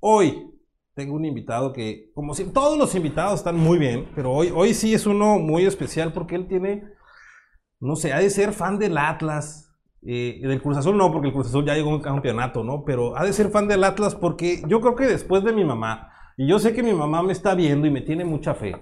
Hoy 0.00 0.50
tengo 0.94 1.14
un 1.14 1.24
invitado 1.24 1.72
que, 1.72 2.10
como 2.14 2.34
todos 2.34 2.78
los 2.78 2.94
invitados 2.94 3.40
están 3.40 3.56
muy 3.56 3.78
bien, 3.78 4.08
pero 4.14 4.32
hoy, 4.32 4.50
hoy 4.54 4.74
sí 4.74 4.94
es 4.94 5.06
uno 5.06 5.38
muy 5.38 5.66
especial 5.66 6.12
porque 6.12 6.34
él 6.36 6.48
tiene, 6.48 6.84
no 7.80 7.96
sé, 7.96 8.12
ha 8.12 8.18
de 8.18 8.30
ser 8.30 8.52
fan 8.52 8.78
del 8.78 8.96
Atlas. 8.98 9.66
eh, 10.02 10.40
del 10.42 10.62
Cruz 10.62 10.78
Azul 10.78 10.96
no, 10.96 11.12
porque 11.12 11.28
el 11.28 11.34
Cruz 11.34 11.48
Azul 11.48 11.66
ya 11.66 11.74
llegó 11.74 11.90
a 11.90 11.96
un 11.96 12.00
campeonato, 12.00 12.64
¿no? 12.64 12.84
Pero 12.84 13.16
ha 13.18 13.24
de 13.24 13.34
ser 13.34 13.50
fan 13.50 13.68
del 13.68 13.84
Atlas 13.84 14.14
porque 14.14 14.62
yo 14.66 14.80
creo 14.80 14.96
que 14.96 15.06
después 15.06 15.44
de 15.44 15.52
mi 15.52 15.64
mamá, 15.64 16.10
y 16.38 16.48
yo 16.48 16.58
sé 16.58 16.72
que 16.72 16.82
mi 16.82 16.94
mamá 16.94 17.22
me 17.22 17.32
está 17.32 17.54
viendo 17.54 17.86
y 17.86 17.90
me 17.90 18.00
tiene 18.00 18.24
mucha 18.24 18.54
fe, 18.54 18.74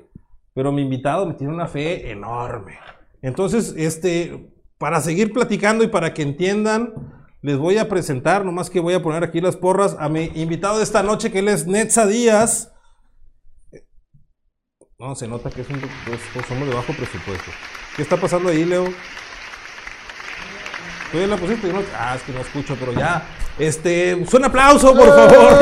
pero 0.54 0.70
mi 0.70 0.82
invitado 0.82 1.26
me 1.26 1.34
tiene 1.34 1.52
una 1.52 1.66
fe 1.66 2.10
enorme. 2.12 2.78
Entonces, 3.22 3.74
este, 3.76 4.52
para 4.78 5.00
seguir 5.00 5.32
platicando 5.32 5.82
y 5.82 5.88
para 5.88 6.14
que 6.14 6.22
entiendan, 6.22 7.17
les 7.42 7.56
voy 7.56 7.78
a 7.78 7.88
presentar, 7.88 8.44
nomás 8.44 8.68
que 8.70 8.80
voy 8.80 8.94
a 8.94 9.02
poner 9.02 9.22
aquí 9.24 9.40
las 9.40 9.56
porras, 9.56 9.96
a 9.98 10.08
mi 10.08 10.30
invitado 10.34 10.78
de 10.78 10.84
esta 10.84 11.02
noche, 11.02 11.30
que 11.30 11.38
él 11.40 11.48
es 11.48 11.66
Netza 11.66 12.06
Díaz. 12.06 12.72
No, 14.98 15.14
se 15.14 15.28
nota 15.28 15.48
que 15.50 15.60
es 15.60 15.68
un, 15.70 15.78
pues, 15.80 16.20
pues, 16.34 16.46
somos 16.46 16.68
de 16.68 16.74
bajo 16.74 16.92
presupuesto. 16.92 17.50
¿Qué 17.94 18.02
está 18.02 18.16
pasando 18.16 18.48
ahí, 18.48 18.64
Leo? 18.64 18.84
¿Tú 21.12 21.18
ya 21.18 21.26
la 21.28 21.36
pusiste? 21.36 21.72
No- 21.72 21.80
ah, 21.96 22.16
es 22.16 22.22
que 22.22 22.32
no 22.32 22.40
escucho, 22.40 22.76
pero 22.78 22.92
ya. 22.92 23.22
Este, 23.58 24.14
un 24.14 24.44
aplauso, 24.44 24.94
por 24.94 25.08
favor. 25.08 25.52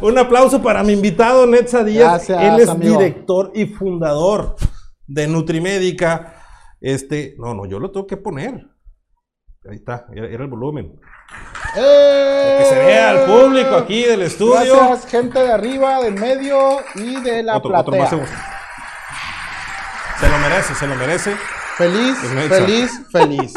un 0.02 0.18
aplauso 0.18 0.62
para 0.62 0.82
mi 0.82 0.92
invitado, 0.92 1.46
Netza 1.46 1.82
Díaz. 1.82 2.28
Gracias, 2.28 2.42
Él 2.42 2.60
es 2.60 2.68
amigo. 2.68 2.98
director 2.98 3.50
y 3.54 3.66
fundador 3.66 4.56
de 5.06 5.26
Nutrimédica. 5.26 6.34
Este, 6.80 7.34
no, 7.38 7.54
no, 7.54 7.66
yo 7.66 7.78
lo 7.80 7.90
tengo 7.90 8.06
que 8.06 8.16
poner. 8.18 8.66
Ahí 9.68 9.76
está, 9.76 10.06
era, 10.14 10.26
el 10.44 10.48
volumen. 10.48 10.92
Que 11.74 12.64
se 12.68 12.74
vea 12.76 13.10
al 13.10 13.26
público 13.26 13.74
aquí 13.76 14.04
del 14.04 14.22
estudio. 14.22 14.76
Gracias, 14.76 15.10
gente 15.10 15.38
de 15.40 15.52
arriba, 15.52 16.00
del 16.02 16.14
medio 16.14 16.78
y 16.94 17.20
de 17.20 17.42
la 17.42 17.56
Otro- 17.56 17.76
otro 17.78 17.92
platea. 17.92 18.18
más. 18.18 18.30
Se 20.20 20.28
lo 20.28 20.38
merece, 20.38 20.74
se 20.74 20.86
lo 20.86 20.94
merece. 20.94 21.36
Feliz, 21.76 22.16
feliz, 22.48 23.06
feliz. 23.12 23.54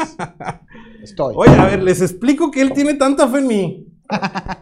Estoy. 1.02 1.34
Oye, 1.36 1.56
a 1.58 1.64
ver, 1.66 1.82
les 1.82 2.00
explico 2.00 2.50
que 2.50 2.60
él 2.60 2.72
tiene 2.72 2.94
tanta 2.94 3.26
fe 3.28 3.38
en 3.38 3.46
mí. 3.46 3.86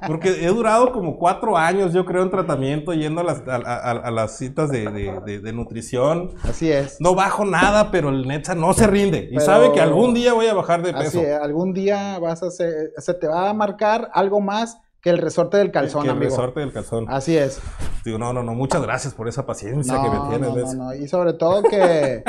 Porque 0.07 0.45
he 0.45 0.49
durado 0.49 0.93
como 0.93 1.19
cuatro 1.19 1.57
años, 1.57 1.93
yo 1.93 2.05
creo, 2.05 2.23
en 2.23 2.31
tratamiento, 2.31 2.93
yendo 2.95 3.21
a 3.21 3.25
las, 3.25 3.43
a, 3.47 3.57
a- 3.57 3.91
a 3.91 4.11
las 4.11 4.37
citas 4.39 4.71
de, 4.71 4.91
de- 4.91 5.21
de- 5.25 5.41
de 5.41 5.53
nutrición. 5.53 6.31
Así 6.43 6.71
es. 6.71 6.97
No 7.01 7.15
bajo 7.15 7.45
nada, 7.45 7.91
pero 7.91 8.09
el 8.09 8.27
Netza 8.27 8.55
no 8.55 8.73
se 8.73 8.87
rinde. 8.87 9.29
Y 9.31 9.35
Pero- 9.35 9.47
sabe 9.47 9.73
que 9.73 9.81
algún 9.81 10.15
día 10.15 10.33
voy 10.33 10.47
a 10.47 10.55
bajar 10.55 10.83
de 10.83 10.93
peso. 10.93 11.19
Así 11.19 11.21
es. 11.21 11.41
Algún 11.41 11.73
día 11.73 12.19
vas 12.19 12.43
a 12.43 12.47
hacer, 12.47 12.93
se 12.97 13.15
te 13.15 13.27
va 13.27 13.51
a 13.51 13.55
marcar 13.55 14.11
algo 14.15 14.41
más 14.41 14.79
que 15.03 15.11
el 15.11 15.19
resorte 15.19 15.57
del 15.57 15.71
calzón, 15.71 16.03
que 16.03 16.09
el 16.09 16.17
amigo. 16.17 16.31
resorte 16.31 16.61
del 16.61 16.73
calzón. 16.73 17.07
Así 17.09 17.37
es. 17.37 17.61
Digo, 18.05 18.19
no, 18.19 18.33
no, 18.33 18.43
no, 18.43 18.55
muchas 18.55 18.83
gracias 18.83 19.15
por 19.15 19.29
esa 19.29 19.47
paciencia 19.47 19.95
No, 19.95 20.03
que 20.03 20.11
me 20.11 20.29
tienes. 20.39 20.75
no, 20.75 20.85
no, 20.85 20.85
no. 20.87 20.95
Y 20.95 21.09
sobre 21.09 21.33
todo 21.33 21.63
que, 21.63 22.23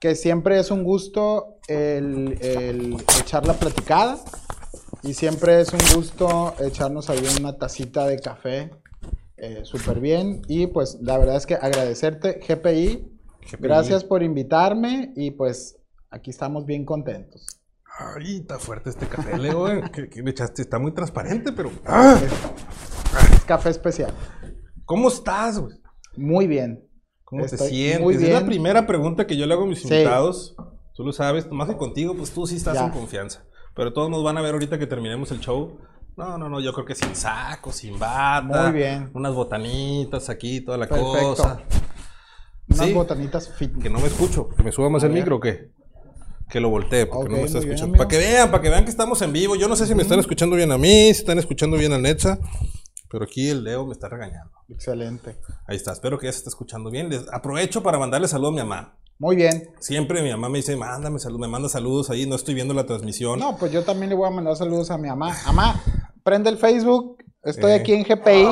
que 0.00 0.14
siempre 0.16 0.58
es 0.58 0.70
un 0.72 0.82
gusto 0.82 1.58
el, 1.68 2.36
el 2.40 2.96
echar 3.20 3.46
la 3.46 3.52
platicada. 3.54 4.16
Y 5.02 5.14
siempre 5.14 5.60
es 5.60 5.72
un 5.72 5.80
gusto 5.94 6.54
echarnos 6.60 7.08
ahí 7.10 7.22
una 7.40 7.56
tacita 7.56 8.06
de 8.06 8.18
café 8.18 8.70
eh, 9.36 9.60
súper 9.64 10.00
bien. 10.00 10.42
Y 10.48 10.66
pues 10.66 10.98
la 11.00 11.16
verdad 11.18 11.36
es 11.36 11.46
que 11.46 11.54
agradecerte, 11.54 12.40
GPI. 12.46 13.08
Gracias 13.60 14.04
por 14.04 14.22
invitarme 14.22 15.12
y 15.16 15.30
pues 15.30 15.76
aquí 16.10 16.30
estamos 16.30 16.66
bien 16.66 16.84
contentos. 16.84 17.46
Ay, 18.16 18.38
está 18.38 18.58
fuerte 18.58 18.90
este 18.90 19.06
café, 19.06 19.38
Leo. 19.38 19.68
eh. 19.68 19.82
¿Qué, 19.92 20.08
qué 20.08 20.22
le 20.22 20.30
echaste? 20.30 20.62
Está 20.62 20.78
muy 20.78 20.92
transparente, 20.92 21.52
pero. 21.52 21.70
¡Ah! 21.86 22.18
Es 23.34 23.44
café 23.44 23.70
especial. 23.70 24.12
¿Cómo 24.84 25.08
estás, 25.08 25.58
güey? 25.58 25.76
Muy 26.16 26.46
bien. 26.46 26.84
¿Cómo 27.24 27.44
te 27.44 27.54
Estoy 27.54 27.68
sientes? 27.70 28.00
muy 28.00 28.14
Es 28.14 28.22
la 28.28 28.44
primera 28.44 28.86
pregunta 28.86 29.26
que 29.26 29.36
yo 29.36 29.46
le 29.46 29.54
hago 29.54 29.64
a 29.64 29.66
mis 29.66 29.80
Sí. 29.82 29.88
invitados. 29.92 30.54
Tú 30.94 31.04
lo 31.04 31.12
sabes, 31.12 31.50
más 31.50 31.68
que 31.68 31.76
contigo, 31.76 32.14
pues 32.16 32.30
tú 32.30 32.46
sí 32.46 32.56
estás 32.56 32.74
Ya. 32.74 32.86
en 32.86 32.90
confianza. 32.90 33.44
Pero 33.78 33.92
todos 33.92 34.10
nos 34.10 34.24
van 34.24 34.36
a 34.36 34.40
ver 34.42 34.54
ahorita 34.54 34.76
que 34.76 34.88
terminemos 34.88 35.30
el 35.30 35.38
show. 35.38 35.78
No, 36.16 36.36
no, 36.36 36.48
no, 36.48 36.58
yo 36.58 36.72
creo 36.72 36.84
que 36.84 36.96
sin 36.96 37.14
saco, 37.14 37.70
sin 37.70 37.96
bata. 37.96 38.42
Muy 38.42 38.72
bien. 38.72 39.08
Unas 39.14 39.32
botanitas 39.32 40.28
aquí, 40.28 40.60
toda 40.62 40.76
la 40.78 40.88
Perfecto. 40.88 41.12
cosa. 41.12 41.60
Unas 42.68 42.86
Sí. 42.88 42.92
botanitas 42.92 43.48
fit. 43.54 43.80
Que 43.80 43.88
no 43.88 44.00
me 44.00 44.08
escucho, 44.08 44.48
que 44.48 44.64
me 44.64 44.72
suba 44.72 44.90
más 44.90 45.04
A 45.04 45.06
el 45.06 45.12
ver. 45.12 45.22
micro 45.22 45.36
o 45.36 45.40
qué. 45.40 45.70
Que 46.50 46.58
lo 46.58 46.70
voltee, 46.70 47.06
porque 47.06 47.30
no 47.30 47.36
me 47.36 47.44
está 47.44 47.58
escuchando. 47.60 47.96
para 47.96 48.08
que 48.08 48.18
vean, 48.18 48.50
para 48.50 48.60
que 48.64 48.68
vean 48.68 48.82
que 48.82 48.90
estamos 48.90 49.22
en 49.22 49.32
vivo. 49.32 49.54
Yo 49.54 49.68
no 49.68 49.76
sé 49.76 49.86
si 49.86 49.94
me 49.94 50.02
están 50.02 50.18
escuchando 50.18 50.56
bien 50.56 50.72
a 50.72 50.76
mí, 50.78 51.04
si 51.14 51.20
están 51.20 51.38
escuchando 51.38 51.76
bien 51.76 51.92
a 51.92 51.98
Netza, 51.98 52.36
pero 53.08 53.22
aquí 53.26 53.48
el 53.48 53.62
Leo 53.62 53.86
me 53.86 53.92
está 53.92 54.08
regañando. 54.08 54.50
Excelente. 54.68 55.36
Ahí 55.68 55.76
está, 55.76 55.92
espero 55.92 56.18
que 56.18 56.26
ya 56.26 56.32
se 56.32 56.38
esté 56.38 56.48
escuchando 56.50 56.90
bien. 56.90 57.10
Les 57.10 57.32
aprovecho 57.32 57.80
para 57.80 57.96
mandarle 57.96 58.26
saludo 58.26 58.48
a 58.48 58.52
mi 58.52 58.58
mamá. 58.58 58.96
Muy 59.18 59.34
bien. 59.36 59.70
Siempre 59.80 60.22
mi 60.22 60.30
mamá 60.30 60.48
me 60.48 60.58
dice, 60.58 60.76
mándame 60.76 61.18
salud, 61.18 61.38
me 61.40 61.48
manda 61.48 61.68
saludos 61.68 62.08
ahí, 62.10 62.26
no 62.26 62.36
estoy 62.36 62.54
viendo 62.54 62.72
la 62.74 62.86
transmisión. 62.86 63.38
No, 63.40 63.56
pues 63.56 63.72
yo 63.72 63.82
también 63.82 64.10
le 64.10 64.14
voy 64.14 64.28
a 64.28 64.30
mandar 64.30 64.54
saludos 64.56 64.90
a 64.90 64.98
mi 64.98 65.08
mamá. 65.08 65.36
Mamá, 65.46 65.82
prende 66.22 66.50
el 66.50 66.56
Facebook. 66.56 67.16
Estoy 67.42 67.72
Eh. 67.72 67.74
aquí 67.74 67.92
en 67.94 68.04
GPI. 68.04 68.44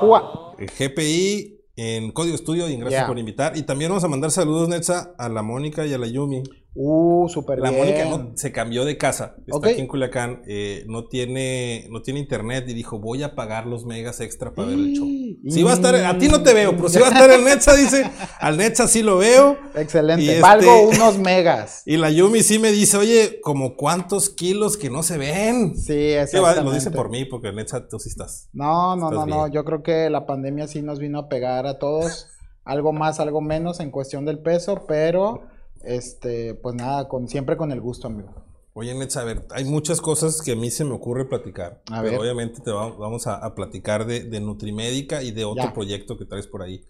Jua. 0.00 0.54
El 0.58 0.70
GPI 0.70 1.60
en 1.76 2.12
Código 2.12 2.34
Estudio 2.34 2.68
y 2.68 2.76
gracias 2.76 3.04
por 3.06 3.18
invitar. 3.18 3.56
Y 3.56 3.62
también 3.64 3.90
vamos 3.90 4.04
a 4.04 4.08
mandar 4.08 4.30
saludos, 4.30 4.68
Netza, 4.68 5.14
a 5.18 5.28
la 5.28 5.42
Mónica 5.42 5.84
y 5.84 5.92
a 5.92 5.98
la 5.98 6.06
Yumi. 6.06 6.42
Uh, 6.78 7.26
súper 7.28 7.58
La 7.58 7.70
bien. 7.70 7.80
Mónica 7.82 8.04
no, 8.04 8.32
se 8.36 8.52
cambió 8.52 8.84
de 8.84 8.98
casa, 8.98 9.36
está 9.46 9.68
aquí 9.68 9.80
en 9.80 9.86
Culiacán, 9.86 10.42
eh, 10.46 10.84
no, 10.86 11.06
tiene, 11.06 11.86
no 11.90 12.02
tiene 12.02 12.20
internet 12.20 12.66
y 12.68 12.74
dijo, 12.74 12.98
voy 12.98 13.22
a 13.22 13.34
pagar 13.34 13.66
los 13.66 13.86
megas 13.86 14.20
extra 14.20 14.52
para 14.54 14.68
ver 14.68 14.78
el 14.78 14.92
show. 14.92 15.06
Sí 15.48 15.62
va 15.62 15.70
a 15.70 15.74
estar, 15.74 15.94
a 15.94 16.18
ti 16.18 16.28
no 16.28 16.42
te 16.42 16.52
veo, 16.52 16.76
pero 16.76 16.90
si 16.90 16.98
va 16.98 17.06
a 17.06 17.10
estar 17.12 17.30
el 17.30 17.44
Netza, 17.44 17.74
dice, 17.74 18.10
al 18.38 18.58
Netza 18.58 18.86
sí 18.88 19.02
lo 19.02 19.16
veo. 19.18 19.56
Excelente. 19.74 20.22
Y 20.22 20.28
este- 20.28 20.42
Valgo 20.42 20.88
unos 20.90 21.18
megas. 21.18 21.82
Y 21.86 21.96
la 21.96 22.10
Yumi 22.10 22.42
sí 22.42 22.58
me 22.58 22.72
dice, 22.72 22.98
oye, 22.98 23.40
como 23.42 23.76
cuántos 23.76 24.28
kilos 24.28 24.76
que 24.76 24.90
no 24.90 25.02
se 25.02 25.16
ven. 25.16 25.76
Sí, 25.76 25.94
exactamente. 25.94 26.62
lo 26.62 26.72
dice 26.72 26.90
por 26.90 27.08
mí, 27.08 27.24
porque 27.24 27.48
el 27.48 27.56
Netza 27.56 27.88
tú 27.88 27.98
sí 27.98 28.08
estás. 28.10 28.50
No, 28.52 28.96
no, 28.96 29.10
Estás 29.10 29.26
no, 29.26 29.36
no. 29.36 29.48
Yo 29.48 29.64
creo 29.64 29.82
que 29.82 30.10
la 30.10 30.26
pandemia 30.26 30.68
sí 30.68 30.82
nos 30.82 30.98
vino 30.98 31.18
a 31.20 31.28
pegar 31.28 31.66
a 31.66 31.78
todos. 31.78 32.28
Algo 32.64 32.92
más, 32.92 33.20
algo 33.20 33.40
menos 33.40 33.80
en 33.80 33.90
cuestión 33.90 34.24
del 34.24 34.40
peso, 34.40 34.84
pero 34.88 35.42
este, 35.86 36.54
pues 36.54 36.74
nada, 36.74 37.08
con, 37.08 37.28
siempre 37.28 37.56
con 37.56 37.72
el 37.72 37.80
gusto, 37.80 38.08
amigo. 38.08 38.44
Oye, 38.74 38.94
Netza, 38.94 39.22
a 39.22 39.24
ver, 39.24 39.46
hay 39.52 39.64
muchas 39.64 40.02
cosas 40.02 40.42
que 40.42 40.52
a 40.52 40.56
mí 40.56 40.70
se 40.70 40.84
me 40.84 40.92
ocurre 40.92 41.24
platicar. 41.26 41.82
A 41.90 42.02
pero 42.02 42.12
ver. 42.12 42.20
obviamente 42.20 42.60
te 42.60 42.70
va- 42.70 42.90
vamos 42.94 43.26
a, 43.26 43.36
a 43.36 43.54
platicar 43.54 44.04
de, 44.04 44.24
de 44.24 44.40
Nutrimédica 44.40 45.22
y 45.22 45.30
de 45.30 45.44
otro 45.46 45.64
Ya. 45.64 45.72
proyecto 45.72 46.18
que 46.18 46.26
traes 46.26 46.46
por 46.46 46.60
ahí. 46.62 46.84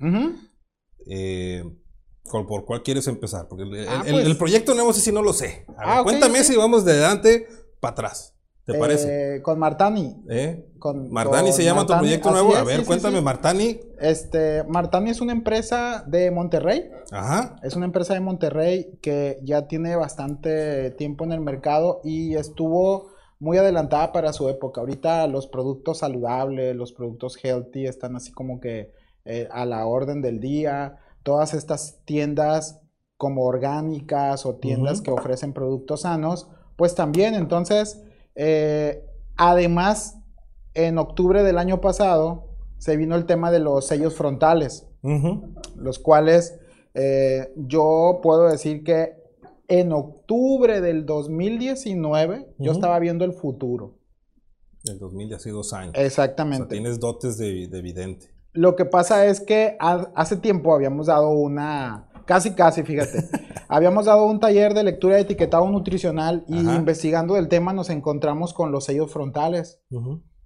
Eh, 1.07 1.63
¿cuál- 2.25 2.47
¿Por 2.47 2.65
cuál 2.65 2.83
quieres 2.83 3.07
empezar? 3.07 3.47
Porque 3.49 3.63
el, 3.65 3.89
Ah, 3.89 4.03
el- 4.05 4.13
pues. 4.15 4.27
el 4.27 4.37
proyecto 4.37 4.75
nuevo 4.75 4.93
sí, 4.93 5.13
no 5.13 5.23
lo 5.23 5.33
sé. 5.33 5.65
A 5.69 5.73
ver, 5.73 5.89
Ah, 5.89 6.01
ok, 6.01 6.05
cuéntame 6.09 6.43
si 6.43 6.57
vamos 6.57 6.85
de 6.85 6.93
adelante 6.93 7.47
para 7.81 7.93
atrás. 7.93 8.36
¿Te 8.67 8.75
parece? 8.75 9.37
Eh, 9.37 9.43
con 9.43 9.61
Martani. 9.61 10.25
¿Eh? 10.29 10.67
Con, 10.81 11.09
Martani 11.13 11.51
con 11.51 11.53
se 11.53 11.63
llama 11.63 11.87
tu 11.87 11.97
proyecto 11.97 12.33
nuevo. 12.33 12.57
a 12.57 12.65
ver, 12.65 12.81
sí, 12.81 12.85
cuéntame, 12.85 13.19
sí. 13.19 13.25
Martani. 13.25 13.81
Este, 14.01 14.65
Martani 14.65 15.11
es 15.11 15.21
una 15.21 15.33
empresa 15.33 16.05
de 16.05 16.33
Monterrey. 16.33 16.91
Ajá. 17.13 17.57
Es 17.63 17.77
una 17.77 17.87
empresa 17.87 18.15
de 18.15 18.21
Monterrey 18.21 18.99
que 19.01 19.39
ya 19.45 19.69
tiene 19.69 19.95
bastante 19.95 20.91
tiempo 20.91 21.25
en 21.25 21.31
el 21.31 21.41
mercado 21.41 22.01
y 22.03 22.35
estuvo 22.35 23.13
muy 23.39 23.57
adelantada 23.57 24.11
para 24.13 24.33
su 24.33 24.49
época. 24.49 24.81
Ahorita 24.81 25.29
los 25.29 25.47
productos 25.47 25.99
saludables, 25.99 26.75
los 26.75 26.93
productos 26.93 27.37
healthy 27.41 27.87
están 27.87 28.17
así 28.17 28.33
como 28.33 28.61
que 28.61 28.91
eh, 29.25 29.49
a 29.53 29.65
la 29.65 29.87
orden 29.87 30.23
del 30.23 30.41
día. 30.41 30.99
Todas 31.23 31.55
estas 31.55 32.01
tiendas 32.05 32.81
como 33.17 33.45
orgánicas 33.45 34.45
o 34.45 34.57
tiendas 34.57 35.01
que 35.01 35.13
ofrecen 35.13 35.53
productos 35.53 36.01
sanos, 36.03 36.49
pues 36.77 36.97
también. 36.97 37.35
Entonces, 37.35 38.03
eh, 38.37 39.03
además, 39.37 40.19
en 40.75 40.99
octubre 40.99 41.43
del 41.43 41.59
año 41.59 41.81
pasado 41.81 42.51
se 42.79 42.97
vino 42.97 43.17
el 43.17 43.25
tema 43.27 43.51
de 43.51 43.59
los 43.61 43.87
sellos 43.87 44.15
frontales 44.15 44.87
los 45.77 45.99
cuales 46.01 46.59
eh, 46.95 47.53
yo 47.57 48.19
puedo 48.23 48.49
decir 48.49 48.83
que 48.83 49.13
en 49.69 49.93
octubre 49.93 50.81
del 50.81 51.07
2019 51.07 52.55
yo 52.59 52.73
estaba 52.73 52.99
viendo 52.99 53.25
el 53.25 53.33
futuro. 53.33 53.95
El 54.85 54.99
2000 54.99 55.29
ya 55.31 55.37
hace 55.37 55.51
dos 55.51 55.73
años. 55.73 55.91
O 55.93 55.95
sea, 55.97 56.05
Exactamente. 56.07 56.67
tienes 56.67 56.99
dotes 56.99 57.39
de, 57.39 57.69
de 57.69 57.83
vidente. 57.83 58.31
Lo 58.53 58.75
que 58.75 58.85
pasa 58.85 59.27
es 59.27 59.41
que 59.41 59.77
ha- 59.79 60.11
hace 60.17 60.37
tiempo 60.39 60.75
habíamos 60.75 61.07
dado 61.07 61.31
una, 61.31 62.09
casi 62.27 62.55
casi, 62.55 62.83
fíjate, 62.83 63.25
habíamos 63.69 64.05
dado 64.07 64.27
un 64.27 64.39
taller 64.41 64.75
de 64.75 64.85
lectura 64.85 65.15
de 65.17 65.23
etiquetado 65.23 65.69
nutricional 65.71 66.45
y 66.49 66.59
Ajá. 66.59 66.77
investigando 66.77 67.35
del 67.35 67.49
tema 67.49 67.73
nos 67.73 67.89
encontramos 67.91 68.53
con 68.53 68.71
los 68.73 68.85
sellos 68.85 69.11
frontales. 69.11 69.81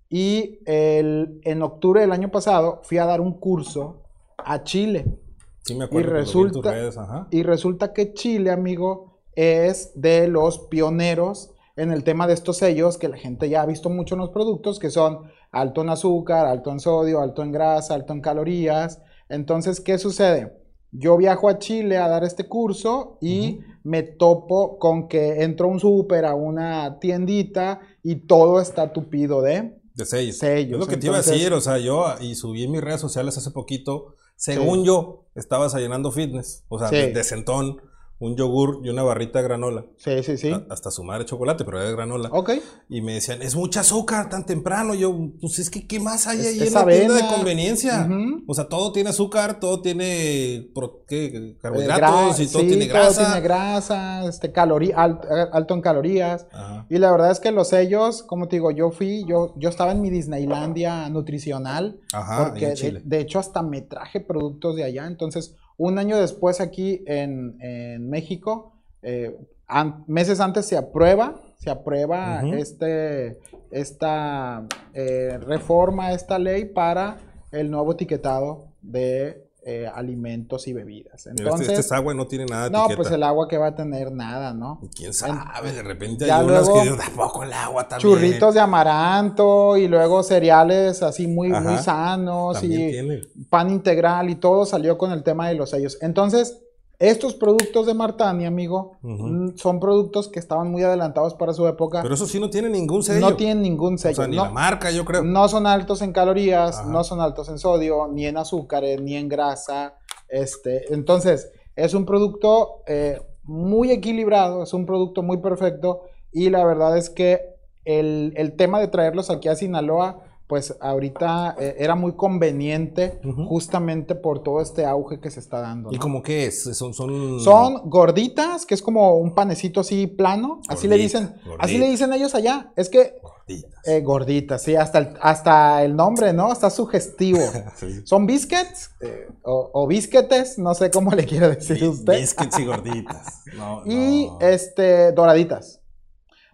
Y 0.09 0.59
el- 0.67 1.41
en 1.45 1.63
octubre 1.63 2.01
del 2.01 2.13
año 2.13 2.31
pasado 2.31 2.81
fui 2.85 2.99
a 2.99 3.07
dar 3.07 3.21
un 3.21 3.33
curso 3.39 4.03
a 4.39 4.63
Chile. 4.65 5.19
Sí, 5.65 5.75
me 5.75 5.85
acuerdo. 5.85 6.09
Y 6.11 6.25
tus 6.25 6.35
resulta- 6.35 6.71
redes, 6.73 6.97
ajá. 6.99 7.29
Y 7.31 7.43
resulta 7.43 7.93
que 7.93 8.13
Chile, 8.15 8.51
amigo, 8.51 9.19
es 9.37 9.93
de 9.95 10.27
los 10.29 10.59
pioneros 10.59 11.53
en 11.77 11.93
el 11.93 12.03
tema 12.03 12.27
de 12.27 12.35
estos 12.35 12.57
sellos 12.59 12.99
que 12.99 13.09
la 13.09 13.17
gente 13.17 13.49
ya 13.49 13.63
ha 13.63 13.67
visto 13.67 13.89
mucho 13.89 14.15
en 14.15 14.21
los 14.21 14.31
productos, 14.31 14.79
que 14.79 14.91
son 14.91 15.21
alto 15.53 15.83
en 15.83 15.91
azúcar, 15.91 16.47
alto 16.47 16.71
en 16.73 16.81
sodio, 16.81 17.21
alto 17.21 17.43
en 17.43 17.53
grasa, 17.53 17.95
alto 17.95 18.13
en 18.13 18.21
calorías. 18.21 19.01
Entonces, 19.29 19.81
¿qué 19.81 19.97
sucede? 19.99 20.60
Yo 20.93 21.17
viajo 21.17 21.49
a 21.49 21.59
Chile 21.59 21.99
a 21.99 22.09
dar 22.09 22.25
este 22.25 22.45
curso 22.49 23.17
y 23.21 23.61
me 23.85 24.03
topo 24.03 24.79
con 24.79 25.09
que 25.09 25.43
entro 25.43 25.67
a 25.67 25.71
un 25.71 25.81
súper, 25.81 26.25
a 26.25 26.35
una 26.35 26.99
tiendita 27.01 27.81
y 28.03 28.17
todo 28.27 28.61
está 28.61 28.93
tupido 28.93 29.41
de 29.43 29.79
De 29.95 30.05
sellos. 30.05 30.39
sellos. 30.39 30.81
Es 30.81 30.87
lo 30.87 30.87
que 30.87 30.97
te 30.97 31.07
iba 31.07 31.17
a 31.17 31.23
decir, 31.23 31.53
o 31.53 31.61
sea, 31.61 31.79
yo 31.79 32.05
y 32.21 32.35
subí 32.35 32.65
en 32.65 32.73
mis 32.73 32.81
redes 32.81 33.01
sociales 33.01 33.37
hace 33.39 33.51
poquito, 33.53 34.17
según 34.37 34.85
yo, 34.85 35.25
estaba 35.35 35.65
desayunando 35.65 36.11
fitness, 36.11 36.65
o 36.69 36.79
sea, 36.79 36.89
Sí. 36.89 36.97
de, 36.97 37.13
de 37.13 37.25
centón, 37.25 37.81
un 38.21 38.37
yogur 38.37 38.81
y 38.85 38.91
una 38.91 39.03
barrita 39.03 39.39
de 39.41 39.45
granola. 39.49 39.87
Sí, 39.97 40.23
sí, 40.23 40.37
sí. 40.37 40.51
A- 40.53 40.65
Hasta 40.71 40.91
su 40.93 41.03
madre 41.03 41.25
chocolate, 41.25 41.65
pero 41.65 41.79
era 41.79 41.89
de 41.89 41.97
granola. 41.97 42.29
Ok. 42.33 42.51
Y 42.89 43.01
me 43.01 43.15
decían, 43.15 43.43
es 43.43 43.57
mucha 43.57 43.81
azúcar 43.81 44.29
tan 44.29 44.47
temprano. 44.47 44.95
Yo, 44.95 45.13
pues 45.41 45.59
es 45.59 45.71
que, 45.71 45.87
¿qué 45.89 45.99
más 45.99 46.27
hay 46.29 46.39
Es- 46.41 46.47
ahí 46.61 46.69
en 46.69 46.75
la 46.75 46.87
tienda 46.87 47.15
de 47.17 47.27
conveniencia? 47.35 48.09
O 48.47 48.55
sea, 48.55 48.69
todo 48.69 48.93
tiene 48.93 49.11
azúcar, 49.11 49.59
todo 49.59 49.81
tiene 49.83 50.69
¿qué? 51.09 51.25
Eh, 51.27 51.57
carbohidratos 51.61 52.39
y 52.41 52.47
todo 52.47 52.63
sí, 52.63 52.69
tiene 52.69 52.87
todo 52.87 52.95
grasa. 52.99 53.25
tiene 53.25 53.41
grasa, 53.41 54.25
este, 54.27 54.53
calorí- 54.53 54.93
alt- 54.95 55.27
alto 55.53 55.75
en 55.75 55.81
calorías. 55.81 56.47
Ajá. 56.53 56.87
Y 56.91 56.99
la 56.99 57.11
verdad 57.11 57.31
es 57.31 57.41
que 57.41 57.51
los 57.53 57.69
sellos, 57.69 58.23
como 58.23 58.49
te 58.49 58.57
digo, 58.57 58.71
yo 58.71 58.91
fui, 58.91 59.25
yo, 59.27 59.55
yo 59.57 59.69
estaba 59.71 59.93
en 59.93 60.01
mi 60.03 60.11
Disneylandia 60.11 61.09
nutricional, 61.09 62.01
Ajá, 62.13 62.49
porque 62.51 63.01
de 63.05 63.21
hecho 63.21 63.39
hasta 63.39 63.63
me 63.63 63.81
traje 63.81 64.21
productos 64.21 64.77
de 64.77 64.85
allá. 64.85 65.07
Entonces, 65.07 65.57
un 65.89 65.99
año 65.99 66.19
después 66.19 66.61
aquí 66.61 67.03
en, 67.07 67.57
en 67.61 68.09
México, 68.11 68.75
eh, 69.03 69.35
an- 69.67 70.05
meses 70.07 70.41
antes 70.41 70.67
se 70.67 70.77
aprueba, 70.77 71.35
se 71.57 71.71
aprueba 71.71 72.41
este, 72.59 73.39
esta 73.71 74.67
eh, 74.95 75.39
reforma, 75.41 76.13
esta 76.13 76.39
ley 76.39 76.67
para 76.67 77.17
el 77.51 77.71
nuevo 77.71 77.93
etiquetado 77.93 78.67
de 78.83 79.49
eh, 79.63 79.87
alimentos 79.95 80.67
y 80.69 80.73
bebidas. 80.73 81.27
Este- 81.27 81.43
Entonces, 81.43 81.69
este, 81.69 81.81
es 81.81 81.93
agua 81.93 82.15
y 82.15 82.17
no 82.17 82.27
tiene 82.27 82.47
nada 82.47 82.65
de 82.65 82.71
no, 82.71 82.79
etiqueta. 82.81 82.97
pues 82.97 83.11
el 83.13 83.23
agua 83.23 83.47
que 83.49 83.59
va 83.59 83.69
a 83.69 83.75
tener 83.75 84.11
nada, 84.13 84.55
¿no? 84.55 84.81
¿Quién 84.97 85.13
sabe? 85.13 85.73
De 85.73 85.83
repente 85.83 86.27
ya 86.27 86.39
hay 86.39 86.45
unas 86.47 86.67
luego- 86.67 86.81
que 86.81 86.85
digo, 86.91 86.97
tampoco 86.97 87.43
el 87.43 87.53
agua 87.53 87.87
también. 87.89 88.11
Churritos 88.15 88.55
de 88.55 88.61
amaranto 88.61 89.77
y 89.77 89.87
luego 89.89 90.23
cereales 90.23 91.03
así 91.03 91.27
muy, 91.27 91.51
muy 91.51 91.77
sanos 91.79 92.63
y 92.63 92.69
tiene. 92.69 93.23
pan 93.49 93.71
integral 93.71 94.31
y 94.31 94.37
todo 94.37 94.65
salió 94.67 94.97
con 94.97 95.13
el 95.13 95.23
tema 95.23 95.49
de 95.49 95.55
los 95.55 95.71
sellos. 95.71 95.99
Entonces, 96.01 96.59
estos 97.01 97.35
productos 97.35 97.87
de 97.87 97.95
Martani, 97.95 98.45
amigo, 98.45 98.99
mm, 99.01 99.57
son 99.57 99.81
productos 99.81 100.29
que 100.29 100.39
estaban 100.39 100.71
muy 100.71 100.83
adelantados 100.83 101.35
para 101.35 101.53
su 101.55 101.67
época. 101.67 102.03
Pero 102.03 102.15
eso 102.15 102.27
sí 102.27 102.39
no 102.39 102.51
tiene 102.51 102.69
ningún 102.69 103.03
sello. 103.03 103.21
no 103.21 103.37
tienen 103.37 103.63
ningún 103.63 103.95
O 103.95 103.99
sello. 103.99 104.15
sea, 104.17 104.27
ni 104.29 104.37
no, 104.37 104.45
la 104.45 104.51
marca, 104.51 104.91
yo 104.91 105.05
creo. 105.07 105.23
no 105.25 105.49
son 105.49 105.67
altos 105.67 106.03
en 106.03 106.13
calorías, 106.13 106.79
Ajá. 106.81 106.89
no 106.91 107.03
son 107.03 107.21
altos 107.23 107.49
en 107.49 107.59
sodio, 107.59 108.07
ni 108.09 108.27
en 108.27 108.37
azúcares, 108.37 109.01
ni 109.01 109.17
en 109.17 109.29
grasa. 109.29 109.97
Este, 110.29 110.93
entonces, 110.95 111.51
es 111.75 111.95
un 111.95 112.05
producto 112.05 112.83
eh, 112.87 113.21
muy 113.45 113.91
equilibrado, 113.91 114.63
es 114.63 114.75
un 114.75 114.85
producto 114.85 115.23
muy 115.23 115.39
perfecto. 115.39 116.03
Y 116.33 116.51
la 116.51 116.65
verdad 116.65 116.97
es 116.99 117.09
que 117.11 117.41
el, 117.87 118.35
el 118.37 118.57
tema 118.57 118.79
de 118.79 118.89
traerlos 118.89 119.31
aquí 119.31 119.49
a 119.49 119.57
Sinaloa, 119.57 120.23
pues 120.51 120.77
ahorita 120.81 121.55
eh, 121.61 121.77
era 121.79 121.95
muy 121.95 122.15
conveniente 122.17 123.21
justamente 123.47 124.17
por 124.17 124.43
todo 124.43 124.61
este 124.61 124.85
auge 124.85 125.21
que 125.21 125.31
se 125.31 125.39
está 125.39 125.61
dando. 125.61 125.91
¿Y 125.93 125.95
¿no? 125.95 126.01
como 126.01 126.23
qué 126.25 126.47
es? 126.47 126.65
Son, 126.77 126.93
son... 126.93 127.39
Son 127.39 127.89
gorditas, 127.89 128.67
que 128.67 128.75
es 128.75 128.83
como 128.83 129.15
un 129.15 129.33
panecito 129.33 129.79
así 129.81 130.09
plano, 130.09 130.61
así 130.69 130.89
le 130.89 130.97
Gordita, 130.97 131.21
dicen, 131.21 131.41
así 131.61 131.79
le 131.79 131.89
dicen 131.89 132.13
ellos 132.13 132.35
allá. 132.35 132.73
Es 132.75 132.89
que 132.89 133.15
gorditas. 133.23 133.87
eh, 133.87 134.01
gorditas, 134.01 134.63
sí, 134.63 134.75
hasta 134.75 134.99
el, 134.99 135.09
hasta 135.23 135.85
el 135.85 135.95
nombre, 135.95 136.33
¿no? 136.33 136.53
Está 136.53 136.69
sugestivo. 136.69 137.39
Sí. 137.77 138.03
Son 138.05 138.27
biscuits 138.27 138.91
eh, 139.01 139.29
o, 139.45 139.71
o 139.73 139.87
bisquetes, 139.87 140.59
no 140.59 140.75
sé 140.75 140.91
cómo 140.91 141.13
le 141.13 141.25
quiere 141.25 141.51
decir 141.55 141.83
usted. 141.89 142.19
Biscuits 142.21 142.59
y 142.59 142.65
gorditas. 142.65 143.43
No, 143.57 143.83
Y 143.87 144.27
no. 144.27 144.41
este, 144.41 145.13
doraditas. 145.13 145.81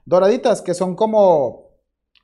Doraditas, 0.05 0.61
que 0.63 0.75
son 0.75 0.95
como, 0.95 1.66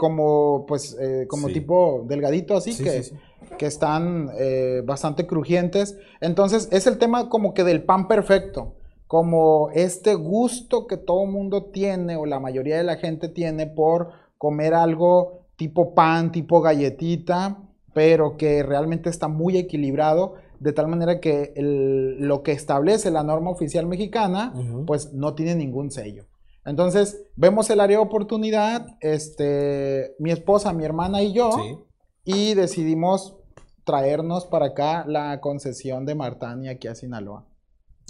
como, 0.02 0.66
pues, 0.66 0.96
eh, 1.00 1.26
como 1.28 1.46
Sí. 1.46 1.54
tipo 1.54 2.04
delgadito 2.08 2.56
así, 2.56 2.72
Sí, 2.72 2.82
que, 2.82 3.02
sí, 3.04 3.14
que 3.56 3.66
están 3.66 4.31
eh, 4.37 4.82
bastante 4.84 5.28
crujientes. 5.28 5.96
Entonces, 6.20 6.69
es 6.72 6.88
el 6.88 6.99
tema 6.99 7.28
como 7.28 7.54
que 7.54 7.62
del 7.62 7.84
pan 7.84 8.08
perfecto. 8.08 8.75
Como 9.06 9.70
este 9.75 10.16
gusto 10.16 10.88
que 10.88 10.96
todo 10.96 11.25
mundo 11.26 11.66
tiene, 11.66 12.16
o 12.16 12.26
la 12.26 12.40
mayoría 12.40 12.76
de 12.78 12.82
la 12.82 12.96
gente 12.96 13.28
tiene, 13.28 13.69
por 13.69 14.08
comer 14.38 14.75
algo 14.75 15.43
tipo 15.54 15.94
pan, 15.94 16.32
tipo 16.32 16.60
galletita, 16.60 17.58
pero 17.94 18.37
que 18.37 18.64
realmente 18.64 19.08
está 19.08 19.28
muy 19.28 19.56
equilibrado, 19.56 20.34
de 20.58 20.72
tal 20.72 20.88
manera 20.88 21.20
que 21.20 21.52
el- 21.55 22.26
lo 22.26 22.43
que 22.43 22.50
establece 22.50 23.12
la 23.12 23.22
norma 23.22 23.50
oficial 23.50 23.87
mexicana, 23.87 24.52
pues 24.84 25.12
no 25.12 25.34
tiene 25.34 25.55
ningún 25.55 25.93
sello. 25.93 26.25
Entonces, 26.64 27.25
vemos 27.37 27.69
el 27.70 27.81
área 27.81 27.99
de 27.99 28.05
oportunidad, 28.05 28.87
este, 29.00 30.14
mi 30.19 30.31
esposa, 30.31 30.73
mi 30.73 30.85
hermana 30.85 31.23
y 31.23 31.32
yo, 31.32 31.50
Sí. 31.53 31.79
y 32.25 32.55
decidimos 32.55 33.37
traernos 33.85 34.47
para 34.47 34.67
acá 34.67 35.05
la 35.09 35.41
concesión 35.41 36.06
de 36.06 36.14
Martani 36.14 36.69
aquí 36.69 36.87
a 36.88 36.94
Sinaloa. 36.94 37.49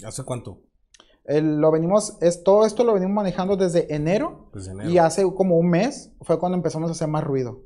¿Hace 0.05 0.23
cuánto? 0.25 0.59
El- 1.25 1.59
lo 1.59 1.71
venimos, 1.71 2.19
es, 2.21 2.43
todo 2.43 2.67
esto 2.67 2.83
lo 2.85 2.95
venimos 2.95 3.15
manejando 3.15 3.57
desde 3.57 3.95
enero, 3.95 4.51
Pues 4.53 4.67
enero. 4.67 4.91
y 4.91 4.99
hace 4.99 5.23
como 5.35 5.57
un 5.57 5.71
mes 5.71 6.13
fue 6.21 6.39
cuando 6.39 6.57
empezamos 6.57 6.91
a 6.91 6.93
hacer 6.93 7.09
más 7.09 7.23
ruido. 7.25 7.61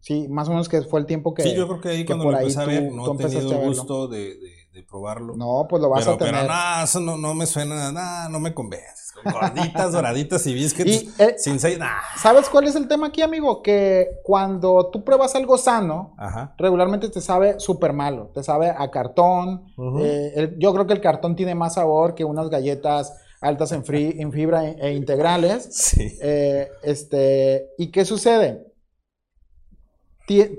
Sí, 0.00 0.28
más 0.28 0.46
o 0.48 0.50
menos 0.52 0.68
que 0.68 0.82
fue 0.82 1.00
el 1.00 1.06
tiempo 1.06 1.32
que... 1.34 1.42
sí, 1.42 1.54
yo 1.56 1.66
creo 1.66 1.80
que 1.80 1.88
ahí 1.88 1.98
que 2.02 2.06
cuando 2.06 2.24
por 2.24 2.32
lo 2.34 2.38
ahí 2.38 2.44
empecé 2.44 2.60
a 2.60 2.66
ver, 2.66 2.88
tú 2.90 2.94
no 2.94 3.14
he 3.14 3.16
tenido 3.16 3.52
el 3.62 3.66
gusto 3.68 4.06
de, 4.08 4.18
de- 4.36 4.59
de 4.72 4.82
probarlo. 4.84 5.34
No, 5.36 5.66
pues 5.68 5.82
lo 5.82 5.88
vas 5.88 6.00
pero, 6.04 6.14
a 6.14 6.18
tener. 6.18 6.34
pero 6.34 6.46
no, 6.52 6.84
eso 6.84 7.00
no, 7.00 7.16
no 7.16 7.34
me 7.34 7.46
suena, 7.46 7.90
nada, 7.92 8.28
no 8.28 8.38
me 8.40 8.54
convences. 8.54 9.12
Con 9.12 9.32
gorditas, 9.32 9.92
doraditas 9.92 10.46
y 10.46 10.54
biscuits 10.54 11.02
Y, 11.02 11.12
eh, 11.18 11.34
sin 11.38 11.58
sello, 11.58 11.78
nah. 11.78 11.98
¿Sabes 12.16 12.48
cuál 12.48 12.68
es 12.68 12.76
el 12.76 12.86
tema 12.86 13.08
aquí, 13.08 13.20
amigo? 13.22 13.62
Que 13.62 14.20
cuando 14.22 14.88
tú 14.90 15.02
pruebas 15.04 15.34
algo 15.34 15.58
sano, 15.58 16.14
Ajá. 16.16 16.54
regularmente 16.58 17.08
te 17.08 17.20
sabe 17.20 17.58
súper 17.58 17.92
malo. 17.92 18.30
Te 18.32 18.42
sabe 18.44 18.70
a 18.70 18.90
cartón. 18.90 19.64
Eh, 20.00 20.32
el- 20.36 20.58
yo 20.58 20.72
creo 20.72 20.86
que 20.86 20.92
el 20.94 21.00
cartón 21.00 21.34
tiene 21.34 21.54
más 21.56 21.74
sabor 21.74 22.14
que 22.14 22.24
unas 22.24 22.48
galletas 22.48 23.12
altas 23.40 23.72
en, 23.72 23.84
fibra 23.84 24.66
e, 24.68 24.76
e 24.80 24.92
integrales. 24.94 25.68
Sí. 25.72 26.16
Eh, 26.22 26.68
este, 26.82 27.70
¿Y 27.78 27.90
qué 27.90 28.04
sucede? 28.04 28.66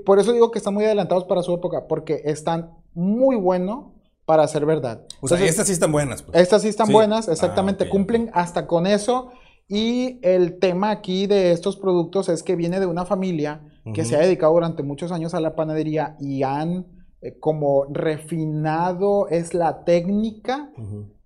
Por 0.05 0.19
eso 0.19 0.33
digo 0.33 0.51
que 0.51 0.57
están 0.57 0.73
muy 0.73 0.83
adelantados 0.83 1.23
para 1.23 1.41
su 1.43 1.53
época, 1.53 1.87
porque 1.87 2.21
están 2.25 2.71
muy 2.93 3.38
buenos 3.38 3.86
para 4.25 4.47
ser 4.47 4.65
verdad. 4.65 5.03
O 5.21 5.27
sea, 5.27 5.43
estas 5.43 5.67
sí 5.67 5.73
están 5.73 5.91
buenas. 5.91 6.23
pues. 6.23 6.39
estas 6.41 6.61
sí 6.61 6.67
están 6.69 6.87
Sí. 6.87 6.93
buenas, 6.93 7.27
exactamente, 7.27 7.85
Ah, 7.85 7.89
cumplen 7.89 8.29
hasta 8.33 8.67
con 8.67 8.87
eso. 8.87 9.31
Y 9.67 10.19
el 10.21 10.59
tema 10.59 10.89
aquí 10.91 11.27
de 11.27 11.51
estos 11.51 11.77
productos 11.77 12.27
es 12.29 12.43
que 12.43 12.55
viene 12.55 12.79
de 12.79 12.85
una 12.85 13.05
familia 13.05 13.61
que 13.93 14.03
se 14.05 14.15
ha 14.15 14.19
dedicado 14.19 14.53
durante 14.53 14.83
muchos 14.83 15.11
años 15.11 15.33
a 15.33 15.39
la 15.39 15.55
panadería 15.55 16.15
y 16.19 16.43
han 16.43 16.85
eh, 17.21 17.37
como 17.39 17.85
refinado 17.89 19.27
es 19.29 19.53
la 19.53 19.83
técnica, 19.83 20.71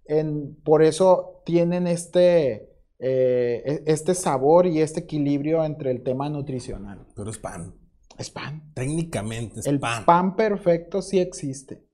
en, 0.05 0.55
por 0.63 0.83
eso 0.83 1.41
tienen 1.45 1.87
este, 1.87 2.69
eh, 2.99 3.63
e- 3.65 3.83
este 3.87 4.13
sabor 4.13 4.67
y 4.67 4.81
este 4.81 5.01
equilibrio 5.01 5.63
entre 5.63 5.91
el 5.91 6.03
tema 6.03 6.29
nutricional. 6.29 7.07
Pero 7.15 7.29
es 7.29 7.37
pan. 7.39 7.73
Es 8.17 8.29
pan. 8.29 8.71
Técnicamente 8.73 9.59
es 9.61 9.65
El 9.67 9.79
pan. 9.79 10.05
pan. 10.05 10.35
perfecto 10.35 11.01
sí 11.01 11.19
existe 11.19 11.84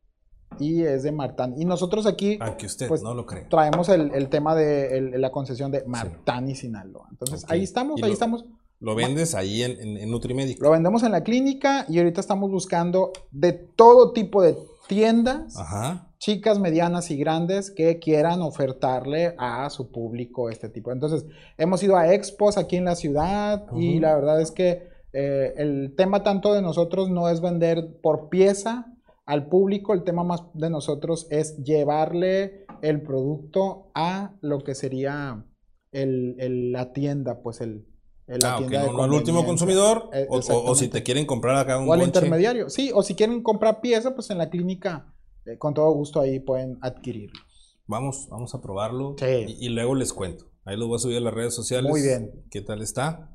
y 0.60 0.84
es 0.84 1.04
de 1.04 1.12
Martán. 1.12 1.56
Y 1.58 1.66
nosotros 1.66 2.06
aquí 2.06 2.38
Aunque 2.42 2.66
usted 2.66 2.88
Pues, 2.88 3.02
no 3.04 3.14
lo 3.14 3.26
cree. 3.26 3.46
traemos 3.50 3.90
el, 3.90 4.12
el 4.14 4.30
tema 4.30 4.56
de 4.56 4.98
el- 4.98 5.22
la 5.22 5.32
concesión 5.32 5.72
de 5.72 5.84
Martán 5.86 6.50
y 6.50 6.56
Sinaloa. 6.56 7.08
Entonces, 7.12 7.44
Ok. 7.44 7.52
ahí 7.52 7.64
estamos, 7.64 8.00
Y 8.00 8.04
ahí 8.04 8.10
lo- 8.10 8.14
estamos. 8.14 8.46
Lo 8.80 8.96
vendes 8.96 9.36
ahí 9.36 9.62
en, 9.62 9.80
en, 9.80 9.98
en 9.98 10.10
Nutrimédico. 10.10 10.64
Lo 10.64 10.72
vendemos 10.72 11.04
en 11.04 11.12
la 11.12 11.24
clínica 11.24 11.86
y 11.88 12.00
ahorita 12.00 12.20
estamos 12.20 12.50
buscando 12.50 13.12
de 13.30 13.54
todo 13.54 14.12
tipo 14.12 14.42
de 14.42 14.58
tiendas, 14.88 15.56
Ajá. 15.56 16.08
chicas, 16.18 16.58
medianas 16.60 17.12
y 17.12 17.18
grandes, 17.18 17.70
que 17.70 18.00
quieran 18.00 18.42
ofertarle 18.42 19.36
a 19.38 19.70
su 19.70 19.92
público 19.92 20.50
este 20.50 20.68
tipo. 20.68 20.92
Entonces, 20.92 21.26
hemos 21.60 21.84
ido 21.84 21.96
a 21.96 22.12
expos 22.14 22.58
aquí 22.58 22.76
en 22.78 22.86
la 22.86 22.96
ciudad 22.96 23.68
y 23.76 23.92
Ujú. 23.92 24.02
la 24.02 24.16
verdad 24.16 24.42
es 24.42 24.50
que 24.52 24.90
eh, 25.14 25.54
el 25.58 25.94
tema 25.96 26.24
tanto 26.24 26.54
de 26.54 26.62
nosotros 26.64 27.10
no 27.12 27.30
es 27.30 27.40
vender 27.40 28.00
por 28.02 28.30
pieza 28.30 28.88
al 29.32 29.48
público, 29.48 29.94
el 29.94 30.04
tema 30.04 30.24
más 30.26 30.42
de 30.54 30.70
nosotros 30.70 31.26
es 31.30 31.56
llevarle 31.64 32.66
el 32.82 33.02
producto 33.02 33.90
a 33.96 34.36
lo 34.42 34.60
que 34.60 34.76
sería 34.76 35.46
el- 35.94 36.36
el- 36.40 36.72
la 36.74 36.92
tienda, 36.92 37.42
pues 37.42 37.62
el, 37.62 37.86
el- 38.28 38.40
la 38.42 38.56
Ah, 38.56 38.58
tienda 38.58 38.82
de 38.82 38.88
no, 38.88 38.98
no 38.98 39.04
al 39.04 39.14
último 39.14 39.46
consumidor. 39.46 40.10
Eh, 40.14 40.28
o- 40.30 40.76
si 40.76 40.90
te 40.90 41.02
quieren 41.04 41.26
comprar 41.26 41.56
acá 41.56 41.80
un 41.80 41.88
O 41.90 41.94
al 41.94 42.02
intermediario, 42.04 42.70
sí, 42.70 42.92
o 42.94 43.04
si 43.04 43.16
quieren 43.16 43.42
comprar 43.42 43.80
pieza, 43.80 44.14
pues 44.16 44.30
en 44.32 44.38
la 44.38 44.50
clínica, 44.50 45.14
eh, 45.46 45.58
con 45.58 45.74
todo 45.74 45.92
gusto 45.94 46.20
ahí 46.20 46.40
pueden 46.40 46.78
adquirirlo. 46.82 47.40
Vamos, 47.88 48.28
vamos 48.30 48.54
a 48.54 48.62
probarlo. 48.62 49.16
Sí. 49.18 49.46
Y, 49.60 49.66
y 49.68 49.70
luego 49.70 49.96
les 49.96 50.12
cuento. 50.14 50.46
Ahí 50.66 50.76
lo 50.78 50.88
voy 50.88 50.98
a 50.98 51.00
subir 51.00 51.18
a 51.18 51.22
las 51.22 51.34
redes 51.34 51.56
sociales. 51.56 51.90
Muy 51.90 52.02
bien. 52.02 52.32
¿Qué 52.52 52.62
tal 52.62 52.82
está? 52.82 53.34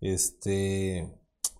Este. 0.00 1.08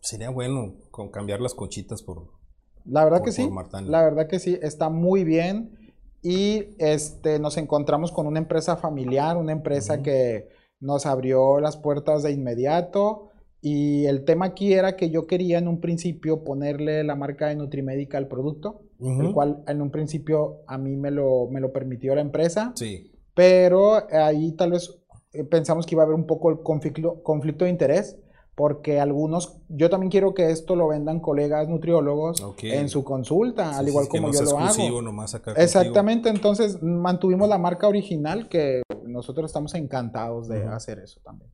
Sería 0.01 0.31
bueno 0.31 0.75
con 0.91 1.11
cambiar 1.11 1.41
las 1.41 1.55
conchitas 1.55 2.03
por. 2.03 2.42
La 2.85 3.05
verdad 3.05 3.19
por- 3.19 3.27
que 3.27 3.33
sí. 3.33 3.43
La 3.91 4.03
verdad 4.03 4.27
que 4.27 4.39
sí, 4.39 4.59
está 4.63 4.89
muy 4.89 5.25
bien. 5.25 5.79
Y 6.23 6.67
este, 6.79 7.39
nos 7.39 7.57
encontramos 7.57 8.13
con 8.13 8.27
una 8.27 8.39
empresa 8.39 8.77
familiar, 8.77 9.37
una 9.37 9.53
empresa 9.53 10.03
que 10.03 10.49
nos 10.81 11.05
abrió 11.07 11.59
las 11.61 11.77
puertas 11.77 12.23
de 12.23 12.33
inmediato. 12.33 13.29
Y 13.61 14.07
el 14.07 14.25
tema 14.25 14.47
aquí 14.47 14.73
era 14.73 14.97
que 14.97 15.11
yo 15.11 15.27
quería 15.27 15.59
en 15.59 15.69
un 15.69 15.81
principio 15.81 16.43
ponerle 16.45 17.05
la 17.05 17.15
marca 17.17 17.47
de 17.49 17.57
Nutrimédica 17.57 18.19
al 18.19 18.27
producto, 18.29 18.83
el 19.01 19.33
cual 19.33 19.63
en 19.67 19.83
un 19.83 19.91
principio 19.91 20.59
a 20.67 20.79
mí 20.79 20.97
me 20.97 21.11
lo, 21.11 21.49
me 21.49 21.61
lo 21.61 21.73
permitió 21.73 22.15
la 22.15 22.21
empresa. 22.21 22.73
Sí. 22.77 23.13
Pero 23.35 24.03
ahí 24.13 24.53
tal 24.53 24.73
vez 24.73 24.97
eh, 25.33 25.45
pensamos 25.45 25.87
que 25.87 25.95
iba 25.95 26.03
a 26.03 26.07
haber 26.07 26.17
un 26.17 26.27
poco 26.27 26.51
el 26.51 26.61
conflicto, 26.63 27.23
conflicto 27.23 27.65
de 27.65 27.71
interés, 27.71 28.17
porque 28.55 29.01
algunos, 29.01 29.57
yo 29.69 29.89
también 29.89 30.11
quiero 30.11 30.35
que 30.35 30.51
esto 30.51 30.77
lo 30.77 30.89
vendan 30.89 31.21
colegas 31.21 31.69
nutriólogos 31.69 32.43
en 32.63 32.89
su 32.89 33.03
consulta, 33.03 33.79
al 33.79 33.89
igual 33.89 34.09
que 34.11 34.19
como 34.19 34.29
no 34.29 34.35
yo 34.35 34.43
lo 34.43 34.59
hago. 34.59 35.03
nomás 35.03 35.35
acá 35.35 35.47
contigo. 35.47 35.65
Exactamente, 35.65 36.29
entonces 36.29 36.83
mantuvimos 36.83 37.49
la 37.49 37.59
marca 37.59 37.89
original 37.89 38.49
que 38.49 38.83
nosotros 39.07 39.51
estamos 39.51 39.75
encantados 39.75 40.49
de 40.49 40.65
hacer 40.65 40.99
eso 40.99 41.21
también. 41.25 41.51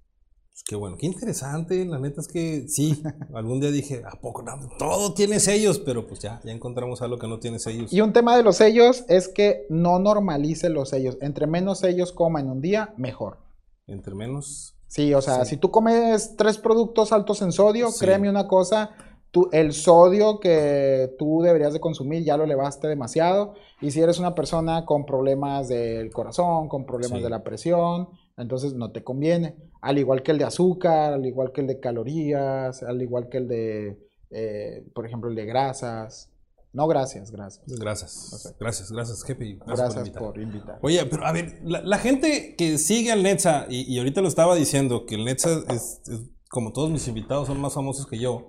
Pues 0.59 0.64
qué 0.67 0.75
bueno, 0.75 0.97
qué 0.99 1.07
interesante. 1.07 1.85
La 1.85 2.00
neta 2.00 2.21
es 2.21 2.26
que 2.26 2.67
sí. 2.67 3.00
Algún 3.33 3.61
día 3.61 3.71
dije, 3.71 4.02
¿a 4.05 4.21
poco 4.21 4.43
no? 4.43 4.59
Todo 4.76 5.14
tiene 5.14 5.38
sellos, 5.38 5.78
pero 5.78 6.09
pues 6.09 6.19
ya, 6.19 6.40
ya 6.43 6.50
encontramos 6.50 7.00
algo 7.00 7.17
que 7.17 7.28
no 7.28 7.38
tiene 7.38 7.61
sellos. 7.61 7.93
Y 7.93 8.00
un 8.00 8.12
tema 8.12 8.37
de 8.37 8.43
los 8.43 8.57
sellos 8.57 9.05
es 9.09 9.28
que 9.28 9.67
no 9.71 10.00
normalice 10.00 10.69
los 10.69 10.88
sellos. 10.88 11.17
Entre 11.21 11.47
menos 11.47 11.78
sellos 11.78 12.11
coma 12.11 12.40
en 12.40 12.50
un 12.50 12.61
día, 12.61 12.93
mejor. 12.97 13.38
Entre 13.87 14.17
menos. 14.17 14.75
Sí, 14.88 15.14
o 15.14 15.21
sea, 15.23 15.45
Sí. 15.45 15.50
si 15.50 15.57
tú 15.59 15.71
comes 15.71 16.35
tres 16.37 16.59
productos 16.59 17.12
altos 17.12 17.40
en 17.42 17.52
sodio, 17.52 17.90
Sí. 17.90 18.04
créeme 18.04 18.28
una 18.28 18.49
cosa, 18.49 18.90
tú, 19.30 19.49
el 19.52 19.73
sodio 19.75 20.40
que 20.40 21.14
tú 21.18 21.42
deberías 21.42 21.73
de 21.75 21.80
consumir 21.80 22.25
ya 22.25 22.37
lo 22.37 22.45
elevaste 22.45 22.88
demasiado. 22.88 23.54
Y 23.80 23.90
si 23.90 24.00
eres 24.00 24.18
una 24.18 24.35
persona 24.35 24.85
con 24.87 25.04
problemas 25.07 25.68
del 25.68 26.11
corazón, 26.11 26.68
con 26.68 26.85
problemas 26.87 27.18
Sí. 27.18 27.25
de 27.25 27.30
la 27.30 27.45
presión, 27.45 28.09
entonces 28.38 28.75
no 28.75 28.90
te 28.90 29.04
conviene. 29.04 29.54
Al 29.83 29.99
igual 29.99 30.23
que 30.23 30.33
el 30.33 30.38
de 30.38 30.45
azúcar, 30.45 31.12
al 31.12 31.26
igual 31.26 31.52
que 31.52 31.61
el 31.61 31.66
de 31.66 31.78
calorías, 31.80 32.83
al 32.83 33.02
igual 33.02 33.28
que 33.28 33.37
el 33.38 33.47
de, 33.49 33.99
eh, 34.30 34.85
por 34.95 35.04
ejemplo, 35.07 35.28
el 35.28 35.37
de 35.37 35.45
grasas. 35.45 36.30
No, 36.78 36.87
gracias, 36.87 37.32
gracias. 37.32 37.64
Gracias. 37.66 38.54
Gracias, 38.61 38.92
gracias, 38.92 39.25
jefe. 39.25 39.58
Gracias, 39.66 39.94
Gracias 39.94 39.94
por 39.94 40.06
invitar. 40.06 40.23
por 40.23 40.40
invitar. 40.40 40.78
Oye, 40.80 41.04
pero 41.06 41.26
a 41.26 41.32
ver, 41.32 41.58
la, 41.64 41.80
la 41.82 41.99
gente 41.99 42.54
que 42.56 42.78
sigue 42.78 43.11
al 43.11 43.25
Netza, 43.25 43.66
y, 43.68 43.92
y 43.92 43.99
ahorita 43.99 44.20
lo 44.20 44.28
estaba 44.28 44.54
diciendo, 44.54 45.04
que 45.04 45.16
el 45.16 45.25
Netza 45.25 45.50
es, 45.68 46.00
es- 46.06 46.20
como 46.49 46.73
todos 46.73 46.90
mis 46.90 47.06
invitados, 47.08 47.49
son 47.49 47.61
más 47.61 47.75
famosos 47.75 48.06
que 48.06 48.18
yo. 48.20 48.47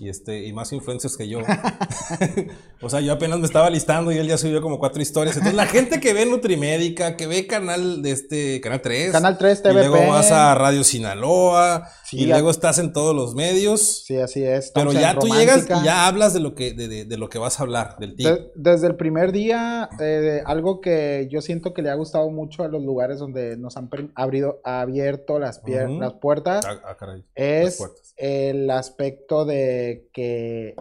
Y, 0.00 0.08
este, 0.08 0.46
y 0.46 0.52
más 0.54 0.72
influencers 0.72 1.14
que 1.16 1.28
yo. 1.28 1.40
o 2.82 2.88
sea, 2.88 3.00
yo 3.00 3.12
apenas 3.12 3.38
me 3.38 3.44
estaba 3.46 3.68
listando 3.68 4.10
y 4.12 4.16
él 4.18 4.26
ya 4.26 4.38
subió 4.38 4.62
como 4.62 4.78
cuatro 4.78 5.02
historias. 5.02 5.36
Entonces, 5.36 5.56
la 5.56 5.66
gente 5.66 6.00
que 6.00 6.14
ve 6.14 6.24
Nutrimédica, 6.26 7.16
que 7.16 7.26
ve 7.26 7.46
canal 7.46 8.00
de 8.02 8.12
este, 8.12 8.60
Canal 8.60 8.80
3. 8.80 9.12
Canal 9.12 9.36
3 9.36 9.58
Y 9.58 9.62
TVP. 9.62 9.88
luego 9.88 10.08
vas 10.12 10.30
a 10.32 10.54
Radio 10.54 10.82
Sinaloa. 10.84 11.88
Sí, 12.04 12.16
y 12.24 12.24
a- 12.24 12.34
luego 12.36 12.50
estás 12.50 12.78
en 12.78 12.92
todos 12.92 13.14
los 13.14 13.34
medios. 13.34 14.04
Sí, 14.04 14.16
así 14.16 14.42
es. 14.42 14.72
pero 14.74 14.90
estamos 14.90 14.94
ya 14.94 15.18
tú 15.18 15.26
llegas 15.28 15.66
y 15.68 15.84
ya 15.84 16.06
hablas 16.06 16.32
de 16.32 16.40
lo 16.40 16.54
que, 16.54 16.72
de, 16.72 16.88
de- 16.88 17.04
de 17.04 17.16
lo 17.18 17.28
que 17.28 17.38
vas 17.38 17.60
a 17.60 17.62
hablar, 17.62 17.96
del 17.98 18.16
tip. 18.16 18.26
De- 18.26 18.50
desde 18.56 18.86
el 18.86 18.96
primer 18.96 19.32
día, 19.32 19.88
eh, 20.00 20.42
algo 20.46 20.80
que 20.80 21.28
yo 21.30 21.40
siento 21.42 21.72
que 21.74 21.82
le 21.82 21.90
ha 21.90 21.94
gustado 21.94 22.30
mucho 22.30 22.64
a 22.64 22.68
los 22.68 22.82
lugares 22.82 23.18
donde 23.18 23.56
nos 23.56 23.76
han 23.76 23.88
abrido, 24.14 24.60
abierto 24.64 25.38
las, 25.38 25.62
pier- 25.62 25.90
las 26.00 26.14
puertas 26.14 26.64
Ah, 26.66 26.80
ah, 26.84 26.96
caray. 26.98 27.18
las 27.36 27.68
es 27.68 27.76
puertas. 27.76 28.14
el 28.16 28.70
aspecto 28.70 29.44
de 29.44 29.89
que 30.12 30.74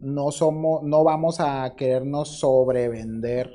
no 0.00 0.30
somos, 0.30 0.82
no 0.82 1.04
vamos 1.04 1.40
a 1.40 1.74
querernos 1.76 2.38
sobrevender 2.38 3.52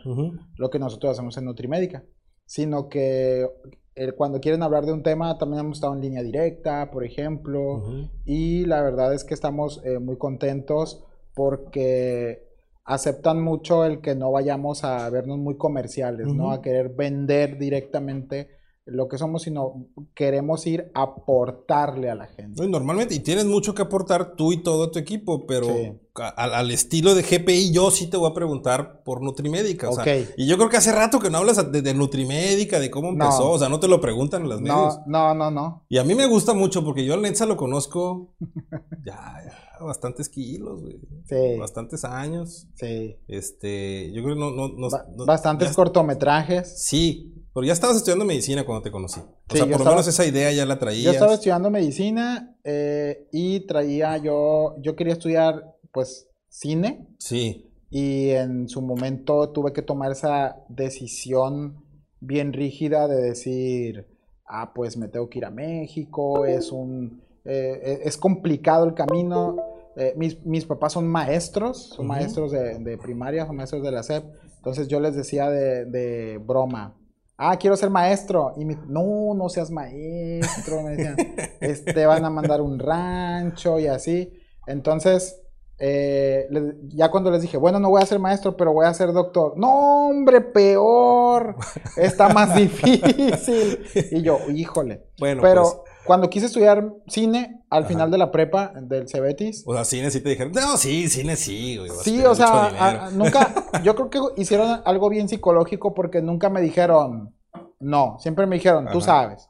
lo 0.56 0.70
que 0.70 0.80
nosotros 0.80 1.14
hacemos 1.14 1.38
en 1.38 1.46
Nutrimédica, 1.46 2.04
sino 2.46 2.90
que 2.90 3.48
eh, 3.96 4.12
cuando 4.14 4.40
quieren 4.40 4.64
hablar 4.64 4.86
de 4.86 4.94
un 4.94 5.04
tema 5.04 5.38
también 5.38 5.62
hemos 5.62 5.78
estado 5.78 5.94
en 5.94 6.02
línea 6.02 6.24
directa, 6.24 6.90
por 6.92 7.04
ejemplo, 7.04 7.84
y 8.26 8.66
la 8.66 8.82
verdad 8.82 9.14
es 9.14 9.24
que 9.24 9.34
estamos 9.34 9.82
eh, 9.84 10.00
muy 10.00 10.18
contentos 10.18 11.04
porque 11.36 12.48
aceptan 12.86 13.42
mucho 13.42 13.86
el 13.86 14.02
que 14.02 14.16
no 14.16 14.32
vayamos 14.32 14.84
a 14.84 15.10
vernos 15.10 15.38
muy 15.38 15.58
comerciales, 15.58 16.28
¿no? 16.28 16.52
A 16.52 16.62
querer 16.62 16.90
vender 16.90 17.58
directamente 17.60 18.50
lo 18.92 19.08
que 19.08 19.18
somos, 19.18 19.44
sino 19.44 19.88
queremos 20.14 20.66
ir 20.68 20.92
a 20.94 21.04
aportarle 21.04 22.10
a 22.10 22.16
la 22.16 22.28
gente. 22.28 22.64
Y 22.64 22.68
normalmente, 22.68 23.16
y 23.16 23.20
tienes 23.20 23.46
mucho 23.46 23.74
que 23.74 23.82
aportar 23.82 24.36
tú 24.36 24.52
y 24.52 24.58
todo 24.64 24.92
tu 24.92 25.00
equipo, 25.00 25.46
pero 25.46 25.68
Sí. 25.68 25.92
Al, 26.16 26.54
al 26.54 26.72
estilo 26.72 27.16
de 27.16 27.22
GPI, 27.24 27.72
yo 27.72 27.92
sí 27.92 28.08
te 28.10 28.18
voy 28.18 28.30
a 28.30 28.34
preguntar 28.34 29.04
por 29.04 29.22
Nutrimédica. 29.22 29.90
O 29.90 29.94
sea, 29.94 30.04
Ok. 30.04 30.30
y 30.38 30.48
yo 30.48 30.58
creo 30.58 30.70
que 30.70 30.78
hace 30.78 30.92
rato 30.92 31.20
que 31.20 31.30
no 31.30 31.38
hablas 31.38 31.72
de, 31.72 31.82
de 31.82 31.94
Nutrimédica, 31.94 32.80
de 32.80 32.90
cómo 32.92 33.12
No. 33.12 33.26
empezó, 33.26 33.52
o 33.52 33.60
sea, 33.60 33.70
no 33.70 33.80
te 33.80 33.88
lo 33.88 34.02
preguntan 34.02 34.42
en 34.44 34.50
las 34.50 34.60
medios. 34.62 35.00
No, 35.08 35.34
no, 35.34 35.36
no, 35.36 35.52
no. 35.52 35.86
Y 35.90 35.98
a 35.98 36.04
mí 36.04 36.16
me 36.16 36.26
gusta 36.26 36.54
mucho 36.54 36.84
porque 36.84 37.06
yo 37.06 37.14
al 37.14 37.22
Netza 37.22 37.46
lo 37.46 37.56
conozco 37.58 38.34
ya, 39.06 39.36
ya 39.46 39.86
bastantes 39.86 40.28
kilos, 40.30 40.82
güey. 40.82 41.00
Sí, 41.26 41.58
Bastantes 41.58 42.04
años. 42.04 42.68
sí. 42.76 43.16
Este, 43.28 44.12
yo 44.12 44.24
creo 44.24 44.36
que 44.36 44.40
no, 44.42 44.52
no, 44.52 44.68
no- 44.70 44.90
Ba- 44.90 45.06
no- 45.16 45.26
bastantes 45.26 45.70
ya- 45.70 45.74
cortometrajes. 45.76 46.82
Sí, 46.86 47.34
pero 47.54 47.66
ya 47.66 47.74
estabas 47.74 47.96
estudiando 47.98 48.26
medicina 48.26 48.66
cuando 48.66 48.82
te 48.82 48.92
conocí. 48.92 49.20
O 49.22 49.24
Sí, 49.50 49.58
sea, 49.58 49.62
por 49.62 49.70
lo 49.70 49.76
estaba- 49.78 49.92
menos 49.92 50.08
esa 50.08 50.26
idea 50.26 50.52
ya 50.52 50.66
la 50.66 50.78
traías. 50.80 51.06
Yo 51.06 51.12
estaba 51.12 51.34
estudiando 51.34 51.70
medicina 51.72 52.56
eh, 52.64 53.28
y 53.32 53.62
traía 53.68 54.18
yo, 54.18 54.76
yo 54.82 54.96
quería 54.96 55.14
estudiar 55.14 55.64
pues 55.92 56.28
cine. 56.50 57.08
Sí. 57.20 57.66
Y 57.90 58.30
en 58.32 58.68
su 58.70 58.82
momento 58.82 59.50
tuve 59.52 59.74
que 59.74 59.82
tomar 59.82 60.12
esa 60.12 60.58
decisión 60.70 61.84
bien 62.20 62.54
rígida 62.54 63.08
de 63.08 63.22
decir, 63.22 64.08
ah, 64.46 64.74
pues 64.74 64.98
me 64.98 65.08
tengo 65.08 65.30
que 65.30 65.40
ir 65.40 65.46
a 65.46 65.50
México, 65.52 66.46
es 66.46 66.72
un, 66.72 67.24
eh, 67.46 67.80
eh, 67.84 68.00
es 68.04 68.18
complicado 68.18 68.86
el 68.86 68.94
camino. 68.94 69.56
Eh, 69.96 70.14
mis, 70.16 70.46
mis 70.46 70.66
papás 70.66 70.94
son 70.94 71.08
maestros, 71.08 71.90
son 71.96 72.08
maestros 72.08 72.52
de, 72.52 72.78
de 72.80 72.98
primaria, 72.98 73.46
son 73.48 73.56
maestros 73.56 73.84
de 73.84 73.92
la 73.92 74.04
SEP. 74.04 74.24
Entonces 74.58 74.88
yo 74.88 75.00
les 75.00 75.16
decía 75.16 75.50
de, 75.50 75.86
de 75.86 76.38
broma, 76.38 76.96
ah, 77.38 77.58
quiero 77.58 77.76
ser 77.76 77.90
maestro. 77.90 78.54
Y 78.58 78.66
me, 78.66 78.78
no, 78.88 79.34
no 79.34 79.50
seas 79.50 79.72
maestro, 79.72 80.84
me 80.84 80.92
decían, 80.92 81.16
"Es- 81.62 81.84
te 81.86 82.06
van 82.06 82.24
a 82.24 82.30
mandar 82.30 82.62
un 82.62 82.78
rancho 82.78 83.80
y 83.80 83.88
así. 83.88 84.32
Entonces, 84.68 85.42
eh, 85.80 86.46
le- 86.50 86.76
ya 86.90 87.10
cuando 87.10 87.32
les 87.32 87.42
dije, 87.42 87.58
bueno, 87.58 87.80
no 87.80 87.90
voy 87.90 88.02
a 88.02 88.06
ser 88.06 88.20
maestro, 88.20 88.58
pero 88.58 88.74
voy 88.74 88.86
a 88.86 88.94
ser 88.94 89.14
doctor. 89.14 89.54
No, 89.58 90.10
hombre, 90.10 90.42
peor. 90.42 91.56
Está 91.96 92.30
más 92.30 92.54
difícil. 92.56 93.80
Y 94.12 94.22
yo, 94.22 94.40
híjole. 94.54 95.06
Bueno, 95.20 95.42
pero 95.42 95.62
pues, 95.64 95.76
cuando 96.06 96.30
quise 96.30 96.48
estudiar 96.48 96.92
cine, 97.08 97.62
al 97.70 97.84
Ajá. 97.84 97.90
final 97.90 98.12
de 98.12 98.18
la 98.18 98.32
prepa 98.32 98.74
del 98.82 99.08
Cebetis, 99.08 99.64
o 99.68 99.74
sea, 99.74 99.86
cine 99.86 100.10
sí 100.12 100.22
te 100.22 100.30
dijeron, 100.30 100.52
no, 100.54 100.76
sí, 100.78 101.08
cine 101.08 101.36
sí, 101.36 101.78
güey. 101.78 101.92
Sí, 102.04 102.24
o 102.26 102.34
sea, 102.36 102.48
mucho 102.48 102.66
dinero". 102.68 102.84
a- 102.84 103.06
a- 103.06 103.12
nunca, 103.12 103.54
yo 103.84 103.96
creo 103.96 104.10
que 104.10 104.42
hicieron 104.42 104.82
algo 104.86 105.10
bien 105.10 105.30
psicológico 105.30 105.94
porque 105.94 106.22
nunca 106.22 106.50
me 106.50 106.62
dijeron 106.62 107.36
no, 107.80 108.18
siempre 108.20 108.46
me 108.46 108.58
dijeron, 108.58 108.88
tú 108.92 109.00
sabes. 109.00 109.48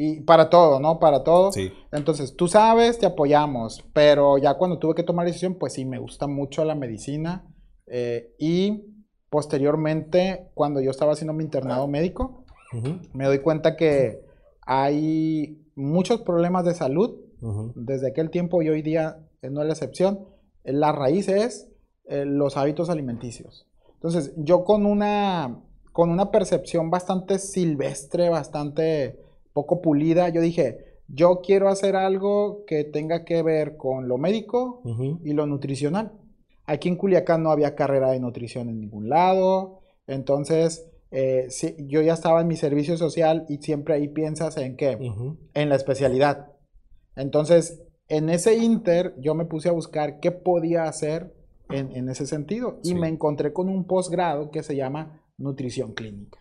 Y 0.00 0.20
para 0.20 0.48
todo, 0.48 0.78
¿no? 0.78 1.00
Para 1.00 1.24
todo. 1.24 1.50
Sí. 1.50 1.72
Entonces, 1.90 2.36
tú 2.36 2.46
sabes, 2.46 2.98
te 3.00 3.06
apoyamos, 3.06 3.84
pero 3.92 4.38
ya 4.38 4.54
cuando 4.54 4.78
tuve 4.78 4.94
que 4.94 5.02
tomar 5.02 5.26
decisión, 5.26 5.56
pues 5.56 5.72
sí, 5.72 5.84
me 5.84 5.98
gusta 5.98 6.28
mucho 6.28 6.64
la 6.64 6.76
medicina. 6.76 7.44
eh, 7.88 8.32
y 8.38 8.84
posteriormente, 9.30 10.50
cuando 10.54 10.80
yo 10.80 10.90
estaba 10.90 11.12
haciendo 11.12 11.32
mi 11.32 11.42
internado 11.44 11.88
médico, 11.88 12.44
Ujú, 12.72 13.00
me 13.14 13.24
doy 13.24 13.38
cuenta 13.40 13.76
que 13.76 14.20
hay 14.62 15.58
muchos 15.74 16.20
problemas 16.20 16.64
de 16.66 16.74
salud 16.74 17.16
ujú. 17.40 17.72
desde 17.74 18.08
aquel 18.08 18.30
tiempo 18.30 18.60
y 18.62 18.68
hoy 18.68 18.82
día 18.82 19.18
eh, 19.42 19.48
no 19.50 19.62
es 19.62 19.66
la 19.66 19.72
excepción. 19.72 20.20
Eh, 20.64 20.72
La 20.74 20.92
raíz 20.92 21.28
es 21.28 21.68
eh, 22.08 22.24
los 22.26 22.56
hábitos 22.56 22.90
alimenticios. 22.90 23.66
Entonces, 23.94 24.32
yo 24.36 24.64
con 24.64 24.84
una, 24.86 25.60
con 25.92 26.10
una 26.10 26.30
percepción 26.30 26.90
bastante 26.90 27.38
silvestre, 27.38 28.28
bastante 28.28 29.18
poco 29.52 29.80
pulida, 29.80 30.28
yo 30.28 30.40
dije, 30.40 30.98
yo 31.08 31.40
quiero 31.42 31.68
hacer 31.68 31.96
algo 31.96 32.64
que 32.66 32.84
tenga 32.84 33.24
que 33.24 33.42
ver 33.42 33.76
con 33.76 34.08
lo 34.08 34.18
médico 34.18 34.82
y 35.24 35.32
lo 35.32 35.46
nutricional. 35.46 36.12
Aquí 36.66 36.88
en 36.88 36.96
Culiacán 36.96 37.42
no 37.42 37.50
había 37.50 37.74
carrera 37.74 38.10
de 38.10 38.20
nutrición 38.20 38.68
en 38.68 38.78
ningún 38.80 39.08
lado, 39.08 39.80
entonces 40.06 40.86
eh, 41.10 41.46
sí, 41.48 41.74
yo 41.78 42.02
ya 42.02 42.12
estaba 42.12 42.42
en 42.42 42.46
mi 42.48 42.56
servicio 42.56 42.96
social 42.98 43.46
y 43.48 43.56
siempre 43.58 43.94
ahí 43.94 44.08
piensas 44.08 44.56
en 44.58 44.76
qué, 44.76 44.98
en 45.54 45.68
la 45.70 45.76
especialidad. 45.76 46.52
Entonces, 47.16 47.82
en 48.08 48.28
ese 48.28 48.56
inter, 48.56 49.14
yo 49.18 49.34
me 49.34 49.44
puse 49.46 49.68
a 49.68 49.72
buscar 49.72 50.20
qué 50.20 50.30
podía 50.30 50.84
hacer 50.84 51.34
en, 51.70 51.94
en 51.96 52.08
ese 52.08 52.26
sentido. 52.26 52.78
Y 52.82 52.88
Sí. 52.90 52.94
me 52.94 53.08
encontré 53.08 53.52
con 53.52 53.68
un 53.68 53.84
posgrado 53.86 54.50
que 54.50 54.62
se 54.62 54.76
llama 54.76 55.22
Nutrición 55.38 55.92
Clínica. 55.94 56.38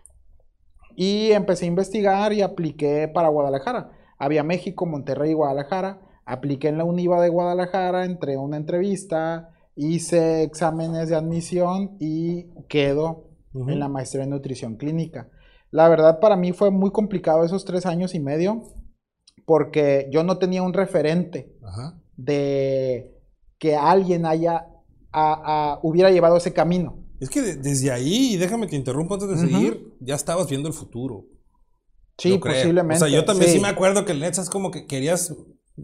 Y 0.99 1.31
empecé 1.31 1.65
a 1.65 1.67
investigar 1.67 2.33
y 2.33 2.41
apliqué 2.41 3.07
para 3.07 3.29
Guadalajara. 3.29 3.91
Había 4.17 4.43
México, 4.43 4.87
Monterrey 4.87 5.29
y 5.31 5.35
Guadalajara. 5.35 6.01
apliqué 6.25 6.67
en 6.69 6.77
la 6.77 6.83
UNIVA 6.83 7.21
de 7.21 7.29
Guadalajara, 7.29 8.03
entré 8.03 8.33
a 8.33 8.39
una 8.41 8.57
entrevista, 8.57 9.51
hice 9.75 10.41
exámenes 10.43 11.07
de 11.07 11.15
admisión 11.15 11.95
y 12.01 12.47
quedo 12.67 13.29
en 13.53 13.79
la 13.79 13.87
maestría 13.87 14.23
en 14.25 14.31
nutrición 14.31 14.75
clínica. 14.75 15.29
La 15.71 15.87
verdad 15.87 16.19
para 16.19 16.35
mí 16.35 16.51
fue 16.51 16.69
muy 16.71 16.91
complicado 16.91 17.45
esos 17.45 17.63
tres 17.63 17.85
años 17.85 18.13
y 18.13 18.19
medio 18.19 18.63
porque 19.45 20.09
yo 20.11 20.23
no 20.23 20.37
tenía 20.37 20.63
un 20.63 20.73
referente 20.73 21.55
Ajá. 21.63 22.01
de 22.17 23.15
que 23.57 23.75
alguien 23.77 24.25
haya 24.25 24.67
a- 25.13 25.73
a- 25.73 25.79
hubiera 25.83 26.11
llevado 26.11 26.35
ese 26.37 26.51
camino. 26.53 27.05
Es 27.19 27.29
que 27.29 27.41
de- 27.41 27.55
desde 27.55 27.91
ahí, 27.91 28.33
y 28.33 28.37
déjame 28.37 28.67
te 28.67 28.75
interrumpo 28.75 29.15
antes 29.15 29.29
de 29.29 29.35
Ujú. 29.35 29.45
seguir, 29.47 29.93
ya 29.99 30.15
estabas 30.15 30.47
viendo 30.49 30.67
el 30.67 30.73
futuro. 30.73 31.25
Sí, 32.17 32.37
posiblemente. 32.37 33.03
O 33.03 33.07
sea, 33.07 33.15
yo 33.15 33.25
también 33.25 33.49
sí. 33.51 33.57
sí 33.57 33.61
me 33.61 33.67
acuerdo 33.67 34.05
que 34.05 34.11
el 34.11 34.19
Nets 34.19 34.39
es 34.39 34.49
como 34.49 34.71
que 34.71 34.85
querías, 34.87 35.33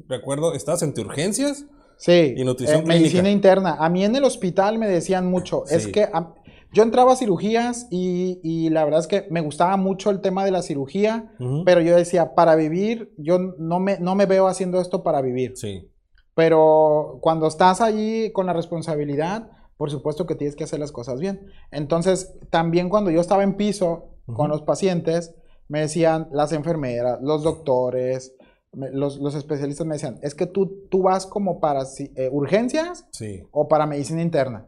recuerdo, 0.07 0.53
estabas 0.53 0.81
en 0.83 0.93
urgencias. 0.97 1.65
Sí, 1.97 2.33
Y 2.35 2.43
nutrición 2.43 2.81
eh, 2.81 2.85
medicina 2.85 3.29
interna. 3.29 3.75
A 3.79 3.87
mí 3.89 4.03
en 4.03 4.15
el 4.15 4.23
hospital 4.23 4.77
me 4.79 4.87
decían 4.87 5.27
mucho, 5.29 5.65
es 5.67 5.87
que 5.87 6.03
a- 6.03 6.33
yo 6.73 6.81
entraba 6.81 7.13
a 7.13 7.15
cirugías 7.15 7.85
y, 7.91 8.39
y 8.43 8.69
la 8.71 8.83
verdad 8.83 8.99
es 9.01 9.07
que 9.07 9.27
me 9.29 9.41
gustaba 9.41 9.77
mucho 9.77 10.09
el 10.09 10.21
tema 10.21 10.43
de 10.43 10.49
la 10.49 10.63
cirugía, 10.63 11.31
pero 11.65 11.81
yo 11.81 11.95
decía, 11.95 12.33
para 12.33 12.55
vivir, 12.55 13.13
yo 13.19 13.37
no 13.59 13.79
me, 13.79 13.99
no 13.99 14.15
me 14.15 14.25
veo 14.25 14.47
haciendo 14.47 14.81
esto 14.81 15.03
para 15.03 15.21
vivir. 15.21 15.53
Sí. 15.55 15.87
Pero 16.33 17.19
cuando 17.21 17.45
estás 17.47 17.79
allí 17.79 18.31
con 18.31 18.47
la 18.47 18.53
responsabilidad, 18.53 19.51
por 19.77 19.89
supuesto 19.91 20.25
que 20.25 20.35
tienes 20.35 20.55
que 20.55 20.63
hacer 20.63 20.79
las 20.79 20.91
cosas 20.91 21.19
bien. 21.19 21.47
Entonces, 21.71 22.33
también 22.49 22.89
cuando 22.89 23.11
yo 23.11 23.21
estaba 23.21 23.43
en 23.43 23.55
piso 23.55 24.09
con 24.33 24.49
los 24.49 24.61
pacientes, 24.61 25.33
me 25.67 25.81
decían 25.81 26.27
las 26.31 26.51
enfermeras, 26.53 27.19
los 27.21 27.43
doctores, 27.43 28.35
me- 28.71 28.91
los, 28.91 29.17
los 29.17 29.35
especialistas 29.35 29.85
me 29.87 29.95
decían, 29.95 30.19
es 30.21 30.35
que 30.35 30.45
tú, 30.45 30.87
tú 30.89 31.01
vas 31.03 31.25
como 31.25 31.59
para 31.59 31.81
eh, 32.15 32.29
urgencias 32.31 33.05
Sí. 33.11 33.43
o 33.51 33.67
para 33.67 33.85
medicina 33.85 34.21
interna. 34.21 34.67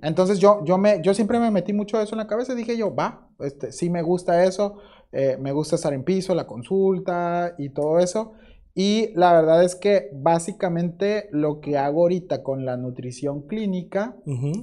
Entonces 0.00 0.38
yo, 0.38 0.64
yo, 0.64 0.78
me, 0.78 1.00
yo 1.02 1.12
siempre 1.14 1.40
me 1.40 1.50
metí 1.50 1.72
mucho 1.72 2.00
eso 2.00 2.14
en 2.14 2.18
la 2.18 2.26
cabeza 2.28 2.52
y 2.52 2.56
dije 2.56 2.76
yo, 2.76 2.94
va, 2.94 3.28
este, 3.40 3.72
sí 3.72 3.90
me 3.90 4.02
gusta 4.02 4.44
eso, 4.44 4.78
eh, 5.10 5.36
me 5.40 5.50
gusta 5.52 5.74
estar 5.76 5.92
en 5.92 6.04
piso, 6.04 6.34
la 6.34 6.46
consulta 6.46 7.54
y 7.58 7.70
todo 7.70 7.98
eso. 7.98 8.32
Y 8.80 9.12
la 9.16 9.32
verdad 9.32 9.64
es 9.64 9.74
que 9.74 10.08
básicamente 10.12 11.28
lo 11.32 11.58
que 11.60 11.76
hago 11.76 12.02
ahorita 12.02 12.44
con 12.44 12.64
la 12.64 12.76
nutrición 12.76 13.42
clínica 13.48 14.14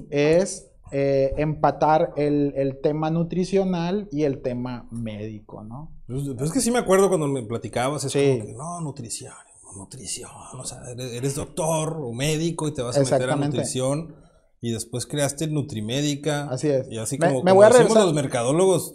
es 0.08 0.70
eh, 0.90 1.34
empatar 1.36 2.14
el, 2.16 2.54
el 2.56 2.80
tema 2.80 3.10
nutricional 3.10 4.08
y 4.10 4.22
el 4.22 4.40
tema 4.40 4.88
médico, 4.90 5.62
¿no? 5.64 5.92
Pues, 6.06 6.22
pues 6.34 6.40
es 6.48 6.52
que 6.52 6.60
sí 6.62 6.70
me 6.70 6.78
acuerdo 6.78 7.08
cuando 7.08 7.26
me 7.28 7.42
platicabas, 7.42 8.04
es 8.04 8.12
Sí. 8.12 8.36
como 8.38 8.46
que, 8.46 8.52
no, 8.54 8.80
nutrición, 8.80 9.34
nutrición, 9.76 10.30
o 10.58 10.64
sea, 10.64 10.78
eres, 10.90 11.12
eres 11.12 11.34
doctor 11.34 11.98
o 12.00 12.12
médico 12.14 12.68
y 12.68 12.72
te 12.72 12.80
vas 12.80 12.96
a 12.96 13.00
meter 13.00 13.28
a 13.28 13.36
nutrición 13.36 14.14
y 14.62 14.70
después 14.72 15.04
creaste 15.04 15.46
Nutrimédica. 15.48 16.48
Así 16.48 16.68
es. 16.68 16.88
Y 16.90 16.96
así 16.96 17.18
Me- 17.18 17.26
como, 17.28 17.42
me 17.42 17.50
como 17.50 17.54
voy 17.56 17.64
a 17.66 17.68
decimos 17.68 17.88
regresar- 17.90 18.04
los 18.06 18.14
mercadólogos, 18.14 18.94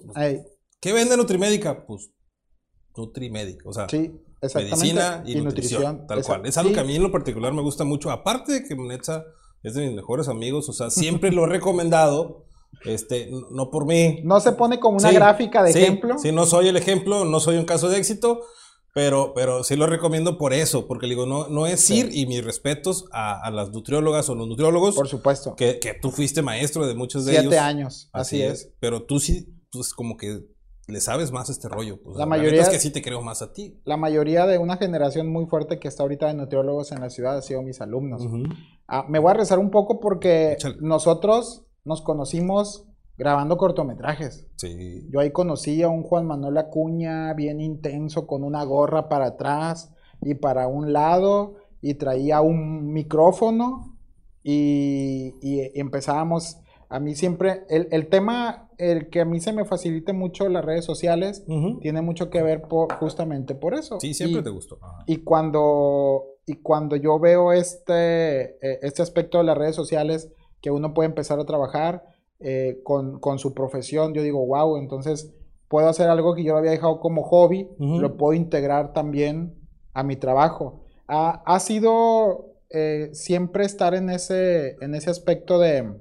¿qué 0.79 0.93
vende 0.93 1.15
Nutrimédica? 1.15 1.85
Pues 1.85 2.09
Nutrimédica, 2.97 3.69
o 3.69 3.73
sea, 3.73 3.87
sí. 3.87 4.11
Medicina 4.55 5.24
y, 5.25 5.36
nutrición, 5.36 6.05
tal 6.07 6.19
Esa- 6.19 6.27
cual. 6.36 6.45
Es 6.45 6.57
algo 6.57 6.69
sí. 6.69 6.75
que 6.75 6.81
a 6.81 6.83
mí 6.83 6.95
en 6.95 7.03
lo 7.03 7.12
particular 7.12 7.53
me 7.53 7.62
gusta 7.62 7.83
mucho, 7.83 8.10
aparte 8.12 8.53
de 8.53 8.63
que 8.63 8.75
Netza 8.75 9.24
es 9.63 9.75
de 9.75 9.86
mis 9.86 9.95
mejores 9.95 10.27
amigos, 10.27 10.67
o 10.69 10.74
sea, 10.74 10.89
siempre 10.89 11.31
lo 11.31 11.43
he 11.45 11.48
recomendado, 11.48 12.45
este, 12.86 13.29
no 13.51 13.69
por 13.69 13.86
mí, 13.86 14.21
No 14.24 14.39
se 14.39 14.53
pone 14.53 14.79
como 14.79 14.98
una 14.98 15.10
Sí, 15.10 15.15
gráfica 15.15 15.62
de 15.63 15.74
sí, 15.74 15.79
ejemplo. 15.79 16.17
Sí, 16.17 16.31
no 16.31 16.45
soy 16.45 16.67
el 16.67 16.77
ejemplo, 16.77 17.25
no 17.25 17.39
soy 17.39 17.57
un 17.57 17.65
caso 17.65 17.89
de 17.89 17.98
éxito, 17.98 18.41
pero, 18.93 19.33
pero 19.36 19.63
sí 19.63 19.75
lo 19.75 19.86
recomiendo 19.88 20.38
por 20.38 20.53
eso, 20.53 20.88
porque 20.88 21.05
le 21.07 21.12
digo, 21.15 21.25
no, 21.25 21.48
no 21.48 21.67
es 21.67 21.81
Sí. 21.81 22.00
ir 22.00 22.10
y 22.13 22.25
mis 22.25 22.43
respetos 22.43 23.05
a, 23.12 23.39
a 23.45 23.51
las 23.51 23.69
nutriólogas 23.69 24.27
o 24.29 24.36
los 24.36 24.48
nutriólogos, 24.48 24.95
Por 24.95 25.07
supuesto. 25.07 25.55
que, 25.55 25.79
que 25.79 25.93
tú 25.93 26.12
fuiste 26.12 26.41
maestro 26.41 26.88
de 26.88 26.95
muchos 26.95 27.25
de 27.25 27.33
ellos. 27.33 27.43
Siete 27.43 27.60
años, 27.60 28.10
así, 28.13 28.41
es. 28.41 28.74
Pero 28.79 29.03
tú 29.03 29.19
sí, 29.19 29.48
pues 29.72 29.94
como 29.94 30.18
que 30.18 30.39
le 30.91 31.01
sabes 31.01 31.31
más 31.31 31.49
a 31.49 31.51
este 31.53 31.67
rollo. 31.69 31.99
Pues, 32.03 32.17
La 32.17 32.25
neta 32.25 32.37
mayoría- 32.37 32.61
es 32.61 32.69
que 32.69 32.79
sí 32.79 32.91
te 32.91 33.01
creo 33.01 33.21
más 33.21 33.41
a 33.41 33.53
ti. 33.53 33.79
La 33.85 33.97
mayoría 33.97 34.45
de 34.45 34.57
una 34.57 34.77
generación 34.77 35.31
muy 35.31 35.45
fuerte 35.47 35.79
que 35.79 35.87
está 35.87 36.03
ahorita 36.03 36.27
de 36.27 36.33
nutriólogos 36.35 36.91
en 36.91 36.99
la 37.01 37.09
ciudad 37.09 37.37
ha 37.37 37.41
sido 37.41 37.61
mis 37.61 37.81
alumnos. 37.81 38.25
Ujú. 38.25 38.43
Ah, 38.87 39.05
me 39.07 39.19
voy 39.19 39.31
a 39.31 39.35
rezar 39.35 39.57
un 39.59 39.71
poco 39.71 39.99
porque 39.99 40.53
Échale. 40.53 40.75
nosotros 40.81 41.65
nos 41.85 42.01
conocimos 42.01 42.85
grabando 43.17 43.57
cortometrajes. 43.57 44.47
Sí. 44.57 45.07
Yo 45.11 45.19
ahí 45.19 45.31
conocí 45.31 45.81
a 45.83 45.89
un 45.89 46.03
Juan 46.03 46.25
Manuel 46.25 46.57
Acuña 46.57 47.33
bien 47.33 47.61
intenso 47.61 48.27
con 48.27 48.43
una 48.43 48.63
gorra 48.63 49.09
para 49.09 49.27
atrás 49.27 49.91
y 50.21 50.33
para 50.35 50.67
un 50.67 50.91
lado 50.93 51.55
y 51.81 51.95
traía 51.95 52.41
un 52.41 52.91
micrófono 52.93 53.97
y, 54.43 55.35
y 55.41 55.71
empezábamos, 55.79 56.57
a 56.89 56.99
mí 56.99 57.15
siempre, 57.15 57.63
el, 57.69 57.87
el 57.91 58.07
tema, 58.09 58.69
el 58.81 59.09
que 59.09 59.22
a 59.22 59.25
mí 59.25 59.39
se 59.39 59.53
me 59.53 59.63
facilite 59.65 60.11
mucho 60.13 60.50
las 60.50 60.65
redes 60.65 60.85
sociales, 60.85 61.44
tiene 61.81 62.01
mucho 62.01 62.29
que 62.29 62.41
ver 62.41 62.63
por, 62.63 62.91
justamente 62.96 63.53
por 63.55 63.74
eso. 63.75 64.00
Sí, 64.00 64.13
siempre 64.13 64.41
Y- 64.41 64.44
te 64.44 64.50
gustó. 64.50 64.79
Y 65.05 65.17
cuando, 65.17 66.24
y 66.46 66.55
cuando 66.55 66.96
yo 66.96 67.20
veo 67.20 67.51
este, 67.53 68.55
eh, 68.65 68.79
este 68.81 69.01
aspecto 69.01 69.37
de 69.37 69.44
las 69.44 69.57
redes 69.57 69.75
sociales, 69.75 70.29
que 70.61 70.72
uno 70.72 70.94
puede 70.94 71.07
empezar 71.09 71.39
a 71.39 71.46
trabajar 71.46 72.03
eh, 72.39 72.79
con, 72.83 73.20
con 73.20 73.37
su 73.39 73.53
profesión, 73.53 74.13
yo 74.13 74.24
digo, 74.24 74.46
wow, 74.46 74.77
entonces 74.77 75.31
puedo 75.67 75.87
hacer 75.87 76.09
algo 76.09 76.33
que 76.35 76.44
yo 76.44 76.53
lo 76.53 76.59
había 76.59 76.72
dejado 76.72 77.00
como 77.00 77.24
hobby, 77.24 77.70
Ujú. 77.79 78.00
lo 78.00 78.17
puedo 78.17 78.33
integrar 78.33 78.94
también 78.94 79.55
a 79.94 80.03
mi 80.03 80.15
trabajo. 80.15 80.81
Ha, 81.07 81.44
ha 81.46 81.59
sido 81.59 82.48
eh, 82.70 83.09
siempre 83.13 83.65
estar 83.65 83.94
en 83.94 84.09
ese, 84.09 84.75
en 84.81 84.96
ese 84.96 85.09
aspecto 85.09 85.59
de, 85.59 85.94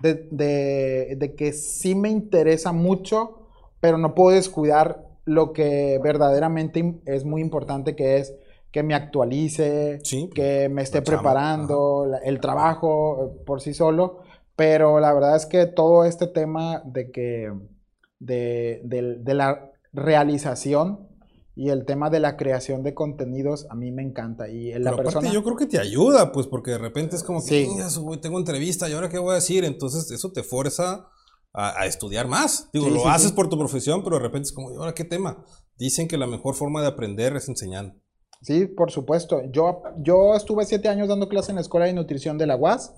de, 0.00 0.28
de- 0.30 1.16
de 1.18 1.34
que 1.34 1.52
sí 1.52 1.94
me 1.94 2.10
interesa 2.10 2.72
mucho, 2.72 3.46
pero 3.80 3.98
no 3.98 4.14
puedo 4.14 4.34
descuidar 4.36 5.06
lo 5.24 5.52
que 5.52 5.98
verdaderamente 6.02 7.00
es 7.06 7.24
muy 7.24 7.40
importante, 7.40 7.96
que 7.96 8.18
es 8.18 8.34
que 8.70 8.82
me 8.82 8.94
actualice, 8.94 10.00
Sí, 10.02 10.28
que 10.34 10.68
me 10.68 10.82
esté 10.82 11.00
preparando, 11.02 12.06
el 12.24 12.40
trabajo 12.40 13.32
eh, 13.36 13.42
por 13.46 13.60
sí 13.60 13.72
solo. 13.72 14.18
Pero 14.56 15.00
la 15.00 15.12
verdad 15.12 15.36
es 15.36 15.46
que 15.46 15.66
todo 15.66 16.04
este 16.04 16.26
tema 16.26 16.82
de 16.84 17.10
que 17.10 17.52
de, 18.18 18.80
de 18.84 19.34
la 19.34 19.70
realización 19.92 21.08
y 21.56 21.68
el 21.70 21.84
tema 21.86 22.10
de 22.10 22.20
la 22.20 22.36
creación 22.36 22.82
de 22.82 22.94
contenidos 22.94 23.66
a 23.70 23.74
mí 23.74 23.92
me 23.92 24.02
encanta. 24.02 24.48
Y 24.48 24.72
la 24.72 24.90
Pero 24.90 24.96
persona... 24.96 25.18
aparte 25.20 25.34
yo 25.34 25.42
creo 25.44 25.56
que 25.56 25.66
te 25.66 25.78
ayuda, 25.78 26.32
pues, 26.32 26.46
porque 26.46 26.72
de 26.72 26.78
repente 26.78 27.14
es 27.16 27.22
como 27.22 27.40
que, 27.40 27.46
Sí. 27.46 27.66
"Chingas, 27.68 27.98
güey, 27.98 28.20
tengo 28.20 28.38
entrevista, 28.38 28.88
¿y 28.88 28.92
ahora 28.92 29.08
qué 29.08 29.18
voy 29.18 29.32
a 29.32 29.36
decir? 29.36 29.64
Entonces 29.64 30.10
eso 30.10 30.32
te 30.32 30.42
fuerza 30.42 31.06
a, 31.52 31.80
a 31.82 31.86
estudiar 31.86 32.26
más. 32.26 32.68
Digo, 32.72 32.86
Sí, 32.86 32.90
lo 32.92 33.00
sí, 33.00 33.06
haces 33.08 33.30
por 33.32 33.48
tu 33.48 33.56
profesión, 33.56 34.02
pero 34.02 34.16
de 34.16 34.22
repente 34.22 34.46
es 34.48 34.52
como, 34.52 34.72
¿y 34.72 34.76
ahora 34.76 34.94
qué 34.94 35.04
tema? 35.04 35.44
Dicen 35.78 36.08
que 36.08 36.18
la 36.18 36.26
mejor 36.26 36.54
forma 36.56 36.80
de 36.82 36.88
aprender 36.88 37.36
es 37.36 37.48
enseñando. 37.48 37.94
Sí, 38.42 38.66
por 38.66 38.90
supuesto. 38.90 39.40
Yo, 39.52 39.82
yo 40.02 40.34
estuve 40.34 40.66
siete 40.66 40.88
años 40.88 41.08
dando 41.08 41.28
clase 41.28 41.52
en 41.52 41.54
la 41.56 41.60
Escuela 41.62 41.86
de 41.86 41.92
Nutrición 41.94 42.36
de 42.36 42.46
la 42.46 42.56
UAS 42.56 42.92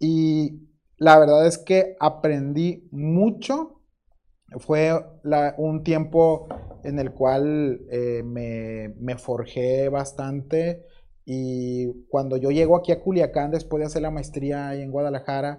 y 0.00 0.68
la 0.96 1.18
verdad 1.18 1.46
es 1.46 1.58
que 1.58 1.96
aprendí 2.00 2.88
mucho. 2.90 3.81
Fue 4.58 4.92
la- 5.22 5.54
un 5.58 5.82
tiempo 5.82 6.46
en 6.84 6.98
el 6.98 7.12
cual 7.12 7.80
eh, 7.90 8.22
me, 8.24 8.94
me 9.00 9.16
forjé 9.16 9.88
bastante 9.88 10.84
y 11.24 11.86
cuando 12.08 12.36
yo 12.36 12.50
llego 12.50 12.76
aquí 12.76 12.90
a 12.90 13.00
Culiacán 13.00 13.52
después 13.52 13.80
de 13.80 13.86
hacer 13.86 14.02
la 14.02 14.10
maestría 14.10 14.68
ahí 14.70 14.82
en 14.82 14.90
Guadalajara, 14.90 15.58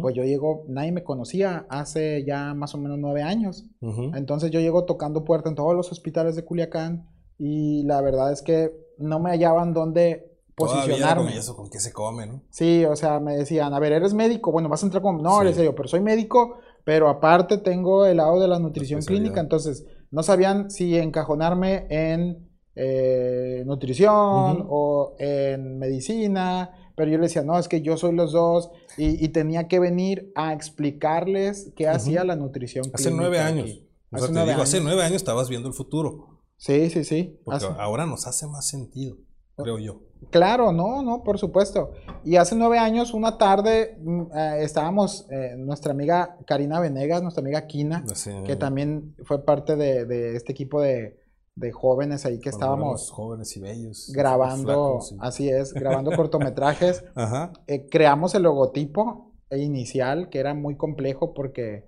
pues 0.00 0.14
yo 0.14 0.24
llego, 0.24 0.64
nadie 0.68 0.90
me 0.92 1.04
conocía 1.04 1.66
hace 1.68 2.24
ya 2.24 2.54
más 2.54 2.74
o 2.74 2.78
menos 2.78 2.98
nueve 2.98 3.22
años. 3.22 3.66
Entonces 4.14 4.50
yo 4.50 4.60
llego 4.60 4.84
tocando 4.86 5.24
puerta 5.24 5.50
en 5.50 5.54
todos 5.54 5.74
los 5.74 5.92
hospitales 5.92 6.34
de 6.34 6.44
Culiacán 6.44 7.06
y 7.38 7.82
la 7.84 8.00
verdad 8.00 8.32
es 8.32 8.40
que 8.40 8.70
no 8.98 9.20
me 9.20 9.30
hallaban 9.30 9.74
dónde 9.74 10.30
posicionarme. 10.54 11.24
con 11.30 11.32
eso, 11.38 11.56
con 11.56 11.68
qué 11.70 11.80
se 11.80 11.92
come, 11.92 12.26
¿no? 12.26 12.42
Sí, 12.50 12.84
o 12.84 12.94
sea, 12.96 13.20
me 13.20 13.36
decían, 13.36 13.74
a 13.74 13.78
ver, 13.80 13.92
¿eres 13.92 14.14
médico? 14.14 14.52
Bueno, 14.52 14.68
vas 14.68 14.82
a 14.82 14.86
entrar 14.86 15.02
como... 15.02 15.20
No, 15.20 15.38
Sí. 15.38 15.44
le 15.44 15.50
decía 15.50 15.64
yo, 15.64 15.74
pero 15.74 15.88
soy 15.88 16.00
médico, 16.00 16.56
pero 16.84 17.08
aparte 17.08 17.58
tengo 17.58 18.04
el 18.06 18.16
lado 18.18 18.40
de 18.40 18.48
la 18.48 18.58
nutrición 18.58 19.00
clínica, 19.02 19.40
entonces 19.40 19.84
no 20.10 20.22
sabían 20.22 20.70
si 20.70 20.96
encajonarme 20.98 21.86
en 21.88 22.48
eh, 22.74 23.62
nutrición 23.66 24.66
o 24.68 25.14
en 25.18 25.78
medicina, 25.78 26.70
pero 26.96 27.10
yo 27.10 27.18
le 27.18 27.24
decía, 27.24 27.42
no, 27.42 27.58
es 27.58 27.68
que 27.68 27.82
yo 27.82 27.96
soy 27.96 28.14
los 28.14 28.32
dos 28.32 28.70
y, 28.98 29.24
y 29.24 29.28
tenía 29.28 29.68
que 29.68 29.78
venir 29.78 30.30
a 30.34 30.52
explicarles 30.52 31.72
qué 31.76 31.88
hacía 31.88 32.24
la 32.24 32.36
nutrición 32.36 32.84
Hace 32.92 33.04
clínica 33.10 33.20
nueve 33.20 33.40
aquí. 33.40 33.48
años. 33.60 33.82
Hace 34.10 34.26
te 34.26 34.32
nueve 34.32 34.50
digo, 34.50 34.62
hace 34.62 34.76
años. 34.76 34.86
nueve 34.86 35.02
años 35.02 35.16
estabas 35.16 35.48
viendo 35.48 35.68
el 35.68 35.74
futuro. 35.74 36.42
Sí, 36.56 36.90
sí, 36.90 37.04
sí. 37.04 37.40
Porque 37.44 37.64
Hace- 37.64 37.74
ahora 37.80 38.04
nos 38.06 38.26
hace 38.26 38.46
más 38.46 38.66
sentido, 38.68 39.16
creo 39.56 39.78
yo. 39.78 40.00
Claro, 40.30 40.70
no, 40.72 41.02
no, 41.02 41.22
por 41.24 41.38
supuesto. 41.38 41.90
Y 42.24 42.36
hace 42.36 42.54
nueve 42.54 42.78
años, 42.78 43.12
una 43.12 43.38
tarde, 43.38 43.98
mm, 44.00 44.22
eh, 44.34 44.58
estábamos, 44.62 45.26
eh, 45.30 45.54
nuestra 45.56 45.92
amiga 45.92 46.36
Karina 46.46 46.78
Venegas, 46.80 47.22
nuestra 47.22 47.42
amiga 47.42 47.66
Kina, 47.66 48.04
Así, 48.10 48.30
que 48.46 48.54
también 48.56 49.14
fue 49.24 49.44
parte 49.44 49.74
de, 49.76 50.04
de 50.06 50.36
este 50.36 50.52
equipo 50.52 50.80
de, 50.80 51.18
de 51.56 51.72
jóvenes 51.72 52.24
ahí 52.24 52.38
que 52.38 52.48
estábamos 52.50 53.10
jóvenes 53.10 53.56
y 53.56 53.60
bellos. 53.60 54.10
grabando, 54.14 54.64
flacos 54.64 55.12
y- 55.12 55.16
así 55.20 55.48
es, 55.50 55.74
grabando 55.74 56.12
cortometrajes. 56.16 57.04
Ajá. 57.16 57.52
Eh, 57.66 57.88
creamos 57.90 58.34
el 58.36 58.44
logotipo 58.44 59.32
inicial, 59.50 60.30
que 60.30 60.38
era 60.38 60.54
muy 60.54 60.76
complejo 60.76 61.34
porque 61.34 61.84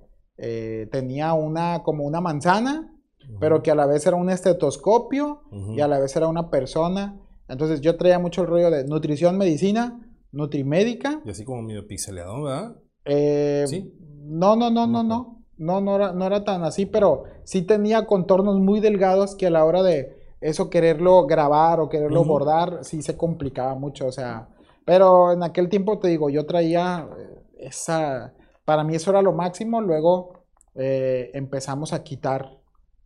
tenía 0.91 1.33
una, 1.35 1.83
como 1.85 2.05
una 2.05 2.21
manzana, 2.21 2.93
pero 3.41 3.63
que 3.63 3.71
a 3.71 3.75
la 3.75 3.87
vez 3.87 4.05
era 4.07 4.17
un 4.17 4.29
estetoscopio 4.29 5.43
y 5.77 5.81
a 5.81 5.89
la 5.89 5.99
vez 6.01 6.15
era 6.17 6.27
una 6.29 6.51
persona. 6.51 7.21
Entonces 7.49 7.81
yo 7.81 7.97
traía 7.97 8.19
mucho 8.19 8.43
el 8.43 8.49
rollo 8.49 8.71
de 8.71 8.85
nutrición, 8.85 9.37
medicina, 9.39 10.01
nutrimédica. 10.33 11.21
Y 11.25 11.31
así 11.31 11.45
como 11.45 11.63
medio 11.63 11.87
pixeleado, 11.87 12.43
¿verdad? 12.43 12.77
Eh, 13.05 13.65
¿Sí? 13.67 13.93
No, 14.25 14.57
no, 14.57 14.71
no, 14.71 14.87
no, 14.87 15.03
no. 15.03 15.43
No, 15.57 15.81
no 15.81 15.95
era, 15.95 16.13
no 16.13 16.27
era 16.27 16.43
tan 16.43 16.65
así, 16.65 16.85
pero 16.85 17.25
sí 17.45 17.63
tenía 17.63 18.07
contornos 18.07 18.59
muy 18.59 18.81
delgados 18.81 19.37
que 19.37 19.47
a 19.47 19.51
la 19.51 19.65
hora 19.65 19.85
de 19.85 20.17
eso 20.41 20.69
quererlo 20.69 21.27
grabar 21.27 21.79
o 21.79 21.89
quererlo 21.89 22.25
bordar, 22.25 22.81
sí 22.83 23.03
se 23.03 23.17
complicaba 23.17 23.77
mucho. 23.77 24.07
O 24.07 24.13
sea, 24.13 24.49
pero 24.85 25.33
en 25.33 25.43
aquel 25.43 25.69
tiempo 25.69 25.99
te 26.01 26.09
digo, 26.09 26.29
yo 26.29 26.45
traía 26.45 27.09
eh, 27.17 27.43
esa. 27.59 28.35
Para 28.65 28.83
mí 28.83 28.97
eso 28.97 29.11
era 29.11 29.23
lo 29.23 29.33
máximo. 29.33 29.81
Luego 29.81 30.45
eh, 30.75 31.31
empezamos 31.35 31.93
a 31.93 32.03
quitar, 32.03 32.59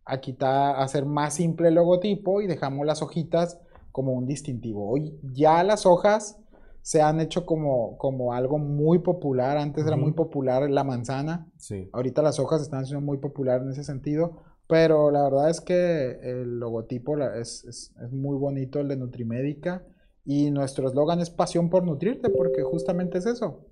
a 0.05 0.19
quitar, 0.19 0.75
a 0.75 0.83
hacer 0.83 1.05
más 1.05 1.35
simple 1.35 1.67
el 1.67 1.75
logotipo 1.75 2.41
y 2.41 2.47
dejamos 2.47 2.85
las 2.85 3.01
hojitas 3.03 3.59
como 3.99 4.13
un 4.13 4.25
distintivo. 4.25 4.89
Hoy 4.89 5.19
ya 5.33 5.61
las 5.61 5.85
hojas 5.85 6.37
se 6.81 7.01
han 7.01 7.19
hecho 7.19 7.45
como, 7.45 7.97
como 7.97 8.31
algo 8.31 8.57
muy 8.57 8.99
popular. 8.99 9.57
Antes 9.57 9.85
era 9.85 9.97
Ujú. 9.97 10.03
muy 10.05 10.11
popular 10.13 10.69
la 10.69 10.85
manzana. 10.85 11.51
Sí. 11.57 11.89
Ahorita 11.91 12.21
las 12.21 12.39
hojas 12.39 12.61
están 12.61 12.85
siendo 12.85 13.05
muy 13.05 13.17
popular 13.17 13.61
en 13.61 13.71
ese 13.71 13.83
sentido. 13.83 14.37
Pero 14.69 15.11
la 15.11 15.23
verdad 15.23 15.49
es 15.49 15.59
que 15.59 16.11
el 16.23 16.59
logotipo 16.59 17.17
es, 17.17 17.65
es- 17.65 17.93
es 18.01 18.11
muy 18.13 18.37
bonito, 18.37 18.79
el 18.79 18.87
de 18.87 18.95
Nutrimédica. 18.95 19.83
Y 20.23 20.49
nuestro 20.49 20.87
eslogan 20.87 21.19
es 21.19 21.29
pasión 21.29 21.69
por 21.69 21.83
nutrirte, 21.83 22.29
porque 22.29 22.63
justamente 22.63 23.17
es 23.17 23.25
eso. 23.25 23.65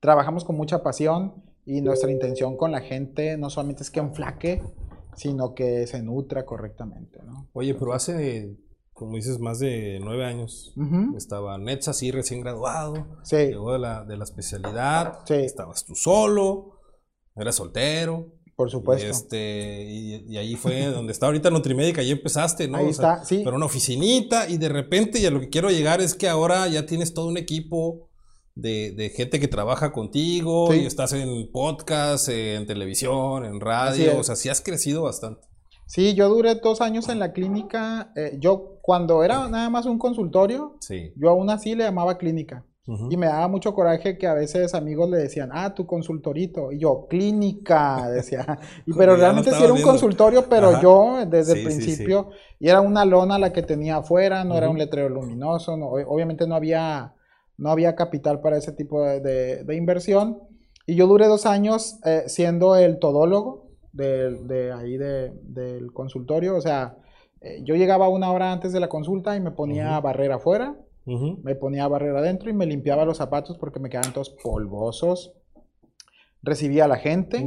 Trabajamos 0.00 0.44
con 0.44 0.56
mucha 0.56 0.82
pasión 0.82 1.42
y 1.64 1.80
nuestra 1.80 2.10
intención 2.10 2.58
con 2.58 2.72
la 2.72 2.82
gente 2.82 3.38
no 3.38 3.48
solamente 3.48 3.82
es 3.84 3.90
que 3.90 4.00
enflaque, 4.00 4.62
sino 5.16 5.54
que 5.54 5.86
se 5.86 6.02
nutra 6.02 6.44
correctamente, 6.44 7.20
¿no? 7.24 7.46
Oye, 7.54 7.74
pero 7.74 7.92
hace, 7.94 8.54
como 8.94 9.16
dices, 9.16 9.38
más 9.40 9.58
de 9.58 9.98
nueve 10.02 10.24
años. 10.24 10.72
Ujú. 10.76 11.16
Estaba 11.16 11.58
Nets 11.58 11.88
así 11.88 12.10
recién 12.10 12.40
graduado. 12.40 13.06
Sí, 13.24 13.36
Llegó 13.36 13.72
de 13.74 13.78
la, 13.80 14.04
de 14.04 14.16
la 14.16 14.24
especialidad. 14.24 15.18
Sí. 15.26 15.34
Estabas 15.34 15.84
tú 15.84 15.94
solo. 15.94 16.80
Eras 17.36 17.56
soltero. 17.56 18.32
por 18.56 18.70
supuesto. 18.70 19.04
Y, 19.06 19.10
este, 19.10 19.84
y, 19.84 20.24
y 20.32 20.36
ahí 20.38 20.54
fue 20.56 20.86
donde 20.94 21.12
está 21.12 21.26
ahorita 21.26 21.50
Nutrimédica, 21.50 22.00
ahí 22.00 22.12
empezaste, 22.12 22.68
¿no? 22.68 22.78
Ahí 22.78 22.86
O 22.90 22.92
sea, 22.94 23.14
está, 23.14 23.24
sí. 23.24 23.42
Pero 23.44 23.56
una 23.56 23.66
oficinita 23.66 24.48
y 24.48 24.56
de 24.58 24.68
repente, 24.68 25.18
y 25.18 25.26
a 25.26 25.30
lo 25.32 25.40
que 25.40 25.48
quiero 25.50 25.70
llegar 25.70 26.00
es 26.00 26.14
que 26.14 26.28
ahora 26.28 26.66
ya 26.68 26.86
tienes 26.86 27.12
todo 27.12 27.26
un 27.26 27.36
equipo 27.36 28.08
de, 28.54 28.92
de 28.92 29.10
gente 29.10 29.40
que 29.40 29.48
trabaja 29.48 29.90
contigo 29.90 30.68
Sí. 30.70 30.82
y 30.82 30.86
estás 30.86 31.12
en 31.14 31.50
podcast, 31.50 32.28
en 32.28 32.64
televisión, 32.68 33.44
en 33.44 33.58
radio, 33.58 34.16
o 34.20 34.22
sea, 34.22 34.36
sí 34.36 34.48
has 34.48 34.60
crecido 34.60 35.02
bastante. 35.02 35.42
Sí, 35.86 36.14
yo 36.14 36.28
duré 36.28 36.54
dos 36.56 36.80
años 36.80 37.08
en 37.08 37.18
la 37.18 37.32
clínica. 37.32 38.12
eh, 38.16 38.36
yo, 38.40 38.78
cuando 38.82 39.22
era 39.22 39.48
nada 39.48 39.70
más 39.70 39.86
un 39.86 39.98
consultorio, 39.98 40.76
Sí. 40.80 41.12
yo 41.16 41.30
aún 41.30 41.50
así 41.50 41.74
le 41.74 41.84
llamaba 41.84 42.18
clínica. 42.18 42.64
Y 43.08 43.16
me 43.16 43.24
daba 43.28 43.48
mucho 43.48 43.72
coraje 43.74 44.18
que 44.18 44.26
a 44.26 44.34
veces 44.34 44.74
amigos 44.74 45.08
le 45.08 45.16
decían, 45.16 45.48
ah, 45.54 45.74
tu 45.74 45.86
consultorito. 45.86 46.70
Y 46.70 46.80
yo, 46.80 47.06
clínica, 47.08 48.10
decía. 48.10 48.44
Y, 48.86 48.92
pero 48.92 49.16
realmente 49.16 49.50
sí 49.52 49.56
era 49.56 49.68
un 49.72 49.76
viendo. 49.76 49.90
consultorio, 49.90 50.44
pero 50.50 50.68
Ajá. 50.68 50.82
yo 50.82 51.24
desde 51.26 51.54
Sí, 51.54 51.60
el 51.60 51.64
sí, 51.64 51.80
sí. 51.80 51.84
principio, 51.86 52.28
y 52.60 52.68
era 52.68 52.82
una 52.82 53.06
lona 53.06 53.38
la 53.38 53.54
que 53.54 53.62
tenía 53.62 53.96
afuera, 53.96 54.44
no 54.44 54.54
era 54.58 54.68
un 54.68 54.76
letrero 54.76 55.08
luminoso, 55.08 55.78
no- 55.78 55.86
obviamente 55.92 56.46
no 56.46 56.56
había, 56.56 57.14
no 57.56 57.70
había 57.70 57.94
capital 57.96 58.42
para 58.42 58.58
ese 58.58 58.72
tipo 58.72 59.02
de, 59.02 59.20
de- 59.20 59.64
de 59.64 59.76
inversión. 59.76 60.40
Y 60.86 60.94
yo 60.94 61.06
duré 61.06 61.26
dos 61.26 61.46
años 61.46 61.98
eh, 62.04 62.24
siendo 62.26 62.76
el 62.76 62.98
todólogo 62.98 63.63
de, 63.94 64.72
ahí 64.72 64.96
de- 64.98 65.32
del 65.42 65.92
consultorio. 65.92 66.56
O 66.56 66.60
sea, 66.60 66.96
eh, 67.40 67.62
yo 67.64 67.74
llegaba 67.76 68.08
una 68.08 68.30
hora 68.32 68.52
antes 68.52 68.72
de 68.72 68.80
la 68.80 68.88
consulta 68.88 69.36
y 69.36 69.40
me 69.40 69.50
ponía 69.50 69.96
a 69.96 70.00
barrer 70.00 70.32
afuera 70.32 70.76
me 71.42 71.54
ponía 71.54 71.86
barrera 71.86 72.20
adentro 72.20 72.48
y 72.48 72.54
me 72.54 72.64
limpiaba 72.64 73.04
los 73.04 73.18
zapatos 73.18 73.58
porque 73.58 73.78
me 73.78 73.90
quedaban 73.90 74.12
todos 74.14 74.30
polvosos. 74.42 75.34
Recibía 76.42 76.84
a 76.86 76.88
la 76.88 76.96
gente, 76.96 77.38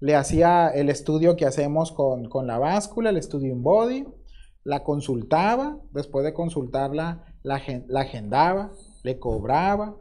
le 0.00 0.14
hacía 0.14 0.68
el 0.68 0.88
estudio 0.90 1.36
que 1.36 1.46
hacemos 1.46 1.92
con, 1.92 2.28
con 2.28 2.46
la 2.46 2.58
báscula, 2.58 3.10
el 3.10 3.16
estudio 3.16 3.52
in 3.52 3.62
body, 3.62 4.04
la 4.64 4.82
consultaba, 4.82 5.78
después 5.92 6.24
de 6.24 6.34
consultarla, 6.34 7.24
la, 7.42 7.60
la 7.88 8.00
agendaba, 8.00 8.72
le 9.06 9.20
cobraba, 9.20 9.94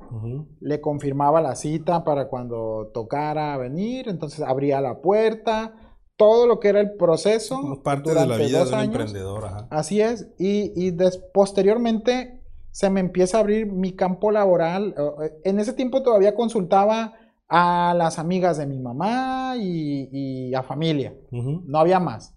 le 0.62 0.82
confirmaba 0.82 1.40
la 1.40 1.56
cita 1.56 2.04
para 2.04 2.28
cuando 2.28 2.90
tocara 2.92 3.56
venir, 3.58 4.10
entonces 4.10 4.42
abría 4.42 4.82
la 4.82 5.00
puerta, 5.02 5.74
todo 6.18 6.48
lo 6.48 6.60
que 6.60 6.70
era 6.70 6.80
el 6.82 6.94
proceso. 6.96 7.62
Como 7.62 7.84
parte 7.84 8.10
de 8.10 8.16
la 8.26 8.36
vida 8.38 8.58
de 8.66 8.74
un 8.74 8.80
emprendedor, 9.04 9.46
ajá. 9.46 9.68
Así 9.70 10.02
es, 10.02 10.28
y, 10.40 10.72
y 10.76 10.90
des- 10.90 11.18
posteriormente 11.34 12.42
se 12.72 12.90
me 12.90 13.00
empieza 13.00 13.38
a 13.38 13.42
abrir 13.42 13.68
mi 13.72 13.92
campo 13.94 14.32
laboral. 14.32 14.96
Eh, 15.22 15.32
En 15.44 15.60
ese 15.60 15.74
tiempo 15.74 16.02
todavía 16.02 16.34
consultaba 16.34 17.14
a 17.48 17.94
las 17.96 18.18
amigas 18.18 18.58
de 18.58 18.66
mi 18.66 18.80
mamá 18.80 19.54
y, 19.58 20.10
y 20.12 20.54
a 20.56 20.64
familia, 20.64 21.14
no 21.32 21.78
había 21.78 22.00
más. 22.00 22.34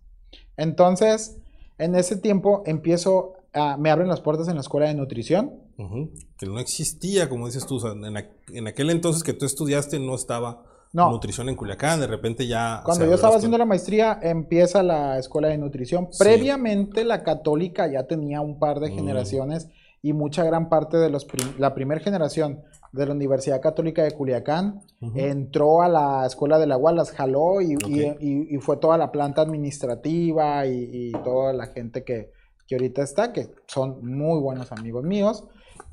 Entonces, 0.59 1.39
en 1.79 1.95
ese 1.95 2.17
tiempo 2.17 2.63
empiezo, 2.67 3.33
a, 3.55 3.79
me 3.79 3.91
abren 3.91 4.09
las 4.09 4.21
puertas 4.21 4.49
en 4.49 4.57
la 4.57 4.61
escuela 4.61 4.87
de 4.89 4.95
nutrición. 4.95 5.67
Ujú. 5.79 6.11
Que 6.37 6.47
no 6.47 6.59
existía, 6.59 7.29
como 7.29 7.47
dices 7.47 7.67
tú, 7.67 7.77
o 7.77 7.81
sea, 7.81 7.93
en, 7.93 8.03
aqu- 8.03 8.31
en 8.53 8.67
aquel 8.67 8.91
entonces 8.91 9.23
que 9.23 9.33
tú 9.33 9.47
estudiaste 9.47 9.99
no 10.01 10.15
estaba 10.17 10.65
No. 10.93 11.11
nutrición 11.11 11.49
en 11.49 11.55
Culiacán, 11.57 12.01
de 12.01 12.07
repente 12.07 12.47
ya... 12.47 12.83
Cuando 12.85 13.07
yo 13.07 13.15
estaba 13.15 13.33
la 13.33 13.37
haciendo 13.39 13.59
la 13.59 13.65
maestría, 13.67 14.19
empieza 14.23 14.83
la 14.83 15.19
escuela 15.19 15.49
de 15.49 15.59
nutrición. 15.59 16.09
Sí. 16.11 16.19
Previamente, 16.19 17.05
la 17.05 17.23
católica 17.23 17.87
ya 17.91 18.07
tenía 18.07 18.41
un 18.41 18.59
par 18.59 18.81
de 18.81 18.91
Mm. 18.91 18.95
generaciones 18.95 19.69
y 20.03 20.13
mucha 20.13 20.45
gran 20.45 20.69
parte 20.69 20.97
de 20.97 21.11
los 21.11 21.25
prim- 21.25 21.55
la 21.59 21.75
primera 21.75 22.01
generación 22.01 22.63
de 22.93 23.05
la 23.05 23.13
Universidad 23.13 23.61
Católica 23.61 24.03
de 24.03 24.13
Culiacán 24.13 24.81
Ujú. 25.03 25.13
entró 25.19 25.83
a 25.83 25.89
la 25.89 26.25
escuela 26.27 26.59
del 26.59 26.73
agua, 26.73 26.91
las 26.93 27.11
jaló 27.13 27.61
y, 27.61 27.73
y- 27.87 28.05
Ok. 28.09 28.17
y- 28.21 28.55
y 28.57 28.59
fue 28.59 28.79
toda 28.79 28.97
la 28.97 29.13
planta 29.13 29.43
administrativa 29.43 30.67
y, 30.67 30.89
y 30.93 31.13
toda 31.23 31.53
la 31.53 31.67
gente 31.67 32.03
que, 32.03 32.31
que 32.67 32.77
ahorita 32.77 33.03
está, 33.03 33.33
que 33.33 33.51
son 33.67 34.05
muy 34.05 34.41
buenos 34.41 34.73
amigos 34.73 35.05
míos. 35.05 35.45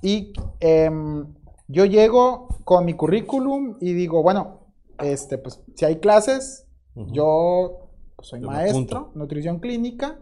Y 0.05 0.33
em, 0.59 1.33
yo 1.67 1.85
llego 1.85 2.47
con 2.63 2.85
mi 2.85 2.93
currículum 2.93 3.75
y 3.81 3.93
digo, 3.93 4.21
bueno, 4.21 4.59
este, 4.99 5.37
pues 5.39 5.63
si 5.75 5.83
hay 5.85 5.95
clases, 5.97 6.67
yo 6.93 7.89
pues, 8.15 8.27
soy 8.29 8.41
Yo 8.41 8.47
maestro, 8.47 9.11
nutrición 9.15 9.59
clínica. 9.59 10.19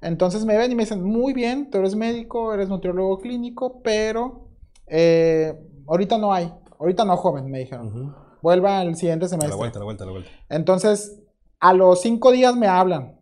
Entonces 0.00 0.44
me 0.46 0.56
ven 0.56 0.72
y 0.72 0.74
me 0.74 0.84
dicen, 0.84 1.02
muy 1.02 1.34
bien, 1.34 1.68
tú 1.70 1.78
eres 1.78 1.94
médico, 1.96 2.52
eres 2.54 2.68
nutriólogo 2.70 3.18
clínico, 3.18 3.82
pero 3.82 4.48
eh, 4.86 5.54
ahorita 5.86 6.16
no 6.16 6.32
hay, 6.32 6.52
ahorita 6.78 7.04
no, 7.04 7.16
joven, 7.18 7.50
me 7.50 7.58
dijeron. 7.58 8.14
Vuelva 8.42 8.78
al 8.80 8.96
siguiente 8.96 9.24
A 9.24 9.28
la 9.28 9.30
semestre. 9.30 9.56
vuelta, 9.56 9.78
a 9.78 9.80
la 9.80 9.84
vuelta, 9.84 10.04
a 10.04 10.06
la 10.06 10.12
vuelta. 10.12 10.30
Entonces, 10.48 11.22
a 11.60 11.72
los 11.74 12.00
cinco 12.00 12.30
días 12.32 12.56
me 12.56 12.68
hablan. 12.68 13.20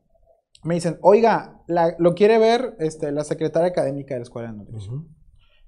Me 0.63 0.75
dicen, 0.75 0.99
oiga, 1.03 1.63
la- 1.67 1.95
lo 1.99 2.15
quiere 2.15 2.39
ver 2.39 2.77
este, 2.79 3.11
la 3.13 3.25
secretaria 3.25 3.69
académica 3.69 4.15
de 4.15 4.21
la 4.21 4.25
Escuela 4.25 4.51
de 4.53 4.59
Nutrición. 4.59 5.09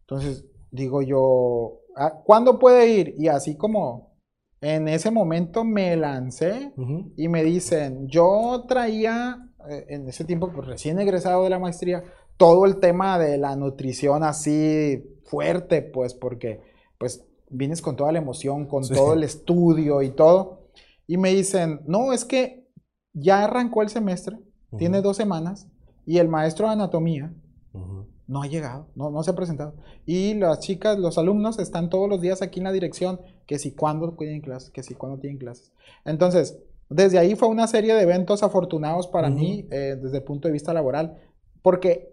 Entonces, 0.09 0.45
digo 0.71 1.03
yo, 1.03 1.81
"Ah, 1.97 2.23
¿cuándo 2.25 2.59
puede 2.59 2.89
ir? 2.89 3.15
Y 3.19 3.29
así 3.29 3.57
como 3.57 4.15
en 4.61 4.89
ese 4.89 5.11
momento 5.11 5.65
me 5.65 5.97
lancé 5.97 6.73
y 7.17 7.29
me 7.29 7.43
dicen, 7.45 8.07
yo 8.09 8.65
traía 8.69 9.43
eh, 9.69 9.85
en 9.89 10.09
ese 10.09 10.25
tiempo, 10.25 10.51
pues 10.53 10.67
recién 10.69 10.99
egresado 11.01 11.43
de 11.45 11.51
la 11.51 11.59
maestría, 11.59 12.05
todo 12.37 12.67
el 12.67 12.79
tema 12.79 13.19
de 13.19 13.37
la 13.37 13.57
nutrición 13.57 14.23
así 14.23 15.03
fuerte, 15.25 15.83
pues 15.83 16.15
porque 16.15 16.61
pues 16.99 17.25
vienes 17.51 17.83
con 17.83 17.97
toda 17.97 18.13
la 18.13 18.19
emoción, 18.19 18.67
con 18.67 18.85
Sí. 18.85 18.95
todo 18.95 19.13
el 19.15 19.25
estudio 19.25 20.03
y 20.03 20.11
todo. 20.11 20.69
Y 21.09 21.17
me 21.17 21.31
dicen, 21.35 21.81
no, 21.87 22.13
es 22.13 22.25
que 22.25 22.69
ya 23.13 23.45
arrancó 23.45 23.83
el 23.83 23.89
semestre, 23.89 24.39
tiene 24.79 25.01
dos 25.03 25.17
semanas, 25.17 25.69
y 26.05 26.19
el 26.19 26.29
maestro 26.29 26.67
de 26.67 26.75
anatomía. 26.75 27.35
No 28.29 28.43
ha 28.43 28.47
llegado, 28.47 28.89
no, 28.97 29.11
no 29.11 29.23
se 29.23 29.31
ha 29.31 29.35
presentado. 29.35 29.75
Y 30.05 30.35
las 30.35 30.59
chicas, 30.61 30.99
los 30.99 31.17
alumnos 31.19 31.59
están 31.59 31.91
todos 31.91 32.09
los 32.09 32.21
días 32.21 32.43
aquí 32.43 32.61
en 32.61 32.65
la 32.65 32.73
dirección, 32.73 33.21
que 33.47 33.59
si 33.59 33.73
cuándo 33.73 34.13
tienen 34.19 34.41
clases, 34.41 34.71
que 34.71 34.83
si 34.83 34.95
cuándo 34.95 35.19
tienen 35.19 35.39
clases. 35.39 35.73
Entonces, 36.05 36.59
desde 36.89 37.19
ahí 37.19 37.35
fue 37.37 37.49
una 37.49 37.67
serie 37.67 37.95
de 37.95 38.03
eventos 38.03 38.43
afortunados 38.43 39.07
para 39.09 39.29
mí 39.31 39.67
eh, 39.71 39.97
desde 40.01 40.19
el 40.19 40.23
punto 40.25 40.49
de 40.49 40.53
vista 40.53 40.73
laboral, 40.73 41.17
porque 41.63 42.13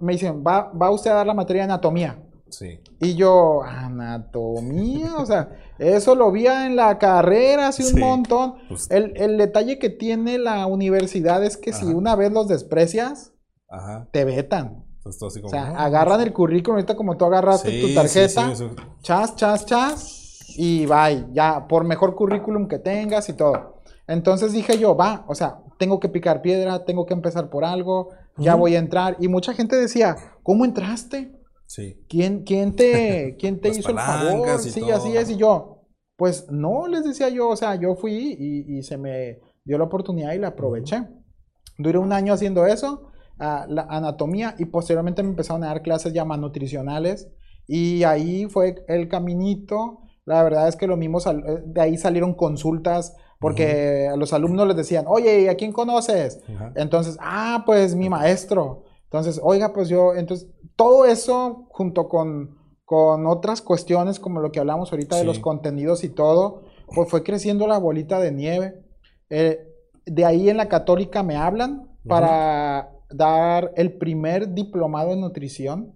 me 0.00 0.12
dicen, 0.12 0.42
va, 0.46 0.70
va 0.72 0.90
usted 0.90 1.10
a 1.10 1.14
dar 1.14 1.26
la 1.26 1.34
materia 1.34 1.62
de 1.62 1.72
anatomía. 1.72 2.22
Sí. 2.48 2.80
Y 3.00 3.14
yo, 3.14 3.62
anatomía, 3.62 5.16
o 5.18 5.26
sea, 5.26 5.50
eso 5.78 6.14
lo 6.14 6.30
vi 6.32 6.46
en 6.46 6.74
la 6.76 6.98
carrera 6.98 7.68
hace 7.68 7.82
un 7.84 7.88
Sí. 7.90 7.96
montón. 8.00 8.54
Pues, 8.68 8.90
El, 8.90 9.12
el 9.16 9.36
detalle 9.38 9.78
que 9.78 9.90
tiene 9.90 10.38
la 10.38 10.66
universidad 10.66 11.44
es 11.44 11.56
que 11.56 11.72
si 11.72 11.86
una 11.86 12.16
vez 12.16 12.32
los 12.32 12.48
desprecias, 12.48 13.32
ajá. 13.68 14.08
te 14.12 14.24
vetan. 14.24 14.84
Entonces, 15.00 15.18
todo 15.18 15.28
así 15.28 15.38
O 15.38 15.42
como, 15.42 15.50
sea, 15.50 15.70
no, 15.70 15.78
agarran 15.78 16.20
el 16.20 16.32
currículum 16.32 16.76
ahorita 16.76 16.94
como 16.96 17.16
tú 17.16 17.24
agarraste 17.24 17.70
sí, 17.70 17.80
tu 17.80 17.86
sí, 17.88 17.94
tarjeta, 17.94 18.46
sí, 18.46 18.52
eso- 18.52 18.70
chas, 19.02 19.34
chas, 19.36 19.66
chas, 19.66 20.38
y 20.56 20.84
bye, 20.86 21.26
ya, 21.32 21.66
por 21.66 21.84
mejor 21.84 22.14
currículum 22.14 22.68
que 22.68 22.78
tengas 22.78 23.28
y 23.28 23.32
todo. 23.34 23.80
Entonces 24.06 24.52
dije 24.52 24.78
yo, 24.78 24.96
va, 24.96 25.24
o 25.28 25.34
sea, 25.34 25.60
tengo 25.78 26.00
que 26.00 26.08
picar 26.08 26.42
piedra, 26.42 26.84
tengo 26.84 27.06
que 27.06 27.14
empezar 27.14 27.48
por 27.48 27.64
algo, 27.64 28.10
ya 28.36 28.54
voy 28.56 28.74
a 28.76 28.78
entrar. 28.78 29.16
Y 29.20 29.28
mucha 29.28 29.54
gente 29.54 29.76
decía, 29.76 30.16
¿cómo 30.42 30.64
entraste? 30.64 31.32
sí. 31.66 31.96
¿Quién, 32.08 32.42
quién 32.44 32.74
te, 32.74 33.36
quién 33.40 33.60
te 33.60 33.68
hizo 33.70 33.90
el 33.92 33.98
favor? 33.98 34.58
Sí, 34.60 34.80
todo. 34.80 34.92
así 34.92 35.16
es. 35.16 35.30
Y 35.30 35.36
yo, 35.36 35.86
pues 36.16 36.50
no, 36.50 36.88
les 36.88 37.04
decía 37.04 37.28
yo, 37.28 37.48
o 37.48 37.56
sea, 37.56 37.76
yo 37.76 37.94
fui 37.94 38.36
y, 38.38 38.78
y 38.78 38.82
se 38.82 38.98
me 38.98 39.38
dio 39.64 39.78
la 39.78 39.84
oportunidad 39.84 40.32
y 40.32 40.38
la 40.38 40.48
aproveché. 40.48 41.06
Duré 41.78 41.98
un 41.98 42.12
año 42.12 42.34
haciendo 42.34 42.66
eso, 42.66 43.09
la 43.40 43.86
anatomía, 43.88 44.54
y 44.58 44.66
posteriormente 44.66 45.22
me 45.22 45.30
empezaron 45.30 45.64
a 45.64 45.68
dar 45.68 45.82
clases 45.82 46.12
ya 46.12 46.24
más 46.24 46.38
nutricionales. 46.38 47.28
Y 47.66 48.04
ahí 48.04 48.46
fue 48.46 48.84
el 48.88 49.08
caminito. 49.08 50.00
La 50.24 50.42
verdad 50.42 50.68
es 50.68 50.76
que 50.76 50.86
lo 50.86 50.96
mismo, 50.96 51.18
eh, 51.20 51.62
de 51.64 51.80
ahí 51.80 51.96
salieron 51.96 52.34
consultas, 52.34 53.16
porque 53.38 54.08
a 54.12 54.16
los 54.16 54.32
alumnos 54.34 54.68
les 54.68 54.76
decían, 54.76 55.06
oye, 55.08 55.42
¿y 55.42 55.48
a 55.48 55.56
quién 55.56 55.72
conoces? 55.72 56.42
Entonces, 56.74 57.16
ah, 57.20 57.62
pues 57.64 57.94
mi 57.94 58.10
maestro. 58.10 58.84
Entonces, 59.04 59.40
oiga, 59.42 59.72
pues 59.72 59.88
yo, 59.88 60.14
entonces, 60.14 60.48
todo 60.76 61.06
eso 61.06 61.66
junto 61.70 62.08
con, 62.08 62.58
con 62.84 63.26
otras 63.26 63.62
cuestiones 63.62 64.20
como 64.20 64.40
lo 64.40 64.52
que 64.52 64.60
hablamos 64.60 64.92
ahorita 64.92 65.16
de 65.16 65.24
los 65.24 65.38
contenidos 65.38 66.04
y 66.04 66.10
todo, 66.10 66.64
pues 66.94 67.08
fue 67.08 67.22
creciendo 67.22 67.66
la 67.66 67.78
bolita 67.78 68.20
de 68.20 68.30
nieve. 68.30 68.84
Eh, 69.30 69.58
de 70.04 70.24
ahí 70.24 70.50
en 70.50 70.56
la 70.56 70.68
católica 70.68 71.22
me 71.22 71.36
hablan 71.36 71.88
para 72.06 72.90
dar 73.10 73.72
el 73.76 73.92
primer 73.94 74.52
diplomado 74.54 75.12
en 75.12 75.20
nutrición 75.20 75.94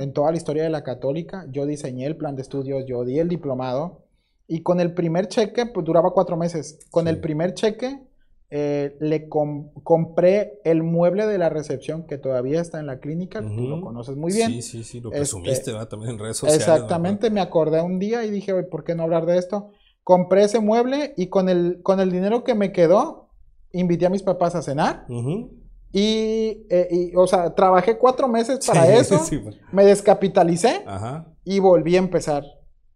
en 0.00 0.12
toda 0.12 0.30
la 0.30 0.36
historia 0.36 0.64
de 0.64 0.68
la 0.70 0.84
católica. 0.84 1.46
Yo 1.50 1.64
diseñé 1.64 2.04
el 2.04 2.16
plan 2.16 2.36
de 2.36 2.42
estudios, 2.42 2.84
yo 2.86 3.04
di 3.04 3.18
el 3.18 3.28
diplomado. 3.28 4.02
Y 4.46 4.62
con 4.62 4.80
el 4.80 4.92
primer 4.92 5.28
cheque, 5.28 5.64
pues 5.64 5.86
duraba 5.86 6.10
cuatro 6.10 6.36
meses. 6.36 6.78
Con 6.90 7.04
Sí. 7.04 7.10
el 7.10 7.20
primer 7.20 7.54
cheque, 7.54 8.02
eh, 8.50 8.98
le 9.00 9.30
com- 9.30 9.70
compré 9.82 10.60
el 10.64 10.82
mueble 10.82 11.26
de 11.26 11.38
la 11.38 11.48
recepción 11.48 12.06
que 12.06 12.18
todavía 12.18 12.60
está 12.60 12.80
en 12.80 12.86
la 12.86 12.98
clínica. 12.98 13.40
Tú 13.40 13.66
lo 13.66 13.80
conoces 13.80 14.14
muy 14.14 14.30
bien. 14.30 14.50
Sí, 14.50 14.60
sí, 14.60 14.84
sí, 14.84 15.00
lo 15.00 15.08
Este, 15.08 15.20
presumiste, 15.20 15.72
¿verdad? 15.72 15.88
También 15.88 16.12
en 16.12 16.18
redes 16.18 16.36
sociales. 16.36 16.60
Exactamente, 16.68 17.30
me 17.30 17.40
acordé 17.40 17.80
un 17.80 17.98
día 17.98 18.26
y 18.26 18.30
dije, 18.30 18.52
"Oye, 18.52 18.64
¿por 18.64 18.84
qué 18.84 18.94
no 18.94 19.04
hablar 19.04 19.24
de 19.24 19.38
esto? 19.38 19.70
Compré 20.04 20.44
ese 20.44 20.60
mueble 20.60 21.14
y 21.16 21.28
con 21.28 21.48
el, 21.48 21.80
con 21.82 21.98
el 21.98 22.10
dinero 22.12 22.44
que 22.44 22.54
me 22.54 22.72
quedó, 22.72 23.30
invité 23.72 24.04
a 24.04 24.10
mis 24.10 24.22
papás 24.22 24.54
a 24.54 24.60
cenar. 24.60 25.06
Ujú. 25.08 25.61
Y, 25.92 26.66
eh, 26.70 26.88
y, 26.90 27.16
o 27.16 27.26
sea, 27.26 27.54
trabajé 27.54 27.98
cuatro 27.98 28.26
meses 28.28 28.60
para 28.66 28.86
Sí, 28.86 28.92
eso, 28.92 29.18
sí, 29.24 29.40
me 29.72 29.84
descapitalicé 29.84 30.82
Ajá. 30.86 31.26
y 31.44 31.58
volví 31.58 31.96
a 31.96 31.98
empezar. 31.98 32.44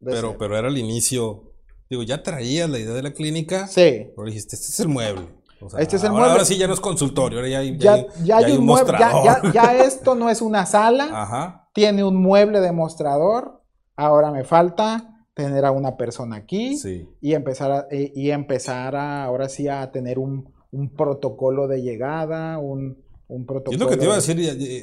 Pero, 0.00 0.16
cero. 0.16 0.36
pero 0.38 0.56
era 0.58 0.68
el 0.68 0.78
inicio. 0.78 1.52
Digo, 1.88 2.02
ya 2.02 2.22
traías 2.22 2.68
la 2.68 2.78
idea 2.78 2.94
de 2.94 3.02
la 3.02 3.12
clínica. 3.12 3.66
Sí. 3.68 4.08
Pero 4.14 4.24
dijiste, 4.26 4.56
este 4.56 4.68
es 4.68 4.80
el 4.80 4.88
mueble. 4.88 5.26
O 5.60 5.70
sea, 5.70 5.80
Este 5.80 5.96
es 5.96 6.02
el 6.02 6.08
ahora, 6.08 6.18
mueble. 6.20 6.32
ahora 6.32 6.44
sí 6.44 6.58
ya 6.58 6.66
no 6.66 6.74
es 6.74 6.80
consultorio, 6.80 7.38
ahora 7.38 7.48
ya 7.48 7.58
hay, 7.60 7.78
Ya, 7.78 7.94
hay- 7.94 8.06
ya 8.24 8.36
hay 8.38 8.52
un 8.52 8.66
mueble, 8.66 8.92
ya, 8.98 9.12
ya- 9.24 9.52
ya 9.52 9.84
esto 9.84 10.14
no 10.14 10.28
es 10.28 10.42
una 10.42 10.66
sala, 10.66 11.08
Ajá. 11.10 11.68
tiene 11.72 12.04
un 12.04 12.16
mueble 12.20 12.60
de 12.60 12.72
mostrador. 12.72 13.62
Ahora 13.96 14.30
me 14.32 14.44
falta 14.44 15.24
tener 15.32 15.64
a 15.64 15.70
una 15.70 15.96
persona 15.96 16.36
aquí 16.36 16.76
Sí. 16.76 17.08
y 17.22 17.32
empezar 17.32 17.72
a, 17.72 17.86
y, 17.90 18.12
y 18.14 18.30
empezar 18.32 18.96
a, 18.96 19.24
ahora 19.24 19.48
sí 19.48 19.66
a 19.68 19.90
tener 19.92 20.18
un, 20.18 20.52
un 20.76 20.88
protocolo 20.90 21.66
de 21.68 21.82
llegada, 21.82 22.58
un, 22.58 22.98
un 23.28 23.46
protocolo. 23.46 23.74
es 23.76 23.80
lo 23.80 23.88
que 23.88 23.96
te 23.96 24.04
iba 24.04 24.12
a 24.14 24.20
de- 24.20 24.22
decir, 24.22 24.38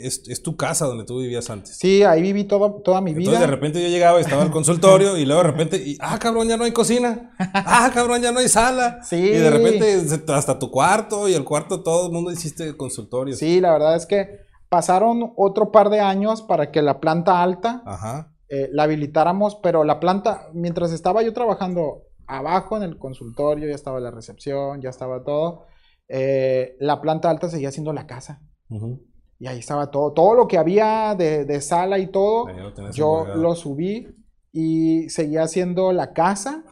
es, 0.06 0.28
es 0.28 0.42
tu 0.42 0.56
casa 0.58 0.86
donde 0.86 1.06
tú 1.06 1.20
vivías 1.20 1.50
antes. 1.50 1.78
Sí, 1.78 2.04
ahí 2.04 2.22
viví 2.22 2.44
todo, 2.46 2.82
toda 2.84 3.00
mi 3.02 3.12
vida. 3.14 3.32
Entonces 3.32 3.42
de 3.42 3.56
repente 3.56 3.82
yo 3.82 3.88
llegaba 3.90 4.18
y 4.20 4.22
estaba 4.24 4.44
el 4.44 4.52
consultorio 4.52 5.18
y 5.18 5.26
luego 5.26 5.44
de 5.44 5.48
repente, 5.52 5.78
y, 5.78 5.98
ah, 6.02 6.18
cabrón, 6.20 6.48
ya 6.48 6.58
no 6.58 6.64
hay 6.64 6.72
cocina. 6.72 7.32
Ah, 7.38 7.92
cabrón, 7.94 8.22
ya 8.22 8.32
no 8.32 8.40
hay 8.40 8.50
sala. 8.50 9.00
Sí. 9.04 9.18
Y 9.18 9.38
de 9.38 9.50
repente 9.50 10.02
hasta 10.34 10.60
tu 10.60 10.72
cuarto 10.72 11.28
y 11.30 11.34
el 11.36 11.44
cuarto 11.46 11.84
todo 11.84 12.08
el 12.08 12.12
mundo 12.14 12.32
hiciste 12.32 12.76
consultorios. 12.76 13.38
Sí, 13.40 13.62
la 13.62 13.72
verdad 13.72 13.96
es 13.96 14.06
que 14.06 14.42
pasaron 14.70 15.34
otro 15.38 15.72
par 15.72 15.90
de 15.90 16.00
años 16.00 16.42
para 16.42 16.72
que 16.72 16.82
la 16.82 17.00
planta 17.00 17.44
alta 17.44 17.84
Ajá. 17.86 18.34
eh, 18.50 18.68
la 18.72 18.84
habilitáramos, 18.84 19.56
pero 19.62 19.84
la 19.84 20.00
planta, 20.00 20.48
mientras 20.54 20.92
estaba 20.92 21.22
yo 21.22 21.32
trabajando 21.32 22.02
abajo 22.26 22.76
en 22.78 22.84
el 22.84 22.98
consultorio, 22.98 23.68
ya 23.70 23.76
estaba 23.76 24.00
la 24.00 24.10
recepción, 24.10 24.82
ya 24.82 24.90
estaba 24.90 25.24
todo, 25.24 25.66
eh, 26.10 26.76
la 26.80 27.02
planta 27.02 27.30
alta 27.30 27.50
seguía 27.50 27.72
siendo 27.72 27.94
la 27.94 28.06
casa. 28.06 28.42
Y 29.40 29.48
ahí 29.48 29.60
estaba 29.60 29.92
todo, 29.92 30.14
todo 30.14 30.36
lo 30.36 30.48
que 30.48 30.58
había 30.58 31.16
de, 31.16 31.46
de 31.46 31.62
sala 31.62 32.00
y 32.00 32.08
todo, 32.08 32.48
lo 32.48 32.92
yo 32.92 33.26
lo 33.36 33.56
subí 33.56 34.08
y 34.52 35.10
seguía 35.10 35.48
siendo 35.48 35.92
la 35.92 36.14
casa. 36.14 36.64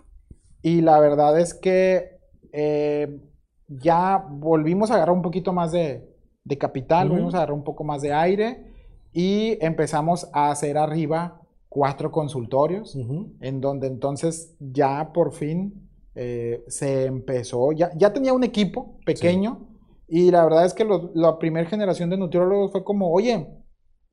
Y 0.61 0.81
la 0.81 0.99
verdad 0.99 1.39
es 1.39 1.53
que 1.53 2.19
eh, 2.53 3.19
ya 3.67 4.25
volvimos 4.29 4.91
a 4.91 4.95
agarrar 4.95 5.15
un 5.15 5.21
poquito 5.21 5.53
más 5.53 5.71
de, 5.71 6.07
de 6.43 6.57
capital, 6.57 7.07
Ujú. 7.07 7.13
volvimos 7.13 7.33
a 7.33 7.37
agarrar 7.37 7.55
un 7.55 7.63
poco 7.63 7.83
más 7.83 8.01
de 8.01 8.13
aire 8.13 8.65
y 9.13 9.57
empezamos 9.63 10.29
a 10.33 10.51
hacer 10.51 10.77
arriba 10.77 11.41
cuatro 11.67 12.11
consultorios, 12.11 12.95
en 13.39 13.61
donde 13.61 13.87
entonces 13.87 14.55
ya 14.59 15.11
por 15.13 15.33
fin 15.33 15.89
eh, 16.15 16.63
se 16.67 17.05
empezó, 17.05 17.71
ya, 17.71 17.91
ya 17.97 18.11
tenía 18.13 18.33
un 18.33 18.43
equipo 18.43 18.99
pequeño 19.05 19.67
y 20.07 20.29
la 20.31 20.43
verdad 20.43 20.65
es 20.65 20.73
que 20.73 20.83
los- 20.83 21.09
la 21.13 21.37
primera 21.39 21.69
generación 21.69 22.09
de 22.09 22.17
nutriólogos 22.17 22.71
fue 22.71 22.83
como, 22.83 23.11
oye, 23.11 23.47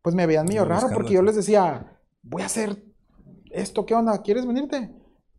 pues 0.02 0.14
me 0.14 0.26
veían 0.26 0.46
medio 0.46 0.64
raro 0.64 0.88
porque 0.94 1.14
yo 1.14 1.22
les 1.22 1.36
decía, 1.36 1.98
voy 2.22 2.42
a 2.42 2.46
hacer 2.46 2.84
esto, 3.50 3.84
¿qué 3.84 3.94
onda? 3.94 4.22
¿Quieres 4.22 4.46
venirte? 4.46 4.90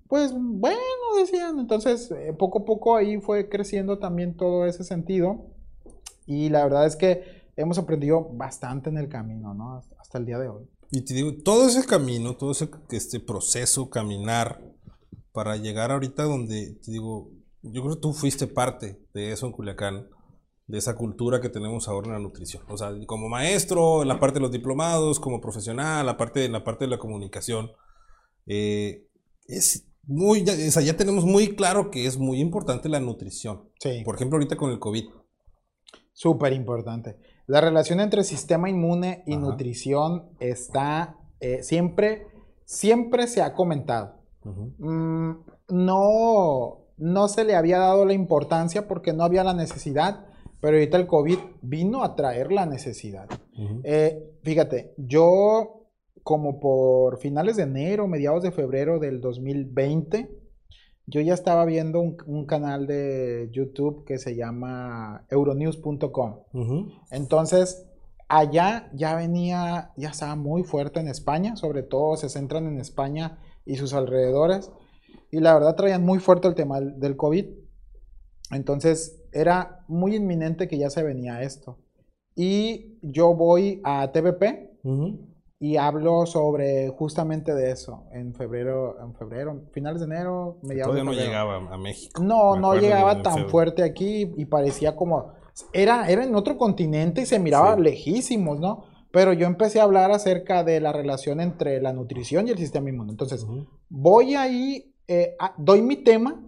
Pues 0.08 0.34
bueno, 0.36 0.78
decían. 1.20 1.60
Entonces, 1.60 2.10
eh, 2.12 2.34
poco 2.38 2.60
a 2.60 2.66
poco 2.66 2.96
ahí 2.96 3.22
fue 3.22 3.48
creciendo 3.48 4.00
también 4.00 4.36
todo 4.36 4.66
ese 4.66 4.84
sentido. 4.84 5.46
Y 6.26 6.50
la 6.50 6.64
verdad 6.64 6.86
es 6.88 6.96
que 6.96 7.24
hemos 7.56 7.78
aprendido 7.78 8.28
bastante 8.34 8.90
en 8.90 8.98
el 8.98 9.08
camino, 9.08 9.54
¿no? 9.54 9.82
Hasta 10.00 10.18
el 10.18 10.26
día 10.26 10.40
de 10.40 10.48
hoy. 10.50 10.68
Y 10.92 11.06
te 11.06 11.14
digo, 11.14 11.32
todo 11.44 11.68
ese 11.68 11.86
camino, 11.86 12.36
todo 12.36 12.52
ese 12.52 12.70
este 12.92 13.20
proceso, 13.20 13.90
caminar, 13.92 14.60
para 15.40 15.56
llegar 15.56 15.90
ahorita 15.90 16.24
donde, 16.24 16.76
te 16.84 16.92
digo, 16.92 17.32
yo 17.62 17.82
creo 17.82 17.96
que 17.96 18.02
tú 18.02 18.12
fuiste 18.12 18.46
parte 18.46 19.00
de 19.14 19.32
eso 19.32 19.46
en 19.46 19.54
Culiacán, 19.54 20.10
de 20.68 20.78
esa 20.78 20.98
cultura 20.98 21.40
que 21.40 21.48
tenemos 21.48 21.88
ahora 21.88 22.08
en 22.08 22.14
la 22.16 22.20
nutrición. 22.20 22.64
O 22.68 22.76
sea, 22.78 22.92
como 23.06 23.30
maestro, 23.30 24.02
en 24.02 24.10
la 24.10 24.20
parte 24.20 24.40
de 24.40 24.42
los 24.42 24.52
diplomados, 24.52 25.18
como 25.18 25.40
profesional, 25.40 26.06
la 26.06 26.18
parte, 26.18 26.44
en 26.44 26.52
la 26.52 26.66
parte 26.66 26.84
de 26.84 26.92
la 26.92 26.98
comunicación. 26.98 27.72
eh, 28.48 29.06
es 29.48 29.88
muy, 30.04 30.44
ya, 30.44 30.52
o 30.52 30.72
sea, 30.72 30.82
ya 30.82 30.98
tenemos 30.98 31.24
muy 31.24 31.56
claro 31.56 31.90
que 31.90 32.06
es 32.06 32.18
muy 32.18 32.42
importante 32.42 32.90
la 32.90 33.00
nutrición. 33.00 33.70
Sí. 33.80 34.02
Por 34.04 34.16
ejemplo, 34.16 34.36
ahorita 34.36 34.58
con 34.58 34.72
el 34.72 34.80
COVID. 34.80 35.06
Súper 36.12 36.52
importante. 36.52 37.16
La 37.48 37.62
relación 37.62 38.02
entre 38.02 38.26
sistema 38.26 38.70
inmune 38.70 39.24
y 39.26 39.36
Ajá. 39.36 39.42
nutrición 39.42 40.32
está 40.42 41.16
eh, 41.40 41.64
siempre, 41.64 42.28
siempre 42.66 43.26
se 43.28 43.42
ha 43.42 43.54
comentado. 43.54 44.19
Mm, 44.44 45.32
no, 45.70 46.78
no 46.98 47.28
se 47.28 47.44
le 47.44 47.56
había 47.56 47.80
dado 47.80 48.06
la 48.06 48.14
importancia 48.14 48.88
porque 48.88 49.14
no 49.14 49.24
había 49.24 49.44
la 49.44 49.54
necesidad, 49.54 50.26
pero 50.62 50.78
ahorita 50.78 50.98
el 50.98 51.08
COVID 51.08 51.38
vino 51.62 52.04
a 52.04 52.16
traer 52.16 52.52
la 52.52 52.66
necesidad. 52.66 53.28
Eh, 53.84 54.38
fíjate, 54.44 54.94
yo 54.98 55.80
como 56.24 56.60
por 56.60 57.18
finales 57.18 57.58
de 57.58 57.64
enero, 57.64 58.08
mediados 58.08 58.44
de 58.44 58.52
febrero 58.52 59.00
del 59.00 59.22
2020, 59.22 60.30
yo 61.08 61.22
ya 61.22 61.34
estaba 61.34 61.66
viendo 61.66 62.02
un, 62.02 62.18
un 62.28 62.46
canal 62.46 62.86
de 62.86 63.50
YouTube 63.52 64.06
que 64.06 64.20
se 64.20 64.36
llama 64.36 65.26
euronews.com. 65.30 66.44
Entonces, 67.10 67.88
allá 68.28 68.92
ya 68.94 69.16
venía, 69.16 69.92
ya 69.98 70.10
estaba 70.10 70.36
muy 70.36 70.64
fuerte 70.64 71.00
en 71.00 71.08
España, 71.08 71.56
sobre 71.56 71.82
todo 71.82 72.16
se 72.16 72.30
centran 72.30 72.68
en 72.68 72.80
España 72.80 73.40
y 73.72 73.76
sus 73.78 73.94
alrededores. 73.94 74.72
Y 75.32 75.40
la 75.40 75.54
verdad 75.54 75.76
traían 75.76 76.04
muy 76.04 76.20
fuerte 76.20 76.48
el 76.48 76.56
tema 76.56 76.80
del, 76.82 77.16
COVID. 77.16 77.46
Entonces, 78.52 79.22
era 79.32 79.86
muy 79.88 80.16
inminente 80.16 80.68
que 80.68 80.78
ya 80.78 80.90
se 80.90 81.04
venía 81.04 81.42
esto. 81.44 81.78
Y 82.36 82.98
yo 83.02 83.34
voy 83.36 83.82
a 83.84 84.12
TVP 84.12 84.72
Ujú. 84.84 85.20
y 85.60 85.78
hablo 85.78 86.26
sobre 86.26 86.90
justamente 86.90 87.54
de 87.54 87.72
eso 87.72 88.06
en 88.12 88.34
febrero, 88.34 88.98
en 89.04 89.14
febrero, 89.16 89.62
finales 89.72 90.00
de 90.00 90.06
enero, 90.08 90.58
mediados 90.64 90.94
Todavía 90.96 91.12
no 91.12 91.18
llegaba 91.18 91.58
a 91.58 91.78
México. 91.78 92.24
No, 92.24 92.56
Me 92.56 92.62
no 92.62 92.76
llegaba 92.76 93.22
tan 93.22 93.34
febrero. 93.34 93.50
fuerte 93.50 93.84
aquí 93.84 94.32
y 94.38 94.46
parecía 94.46 94.96
como... 94.96 95.34
Era, 95.74 96.10
era 96.10 96.24
en 96.24 96.34
otro 96.36 96.58
continente 96.58 97.22
y 97.22 97.26
se 97.26 97.38
miraba 97.38 97.76
Sí. 97.76 97.82
lejísimos, 97.82 98.60
¿no? 98.60 98.86
Pero 99.12 99.34
yo 99.34 99.48
empecé 99.48 99.80
a 99.80 99.84
hablar 99.84 100.12
acerca 100.12 100.64
de 100.64 100.80
la 100.80 100.92
relación 100.94 101.40
entre 101.42 101.82
la 101.82 101.94
nutrición 101.94 102.48
y 102.48 102.52
el 102.52 102.58
sistema 102.58 102.90
inmune. 102.90 103.12
Entonces, 103.12 103.44
Ujú. 103.44 103.66
voy 103.90 104.36
ahí, 104.36 104.94
eh, 105.08 105.36
a- 105.40 105.54
doy 105.58 105.82
mi 105.82 105.98
tema. 105.98 106.40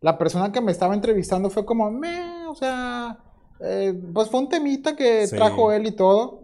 La 0.00 0.18
persona 0.18 0.52
que 0.52 0.60
me 0.60 0.72
estaba 0.72 0.94
entrevistando 0.94 1.50
fue 1.50 1.64
como, 1.64 1.90
"Meh", 1.90 2.46
o 2.48 2.54
sea, 2.54 3.18
eh, 3.60 3.94
pues 4.12 4.28
fue 4.28 4.40
un 4.40 4.48
temita 4.48 4.96
que 4.96 5.26
Sí. 5.26 5.36
trajo 5.36 5.72
él 5.72 5.86
y 5.86 5.92
todo. 5.92 6.42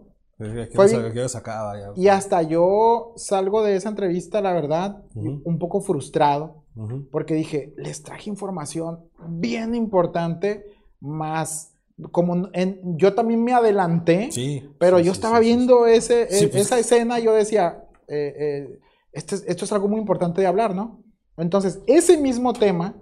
Fue 0.73 0.87
bien- 0.87 1.13
lo 1.13 1.29
sacaba 1.29 1.77
ya. 1.79 1.91
Y 1.95 2.07
hasta 2.07 2.41
yo 2.41 3.13
salgo 3.15 3.61
de 3.61 3.75
esa 3.75 3.89
entrevista, 3.89 4.41
la 4.41 4.53
verdad, 4.53 5.03
Ujú. 5.13 5.41
un 5.45 5.59
poco 5.59 5.81
frustrado, 5.81 6.63
Ujú. 6.75 7.07
porque 7.11 7.35
dije, 7.35 7.73
les 7.77 8.01
traje 8.01 8.27
información 8.29 9.01
bien 9.27 9.75
importante, 9.75 10.65
más 10.99 11.70
como 12.11 12.49
en, 12.53 12.79
yo 12.97 13.13
también 13.13 13.43
me 13.43 13.53
adelanté, 13.53 14.31
Sí. 14.31 14.69
pero 14.79 14.97
sí, 14.99 15.03
yo 15.05 15.13
sí, 15.13 15.17
estaba 15.17 15.39
viendo 15.39 15.85
ese, 15.87 16.23
e- 16.23 16.47
pues- 16.47 16.55
esa 16.65 16.79
escena 16.79 17.19
y 17.19 17.23
yo 17.23 17.33
decía, 17.33 17.83
eh, 18.07 18.33
eh, 18.37 18.79
esto, 19.11 19.35
es, 19.35 19.43
esto 19.47 19.65
es 19.65 19.71
algo 19.71 19.87
muy 19.87 19.99
importante 19.99 20.41
de 20.41 20.47
hablar, 20.47 20.73
¿no? 20.73 21.03
Entonces, 21.37 21.79
ese 21.87 22.17
mismo 22.17 22.53
tema 22.53 22.95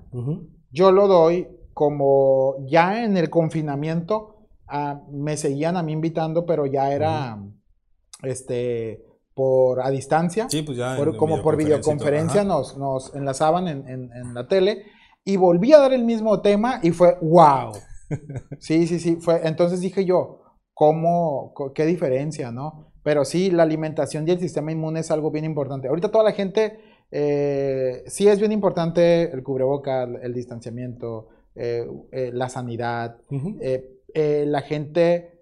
yo 0.72 0.92
lo 0.92 1.08
doy 1.08 1.48
como 1.74 2.56
ya 2.68 3.04
en 3.04 3.16
el 3.18 3.30
confinamiento, 3.30 4.36
me 5.12 5.36
seguían 5.38 5.78
a 5.78 5.84
mí 5.84 5.94
invitando, 5.94 6.46
pero 6.46 6.66
ya 6.66 6.92
era 6.94 7.40
este 8.24 9.04
por 9.34 9.80
a 9.82 9.90
distancia, 9.90 10.48
Sí, 10.50 10.62
pues 10.64 10.78
ya. 10.78 10.98
por- 10.98 11.16
como 11.16 11.42
por 11.42 11.56
videoconferencia 11.56 12.44
nos, 12.44 12.78
nos 12.78 13.16
enlazaban 13.16 13.68
en, 13.70 13.88
en- 13.88 14.12
en 14.14 14.34
la 14.34 14.48
tele 14.48 14.84
y 15.24 15.38
volví 15.38 15.72
a 15.72 15.80
dar 15.80 15.94
el 15.94 16.04
mismo 16.04 16.42
tema 16.42 16.80
y 16.84 16.92
fue 16.92 17.18
wow. 17.22 17.72
Sí, 18.60 18.88
sí, 18.88 19.00
sí, 19.00 19.15
fue 19.17 19.48
entonces 19.48 19.82
dije 19.82 20.06
yo, 20.06 20.41
¿cómo 20.74 21.54
qué 21.76 21.86
diferencia, 21.86 22.52
no? 22.52 22.91
Pero 23.04 23.24
sí, 23.26 23.50
la 23.52 23.63
alimentación 23.63 24.28
y 24.28 24.32
el 24.32 24.39
sistema 24.39 24.72
inmune 24.72 25.00
es 25.02 25.12
algo 25.12 25.32
bien 25.32 25.45
importante. 25.45 25.88
Ahorita 25.88 26.12
toda 26.12 26.24
la 26.24 26.34
gente 26.34 26.80
eh, 27.12 28.04
sí 28.08 28.28
es 28.28 28.39
bien 28.39 28.52
importante 28.52 29.32
el 29.32 29.41
cubreboca, 29.43 30.04
el 30.04 30.34
distanciamiento, 30.34 31.30
eh, 31.56 31.88
eh, 32.12 32.32
la 32.34 32.50
sanidad. 32.50 33.17
La 34.04 34.62
gente 34.62 35.39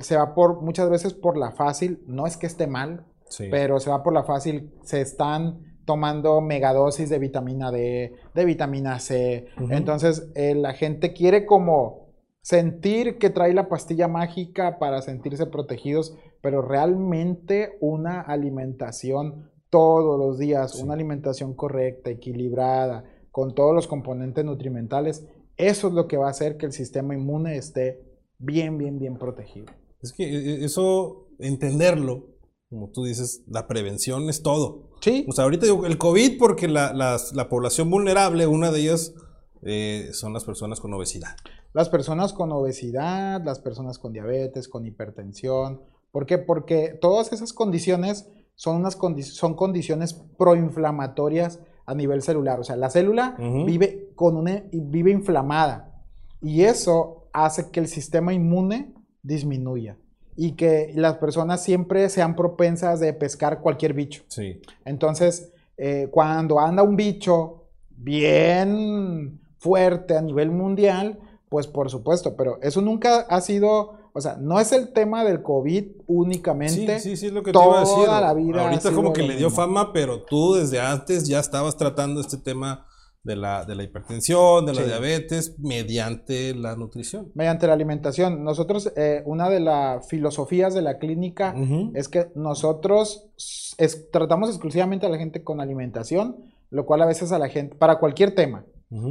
se 0.00 0.16
va 0.16 0.34
por 0.34 0.62
muchas 0.62 0.90
veces 0.90 1.14
por 1.14 1.38
la 1.38 1.52
fácil, 1.52 2.02
no 2.06 2.26
es 2.26 2.36
que 2.36 2.46
esté 2.46 2.66
mal, 2.66 3.06
Sí. 3.30 3.48
pero 3.50 3.80
se 3.80 3.88
va 3.90 4.02
por 4.02 4.12
la 4.12 4.24
fácil, 4.24 4.72
se 4.82 5.00
están 5.00 5.60
tomando 5.84 6.40
megadosis 6.40 7.08
de 7.10 7.18
vitamina 7.18 7.70
D, 7.70 8.12
de 8.34 8.44
vitamina 8.44 8.98
C. 8.98 9.46
Entonces, 9.70 10.30
eh, 10.34 10.54
la 10.54 10.72
gente 10.74 11.12
quiere 11.12 11.46
como 11.46 12.08
sentir 12.42 13.18
que 13.18 13.30
trae 13.30 13.54
la 13.54 13.68
pastilla 13.68 14.08
mágica 14.08 14.78
para 14.78 15.00
sentirse 15.02 15.46
protegidos, 15.46 16.16
pero 16.42 16.60
realmente 16.60 17.78
una 17.80 18.20
alimentación 18.20 19.50
todos 19.70 20.18
los 20.18 20.38
días, 20.38 20.72
Sí. 20.72 20.82
una 20.82 20.94
alimentación 20.94 21.54
correcta, 21.54 22.10
equilibrada, 22.10 23.04
con 23.30 23.54
todos 23.54 23.74
los 23.74 23.88
componentes 23.88 24.44
nutrimentales, 24.44 25.26
eso 25.56 25.88
es 25.88 25.94
lo 25.94 26.06
que 26.06 26.16
va 26.16 26.26
a 26.28 26.30
hacer 26.30 26.56
que 26.56 26.66
el 26.66 26.72
sistema 26.72 27.14
inmune 27.14 27.56
esté 27.56 28.00
bien, 28.38 28.78
bien, 28.78 28.98
bien 28.98 29.16
protegido. 29.16 29.66
Es 30.02 30.12
que 30.12 30.24
eh, 30.24 30.64
eso, 30.64 31.28
entenderlo, 31.38 32.33
como 32.74 32.88
tú 32.90 33.04
dices, 33.04 33.42
la 33.46 33.66
prevención 33.68 34.28
es 34.28 34.42
todo. 34.42 34.90
Sí, 35.00 35.24
O 35.28 35.32
sea, 35.32 35.44
ahorita 35.44 35.64
digo 35.66 35.86
el 35.86 35.96
COVID 35.96 36.38
porque 36.38 36.66
la, 36.66 36.92
la 36.92 37.48
población 37.48 37.88
vulnerable, 37.88 38.46
una 38.48 38.72
de 38.72 38.80
ellas 38.80 39.14
eh, 39.62 40.08
son 40.12 40.32
las 40.32 40.44
personas 40.44 40.80
con 40.80 40.92
obesidad. 40.92 41.36
Las 41.72 41.88
personas 41.88 42.32
con 42.32 42.50
obesidad, 42.52 43.42
las 43.44 43.60
personas 43.60 43.98
con 43.98 44.12
diabetes, 44.12 44.68
con 44.68 44.84
hipertensión. 44.86 45.80
¿Por 46.10 46.26
qué? 46.26 46.38
Porque 46.38 46.98
todas 47.00 47.32
esas 47.32 47.52
condiciones 47.52 48.28
son, 48.56 48.76
unas 48.76 48.98
condi- 48.98 49.22
son 49.22 49.54
condiciones 49.54 50.14
proinflamatorias 50.38 51.60
a 51.86 51.94
nivel 51.94 52.22
celular. 52.22 52.60
O 52.60 52.64
sea, 52.64 52.76
la 52.76 52.90
célula 52.90 53.36
vive, 53.66 54.10
con 54.14 54.36
una, 54.36 54.64
vive 54.72 55.10
inflamada. 55.10 56.02
Y 56.40 56.62
eso 56.62 57.28
hace 57.32 57.70
que 57.70 57.80
el 57.80 57.88
sistema 57.88 58.32
inmune 58.32 58.94
disminuya. 59.22 59.98
Y 60.36 60.52
que 60.52 60.92
las 60.96 61.16
personas 61.18 61.62
siempre 61.62 62.08
sean 62.08 62.34
propensas 62.34 63.00
de 63.00 63.12
pescar 63.12 63.60
cualquier 63.60 63.92
bicho. 63.94 64.22
Sí. 64.28 64.60
Entonces, 64.84 65.52
eh, 65.76 66.08
cuando 66.10 66.58
anda 66.60 66.82
un 66.82 66.96
bicho 66.96 67.64
bien 67.96 69.40
fuerte 69.58 70.16
a 70.16 70.20
nivel 70.22 70.50
mundial, 70.50 71.18
pues 71.48 71.66
por 71.66 71.90
supuesto, 71.90 72.36
pero 72.36 72.58
eso 72.62 72.80
nunca 72.80 73.20
ha 73.28 73.40
sido, 73.40 73.92
o 74.12 74.20
sea, 74.20 74.36
no 74.36 74.58
es 74.60 74.72
el 74.72 74.92
tema 74.92 75.24
del 75.24 75.42
COVID 75.42 75.82
Sí, 75.82 75.96
únicamente. 76.08 77.00
sí, 77.00 77.16
sí, 77.16 77.26
es 77.26 77.32
lo 77.32 77.42
que 77.42 77.52
te 77.52 77.58
iba 77.58 77.76
a 77.76 77.80
decir. 77.80 77.94
toda 78.04 78.20
la 78.20 78.34
vida 78.34 78.62
Ahorita 78.62 78.92
como 78.92 79.12
que 79.12 79.22
le 79.22 79.36
dio 79.36 79.50
fama, 79.50 79.92
pero 79.92 80.22
tú 80.22 80.54
desde 80.54 80.80
antes 80.80 81.26
ya 81.28 81.38
estabas 81.40 81.76
tratando 81.76 82.20
este 82.20 82.36
tema 82.36 82.86
de 83.24 83.36
la, 83.36 83.64
de 83.64 83.74
la 83.74 83.82
hipertensión, 83.82 84.66
de 84.66 84.74
la 84.74 84.82
Sí. 84.82 84.86
diabetes, 84.88 85.56
mediante 85.58 86.54
la 86.54 86.76
nutrición. 86.76 87.32
Mediante 87.34 87.66
la 87.66 87.72
alimentación. 87.72 88.44
Nosotros, 88.44 88.92
eh, 88.96 89.22
una 89.24 89.48
de 89.50 89.60
las 89.60 90.06
filosofías 90.08 90.74
de 90.74 90.82
la 90.82 90.98
clínica 90.98 91.54
es 91.94 92.08
que 92.08 92.28
nosotros 92.34 93.30
es- 93.78 94.10
tratamos 94.10 94.50
exclusivamente 94.50 95.06
a 95.06 95.08
la 95.08 95.16
gente 95.18 95.42
con 95.42 95.60
alimentación, 95.60 96.36
lo 96.70 96.84
cual 96.86 97.02
a 97.02 97.06
veces 97.06 97.32
a 97.32 97.38
la 97.38 97.48
gente, 97.48 97.76
para 97.76 97.98
cualquier 97.98 98.34
tema, 98.34 98.66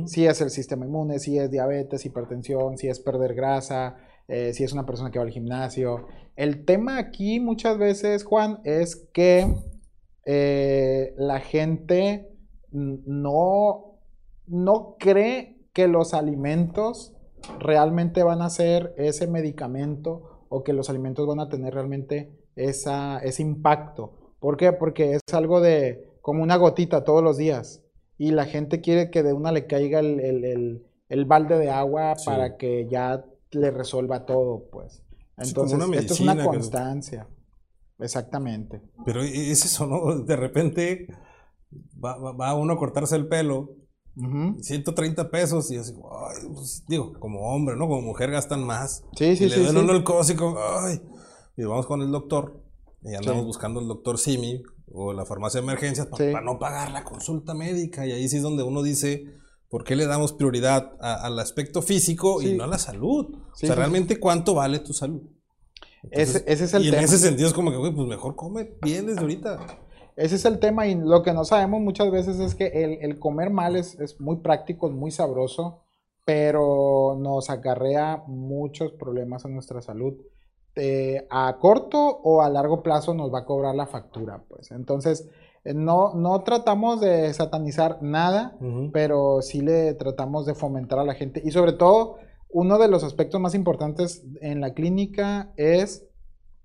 si 0.05 0.25
es 0.25 0.39
el 0.41 0.49
sistema 0.49 0.85
inmune, 0.85 1.19
si 1.19 1.37
es 1.37 1.49
diabetes, 1.51 2.05
hipertensión, 2.05 2.77
si 2.77 2.87
es 2.87 2.99
perder 3.01 3.33
grasa, 3.33 3.97
eh, 4.29 4.53
si 4.53 4.63
es 4.63 4.71
una 4.71 4.85
persona 4.85 5.11
que 5.11 5.19
va 5.19 5.25
al 5.25 5.31
gimnasio. 5.31 6.05
El 6.37 6.63
tema 6.65 6.97
aquí 6.97 7.39
muchas 7.41 7.77
veces, 7.77 8.23
Juan, 8.23 8.59
es 8.63 9.09
que 9.13 9.53
eh, 10.25 11.13
la 11.17 11.39
gente 11.41 12.29
no, 12.71 13.92
no 14.47 14.95
cree 14.99 15.57
que 15.73 15.87
los 15.87 16.13
alimentos 16.13 17.15
realmente 17.59 18.23
van 18.23 18.41
a 18.41 18.49
ser 18.49 18.93
ese 18.97 19.27
medicamento 19.27 20.45
o 20.49 20.63
que 20.63 20.73
los 20.73 20.89
alimentos 20.89 21.27
van 21.27 21.39
a 21.39 21.49
tener 21.49 21.73
realmente 21.73 22.31
esa, 22.55 23.17
ese 23.19 23.41
impacto. 23.41 24.35
¿Por 24.39 24.57
qué? 24.57 24.71
Porque 24.73 25.13
es 25.15 25.21
algo 25.33 25.61
de 25.61 26.09
como 26.21 26.43
una 26.43 26.55
gotita 26.57 27.03
todos 27.03 27.23
los 27.23 27.37
días 27.37 27.83
y 28.17 28.31
la 28.31 28.45
gente 28.45 28.79
quiere 28.81 29.09
que 29.09 29.23
de 29.23 29.33
una 29.33 29.51
le 29.51 29.65
caiga 29.67 29.99
el, 29.99 30.19
el- 30.19 30.45
el- 30.45 30.85
el 31.09 31.25
balde 31.25 31.57
de 31.57 31.69
agua 31.69 32.15
Sí. 32.15 32.25
para 32.25 32.57
que 32.57 32.87
ya 32.89 33.25
le 33.51 33.71
resuelva 33.71 34.25
todo, 34.25 34.65
pues. 34.71 35.03
Entonces, 35.37 35.79
esto 35.99 36.13
es 36.13 36.19
una 36.21 36.35
que- 36.37 36.43
constancia. 36.45 37.27
Exactamente. 37.99 38.81
Pero 39.05 39.21
es 39.21 39.65
eso, 39.65 39.85
¿no? 39.87 40.19
De 40.23 40.35
repente 40.35 41.07
va, 42.03 42.17
va- 42.17 42.31
va 42.33 42.55
uno 42.55 42.73
a 42.73 42.77
cortarse 42.77 43.15
el 43.15 43.27
pelo, 43.27 43.71
Ujú. 44.15 44.61
130 44.61 45.29
pesos, 45.31 45.71
y 45.71 45.77
así, 45.77 45.91
ay, 45.93 46.47
pues, 46.53 46.83
digo, 46.87 47.13
como 47.19 47.53
hombre, 47.53 47.75
¿no? 47.75 47.87
Como 47.87 48.01
mujer 48.01 48.31
gastan 48.31 48.63
más. 48.63 49.03
Sí, 49.17 49.35
sí, 49.35 49.45
y 49.45 49.49
le 49.49 49.55
sí. 49.55 49.61
duele 49.63 49.79
sí. 49.79 49.83
uno 49.85 49.93
el 49.93 50.03
como, 50.03 50.57
ay. 50.59 51.01
Y 51.57 51.63
vamos 51.63 51.85
con 51.87 52.01
el 52.01 52.11
doctor, 52.11 52.61
y 53.03 53.15
andamos 53.15 53.41
Sí. 53.41 53.45
buscando 53.47 53.79
el 53.79 53.87
doctor 53.87 54.17
Simi 54.19 54.61
o 54.91 55.13
la 55.13 55.25
farmacia 55.25 55.59
de 55.59 55.65
emergencias 55.65 56.07
para 56.07 56.39
Sí. 56.39 56.45
no 56.45 56.59
pagar 56.59 56.91
la 56.91 57.03
consulta 57.03 57.53
médica. 57.55 58.05
Y 58.05 58.11
ahí 58.11 58.27
sí 58.29 58.37
es 58.37 58.43
donde 58.43 58.61
uno 58.63 58.83
dice, 58.83 59.25
¿por 59.69 59.83
qué 59.83 59.95
le 59.95 60.05
damos 60.05 60.33
prioridad 60.33 60.91
a- 61.01 61.25
al 61.25 61.39
aspecto 61.39 61.81
físico 61.81 62.41
y 62.43 62.53
no 62.53 62.63
a 62.65 62.67
la 62.67 62.77
salud? 62.77 63.25
O 63.51 63.55
sea, 63.55 63.73
realmente, 63.75 64.19
¿cuánto 64.19 64.53
vale 64.53 64.79
tu 64.79 64.93
salud? 64.93 65.21
Ese, 66.11 66.43
ese 66.47 66.65
es 66.65 66.73
el 66.73 66.83
y 66.83 66.89
tema. 66.91 66.97
en 66.99 67.05
ese 67.05 67.17
sentido 67.17 67.47
es 67.47 67.53
como 67.53 67.71
que, 67.71 67.77
güey, 67.77 67.93
pues 67.95 68.07
mejor 68.07 68.35
come 68.35 68.75
bien 68.83 69.07
desde 69.07 69.21
ahorita. 69.21 69.59
Ese 70.15 70.35
es 70.35 70.45
el 70.45 70.59
tema 70.59 70.87
y 70.87 70.95
lo 70.95 71.23
que 71.23 71.33
no 71.33 71.43
sabemos 71.45 71.81
muchas 71.81 72.11
veces 72.11 72.39
es 72.39 72.55
que 72.55 72.67
el, 72.67 72.99
el 73.01 73.19
comer 73.19 73.49
mal 73.49 73.75
es, 73.75 73.99
es 73.99 74.19
muy 74.19 74.37
práctico, 74.37 74.87
es 74.87 74.93
muy 74.93 75.11
sabroso, 75.11 75.81
pero 76.25 77.17
nos 77.19 77.49
acarrea 77.49 78.23
muchos 78.27 78.91
problemas 78.93 79.45
a 79.45 79.49
nuestra 79.49 79.81
salud. 79.81 80.13
Eh, 80.75 81.27
a 81.29 81.57
corto 81.59 81.99
o 81.99 82.41
a 82.41 82.49
largo 82.49 82.81
plazo 82.81 83.13
nos 83.13 83.31
va 83.31 83.39
a 83.39 83.45
cobrar 83.45 83.75
la 83.75 83.85
factura, 83.85 84.43
pues. 84.49 84.71
Entonces, 84.71 85.29
eh, 85.63 85.73
no, 85.75 86.15
no 86.15 86.41
tratamos 86.41 86.99
de 86.99 87.31
satanizar 87.33 88.01
nada, 88.01 88.57
pero 88.91 89.41
sí 89.41 89.61
le 89.61 89.93
tratamos 89.93 90.45
de 90.47 90.55
fomentar 90.55 90.97
a 90.97 91.03
la 91.03 91.13
gente. 91.13 91.41
Y 91.45 91.51
sobre 91.51 91.73
todo, 91.73 92.17
uno 92.49 92.79
de 92.79 92.87
los 92.87 93.03
aspectos 93.03 93.39
más 93.39 93.53
importantes 93.53 94.23
en 94.41 94.61
la 94.61 94.73
clínica 94.73 95.53
es 95.57 96.07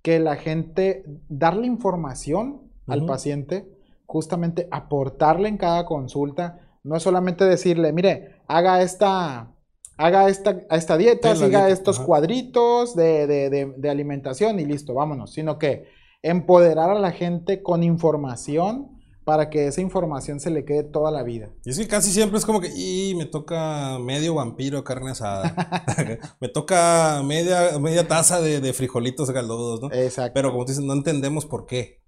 que 0.00 0.18
la 0.20 0.36
gente, 0.36 1.04
darle 1.28 1.66
información 1.66 2.67
al 2.88 3.04
paciente, 3.06 3.66
justamente 4.06 4.68
aportarle 4.70 5.48
en 5.48 5.56
cada 5.58 5.84
consulta, 5.86 6.60
no 6.84 6.96
es 6.96 7.02
solamente 7.02 7.44
decirle, 7.44 7.92
mire, 7.92 8.36
haga 8.46 8.82
esta, 8.82 9.52
haga 9.98 10.28
esta, 10.28 10.60
esta 10.70 10.96
dieta, 10.96 11.32
Sí, 11.34 11.44
siga 11.44 11.66
dieta, 11.66 11.68
estos 11.68 11.98
ajá. 11.98 12.06
cuadritos 12.06 12.96
de, 12.96 13.26
de- 13.26 13.50
de- 13.50 13.74
de 13.76 13.90
alimentación 13.90 14.58
y 14.60 14.64
listo, 14.64 14.94
vámonos, 14.94 15.32
sino 15.32 15.58
que 15.58 15.86
empoderar 16.22 16.90
a 16.90 16.98
la 16.98 17.12
gente 17.12 17.62
con 17.62 17.82
información 17.82 18.96
para 19.24 19.50
que 19.50 19.66
esa 19.66 19.82
información 19.82 20.40
se 20.40 20.48
le 20.48 20.64
quede 20.64 20.84
toda 20.84 21.10
la 21.10 21.22
vida. 21.22 21.50
Y 21.66 21.70
es 21.70 21.78
que 21.78 21.86
casi 21.86 22.10
siempre 22.10 22.38
es 22.38 22.46
como 22.46 22.62
que, 22.62 22.70
y 22.74 23.14
me 23.14 23.26
toca 23.26 23.98
medio 24.00 24.34
vampiro 24.34 24.82
carne 24.84 25.10
asada. 25.10 25.54
me 26.40 26.48
toca 26.48 27.22
media, 27.24 27.78
media 27.78 28.08
taza 28.08 28.40
de, 28.40 28.60
de 28.62 28.72
frijolitos 28.72 29.30
caldosos, 29.30 29.82
¿no? 29.82 29.92
Exacto. 29.92 30.32
Pero 30.32 30.50
como 30.50 30.64
tú 30.64 30.70
dices, 30.72 30.82
no 30.84 30.94
entendemos 30.94 31.44
por 31.44 31.66
qué. 31.66 31.98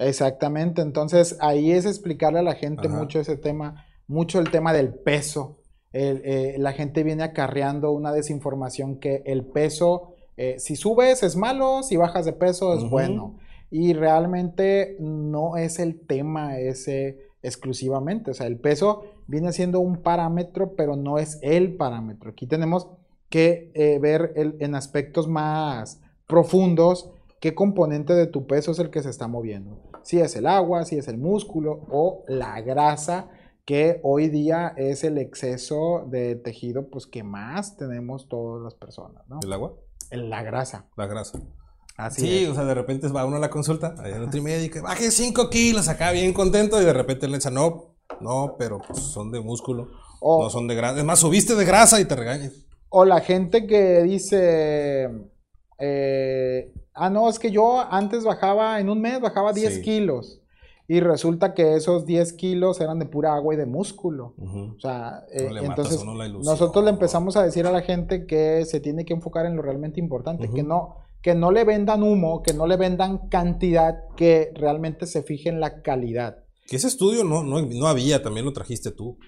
Exactamente, 0.00 0.80
entonces 0.82 1.36
ahí 1.40 1.72
es 1.72 1.84
explicarle 1.86 2.38
a 2.38 2.42
la 2.42 2.54
gente 2.54 2.88
Ajá. 2.88 2.96
mucho 2.96 3.20
ese 3.20 3.36
tema, 3.36 3.84
mucho 4.08 4.40
el 4.40 4.50
tema 4.50 4.72
del 4.72 4.94
peso. 4.94 5.58
El, 5.92 6.22
eh, 6.24 6.56
la 6.58 6.72
gente 6.72 7.02
viene 7.02 7.22
acarreando 7.22 7.90
una 7.92 8.12
desinformación 8.12 8.98
que 8.98 9.22
el 9.26 9.44
peso, 9.44 10.14
eh, 10.36 10.56
si 10.58 10.74
subes 10.76 11.22
es 11.22 11.36
malo, 11.36 11.82
si 11.82 11.96
bajas 11.96 12.24
de 12.24 12.32
peso 12.32 12.74
es 12.74 12.88
bueno. 12.88 13.38
Y 13.70 13.92
realmente 13.92 14.96
no 15.00 15.56
es 15.56 15.78
el 15.78 16.00
tema 16.06 16.58
ese 16.58 17.18
exclusivamente. 17.42 18.30
O 18.30 18.34
sea, 18.34 18.46
el 18.46 18.58
peso 18.58 19.04
viene 19.26 19.52
siendo 19.52 19.80
un 19.80 20.02
parámetro, 20.02 20.74
pero 20.76 20.96
no 20.96 21.18
es 21.18 21.38
el 21.42 21.76
parámetro. 21.76 22.30
Aquí 22.30 22.46
tenemos 22.46 22.88
que 23.28 23.70
eh, 23.74 23.98
ver 24.00 24.32
el- 24.34 24.56
en 24.60 24.74
aspectos 24.74 25.28
más 25.28 26.00
profundos 26.26 27.10
qué 27.40 27.54
componente 27.54 28.14
de 28.14 28.26
tu 28.26 28.46
peso 28.46 28.72
es 28.72 28.78
el 28.78 28.90
que 28.90 29.02
se 29.02 29.10
está 29.10 29.26
moviendo. 29.28 29.78
Si 30.02 30.20
es 30.20 30.36
el 30.36 30.46
agua, 30.46 30.84
si 30.84 30.96
es 30.96 31.08
el 31.08 31.18
músculo 31.18 31.86
o 31.90 32.24
la 32.28 32.60
grasa, 32.60 33.28
que 33.64 34.00
hoy 34.02 34.28
día 34.28 34.74
es 34.76 35.04
el 35.04 35.18
exceso 35.18 36.06
de 36.08 36.34
tejido 36.34 36.88
pues, 36.90 37.06
que 37.06 37.22
más 37.22 37.76
tenemos 37.76 38.28
todas 38.28 38.62
las 38.62 38.74
personas, 38.74 39.22
¿no? 39.28 39.38
¿El 39.42 39.52
agua? 39.52 39.74
La 40.10 40.42
grasa. 40.42 40.88
La 40.96 41.06
grasa. 41.06 41.40
Así 41.96 42.22
sí, 42.22 42.44
es. 42.44 42.48
o 42.48 42.54
sea, 42.54 42.64
de 42.64 42.74
repente 42.74 43.06
va 43.08 43.26
uno 43.26 43.36
a 43.36 43.40
la 43.40 43.50
consulta, 43.50 43.94
allá 43.98 44.16
en 44.16 44.22
Nutrimédica, 44.22 44.80
baje 44.80 45.10
5 45.10 45.50
kilos, 45.50 45.88
acá 45.88 46.10
bien 46.12 46.32
contento, 46.32 46.80
y 46.80 46.84
de 46.84 46.92
repente 46.92 47.28
le 47.28 47.36
dice, 47.36 47.50
no, 47.50 47.96
no, 48.20 48.56
pero 48.58 48.78
pues, 48.78 48.98
son 49.00 49.30
de 49.30 49.40
músculo, 49.40 49.88
O, 50.20 50.42
no 50.42 50.50
son 50.50 50.66
de 50.66 50.74
grasa. 50.74 50.98
Es 50.98 51.04
más, 51.04 51.20
subiste 51.20 51.54
de 51.54 51.64
grasa 51.64 52.00
y 52.00 52.06
te 52.06 52.16
regañas. 52.16 52.52
o 52.88 53.04
la 53.04 53.20
gente 53.20 53.66
que 53.66 54.02
dice, 54.02 55.10
eh, 55.78 56.72
ah, 56.94 57.10
no, 57.10 57.28
es 57.28 57.38
que 57.38 57.50
yo 57.50 57.80
antes 57.90 58.24
bajaba, 58.24 58.80
en 58.80 58.88
un 58.90 59.00
mes 59.00 59.20
bajaba 59.20 59.52
10 59.52 59.76
Sí. 59.76 59.82
kilos. 59.82 60.40
Y 60.88 60.98
resulta 60.98 61.54
que 61.54 61.76
esos 61.76 62.04
10 62.04 62.32
kilos 62.32 62.80
eran 62.80 62.98
de 62.98 63.06
pura 63.06 63.34
agua 63.36 63.54
y 63.54 63.56
de 63.56 63.64
músculo. 63.66 64.34
O 64.38 64.80
sea, 64.80 65.22
No 65.32 65.40
eh, 65.40 65.60
entonces 65.62 66.04
la 66.04 66.26
ilusión. 66.26 66.52
nosotros 66.52 66.82
le 66.84 66.90
empezamos 66.90 67.36
a 67.36 67.44
decir 67.44 67.64
a 67.66 67.70
la 67.70 67.82
gente 67.82 68.26
que 68.26 68.64
se 68.64 68.80
tiene 68.80 69.04
que 69.04 69.12
enfocar 69.14 69.46
en 69.46 69.54
lo 69.54 69.62
realmente 69.62 70.00
importante, 70.00 70.50
que 70.50 70.62
no 70.64 70.96
que 71.22 71.34
no 71.34 71.52
le 71.52 71.64
vendan 71.64 72.02
humo, 72.02 72.42
que 72.42 72.54
no 72.54 72.66
le 72.66 72.76
vendan 72.78 73.28
cantidad, 73.28 74.04
que 74.16 74.52
realmente 74.54 75.06
se 75.06 75.22
fije 75.22 75.50
en 75.50 75.60
la 75.60 75.82
calidad. 75.82 76.38
Que 76.66 76.76
ese 76.76 76.88
estudio 76.88 77.24
no, 77.24 77.44
no, 77.44 77.60
no 77.60 77.86
había, 77.88 78.22
también 78.22 78.46
lo 78.46 78.52
trajiste 78.54 78.90
tú. 78.90 79.18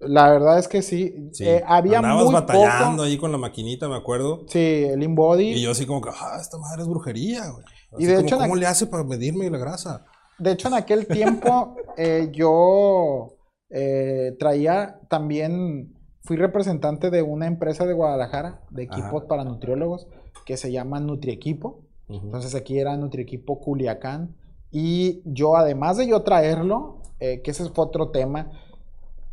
La 0.00 0.30
verdad 0.30 0.58
es 0.58 0.66
que 0.66 0.80
sí, 0.82 1.28
Sí. 1.32 1.46
eh, 1.46 1.62
había 1.66 1.98
Andabas 1.98 2.24
muy 2.24 2.34
batallando 2.34 2.92
poco. 2.92 3.02
ahí 3.02 3.18
con 3.18 3.32
la 3.32 3.38
maquinita, 3.38 3.88
me 3.88 3.96
acuerdo. 3.96 4.44
Sí, 4.48 4.84
el 4.84 5.02
InBody. 5.02 5.52
Y 5.52 5.62
yo 5.62 5.72
así 5.72 5.84
como 5.86 6.00
que, 6.00 6.08
ah, 6.10 6.38
esta 6.40 6.56
madre 6.58 6.82
es 6.82 6.88
brujería, 6.88 7.50
güey. 7.50 7.64
Y 7.98 8.06
de 8.06 8.14
como, 8.16 8.26
hecho, 8.26 8.38
¿cómo 8.38 8.56
le 8.56 8.66
hace 8.66 8.86
para 8.86 9.04
medirme 9.04 9.50
la 9.50 9.58
grasa? 9.58 10.06
De 10.38 10.52
hecho, 10.52 10.68
en 10.68 10.74
aquel 10.74 11.06
tiempo 11.06 11.76
eh, 11.98 12.30
yo 12.32 13.36
eh, 13.68 14.34
traía 14.38 15.00
también, 15.10 15.94
fui 16.22 16.36
representante 16.36 17.10
de 17.10 17.20
una 17.22 17.46
empresa 17.46 17.84
de 17.84 17.92
Guadalajara, 17.92 18.62
de 18.70 18.84
equipos 18.84 19.20
Ajá. 19.22 19.28
para 19.28 19.44
nutriólogos, 19.44 20.06
que 20.46 20.56
se 20.56 20.72
llama 20.72 20.98
Nutriequipo. 21.00 21.84
Entonces 22.08 22.54
aquí 22.56 22.78
era 22.80 22.96
Nutriequipo 22.96 23.60
Culiacán. 23.60 24.34
Y 24.72 25.20
yo, 25.24 25.56
además 25.56 25.96
de 25.96 26.08
yo 26.08 26.22
traerlo, 26.22 27.02
eh, 27.20 27.40
que 27.42 27.50
ese 27.52 27.68
fue 27.68 27.84
otro 27.84 28.10
tema, 28.10 28.50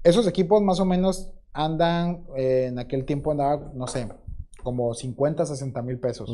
esos 0.10 0.28
equipos 0.28 0.62
más 0.62 0.80
o 0.80 0.86
menos 0.86 1.32
andan, 1.53 2.26
eh, 2.36 2.66
en 2.70 2.80
aquel 2.80 3.05
tiempo 3.05 3.32
andaba, 3.32 3.72
no 3.74 3.88
sé, 3.88 4.08
como 4.64 4.93
50, 4.93 5.45
60 5.45 5.82
mil 5.82 5.99
pesos. 5.99 6.30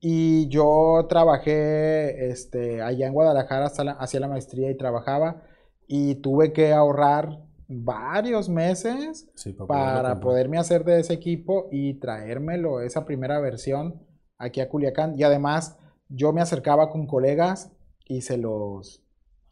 Y 0.00 0.48
yo 0.48 1.06
trabajé 1.08 2.28
este, 2.30 2.82
allá 2.82 3.06
en 3.06 3.14
Guadalajara, 3.14 3.66
hasta 3.66 3.84
la- 3.84 3.92
hacía 3.92 4.20
la 4.20 4.28
maestría 4.28 4.70
y 4.70 4.76
trabajaba. 4.76 5.42
Y 5.86 6.16
tuve 6.16 6.52
que 6.52 6.72
ahorrar 6.72 7.40
varios 7.68 8.48
meses 8.48 9.26
Sí, 9.34 9.52
para, 9.52 9.66
para 9.94 10.20
poderme 10.20 10.58
hacer 10.58 10.84
de 10.84 11.00
ese 11.00 11.14
equipo 11.14 11.68
y 11.70 11.94
traérmelo, 11.94 12.80
esa 12.80 13.04
primera 13.06 13.40
versión, 13.40 14.02
aquí 14.38 14.60
a 14.60 14.68
Culiacán. 14.68 15.18
Y 15.18 15.22
además, 15.22 15.76
yo 16.08 16.32
me 16.32 16.42
acercaba 16.42 16.90
con 16.90 17.06
colegas 17.06 17.70
y 18.06 18.20
se 18.20 18.36
los, 18.36 19.02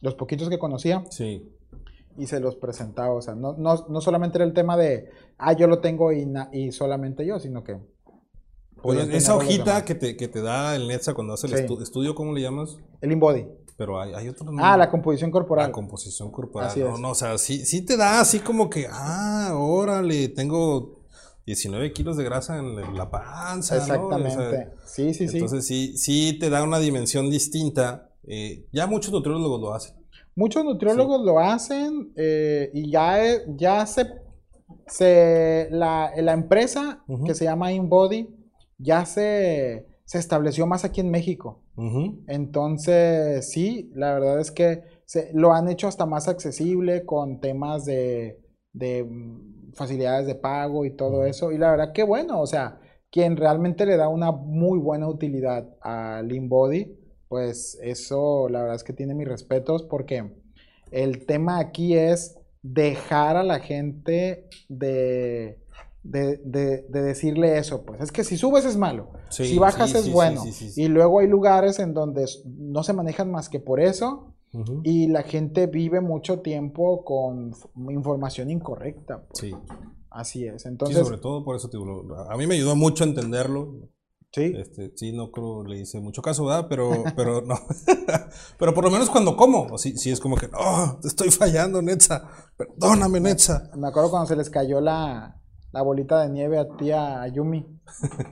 los 0.00 0.14
poquitos 0.14 0.50
que 0.50 0.58
conocía, 0.58 1.04
Sí. 1.10 1.50
Y 2.16 2.26
se 2.26 2.40
los 2.40 2.56
presentaba. 2.56 3.14
O 3.14 3.22
sea, 3.22 3.34
no, 3.34 3.54
no, 3.56 3.86
no 3.88 4.00
solamente 4.00 4.38
era 4.38 4.44
el 4.44 4.52
tema 4.54 4.76
de, 4.76 5.08
ah, 5.38 5.52
yo 5.52 5.66
lo 5.66 5.80
tengo 5.80 6.12
y, 6.12 6.26
y 6.52 6.72
solamente 6.72 7.24
yo, 7.26 7.38
sino 7.40 7.62
que... 7.64 7.76
Oye, 8.84 9.16
esa 9.16 9.36
hojita 9.36 9.84
que 9.84 9.94
te, 9.94 10.16
que 10.16 10.26
te 10.26 10.42
da 10.42 10.74
el 10.74 10.88
NETSA 10.88 11.14
cuando 11.14 11.34
hace 11.34 11.46
el 11.46 11.56
Sí. 11.56 11.64
estu- 11.64 11.80
estudio, 11.82 12.14
¿cómo 12.16 12.32
le 12.32 12.40
llamas? 12.40 12.78
El 13.00 13.12
InBody. 13.12 13.46
Pero 13.76 14.00
hay, 14.00 14.12
hay 14.12 14.28
otro 14.28 14.46
Ah, 14.58 14.76
la 14.76 14.90
composición 14.90 15.30
corporal. 15.30 15.68
La 15.68 15.72
composición 15.72 16.30
corporal. 16.32 16.68
Así 16.68 16.80
no, 16.80 16.94
es. 16.94 17.00
no, 17.00 17.10
o 17.10 17.14
sea, 17.14 17.38
sí, 17.38 17.64
sí 17.64 17.82
te 17.82 17.96
da 17.96 18.20
así 18.20 18.40
como 18.40 18.68
que, 18.68 18.86
ah, 18.90 19.52
órale, 19.54 20.28
tengo 20.28 21.00
19 21.46 21.92
kilos 21.92 22.16
de 22.16 22.24
grasa 22.24 22.58
en 22.58 22.74
la- 22.96 23.08
panza. 23.10 23.76
¿no? 23.76 23.82
O 23.82 23.86
sea, 23.86 23.94
Exactamente. 23.96 24.70
sí, 24.84 25.14
sí, 25.14 25.28
sí. 25.28 25.36
Entonces 25.38 25.64
sí, 25.66 25.96
sí 25.96 26.36
te 26.40 26.50
da 26.50 26.62
una 26.64 26.78
dimensión 26.80 27.30
distinta. 27.30 28.10
Eh, 28.24 28.66
ya 28.72 28.86
muchos 28.88 29.12
nutriólogos 29.12 29.60
lo 29.60 29.74
hacen. 29.74 29.94
Muchos 30.34 30.64
nutriólogos 30.64 31.22
lo 31.22 31.38
hacen 31.38 32.12
eh, 32.16 32.70
y 32.72 32.90
ya, 32.90 33.24
eh, 33.24 33.44
ya 33.56 33.84
se, 33.86 34.06
se 34.86 35.68
la, 35.70 36.12
la 36.16 36.32
empresa 36.32 37.04
que 37.26 37.34
se 37.34 37.44
llama 37.44 37.72
InBody 37.72 38.28
ya 38.78 39.04
se, 39.04 39.86
se 40.04 40.18
estableció 40.18 40.66
más 40.66 40.84
aquí 40.84 41.00
en 41.00 41.10
México. 41.10 41.62
Entonces, 42.26 43.50
sí, 43.50 43.90
la 43.94 44.14
verdad 44.14 44.40
es 44.40 44.50
que 44.50 44.82
se, 45.04 45.30
lo 45.32 45.52
han 45.52 45.68
hecho 45.68 45.88
hasta 45.88 46.04
más 46.04 46.28
accesible 46.28 47.06
con 47.06 47.40
temas 47.40 47.84
de, 47.86 48.38
de, 48.72 49.04
mm, 49.04 49.72
facilidades 49.72 50.26
de 50.26 50.34
pago 50.34 50.84
y 50.84 50.94
todo 50.94 51.24
eso. 51.24 51.50
Y 51.50 51.58
la 51.58 51.70
verdad 51.70 51.92
que 51.92 52.02
bueno, 52.02 52.40
o 52.40 52.46
sea, 52.46 52.78
quien 53.10 53.36
realmente 53.36 53.86
le 53.86 53.96
da 53.96 54.08
una 54.08 54.32
muy 54.32 54.78
buena 54.78 55.08
utilidad 55.08 55.68
al 55.80 56.30
InBody, 56.30 56.94
pues 57.32 57.78
eso 57.80 58.50
la 58.50 58.60
verdad 58.60 58.76
es 58.76 58.84
que 58.84 58.92
tiene 58.92 59.14
mis 59.14 59.26
respetos 59.26 59.82
porque 59.84 60.34
el 60.90 61.24
tema 61.24 61.58
aquí 61.60 61.96
es 61.96 62.36
dejar 62.62 63.38
a 63.38 63.42
la 63.42 63.58
gente 63.60 64.50
de, 64.68 65.58
de, 66.02 66.36
de- 66.44 66.82
de 66.90 67.02
decirle 67.02 67.56
eso, 67.56 67.84
pues 67.86 68.02
es 68.02 68.12
que 68.12 68.22
si 68.22 68.36
subes 68.36 68.66
es 68.66 68.76
malo, 68.76 69.08
Sí, 69.30 69.46
si 69.46 69.58
bajas 69.58 69.92
sí, 69.92 69.96
es 69.96 70.04
sí, 70.04 70.10
bueno. 70.10 70.44
Y 70.76 70.88
luego 70.88 71.20
hay 71.20 71.26
lugares 71.26 71.78
en 71.78 71.94
donde 71.94 72.26
no 72.44 72.82
se 72.82 72.92
manejan 72.92 73.30
más 73.30 73.48
que 73.48 73.60
por 73.60 73.80
eso 73.80 74.34
y 74.82 75.06
la 75.06 75.22
gente 75.22 75.66
vive 75.66 76.02
mucho 76.02 76.40
tiempo 76.40 77.02
con 77.06 77.52
información 77.90 78.50
incorrecta. 78.50 79.22
pues. 79.26 79.40
Sí. 79.40 79.54
Así 80.10 80.44
es. 80.44 80.60
Sí, 80.64 80.68
Entonces, 80.68 80.98
sobre 81.02 81.16
todo 81.16 81.42
por 81.42 81.56
eso 81.56 81.70
te 81.70 81.78
a 81.78 82.36
mí 82.36 82.46
me 82.46 82.56
ayudó 82.56 82.76
mucho 82.76 83.04
a 83.04 83.06
entenderlo. 83.06 83.88
Sí, 84.32 84.52
Este, 84.56 84.92
sí, 84.96 85.12
no 85.12 85.30
creo 85.30 85.64
le 85.64 85.78
hice 85.80 86.00
mucho 86.00 86.22
caso, 86.22 86.44
¿verdad? 86.46 86.66
Pero, 86.68 86.90
pero 87.16 87.42
no. 87.42 87.54
pero 88.58 88.74
por 88.74 88.84
lo 88.84 88.90
menos 88.90 89.10
cuando 89.10 89.36
como, 89.36 89.66
o 89.66 89.78
sí, 89.78 89.96
sí 89.96 90.10
es 90.10 90.20
como 90.20 90.36
que, 90.36 90.48
no, 90.48 90.98
te 91.00 91.08
estoy 91.08 91.30
fallando, 91.30 91.80
Netza. 91.82 92.22
Perdóname, 92.56 93.20
Netza. 93.20 93.70
me 93.76 93.88
acuerdo 93.88 94.10
cuando 94.10 94.26
se 94.26 94.36
les 94.36 94.50
cayó 94.50 94.80
la, 94.80 95.40
la 95.72 95.82
bolita 95.82 96.20
de 96.22 96.30
nieve 96.30 96.58
a 96.58 96.66
tía 96.76 97.26
Yumi 97.28 97.66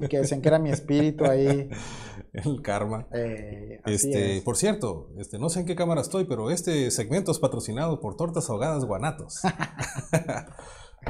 y 0.00 0.08
que 0.08 0.18
decían 0.18 0.40
que 0.42 0.48
era 0.48 0.58
mi 0.58 0.70
espíritu 0.70 1.24
ahí. 1.24 1.68
El 2.32 2.62
karma. 2.62 3.08
eh, 3.12 3.80
Este, 3.86 4.36
es. 4.36 4.42
por 4.44 4.56
cierto, 4.56 5.08
este, 5.18 5.38
no 5.38 5.48
sé 5.48 5.60
en 5.60 5.66
qué 5.66 5.74
cámara 5.74 6.00
estoy, 6.00 6.26
pero 6.26 6.50
este 6.50 6.90
segmento 6.92 7.32
es 7.32 7.40
patrocinado 7.40 8.00
por 8.00 8.16
Tortas 8.16 8.48
Ahogadas 8.48 8.84
Guanatos. 8.84 9.40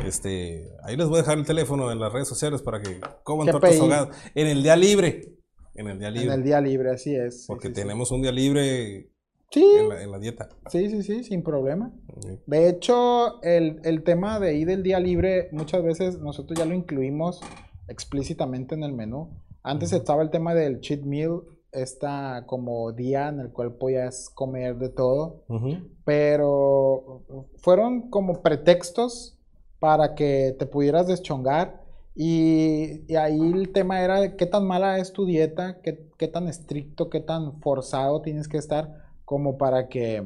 Este, 0.04 0.68
ahí 0.82 0.96
les 0.96 1.06
voy 1.08 1.18
a 1.18 1.22
dejar 1.22 1.38
el 1.38 1.44
teléfono 1.46 1.90
en 1.92 1.98
las 2.00 2.12
redes 2.12 2.28
sociales 2.28 2.62
para 2.62 2.80
que 2.80 3.00
coman 3.22 3.46
¿Qué 3.46 3.52
tortas 3.52 3.78
ahogadas. 3.80 4.16
En 4.34 4.46
el 4.46 4.62
día 4.62 4.76
libre. 4.76 5.34
En 5.74 5.88
el 5.88 5.98
día 5.98 6.08
En 6.08 6.14
libre. 6.14 6.34
el 6.34 6.42
día 6.42 6.60
libre, 6.60 6.90
así 6.90 7.14
es. 7.14 7.42
sí, 7.42 7.44
porque 7.48 7.68
sí, 7.68 7.74
sí. 7.74 7.80
tenemos 7.80 8.10
un 8.10 8.22
día 8.22 8.32
libre 8.32 9.08
Sí, 9.52 9.64
en 9.80 9.88
la, 9.88 10.02
en 10.02 10.10
la 10.12 10.18
dieta. 10.20 10.48
sí, 10.70 10.88
sí, 10.90 11.02
sí, 11.02 11.24
sin 11.24 11.42
problema. 11.42 11.92
Sí. 12.22 12.38
De 12.46 12.68
hecho, 12.68 13.42
el, 13.42 13.80
el 13.84 14.04
tema 14.04 14.38
de 14.38 14.54
ir 14.54 14.68
del 14.68 14.82
día 14.84 15.00
libre, 15.00 15.48
muchas 15.52 15.82
veces 15.82 16.18
nosotros 16.20 16.56
ya 16.58 16.64
lo 16.64 16.74
incluimos 16.74 17.40
explícitamente 17.88 18.76
en 18.76 18.84
el 18.84 18.92
menú. 18.92 19.30
Antes 19.64 19.92
estaba 19.92 20.22
el 20.22 20.30
tema 20.30 20.54
del 20.54 20.80
cheat 20.80 21.02
meal, 21.02 21.40
esta 21.72 22.44
como 22.46 22.92
día 22.92 23.28
en 23.28 23.40
el 23.40 23.50
cual 23.50 23.74
podías 23.74 24.30
comer 24.30 24.76
de 24.78 24.88
todo, 24.88 25.42
Ujú. 25.48 25.78
pero 26.04 27.24
fueron 27.58 28.08
como 28.10 28.42
pretextos 28.42 29.36
para 29.80 30.14
que 30.14 30.54
te 30.58 30.66
pudieras 30.66 31.08
deschongar. 31.08 31.82
Y, 32.14 33.04
y 33.12 33.16
ahí 33.16 33.40
el 33.40 33.72
tema 33.72 34.02
era 34.02 34.20
de 34.20 34.36
qué 34.36 34.46
tan 34.46 34.66
mala 34.66 34.98
es 34.98 35.12
tu 35.12 35.26
dieta, 35.26 35.80
qué, 35.82 36.08
qué 36.18 36.28
tan 36.28 36.48
estricto, 36.48 37.10
qué 37.10 37.20
tan 37.20 37.60
forzado 37.60 38.22
tienes 38.22 38.48
que 38.48 38.58
estar 38.58 38.94
como 39.24 39.58
para 39.58 39.88
que 39.88 40.24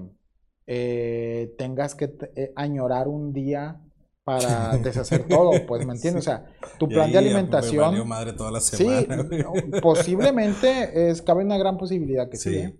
eh, 0.66 1.54
tengas 1.58 1.94
que 1.94 2.16
eh, 2.36 2.52
añorar 2.56 3.08
un 3.08 3.32
día 3.32 3.80
para 4.24 4.78
deshacer 4.82 5.28
todo, 5.28 5.66
pues, 5.66 5.86
¿me 5.86 5.92
entiendes? 5.94 6.22
O 6.22 6.30
sea, 6.30 6.46
tu 6.78 6.88
plan 6.88 7.12
de 7.12 7.18
ahí, 7.18 7.26
alimentación... 7.26 7.84
valió 7.84 8.04
madre 8.06 8.32
toda 8.32 8.50
la 8.50 8.60
Sí, 8.60 8.76
semana. 8.76 9.16
no, 9.16 9.52
posiblemente 9.82 11.10
es, 11.10 11.22
cabe 11.22 11.44
una 11.44 11.58
gran 11.58 11.76
posibilidad 11.78 12.28
que 12.28 12.38
sí. 12.38 12.50
Sí. 12.50 12.56
¿eh? 12.56 12.76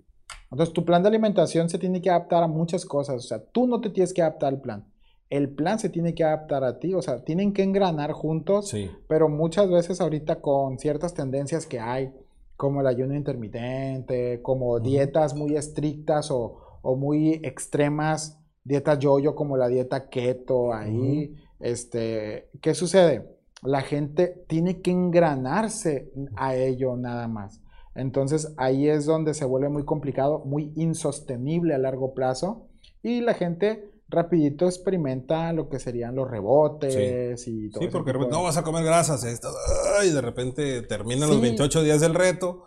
Entonces, 0.51 0.73
tu 0.73 0.85
plan 0.85 1.03
de 1.03 1.09
alimentación 1.09 1.69
se 1.69 1.79
tiene 1.79 2.01
que 2.01 2.11
adaptar 2.11 2.43
a 2.43 2.47
muchas 2.49 2.87
cosas. 2.87 3.17
O 3.17 3.27
sea, 3.29 3.45
tú 3.45 3.67
no 3.67 3.81
te 3.81 3.91
tienes 3.91 4.15
que 4.15 4.23
adaptar 4.23 4.55
al 4.55 4.61
plan. 4.61 4.87
El 5.31 5.49
plan 5.49 5.79
se 5.79 5.89
tiene 5.89 6.15
que 6.15 6.25
adaptar 6.25 6.65
a 6.65 6.79
ti. 6.79 6.95
O 6.95 7.03
sea, 7.03 7.25
tienen 7.25 7.53
que 7.53 7.63
engranar 7.63 8.13
juntos. 8.13 8.69
Sí. 8.69 8.91
Pero 9.09 9.29
muchas 9.29 9.71
veces 9.71 10.01
ahorita 10.01 10.41
con 10.41 10.79
ciertas 10.79 11.15
tendencias 11.15 11.67
que 11.67 11.81
hay, 11.81 12.13
como 12.57 12.81
el 12.81 12.87
ayuno 12.87 13.15
intermitente, 13.15 14.41
como 14.43 14.79
dietas 14.81 15.35
muy 15.35 15.57
estrictas 15.57 16.31
o, 16.31 16.79
o 16.83 16.97
muy 16.97 17.41
extremas, 17.43 18.39
dietas 18.65 18.99
yo-yo 18.99 19.35
como 19.35 19.57
la 19.57 19.69
dieta 19.69 20.09
keto, 20.09 20.73
ahí, 20.73 21.35
este, 21.61 22.49
¿qué 22.61 22.75
sucede? 22.75 23.29
La 23.63 23.83
gente 23.83 24.45
tiene 24.47 24.81
que 24.81 24.91
engranarse 24.91 26.13
a 26.37 26.55
ello 26.55 26.97
nada 26.97 27.29
más. 27.29 27.61
Entonces 27.95 28.53
ahí 28.57 28.89
es 28.89 29.07
donde 29.07 29.35
se 29.35 29.45
vuelve 29.45 29.69
muy 29.69 29.85
complicado, 29.85 30.43
muy 30.45 30.73
insostenible 30.77 31.75
a 31.75 31.79
largo 31.79 32.13
plazo 32.13 32.67
y 33.03 33.21
la 33.21 33.35
gente 33.35 33.94
rapidito 34.09 34.67
experimenta 34.67 35.53
lo 35.53 35.69
que 35.69 35.79
serían 35.79 36.15
los 36.15 36.31
rebotes 36.31 37.47
y 37.49 37.71
todo 37.71 37.83
Sí, 37.83 37.89
porque 37.91 38.13
de 38.13 38.19
no 38.29 38.43
vas 38.43 38.57
a 38.57 38.63
comer 38.63 38.85
grasas. 38.85 39.25
esto, 39.25 39.49
ay, 39.99 40.11
de 40.11 40.21
repente 40.21 40.83
terminan 40.83 41.29
Sí. 41.29 41.35
los 41.35 41.43
28 41.43 41.83
días 41.83 42.01
del 42.01 42.15
reto. 42.15 42.67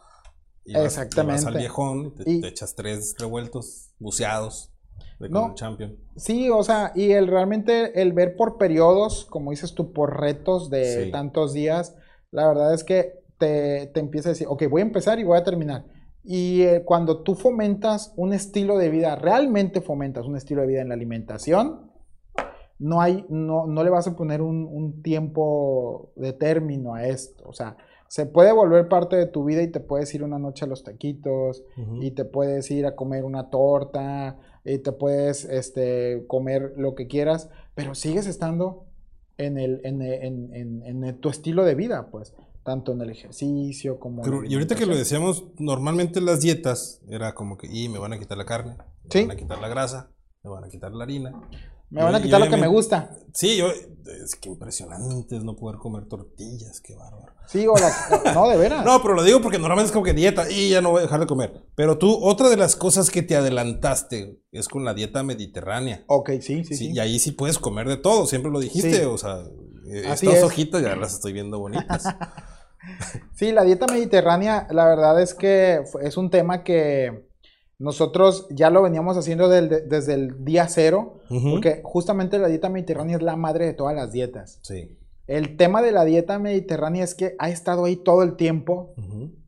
Y 0.65 0.73
vas, 0.73 0.81
y 0.81 0.83
vas 0.83 0.85
Exactamente. 0.97 1.47
al 1.47 1.53
viejón 1.57 2.05
y 2.07 2.11
te, 2.23 2.31
Y- 2.31 2.41
te 2.41 2.47
echas 2.49 2.75
tres 2.75 3.15
revueltos, 3.17 3.91
buceados 3.99 4.71
de 5.19 5.29
No. 5.29 5.43
como 5.43 5.55
champion. 5.55 5.95
Sí, 6.17 6.49
o 6.49 6.61
sea, 6.63 6.91
y 6.95 7.11
el 7.11 7.27
realmente 7.27 8.01
el 8.01 8.11
ver 8.13 8.35
por 8.35 8.57
periodos, 8.57 9.25
como 9.25 9.51
dices 9.51 9.73
tú, 9.73 9.93
por 9.93 10.19
retos 10.19 10.69
de 10.69 11.05
Sí. 11.05 11.11
tantos 11.11 11.53
días, 11.53 11.95
la 12.31 12.47
verdad 12.47 12.73
es 12.73 12.83
que 12.83 13.13
te, 13.37 13.87
te 13.93 13.99
empieza 13.99 14.29
a 14.29 14.31
decir, 14.33 14.47
ok, 14.49 14.63
voy 14.69 14.81
a 14.81 14.85
empezar 14.85 15.19
y 15.19 15.23
voy 15.23 15.37
a 15.37 15.43
terminar. 15.43 15.85
Y 16.29 16.63
eh, 16.63 16.83
cuando 16.83 17.23
tú 17.23 17.35
fomentas 17.35 18.13
un 18.17 18.33
estilo 18.33 18.77
de 18.77 18.89
vida, 18.89 19.15
realmente 19.15 19.79
fomentas 19.79 20.25
un 20.25 20.35
estilo 20.35 20.61
de 20.61 20.67
vida 20.67 20.81
en 20.81 20.89
la 20.89 20.95
alimentación, 20.95 21.89
no 22.79 23.01
hay, 23.01 23.25
no, 23.29 23.65
no 23.65 23.83
le 23.83 23.89
vas 23.89 24.07
a 24.07 24.15
poner 24.15 24.41
un, 24.41 24.67
un 24.69 25.01
tiempo 25.01 26.11
de 26.17 26.33
término 26.33 26.93
a 26.95 27.07
esto. 27.07 27.43
O 27.47 27.53
sea, 27.53 27.77
se 28.09 28.25
puede 28.25 28.51
volver 28.51 28.87
parte 28.89 29.15
de 29.15 29.25
tu 29.25 29.45
vida 29.45 29.61
y 29.63 29.69
te 29.69 29.79
puedes 29.79 30.13
ir 30.13 30.21
una 30.23 30.37
noche 30.37 30.65
a 30.65 30.67
los 30.67 30.83
taquitos, 30.83 31.63
y 32.01 32.11
te 32.11 32.25
puedes 32.25 32.69
ir 32.71 32.85
a 32.85 32.95
comer 32.95 33.23
una 33.25 33.49
torta 33.49 34.37
y 34.65 34.79
te 34.79 34.91
puedes 34.91 35.45
este, 35.45 36.25
comer 36.27 36.73
lo 36.77 36.93
que 36.93 37.07
quieras, 37.07 37.49
pero 37.73 37.95
sigues 37.95 38.27
estando 38.27 38.83
en, 39.37 39.57
el, 39.57 39.81
en, 39.85 40.01
en- 40.01 40.53
en- 40.53 41.03
en 41.05 41.17
tu 41.19 41.29
estilo 41.29 41.63
de 41.63 41.75
vida, 41.75 42.07
pues, 42.11 42.33
tanto 42.67 42.91
en 42.91 42.99
el 42.99 43.09
ejercicio 43.11 43.97
como 43.97 44.17
en 44.21 44.29
Pero, 44.29 44.41
la 44.41 44.49
y 44.49 44.53
ahorita 44.55 44.75
que 44.75 44.85
lo 44.85 44.93
decíamos, 44.93 45.45
normalmente 45.57 46.19
las 46.19 46.41
dietas 46.41 46.99
era 47.09 47.33
como 47.33 47.57
que, 47.57 47.67
y 47.71 47.87
me 47.87 47.97
van 47.97 48.11
a 48.11 48.19
quitar 48.19 48.37
la 48.37 48.43
carne, 48.45 48.75
me 49.05 49.09
Sí. 49.09 49.21
van 49.21 49.31
a 49.31 49.35
quitar 49.39 49.59
la 49.61 49.69
grasa, 49.69 50.11
me 50.43 50.49
van 50.51 50.65
a 50.65 50.67
quitar 50.67 50.91
la 50.91 51.05
harina. 51.05 51.31
Me 51.89 52.03
van 52.03 52.13
a 52.15 52.21
quitar 52.21 52.41
lo 52.41 52.49
que 52.49 52.57
me 52.57 52.67
gusta. 52.67 53.15
Sí, 53.33 53.55
yo, 53.55 53.67
es 53.69 54.35
que 54.35 54.49
impresionante 54.49 55.37
es 55.37 55.45
no 55.45 55.55
poder 55.55 55.77
comer 55.79 56.05
tortillas, 56.09 56.81
qué 56.81 56.93
bárbaro. 56.97 57.31
Sí, 57.47 57.65
o 57.65 57.73
la- 57.77 58.33
no, 58.33 58.49
de 58.49 58.57
veras. 58.57 58.83
No, 58.85 59.01
pero 59.01 59.13
lo 59.13 59.23
digo 59.23 59.39
porque 59.41 59.57
normalmente 59.57 59.87
es 59.87 59.93
como 59.93 60.03
que 60.03 60.13
dieta 60.13 60.51
y 60.51 60.69
ya 60.71 60.81
no 60.81 60.89
voy 60.89 60.99
a 60.99 61.03
dejar 61.03 61.21
de 61.21 61.27
comer. 61.27 61.63
Pero 61.75 61.97
tú, 61.97 62.13
otra 62.21 62.49
de 62.49 62.57
las 62.57 62.75
cosas 62.75 63.09
que 63.09 63.21
te 63.23 63.37
adelantaste 63.37 64.41
es 64.51 64.67
con 64.67 64.83
la 64.83 64.93
dieta 64.93 65.23
mediterránea. 65.23 66.03
Ok, 66.07 66.31
sí, 66.41 66.41
sí, 66.41 66.63
Sí, 66.65 66.75
sí. 66.75 66.91
Y 66.91 66.99
ahí 66.99 67.19
sí 67.19 67.31
puedes 67.31 67.57
comer 67.57 67.87
de 67.87 67.95
todo, 67.95 68.25
siempre 68.25 68.51
lo 68.51 68.59
dijiste. 68.59 68.93
Sí. 68.99 69.05
O 69.05 69.17
sea, 69.17 69.45
eh, 69.89 70.07
Así 70.09 70.25
estas 70.25 70.39
es. 70.39 70.43
hojitas 70.43 70.81
ya 70.81 70.93
las 70.97 71.13
estoy 71.13 71.31
viendo 71.31 71.57
bonitas. 71.57 72.03
Sí, 73.33 73.51
la 73.51 73.63
dieta 73.63 73.85
mediterránea, 73.91 74.67
la 74.71 74.85
verdad 74.87 75.21
es 75.21 75.33
que 75.33 75.81
es 76.01 76.17
un 76.17 76.29
tema 76.29 76.63
que 76.63 77.27
nosotros 77.79 78.47
ya 78.49 78.69
lo 78.69 78.81
veníamos 78.81 79.17
haciendo 79.17 79.49
del- 79.49 79.87
desde 79.87 80.13
el 80.15 80.43
día 80.43 80.67
cero, 80.67 81.19
porque 81.51 81.81
justamente 81.83 82.39
la 82.39 82.47
dieta 82.47 82.69
mediterránea 82.69 83.17
es 83.17 83.21
la 83.21 83.35
madre 83.35 83.65
de 83.65 83.73
todas 83.73 83.95
las 83.95 84.11
dietas. 84.11 84.59
Sí. 84.63 84.97
El 85.27 85.57
tema 85.57 85.81
de 85.81 85.91
la 85.91 86.05
dieta 86.05 86.39
mediterránea 86.39 87.03
es 87.03 87.13
que 87.13 87.35
ha 87.37 87.49
estado 87.49 87.85
ahí 87.85 87.97
todo 87.97 88.23
el 88.23 88.35
tiempo, 88.37 88.93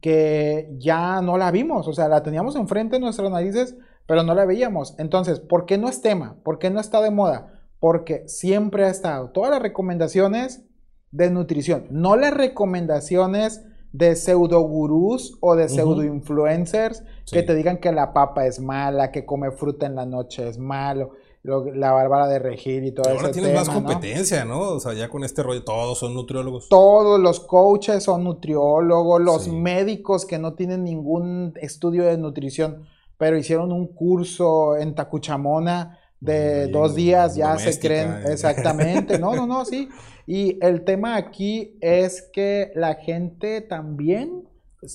que 0.01 0.69
ya 0.77 1.21
no 1.21 1.37
la 1.37 1.51
vimos, 1.51 1.87
o 1.87 1.93
sea, 1.93 2.07
la 2.07 2.21
teníamos 2.21 2.55
enfrente 2.55 2.97
de 2.97 2.99
nuestras 3.01 3.31
narices, 3.31 3.75
pero 4.05 4.23
no 4.23 4.33
la 4.35 4.45
veíamos. 4.45 4.95
Entonces, 4.99 5.39
¿por 5.39 5.65
qué 5.65 5.77
no 5.77 5.87
es 5.87 6.01
tema? 6.01 6.35
¿Por 6.43 6.59
qué 6.59 6.69
no 6.69 6.79
está 6.79 7.01
de 7.01 7.11
moda? 7.11 7.61
Porque 7.79 8.27
siempre 8.27 8.85
ha 8.85 8.89
estado. 8.89 9.29
Todas 9.29 9.51
las 9.51 9.61
recomendaciones 9.61 10.63
de 11.11 11.29
nutrición, 11.31 11.85
no 11.89 12.15
las 12.15 12.33
recomendaciones 12.33 13.63
de 13.91 14.15
pseudo 14.15 14.61
gurús 14.61 15.37
o 15.41 15.55
de 15.55 15.67
pseudo 15.67 16.03
influencers 16.03 17.01
que 17.31 17.39
Sí. 17.41 17.45
te 17.45 17.55
digan 17.55 17.77
que 17.77 17.91
la 17.91 18.13
papa 18.13 18.45
es 18.45 18.59
mala, 18.59 19.11
que 19.11 19.25
comer 19.25 19.53
fruta 19.53 19.85
en 19.87 19.95
la 19.95 20.05
noche 20.05 20.47
es 20.47 20.59
malo, 20.59 21.11
lo- 21.41 21.73
la 21.73 21.91
bárbara 21.93 22.27
de 22.27 22.37
regir 22.37 22.83
y 22.83 22.91
todo 22.91 23.09
Ahora 23.09 23.23
ese 23.29 23.31
tienes 23.33 23.51
tema, 23.51 23.61
más 23.61 23.67
¿no? 23.69 23.73
competencia, 23.73 24.45
¿no? 24.45 24.59
O 24.73 24.79
sea, 24.79 24.93
ya 24.93 25.09
con 25.09 25.23
este 25.23 25.41
rollo, 25.41 25.63
todos 25.63 25.97
son 25.97 26.13
nutriólogos. 26.13 26.69
Todos 26.69 27.19
los 27.19 27.39
coaches 27.39 28.03
son 28.03 28.25
nutriólogos, 28.25 29.21
los 29.21 29.45
Sí. 29.45 29.51
médicos 29.51 30.25
que 30.25 30.37
no 30.37 30.53
tienen 30.53 30.83
ningún 30.83 31.53
estudio 31.59 32.03
de 32.05 32.17
nutrición, 32.17 32.83
pero 33.17 33.37
hicieron 33.37 33.71
un 33.71 33.87
curso 33.87 34.75
en 34.77 34.93
Tacuchamona 34.95 35.97
de 36.19 36.67
dos 36.67 36.95
días, 36.95 37.35
ya 37.35 37.57
se 37.57 37.79
creen 37.79 38.11
eh. 38.11 38.31
exactamente. 38.33 39.19
No, 39.19 39.35
no, 39.35 39.47
no, 39.47 39.65
sí. 39.65 39.89
Y 40.27 40.63
el 40.63 40.83
tema 40.83 41.15
aquí 41.15 41.77
es 41.81 42.29
que 42.33 42.71
la 42.75 42.95
gente 42.95 43.61
también 43.61 44.47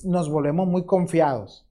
nos 0.05 0.31
volvemos 0.31 0.68
muy 0.68 0.87
confiados 0.87 1.66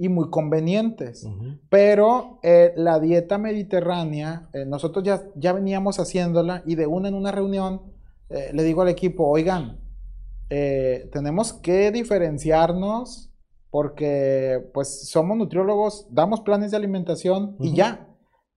y 0.00 0.08
muy 0.08 0.30
convenientes. 0.30 1.28
Pero 1.68 2.38
eh, 2.42 2.72
la 2.74 2.98
dieta 3.00 3.36
mediterránea, 3.36 4.48
eh, 4.54 4.64
nosotros 4.64 5.04
ya, 5.04 5.24
ya 5.34 5.52
veníamos 5.52 5.98
haciéndola 5.98 6.62
y 6.64 6.74
de 6.74 6.86
una 6.86 7.08
en 7.08 7.14
una 7.14 7.32
reunión 7.32 7.82
eh, 8.30 8.50
le 8.54 8.62
digo 8.62 8.80
al 8.80 8.88
equipo, 8.88 9.26
oigan, 9.26 9.78
tenemos 10.48 11.52
que 11.52 11.92
diferenciarnos 11.92 13.30
porque 13.70 14.68
pues 14.72 15.08
somos 15.08 15.36
nutriólogos, 15.36 16.06
damos 16.10 16.40
planes 16.40 16.70
de 16.70 16.76
alimentación 16.76 17.56
y 17.60 17.74
ya. 17.74 18.09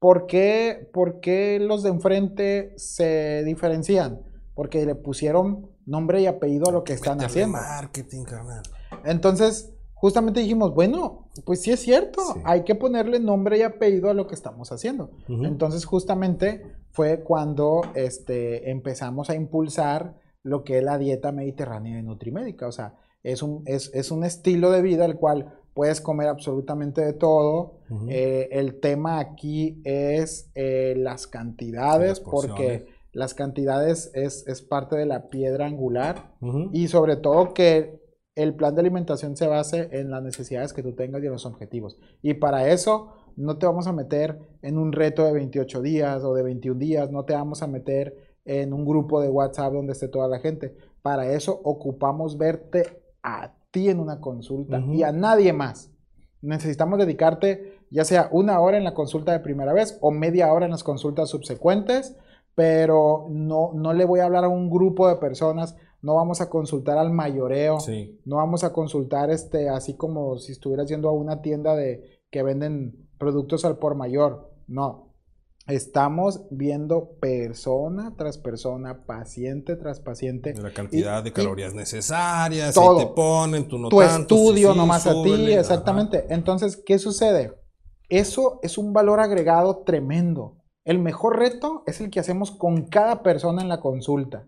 ¿Por 0.04 0.28
qué, 0.28 0.90
por 0.92 1.22
qué 1.22 1.60
los 1.62 1.82
de 1.82 1.90
enfrente 1.90 2.74
se 2.76 3.42
diferencian? 3.46 4.20
Porque 4.54 4.86
le 4.86 4.96
pusieron 4.96 5.70
nombre 5.86 6.20
y 6.22 6.26
apellido 6.26 6.68
a 6.68 6.74
lo 6.74 6.84
que 6.84 6.92
están 6.92 7.22
haciendo. 7.22 7.58
marketing, 7.58 8.26
carnal. 8.26 8.64
Entonces, 9.06 9.72
justamente 9.94 10.42
dijimos, 10.42 10.74
bueno, 10.76 11.30
pues 11.46 11.62
sí 11.62 11.72
es 11.72 11.80
cierto, 11.80 12.20
Sí. 12.34 12.42
hay 12.44 12.64
que 12.66 12.76
ponerle 12.76 13.22
nombre 13.22 13.60
y 13.60 13.62
apellido 13.62 14.10
a 14.10 14.14
lo 14.14 14.28
que 14.28 14.36
estamos 14.36 14.74
haciendo. 14.74 15.12
Ujú. 15.30 15.46
Entonces, 15.46 15.86
justamente 15.86 16.64
fue 16.92 17.22
cuando 17.22 17.84
este, 17.96 18.72
empezamos 18.72 19.30
a 19.30 19.36
impulsar 19.36 20.16
lo 20.44 20.66
que 20.66 20.80
es 20.80 20.84
la 20.84 20.98
dieta 20.98 21.32
mediterránea 21.32 21.96
de 21.96 22.04
Nutrimédica. 22.04 22.68
O 22.68 22.74
sea, 22.74 22.96
es 23.24 23.42
un, 23.42 23.64
es, 23.68 23.90
es 23.94 24.12
un 24.12 24.26
estilo 24.26 24.70
de 24.72 24.82
vida 24.82 25.06
el 25.06 25.16
cual 25.16 25.54
puedes 25.74 26.02
comer 26.02 26.28
absolutamente 26.28 27.02
de 27.02 27.14
todo. 27.14 27.80
Ujú. 27.90 28.08
Eh, 28.10 28.50
el 28.52 28.80
tema 28.80 29.20
aquí 29.20 29.82
es 29.84 30.52
eh, 30.56 30.96
las 30.98 31.28
cantidades, 31.28 32.10
Las 32.10 32.20
porque 32.20 32.86
las 33.12 33.34
cantidades 33.34 34.12
es, 34.14 34.48
es 34.48 34.62
parte 34.62 34.96
de 34.96 35.06
la 35.06 35.28
piedra 35.30 35.66
angular. 35.66 36.36
Ujú. 36.42 36.70
Y 36.74 36.88
sobre 36.88 37.16
todo 37.16 37.54
que 37.54 38.02
el 38.36 38.56
plan 38.56 38.74
de 38.74 38.82
alimentación 38.82 39.38
se 39.38 39.48
base 39.48 39.90
en 39.92 40.10
las 40.10 40.24
necesidades 40.24 40.74
que 40.74 40.82
tú 40.82 40.94
tengas 40.94 41.22
y 41.22 41.28
en 41.28 41.34
los 41.34 41.46
objetivos. 41.46 42.00
Y 42.22 42.36
para 42.36 42.70
eso 42.70 43.14
no 43.36 43.58
te 43.58 43.66
vamos 43.66 43.88
a 43.88 43.94
meter 43.94 44.40
en 44.62 44.78
un 44.78 44.92
reto 44.92 45.26
de 45.26 45.34
28 45.34 45.82
días 45.82 46.24
o 46.24 46.34
de 46.34 46.44
21 46.44 46.80
días, 46.80 47.12
no 47.12 47.26
te 47.26 47.34
vamos 47.34 47.62
a 47.62 47.68
meter 47.68 48.38
en 48.46 48.74
un 48.74 48.86
grupo 48.86 49.22
de 49.22 49.30
WhatsApp 49.30 49.74
donde 49.74 49.94
esté 49.94 50.08
toda 50.08 50.28
la 50.28 50.40
gente. 50.40 50.76
Para 51.02 51.32
eso 51.32 51.60
ocupamos 51.64 52.38
verte 52.38 53.02
a 53.22 53.56
ti 53.74 53.90
en 53.90 54.00
una 54.00 54.22
consulta 54.22 54.80
y 54.80 55.02
a 55.02 55.12
nadie 55.12 55.52
más. 55.52 55.90
Necesitamos 56.42 57.00
dedicarte 57.00 57.80
ya 57.90 58.06
sea 58.06 58.30
una 58.32 58.60
hora 58.60 58.78
en 58.78 58.84
la 58.84 58.94
consulta 58.94 59.32
de 59.32 59.40
primera 59.40 59.74
vez 59.74 59.98
o 60.02 60.12
media 60.12 60.54
hora 60.54 60.66
en 60.66 60.72
las 60.72 60.84
consultas 60.84 61.30
subsecuentes, 61.30 62.16
pero 62.56 63.26
no, 63.30 63.72
no 63.74 63.94
le 63.94 64.06
voy 64.06 64.20
a 64.20 64.26
hablar 64.26 64.44
a 64.44 64.50
un 64.50 64.70
grupo 64.70 65.08
de 65.08 65.16
personas, 65.16 65.76
no 66.04 66.16
vamos 66.16 66.40
a 66.42 66.50
consultar 66.50 66.98
al 67.00 67.12
mayoreo, 67.12 67.80
Sí. 67.80 68.20
no 68.26 68.36
vamos 68.38 68.64
a 68.64 68.74
consultar 68.74 69.32
este, 69.32 69.70
así 69.70 69.96
como 69.96 70.38
si 70.38 70.52
estuvieras 70.52 70.88
yendo 70.88 71.10
a 71.10 71.14
una 71.14 71.42
tienda 71.42 71.76
de 71.76 72.22
que 72.30 72.44
venden 72.44 73.08
productos 73.18 73.66
al 73.66 73.78
por 73.78 73.96
mayor. 73.96 74.52
No. 74.68 75.13
Estamos 75.66 76.42
viendo 76.52 77.12
persona 77.22 78.14
tras 78.18 78.38
persona, 78.38 79.06
paciente 79.06 79.76
tras 79.78 80.02
paciente. 80.02 80.54
La 80.56 80.74
cantidad 80.74 81.22
Y- 81.22 81.24
de 81.26 81.32
calorías 81.34 81.74
necesarias, 81.74 82.74
todo. 82.76 83.00
ahí 83.00 83.06
te 83.06 83.12
ponen, 83.14 83.68
tú 83.70 83.78
no 83.80 83.88
tu 83.90 84.00
tanto, 84.00 84.36
estudio 84.36 84.74
sí, 84.74 84.78
nomás 84.78 85.08
a 85.08 85.14
ti, 85.24 85.34
ajá. 85.52 85.60
exactamente. 85.62 86.26
Entonces, 86.30 86.76
¿qué 86.86 87.00
sucede? 87.00 87.54
eso 88.10 88.60
es 88.62 88.78
un 88.78 88.94
valor 88.94 89.20
agregado 89.22 89.78
tremendo. 89.86 90.58
El 90.84 91.00
mejor 91.00 91.40
reto 91.40 91.82
es 91.88 92.00
el 92.00 92.12
que 92.12 92.20
hacemos 92.20 92.52
con 92.52 92.86
cada 92.88 93.24
persona 93.24 93.62
en 93.64 93.70
la 93.70 93.80
consulta. 93.80 94.46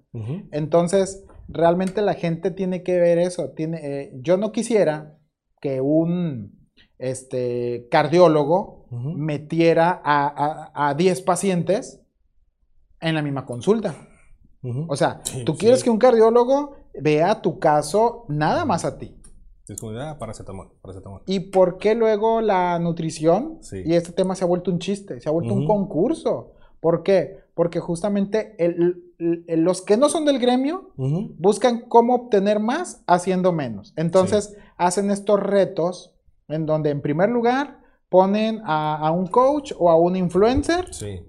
Entonces, 0.51 1.23
realmente 1.47 2.01
la 2.03 2.13
gente 2.13 2.51
tiene 2.51 2.83
que 2.83 2.99
ver 2.99 3.17
eso. 3.17 3.51
Tiene, 3.55 3.79
eh, 3.81 4.11
yo 4.21 4.37
no 4.37 4.51
quisiera 4.51 5.17
que 5.61 5.81
un 5.81 6.64
este, 6.97 7.87
cardiólogo 7.91 8.85
metiera 8.91 10.01
a, 10.03 10.71
a, 10.73 10.89
a 10.89 10.93
10 10.93 11.21
pacientes 11.21 12.01
en 13.01 13.15
la 13.15 13.21
misma 13.21 13.45
consulta. 13.45 13.95
O 14.87 14.95
sea, 14.95 15.21
Sí, 15.25 15.43
tú 15.45 15.53
sí. 15.53 15.59
quieres 15.59 15.83
que 15.83 15.91
un 15.91 15.99
cardiólogo 15.99 16.75
vea 16.99 17.41
tu 17.41 17.59
caso 17.59 18.25
nada 18.29 18.65
más 18.65 18.83
a 18.83 18.97
ti. 18.97 19.15
Es 19.67 19.79
como, 19.79 19.97
ah, 19.99 20.17
paracetamol, 20.17 20.71
paracetamol. 20.81 21.21
¿Y 21.27 21.39
por 21.51 21.77
qué 21.77 21.93
luego 21.93 22.41
la 22.41 22.79
nutrición? 22.79 23.59
Sí. 23.61 23.83
Y 23.85 23.93
este 23.93 24.11
tema 24.11 24.33
se 24.35 24.43
ha 24.43 24.47
vuelto 24.47 24.71
un 24.71 24.79
chiste, 24.79 25.19
se 25.19 25.29
ha 25.29 25.31
vuelto 25.31 25.53
un 25.53 25.67
concurso. 25.67 26.53
¿Por 26.79 27.03
qué? 27.03 27.37
Porque 27.53 27.79
justamente 27.79 28.55
el- 28.63 29.03
el- 29.19 29.61
los 29.61 29.81
que 29.83 29.97
no 29.97 30.09
son 30.09 30.25
del 30.25 30.39
gremio 30.39 30.91
buscan 30.97 31.81
cómo 31.87 32.15
obtener 32.15 32.59
más 32.59 33.03
haciendo 33.07 33.51
menos. 33.53 33.93
Entonces 33.97 34.55
hacen 34.77 35.11
estos 35.11 35.39
retos 35.39 36.14
en 36.47 36.65
donde 36.65 36.89
en 36.89 37.01
primer 37.01 37.29
lugar 37.29 37.79
ponen 38.09 38.61
a, 38.65 38.97
a 38.97 39.11
un 39.11 39.27
coach 39.27 39.73
o 39.77 39.89
a 39.89 39.95
un 39.97 40.15
influencer 40.15 40.93
Sí. 40.93 41.21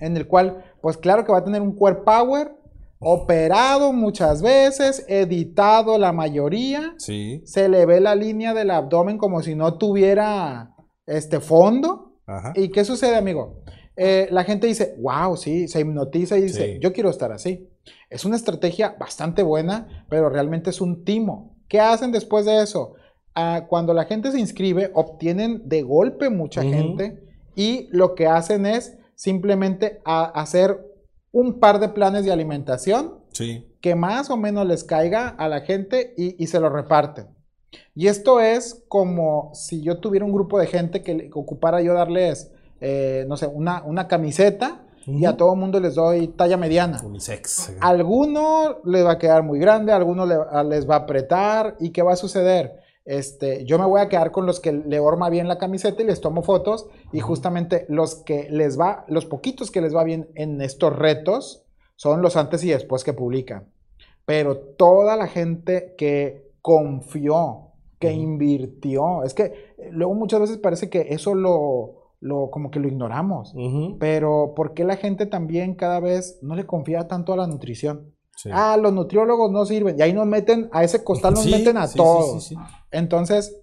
en 0.00 0.16
el 0.16 0.26
cual, 0.26 0.64
pues 0.80 0.96
claro 0.96 1.24
que 1.24 1.32
va 1.32 1.38
a 1.38 1.44
tener 1.44 1.60
un 1.62 1.76
core 1.76 1.96
power 2.04 2.52
operado 2.98 3.92
muchas 3.92 4.40
veces, 4.42 5.04
editado 5.08 5.98
la 5.98 6.12
mayoría, 6.12 6.94
Sí. 6.98 7.42
se 7.44 7.68
le 7.68 7.84
ve 7.86 8.00
la 8.00 8.14
línea 8.14 8.54
del 8.54 8.70
abdomen 8.70 9.18
como 9.18 9.42
si 9.42 9.54
no 9.54 9.76
tuviera 9.78 10.74
este 11.06 11.40
fondo. 11.40 12.14
Ajá. 12.26 12.52
¿Y 12.56 12.70
qué 12.70 12.84
sucede, 12.84 13.16
amigo? 13.16 13.60
Eh, 13.96 14.28
la 14.30 14.44
gente 14.44 14.66
dice, 14.66 14.96
wow, 14.98 15.36
sí, 15.36 15.68
se 15.68 15.80
hipnotiza 15.80 16.36
y 16.38 16.42
dice, 16.42 16.74
Sí. 16.74 16.78
yo 16.80 16.92
quiero 16.92 17.10
estar 17.10 17.30
así. 17.32 17.68
Es 18.10 18.24
una 18.24 18.36
estrategia 18.36 18.96
bastante 18.98 19.42
buena, 19.42 20.04
pero 20.08 20.28
realmente 20.28 20.70
es 20.70 20.80
un 20.80 21.04
timo. 21.04 21.54
¿Qué 21.68 21.80
hacen 21.80 22.12
después 22.12 22.44
de 22.46 22.62
eso? 22.62 22.94
Ah, 23.38 23.66
cuando 23.68 23.92
la 23.92 24.06
gente 24.06 24.32
se 24.32 24.40
inscribe, 24.40 24.90
obtienen 24.94 25.68
de 25.68 25.82
golpe 25.82 26.30
mucha 26.30 26.62
Ujú. 26.62 26.70
gente 26.70 27.22
y 27.54 27.86
lo 27.90 28.14
que 28.14 28.26
hacen 28.26 28.64
es 28.64 28.96
simplemente 29.14 30.00
a- 30.06 30.24
hacer 30.40 30.80
un 31.32 31.60
par 31.60 31.78
de 31.78 31.90
planes 31.90 32.24
de 32.24 32.32
alimentación 32.32 33.16
Sí. 33.32 33.66
que 33.82 33.94
más 33.94 34.30
o 34.30 34.38
menos 34.38 34.66
les 34.66 34.84
caiga 34.84 35.28
a 35.28 35.48
la 35.48 35.60
gente 35.60 36.14
y, 36.16 36.42
y 36.42 36.46
se 36.46 36.58
lo 36.60 36.70
reparten. 36.70 37.26
Y 37.94 38.06
esto 38.06 38.40
es 38.40 38.84
como 38.88 39.50
si 39.52 39.82
yo 39.82 39.98
tuviera 40.00 40.24
un 40.24 40.32
grupo 40.32 40.58
de 40.58 40.66
gente 40.66 41.02
que, 41.02 41.28
ocupara 41.34 41.82
yo 41.82 41.92
darles, 41.92 42.50
eh, 42.80 43.26
no 43.28 43.36
sé, 43.36 43.46
una, 43.46 43.82
una 43.84 44.08
camiseta 44.08 44.82
y 45.06 45.26
a 45.26 45.36
todo 45.36 45.54
mundo 45.54 45.78
les 45.78 45.94
doy 45.94 46.28
talla 46.28 46.56
mediana. 46.56 47.00
Unisex. 47.04 47.74
Alguno 47.80 48.78
les 48.84 49.04
va 49.04 49.12
a 49.12 49.18
quedar 49.18 49.42
muy 49.42 49.58
grande, 49.58 49.92
alguno 49.92 50.24
le- 50.26 50.38
les 50.70 50.88
va 50.88 50.94
a 50.96 50.98
apretar. 51.00 51.76
¿Y 51.78 51.90
qué 51.90 52.02
va 52.02 52.14
a 52.14 52.16
suceder? 52.16 52.80
Este, 53.06 53.64
yo 53.64 53.78
me 53.78 53.86
voy 53.86 54.00
a 54.00 54.08
quedar 54.08 54.32
con 54.32 54.46
los 54.46 54.58
que 54.58 54.72
le 54.72 54.98
horma 54.98 55.30
bien 55.30 55.46
la 55.46 55.58
camiseta 55.58 56.02
y 56.02 56.06
les 56.06 56.20
tomo 56.20 56.42
fotos. 56.42 56.88
Y 57.12 57.20
justamente 57.20 57.86
los 57.88 58.16
que 58.16 58.48
les 58.50 58.78
va, 58.78 59.04
los 59.08 59.24
poquitos 59.24 59.70
que 59.70 59.80
les 59.80 59.94
va 59.94 60.04
bien 60.04 60.28
en 60.34 60.60
estos 60.60 60.94
retos 60.94 61.64
son 61.94 62.20
los 62.20 62.36
antes 62.36 62.62
y 62.64 62.70
después 62.70 63.04
que 63.04 63.12
publican. 63.12 63.68
Pero 64.26 64.58
toda 64.58 65.16
la 65.16 65.28
gente 65.28 65.94
que 65.96 66.50
confió, 66.60 67.68
que 68.00 68.12
invirtió, 68.12 69.22
es 69.22 69.34
que 69.34 69.44
eh, 69.44 69.90
luego 69.92 70.14
muchas 70.14 70.40
veces 70.40 70.58
parece 70.58 70.90
que 70.90 71.06
eso 71.10 71.34
lo, 71.36 72.12
lo 72.20 72.50
como 72.50 72.72
que 72.72 72.80
lo 72.80 72.88
ignoramos. 72.88 73.54
Pero 74.00 74.52
¿por 74.56 74.74
qué 74.74 74.84
la 74.84 74.96
gente 74.96 75.26
también 75.26 75.76
cada 75.76 76.00
vez 76.00 76.40
no 76.42 76.56
le 76.56 76.66
confía 76.66 77.06
tanto 77.06 77.32
a 77.32 77.36
la 77.36 77.46
nutrición? 77.46 78.15
Sí. 78.46 78.52
Ah, 78.52 78.76
los 78.76 78.92
nutriólogos 78.92 79.50
no 79.50 79.64
sirven. 79.66 79.98
Y 79.98 80.02
ahí 80.02 80.12
nos 80.12 80.26
meten, 80.26 80.68
a 80.72 80.84
ese 80.84 81.02
costal 81.02 81.34
nos 81.34 81.44
Sí, 81.44 81.50
meten 81.50 81.76
a 81.76 81.86
sí, 81.86 81.96
todos. 81.96 82.52
Entonces, 82.90 83.56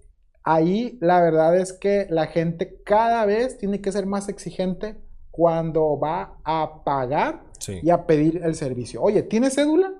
ahí 0.43 0.97
la 1.01 1.21
verdad 1.21 1.57
es 1.57 1.73
que 1.73 2.07
la 2.09 2.27
gente 2.27 2.81
cada 2.83 3.25
vez 3.25 3.57
tiene 3.57 3.81
que 3.81 3.91
ser 3.91 4.05
más 4.05 4.29
exigente 4.29 4.97
cuando 5.31 5.97
va 5.99 6.37
a 6.43 6.83
pagar 6.83 7.43
y 7.81 7.89
a 7.89 8.05
pedir 8.05 8.41
el 8.43 8.55
servicio. 8.55 9.01
Oye, 9.01 9.23
¿tienes 9.23 9.55
cédula? 9.55 9.93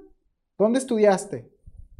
¿Dónde 0.60 0.80
estudiaste? 0.80 1.50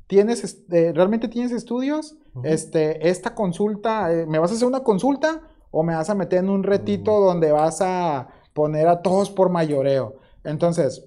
¿Tienes, 0.08 0.44
este, 0.44 0.92
¿Realmente 0.94 1.28
tienes 1.28 1.52
estudios? 1.52 2.18
Este, 2.44 3.10
esta 3.10 3.34
consulta, 3.34 4.14
eh, 4.14 4.26
¿me 4.28 4.38
vas 4.38 4.52
a 4.52 4.56
hacer 4.56 4.68
una 4.68 4.84
consulta 4.84 5.42
o 5.72 5.82
me 5.84 5.96
vas 5.96 6.10
a 6.10 6.16
meter 6.16 6.40
en 6.40 6.50
un 6.50 6.64
retito 6.64 7.20
donde 7.20 7.52
vas 7.52 7.82
a 7.82 8.28
poner 8.54 8.88
a 8.88 9.02
todos 9.02 9.32
por 9.32 9.50
mayoreo? 9.50 10.18
Entonces, 10.44 11.06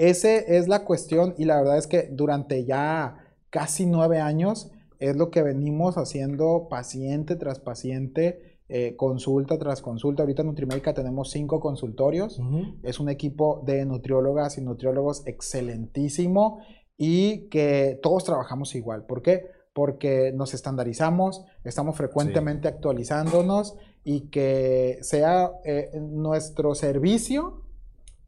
ese 0.00 0.56
es 0.56 0.66
la 0.66 0.86
cuestión 0.86 1.34
y 1.36 1.44
la 1.44 1.58
verdad 1.58 1.76
es 1.76 1.86
que 1.86 2.08
durante 2.10 2.64
ya 2.64 3.18
casi 3.50 3.84
nueve 3.84 4.18
años 4.18 4.72
es 4.98 5.14
lo 5.14 5.30
que 5.30 5.42
venimos 5.42 5.98
haciendo 5.98 6.68
paciente 6.70 7.36
tras 7.36 7.58
paciente, 7.58 8.60
eh, 8.70 8.96
consulta 8.96 9.58
tras 9.58 9.82
consulta. 9.82 10.22
Ahorita 10.22 10.40
en 10.40 10.48
Nutrimédica 10.48 10.94
tenemos 10.94 11.30
cinco 11.30 11.60
consultorios. 11.60 12.40
Es 12.82 12.98
un 12.98 13.10
equipo 13.10 13.62
de 13.66 13.84
nutriólogas 13.84 14.56
y 14.56 14.62
nutriólogos 14.62 15.26
excelentísimo 15.26 16.60
y 16.96 17.48
que 17.48 18.00
todos 18.02 18.24
trabajamos 18.24 18.74
igual. 18.74 19.04
¿Por 19.04 19.20
qué? 19.20 19.48
Porque 19.74 20.32
nos 20.34 20.54
estandarizamos, 20.54 21.44
estamos 21.62 21.94
frecuentemente 21.94 22.68
actualizándonos 22.68 23.76
y 24.02 24.30
que 24.30 24.96
sea 25.02 25.52
eh, 25.62 25.90
nuestro 26.00 26.74
servicio 26.74 27.64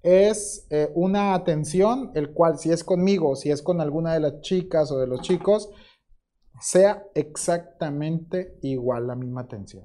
es 0.03 0.67
eh, 0.71 0.91
una 0.95 1.35
atención, 1.35 2.11
el 2.15 2.33
cual 2.33 2.59
si 2.59 2.71
es 2.71 2.83
conmigo, 2.85 3.37
si 3.37 3.51
es 3.51 3.63
con 3.63 3.81
alguna 3.81 4.15
de 4.15 4.21
las 4.21 4.41
chicas 4.41 4.91
o 4.91 4.99
de 4.99 5.07
los 5.07 5.21
chicos, 5.23 5.71
sea 6.61 7.05
exactamente 7.15 8.59
igual 8.63 9.07
la 9.07 9.15
misma 9.15 9.43
atención. 9.43 9.85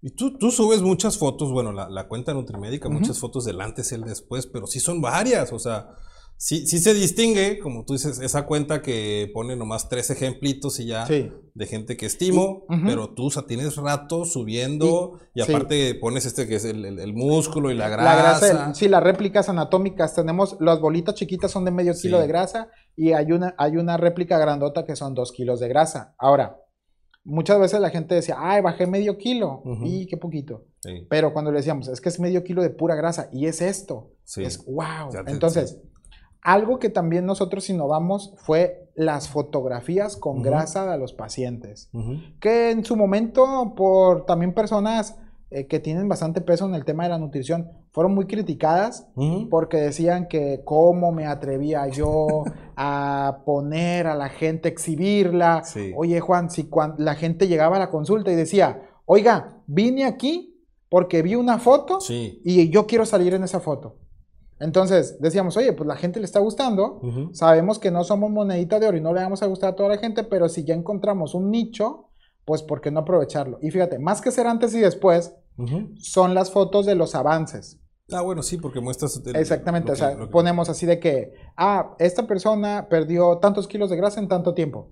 Y 0.00 0.10
tú, 0.10 0.38
tú 0.38 0.50
subes 0.50 0.80
muchas 0.80 1.18
fotos, 1.18 1.50
bueno, 1.50 1.72
la, 1.72 1.88
la 1.88 2.06
cuenta 2.06 2.32
Nutrimédica, 2.32 2.88
muchas 2.88 3.18
fotos 3.18 3.44
del 3.44 3.60
antes 3.60 3.90
y 3.90 3.96
el 3.96 4.02
después, 4.02 4.46
pero 4.46 4.66
sí 4.66 4.78
son 4.78 5.00
varias, 5.00 5.52
o 5.52 5.58
sea, 5.58 5.96
sí, 6.38 6.66
sí 6.66 6.78
se 6.78 6.94
distingue, 6.94 7.58
como 7.58 7.84
tú 7.84 7.92
dices, 7.92 8.20
esa 8.20 8.46
cuenta 8.46 8.80
que 8.80 9.30
pone 9.34 9.56
nomás 9.56 9.88
tres 9.90 10.08
ejemplitos 10.10 10.80
y 10.80 10.86
ya 10.86 11.04
Sí. 11.06 11.30
de 11.52 11.66
gente 11.66 11.96
que 11.96 12.06
estimo, 12.06 12.64
Y- 12.70 12.86
pero 12.86 13.12
tú, 13.12 13.26
o 13.26 13.30
sea, 13.30 13.42
tienes 13.46 13.76
rato 13.76 14.24
subiendo 14.24 15.18
y, 15.34 15.42
aparte 15.42 15.94
pones 15.96 16.24
este 16.26 16.46
que 16.46 16.54
es 16.56 16.64
el, 16.64 16.84
el- 16.84 16.98
el 17.00 17.12
músculo 17.12 17.70
y 17.70 17.74
la 17.74 17.88
La 17.88 17.96
grasa. 17.96 18.46
grasa, 18.46 18.74
sí, 18.74 18.88
las 18.88 19.02
réplicas 19.02 19.48
anatómicas 19.48 20.14
tenemos, 20.14 20.56
las 20.60 20.80
bolitas 20.80 21.14
chiquitas 21.16 21.50
son 21.50 21.64
de 21.64 21.72
medio 21.72 21.92
Sí. 21.92 22.02
kilo 22.02 22.18
de 22.20 22.26
grasa 22.28 22.68
y 22.96 23.12
hay 23.12 23.32
una, 23.32 23.54
hay 23.58 23.76
una 23.76 23.96
réplica 23.96 24.38
grandota 24.38 24.84
que 24.86 24.96
son 24.96 25.14
dos 25.14 25.32
kilos 25.32 25.60
de 25.60 25.68
grasa. 25.68 26.14
Ahora, 26.18 26.56
muchas 27.24 27.58
veces 27.60 27.80
la 27.80 27.90
gente 27.90 28.14
decía, 28.14 28.36
ay, 28.38 28.62
bajé 28.62 28.86
medio 28.86 29.18
kilo 29.18 29.62
y 29.84 30.06
qué 30.06 30.16
poquito. 30.16 30.64
Pero 31.10 31.32
cuando 31.32 31.50
le 31.50 31.58
decíamos, 31.58 31.88
es 31.88 32.00
que 32.00 32.08
es 32.08 32.20
medio 32.20 32.44
kilo 32.44 32.62
de 32.62 32.70
pura 32.70 32.94
grasa 32.94 33.28
y 33.32 33.46
es 33.46 33.60
esto, 33.60 34.12
es 34.36 34.64
wow. 34.64 35.10
Te- 35.10 35.30
Entonces, 35.30 35.78
algo 36.52 36.78
que 36.78 36.88
también 36.88 37.26
nosotros 37.26 37.68
innovamos 37.68 38.32
fue 38.38 38.88
las 38.94 39.28
fotografías 39.28 40.16
con 40.16 40.42
grasa 40.42 40.90
de 40.90 40.96
los 40.98 41.12
pacientes 41.12 41.90
que 42.40 42.70
en 42.70 42.84
su 42.84 42.96
momento 42.96 43.74
por 43.76 44.24
también 44.24 44.54
personas 44.54 45.16
eh, 45.50 45.66
que 45.66 45.78
tienen 45.78 46.08
bastante 46.08 46.40
peso 46.40 46.66
en 46.66 46.74
el 46.74 46.84
tema 46.84 47.04
de 47.04 47.10
la 47.10 47.18
nutrición 47.18 47.70
fueron 47.92 48.14
muy 48.14 48.26
criticadas 48.26 49.06
porque 49.50 49.76
decían 49.78 50.26
que 50.28 50.62
cómo 50.64 51.12
me 51.12 51.26
atrevía 51.26 51.86
yo 51.88 52.44
a 52.76 53.42
poner 53.44 54.06
a 54.06 54.14
la 54.14 54.28
gente, 54.28 54.68
exhibirla. 54.68 55.64
Sí. 55.64 55.92
Oye 55.96 56.20
Juan, 56.20 56.48
si 56.50 56.68
la 56.98 57.14
gente 57.14 57.48
llegaba 57.48 57.76
a 57.76 57.78
la 57.80 57.90
consulta 57.90 58.30
y 58.30 58.36
decía, 58.36 58.82
oiga, 59.04 59.58
vine 59.66 60.04
aquí 60.04 60.54
porque 60.88 61.22
vi 61.22 61.34
una 61.34 61.58
foto 61.58 62.00
Sí. 62.00 62.40
y 62.44 62.70
yo 62.70 62.86
quiero 62.86 63.04
salir 63.04 63.34
en 63.34 63.42
esa 63.42 63.60
foto. 63.60 63.96
Entonces 64.60 65.20
decíamos, 65.20 65.56
oye, 65.56 65.72
pues 65.72 65.86
la 65.86 65.96
gente 65.96 66.18
le 66.20 66.26
está 66.26 66.40
gustando. 66.40 67.00
Sabemos 67.32 67.78
que 67.78 67.90
no 67.90 68.04
somos 68.04 68.30
monedita 68.30 68.80
de 68.80 68.88
oro 68.88 68.96
y 68.96 69.00
no 69.00 69.12
le 69.14 69.22
vamos 69.22 69.42
a 69.42 69.46
gustar 69.46 69.70
a 69.70 69.76
toda 69.76 69.90
la 69.90 69.98
gente, 69.98 70.24
pero 70.24 70.48
si 70.48 70.64
ya 70.64 70.74
encontramos 70.74 71.34
un 71.34 71.50
nicho, 71.50 72.08
pues 72.44 72.62
¿por 72.62 72.80
qué 72.80 72.90
no 72.90 73.00
aprovecharlo? 73.00 73.58
Y 73.60 73.70
fíjate, 73.70 73.98
más 73.98 74.20
que 74.20 74.30
ser 74.30 74.46
antes 74.46 74.74
y 74.74 74.80
después, 74.80 75.34
son 75.98 76.34
las 76.34 76.50
fotos 76.52 76.86
de 76.86 76.94
los 76.94 77.14
avances. 77.14 77.80
Ah, 78.10 78.22
bueno, 78.22 78.42
sí, 78.42 78.56
porque 78.56 78.80
muestras. 78.80 79.20
el- 79.26 79.36
Exactamente, 79.36 79.92
o 79.92 79.96
sea, 79.96 80.16
que- 80.16 80.26
ponemos 80.28 80.68
así 80.70 80.86
de 80.86 80.98
que, 80.98 81.34
ah, 81.56 81.94
esta 81.98 82.26
persona 82.26 82.86
perdió 82.88 83.36
tantos 83.38 83.68
kilos 83.68 83.90
de 83.90 83.96
grasa 83.96 84.18
en 84.20 84.28
tanto 84.28 84.54
tiempo. 84.54 84.88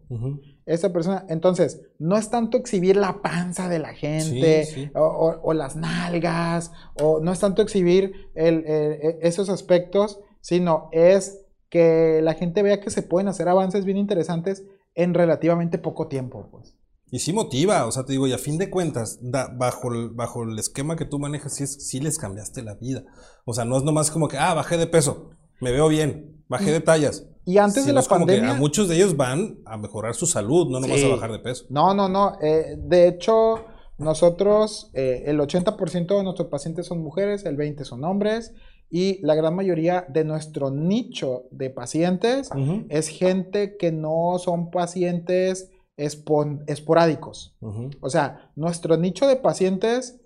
Esta 0.67 0.93
persona, 0.93 1.25
entonces, 1.29 1.81
no 1.99 2.17
es 2.19 2.29
tanto 2.29 2.59
exhibir 2.59 2.97
la 2.97 3.23
panza 3.23 3.69
de 3.71 3.79
la 3.79 3.95
gente 3.95 4.64
Sí, 4.64 4.75
sí. 4.87 4.91
O, 4.95 5.01
o- 5.01 5.41
o 5.43 5.53
las 5.55 5.77
nalgas, 5.77 6.73
o 7.01 7.21
no 7.21 7.33
es 7.33 7.41
tanto 7.41 7.62
exhibir 7.62 8.12
el- 8.35 8.67
el- 8.67 8.93
e- 8.93 9.19
esos 9.23 9.49
aspectos, 9.49 10.21
sino 10.41 10.89
es 10.93 11.43
que 11.71 12.21
la 12.23 12.35
gente 12.35 12.62
vea 12.62 12.81
que 12.81 12.91
se 12.91 13.03
pueden 13.03 13.29
hacer 13.29 13.49
avances 13.49 13.85
bien 13.85 13.97
interesantes 13.97 14.64
en 14.95 15.14
relativamente 15.14 15.79
poco 15.79 16.07
tiempo, 16.09 16.49
pues. 16.51 16.76
Y 17.11 17.20
sí 17.20 17.32
motiva, 17.32 17.86
o 17.86 17.92
sea, 17.92 18.04
te 18.04 18.12
digo, 18.12 18.26
y 18.26 18.32
a 18.32 18.38
fin 18.38 18.59
de 18.59 18.68
cuentas, 18.68 19.18
da- 19.22 19.48
bajo, 19.57 19.92
el, 19.92 20.11
bajo 20.11 20.42
el 20.42 20.59
esquema 20.59 20.96
que 20.96 21.04
tú 21.04 21.18
manejas, 21.18 21.54
sí, 21.54 21.64
es- 21.64 21.88
sí 21.88 22.00
les 22.00 22.18
cambiaste 22.18 22.62
la 22.62 22.74
vida. 22.74 23.04
O 23.44 23.54
sea, 23.54 23.64
no 23.64 23.76
es 23.76 23.84
nomás 23.84 24.11
como 24.11 24.26
que, 24.28 24.38
ah, 24.38 24.54
bajé 24.54 24.76
de 24.76 24.86
peso, 24.88 25.30
me 25.61 25.70
veo 25.70 25.88
bien, 25.88 26.42
bajé 26.48 26.72
de 26.72 26.80
tallas. 26.80 27.26
Y 27.44 27.59
antes 27.59 27.86
de 27.86 27.92
la 27.92 28.00
es 28.00 28.09
como 28.09 28.26
que 28.26 28.32
pandemia... 28.32 28.57
a 28.57 28.59
muchos 28.59 28.88
de 28.88 28.96
ellos 28.96 29.16
van 29.16 29.59
a 29.66 29.76
mejorar 29.76 30.14
su 30.16 30.26
salud, 30.26 30.68
no 30.68 30.80
nomás 30.80 30.98
Sí. 30.98 31.07
a 31.07 31.11
bajar 31.14 31.30
de 31.30 31.38
peso. 31.38 31.64
No, 31.70 31.94
no, 31.94 32.09
no. 32.09 32.38
eh, 32.42 32.74
de 32.76 33.07
hecho, 33.07 33.64
nosotros, 33.98 34.90
eh, 34.94 35.22
el 35.26 35.38
80% 35.40 36.16
de 36.16 36.22
nuestros 36.24 36.48
pacientes 36.48 36.86
son 36.86 37.02
mujeres, 37.02 37.44
el 37.44 37.57
20% 37.57 37.84
son 37.84 38.04
hombres, 38.04 38.52
y 38.90 39.20
la 39.24 39.34
gran 39.34 39.54
mayoría 39.54 40.07
de 40.09 40.24
nuestro 40.24 40.70
nicho 40.70 41.44
de 41.50 41.70
pacientes 41.70 42.50
Ujú, 42.52 42.86
es 42.88 43.09
gente 43.09 43.76
que 43.76 43.90
no 43.92 44.38
son 44.38 44.70
pacientes 44.70 45.70
esporádicos. 45.97 47.57
O 48.01 48.11
sea, 48.11 48.51
nuestro 48.57 48.97
nicho 48.97 49.26
de 49.26 49.36
pacientes 49.36 50.20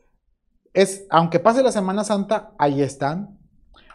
es, 0.73 1.07
aunque 1.11 1.39
pase 1.41 1.63
la 1.63 1.73
Semana 1.73 2.05
Santa, 2.05 2.53
ahí 2.59 2.83
están. 2.83 3.39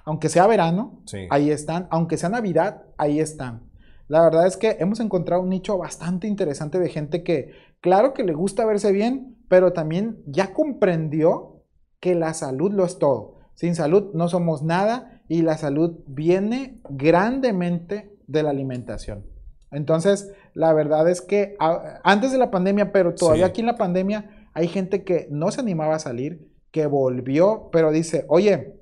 Aunque 0.04 0.30
sea 0.30 0.46
verano, 0.48 1.02
Sí. 1.06 1.28
ahí 1.30 1.50
están. 1.50 1.88
Aunque 1.90 2.18
sea 2.18 2.30
Navidad, 2.30 2.84
ahí 2.98 3.20
están. 3.20 3.64
La 4.08 4.22
verdad 4.22 4.46
es 4.46 4.56
que 4.56 4.78
hemos 4.80 5.00
encontrado 5.00 5.42
un 5.42 5.50
nicho 5.50 5.78
bastante 5.78 6.28
interesante 6.28 6.80
de 6.80 6.90
gente 6.90 7.24
que, 7.24 7.54
claro 7.82 8.14
que 8.14 8.24
le 8.24 8.34
gusta 8.34 8.66
verse 8.66 8.92
bien, 8.92 9.38
pero 9.50 9.74
también 9.74 10.22
ya 10.28 10.54
comprendió 10.54 11.64
que 12.00 12.14
la 12.14 12.34
salud 12.34 12.72
lo 12.72 12.86
es 12.86 13.00
todo. 13.00 13.40
Sin 13.56 13.74
salud 13.74 14.12
no 14.14 14.28
somos 14.28 14.62
nada 14.62 15.22
y 15.28 15.42
la 15.42 15.58
salud 15.58 16.00
viene 16.06 16.82
grandemente 16.90 18.16
de 18.28 18.44
la 18.44 18.52
alimentación. 18.52 19.26
Entonces, 19.72 20.32
la 20.56 20.74
verdad 20.74 21.08
es 21.08 21.22
que 21.22 21.56
a- 21.60 22.00
antes 22.04 22.32
de 22.32 22.40
la 22.40 22.50
pandemia, 22.50 22.92
pero 22.92 23.14
todavía 23.14 23.46
Sí. 23.46 23.50
aquí 23.52 23.62
en 23.62 23.68
la 23.68 23.78
pandemia, 23.78 24.48
hay 24.54 24.68
gente 24.68 25.04
que 25.04 25.28
no 25.30 25.52
se 25.52 25.62
animaba 25.62 25.96
a 25.96 26.00
salir, 26.00 26.50
que 26.72 26.88
volvió, 26.88 27.70
pero 27.72 27.92
dice, 27.92 28.26
oye, 28.30 28.80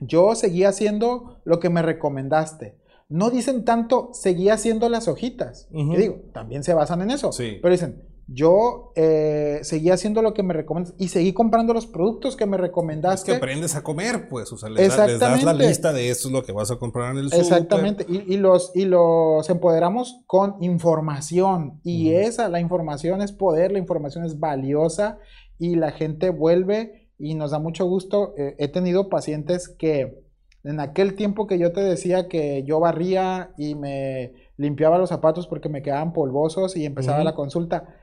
yo 0.00 0.34
seguía 0.34 0.70
haciendo 0.70 1.40
lo 1.44 1.60
que 1.60 1.68
me 1.68 1.82
recomendaste. 1.82 2.78
No 3.08 3.28
dicen 3.30 3.64
tanto, 3.64 4.10
seguía 4.12 4.54
haciendo 4.54 4.88
las 4.88 5.08
hojitas. 5.08 5.68
Y 5.72 5.96
digo, 5.96 6.20
también 6.32 6.62
se 6.62 6.74
basan 6.74 7.02
en 7.02 7.10
eso. 7.10 7.32
Sí. 7.32 7.58
Pero 7.60 7.72
dicen, 7.72 8.02
yo 8.32 8.92
eh, 8.94 9.58
seguía 9.62 9.94
haciendo 9.94 10.22
lo 10.22 10.34
que 10.34 10.44
me 10.44 10.54
recomendas 10.54 10.94
y 10.98 11.08
seguí 11.08 11.32
comprando 11.32 11.74
los 11.74 11.88
productos 11.88 12.36
que 12.36 12.46
me 12.46 12.56
Es 12.56 12.60
que 12.60 12.66
recomendaste. 12.68 13.34
aprendes 13.34 13.74
a 13.74 13.82
comer, 13.82 14.28
pues, 14.28 14.52
o 14.52 14.56
sea, 14.56 14.68
les, 14.70 14.96
da- 14.96 15.06
les 15.08 15.18
das 15.18 15.42
la 15.42 15.52
lista 15.52 15.92
de 15.92 16.10
esto 16.10 16.28
es 16.28 16.32
lo 16.32 16.44
que 16.44 16.52
vas 16.52 16.70
a 16.70 16.76
comprar 16.76 17.10
en 17.10 17.18
el. 17.18 17.26
Exactamente, 17.32 18.06
y, 18.08 18.32
y 18.34 18.36
los, 18.36 18.70
y 18.74 18.84
los 18.84 19.50
empoderamos 19.50 20.22
con 20.28 20.54
información. 20.62 21.80
Y 21.82 22.12
esa, 22.12 22.48
la 22.48 22.60
información 22.60 23.20
es 23.20 23.32
poder, 23.32 23.72
la 23.72 23.78
información 23.78 24.24
es 24.24 24.38
valiosa 24.38 25.18
y 25.58 25.74
la 25.74 25.90
gente 25.90 26.30
vuelve 26.30 27.08
y 27.18 27.34
nos 27.34 27.50
da 27.50 27.58
mucho 27.58 27.84
gusto. 27.86 28.34
Eh, 28.38 28.54
he 28.58 28.68
tenido 28.68 29.08
pacientes 29.08 29.68
que 29.68 30.22
en 30.62 30.78
aquel 30.78 31.14
tiempo 31.14 31.46
que 31.46 31.58
yo 31.58 31.72
te 31.72 31.80
decía 31.80 32.28
que 32.28 32.62
yo 32.64 32.80
barría 32.80 33.50
y 33.58 33.74
me 33.74 34.34
limpiaba 34.56 34.98
los 34.98 35.08
zapatos 35.08 35.46
porque 35.46 35.68
me 35.70 35.82
quedaban 35.82 36.12
polvosos 36.12 36.76
y 36.76 36.84
empezaba 36.84 37.24
la 37.24 37.34
consulta, 37.34 37.96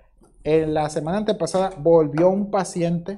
en 0.44 0.74
la 0.74 0.90
semana 0.90 1.18
antepasada 1.20 1.72
volvió 1.78 2.30
un 2.30 2.50
paciente 2.52 3.16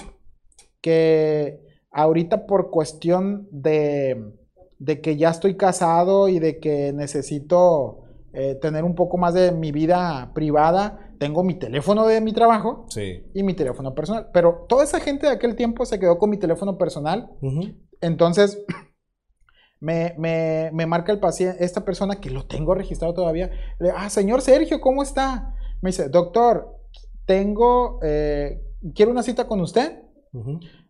que 0.82 1.60
ahorita 1.92 2.46
por 2.46 2.70
cuestión 2.72 3.48
de, 3.52 4.34
de 4.80 5.02
que 5.02 5.18
ya 5.18 5.30
estoy 5.30 5.56
casado 5.58 6.28
y 6.30 6.40
de 6.40 6.60
que 6.60 6.94
necesito 6.94 8.04
eh, 8.34 8.56
tener 8.56 8.84
un 8.84 8.96
poco 8.96 9.18
más 9.18 9.34
de 9.34 9.52
mi 9.52 9.72
vida 9.72 10.32
privada, 10.34 11.14
tengo 11.20 11.44
mi 11.44 11.56
teléfono 11.56 12.06
de 12.06 12.22
mi 12.22 12.32
trabajo 12.32 12.86
Sí. 12.90 13.24
y 13.34 13.44
mi 13.44 13.54
teléfono 13.54 13.94
personal. 13.94 14.30
Pero 14.34 14.66
toda 14.70 14.84
esa 14.84 15.00
gente 15.00 15.26
de 15.28 15.34
aquel 15.34 15.56
tiempo 15.56 15.86
se 15.86 16.00
quedó 16.00 16.18
con 16.18 16.30
mi 16.30 16.38
teléfono 16.38 16.78
personal. 16.78 17.30
Entonces, 18.02 18.64
me, 19.80 20.14
me- 20.18 20.70
me 20.74 20.86
marca 20.86 21.12
el 21.12 21.20
paciente, 21.20 21.64
esta 21.64 21.84
persona 21.84 22.16
que 22.22 22.30
lo 22.30 22.46
tengo 22.46 22.74
registrado 22.76 23.14
todavía. 23.14 23.50
Le, 23.80 23.92
ah, 23.92 24.10
señor 24.10 24.42
Sergio, 24.42 24.80
¿cómo 24.80 25.04
está? 25.04 25.56
Me 25.82 25.90
dice, 25.90 26.10
doctor, 26.10 26.79
tengo, 27.34 28.00
eh, 28.02 28.60
quiero 28.96 29.12
una 29.12 29.22
cita 29.22 29.46
con 29.46 29.62
usted. 29.62 30.02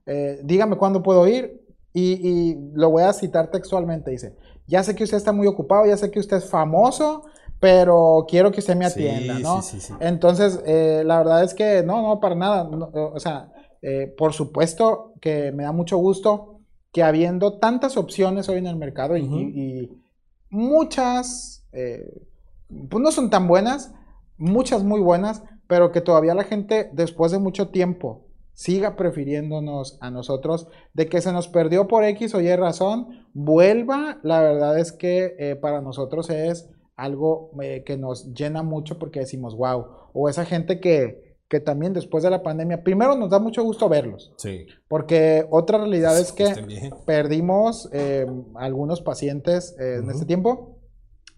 Eh, 0.05 0.39
dígame 0.41 0.77
cuándo 0.77 1.03
puedo 1.03 1.27
ir. 1.27 1.59
Y, 1.91 2.13
y 2.29 2.55
lo 2.75 2.91
voy 2.91 3.03
a 3.03 3.11
citar 3.11 3.51
textualmente. 3.51 4.09
Dice, 4.09 4.37
ya 4.67 4.81
sé 4.83 4.95
que 4.95 5.03
usted 5.03 5.17
está 5.17 5.33
muy 5.33 5.47
ocupado, 5.47 5.85
ya 5.85 5.97
sé 5.97 6.09
que 6.09 6.19
usted 6.19 6.37
es 6.37 6.49
famoso, 6.49 7.23
pero 7.59 8.25
quiero 8.29 8.51
que 8.51 8.59
usted 8.61 8.77
me 8.77 8.89
Sí, 8.89 9.05
atienda, 9.05 9.39
¿no? 9.39 9.61
sí, 9.61 9.81
sí, 9.81 9.87
sí. 9.87 9.93
Entonces, 9.99 10.61
eh, 10.65 11.03
la 11.05 11.17
verdad 11.17 11.43
es 11.43 11.53
que 11.53 11.83
no, 11.83 12.01
no, 12.01 12.21
para 12.21 12.35
nada. 12.35 12.63
no, 12.63 12.89
o 12.93 13.19
sea, 13.19 13.51
por 14.17 14.31
supuesto 14.31 15.11
que 15.19 15.51
me 15.51 15.63
da 15.63 15.73
mucho 15.73 15.97
gusto 15.97 16.59
que 16.93 17.03
habiendo 17.03 17.59
tantas 17.59 17.97
opciones 17.97 18.47
hoy 18.47 18.59
en 18.59 18.67
el 18.67 18.77
mercado 18.77 19.17
y, 19.17 19.23
Ujú. 19.23 19.39
y- 19.39 19.59
y 19.81 19.89
muchas, 20.51 21.65
pues 21.71 23.03
no 23.03 23.11
son 23.11 23.29
tan 23.29 23.45
buenas, 23.47 23.91
muchas 24.37 24.83
muy 24.83 25.01
buenas, 25.01 25.43
pero 25.69 25.91
que 25.91 26.01
todavía 26.01 26.33
la 26.33 26.43
gente 26.45 26.89
después 26.93 27.31
de 27.31 27.37
mucho 27.37 27.69
tiempo 27.69 28.25
siga 28.53 28.95
prefiriéndonos 28.95 29.99
a 30.01 30.09
nosotros, 30.09 30.67
de 30.95 31.07
que 31.07 31.21
se 31.21 31.31
nos 31.31 31.47
perdió 31.47 31.87
por 31.87 32.03
X 32.03 32.33
o 32.33 32.41
Y 32.41 32.53
razón, 32.55 33.27
vuelva, 33.33 34.17
la 34.23 34.41
verdad 34.41 34.79
es 34.79 34.91
que 34.91 35.35
eh, 35.37 35.55
para 35.55 35.79
nosotros 35.79 36.29
es 36.31 36.67
algo 36.95 37.51
eh, 37.61 37.83
que 37.85 37.97
nos 37.97 38.33
llena 38.33 38.63
mucho 38.63 38.97
porque 38.97 39.19
decimos, 39.21 39.55
wow, 39.55 39.85
o 40.11 40.27
esa 40.27 40.43
gente 40.43 40.79
que, 40.79 41.37
que 41.47 41.59
también 41.59 41.93
después 41.93 42.23
de 42.23 42.31
la 42.31 42.41
pandemia, 42.41 42.83
primero 42.83 43.15
nos 43.15 43.29
da 43.29 43.37
mucho 43.39 43.63
gusto 43.63 43.87
verlos, 43.87 44.33
Sí. 44.37 44.65
porque 44.89 45.45
otra 45.51 45.77
realidad 45.77 46.19
es 46.19 46.31
que 46.33 46.47
perdimos 47.05 47.89
eh, 47.93 48.25
algunos 48.55 49.01
pacientes 49.01 49.75
eh, 49.79 49.99
en 50.03 50.09
este 50.09 50.25
tiempo 50.25 50.79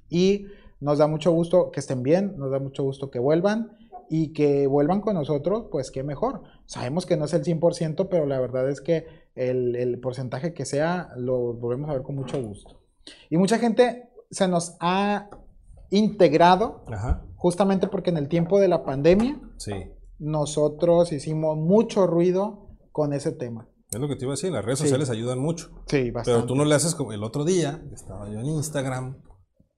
y 0.10 0.46
nos 0.80 0.98
da 1.00 1.06
mucho 1.08 1.32
gusto 1.34 1.70
que 1.70 1.82
estén 1.82 2.02
bien, 2.02 2.34
nos 2.38 2.50
da 2.50 2.60
mucho 2.60 2.82
gusto 2.84 3.12
que 3.12 3.20
vuelvan 3.20 3.78
y 4.14 4.34
que 4.34 4.68
vuelvan 4.68 5.00
con 5.00 5.14
nosotros, 5.16 5.68
pues 5.72 5.90
qué 5.90 6.04
mejor. 6.04 6.44
Sabemos 6.66 7.06
que 7.06 7.16
no 7.16 7.24
es 7.24 7.34
el 7.34 7.44
100%, 7.46 8.10
pero 8.10 8.26
la 8.26 8.42
verdad 8.42 8.70
es 8.70 8.82
que 8.82 9.06
el, 9.36 9.78
el 9.78 10.02
porcentaje 10.02 10.54
que 10.54 10.66
sea 10.66 11.08
lo 11.16 11.54
volvemos 11.54 11.90
a 11.90 11.94
ver 11.94 12.02
con 12.04 12.16
mucho 12.16 12.42
gusto. 12.44 12.82
Y 13.30 13.38
mucha 13.38 13.58
gente 13.58 14.10
se 14.30 14.50
nos 14.50 14.76
ha 14.82 15.30
integrado 15.92 16.84
Ajá. 16.88 17.24
justamente 17.36 17.88
porque 17.88 18.10
en 18.10 18.18
el 18.18 18.28
tiempo 18.28 18.60
de 18.60 18.68
la 18.68 18.84
pandemia 18.84 19.40
Sí. 19.58 19.74
nosotros 20.20 21.12
hicimos 21.12 21.58
mucho 21.58 22.06
ruido 22.08 22.68
con 22.92 23.14
ese 23.14 23.32
tema. 23.32 23.68
Es 23.92 24.00
lo 24.00 24.08
que 24.08 24.16
te 24.16 24.26
iba 24.26 24.34
a 24.34 24.36
decir, 24.36 24.52
las 24.52 24.64
redes 24.66 24.80
Sí. 24.80 24.86
sociales 24.86 25.10
ayudan 25.10 25.40
mucho. 25.40 25.70
Sí, 25.88 26.12
bastante. 26.12 26.38
Pero 26.40 26.46
tú 26.48 26.56
no 26.56 26.66
le 26.66 26.76
haces 26.76 26.96
como 26.96 27.14
el 27.14 27.24
otro 27.24 27.44
día, 27.46 27.82
estaba 27.94 28.30
yo 28.30 28.40
en 28.40 28.46
Instagram 28.46 29.22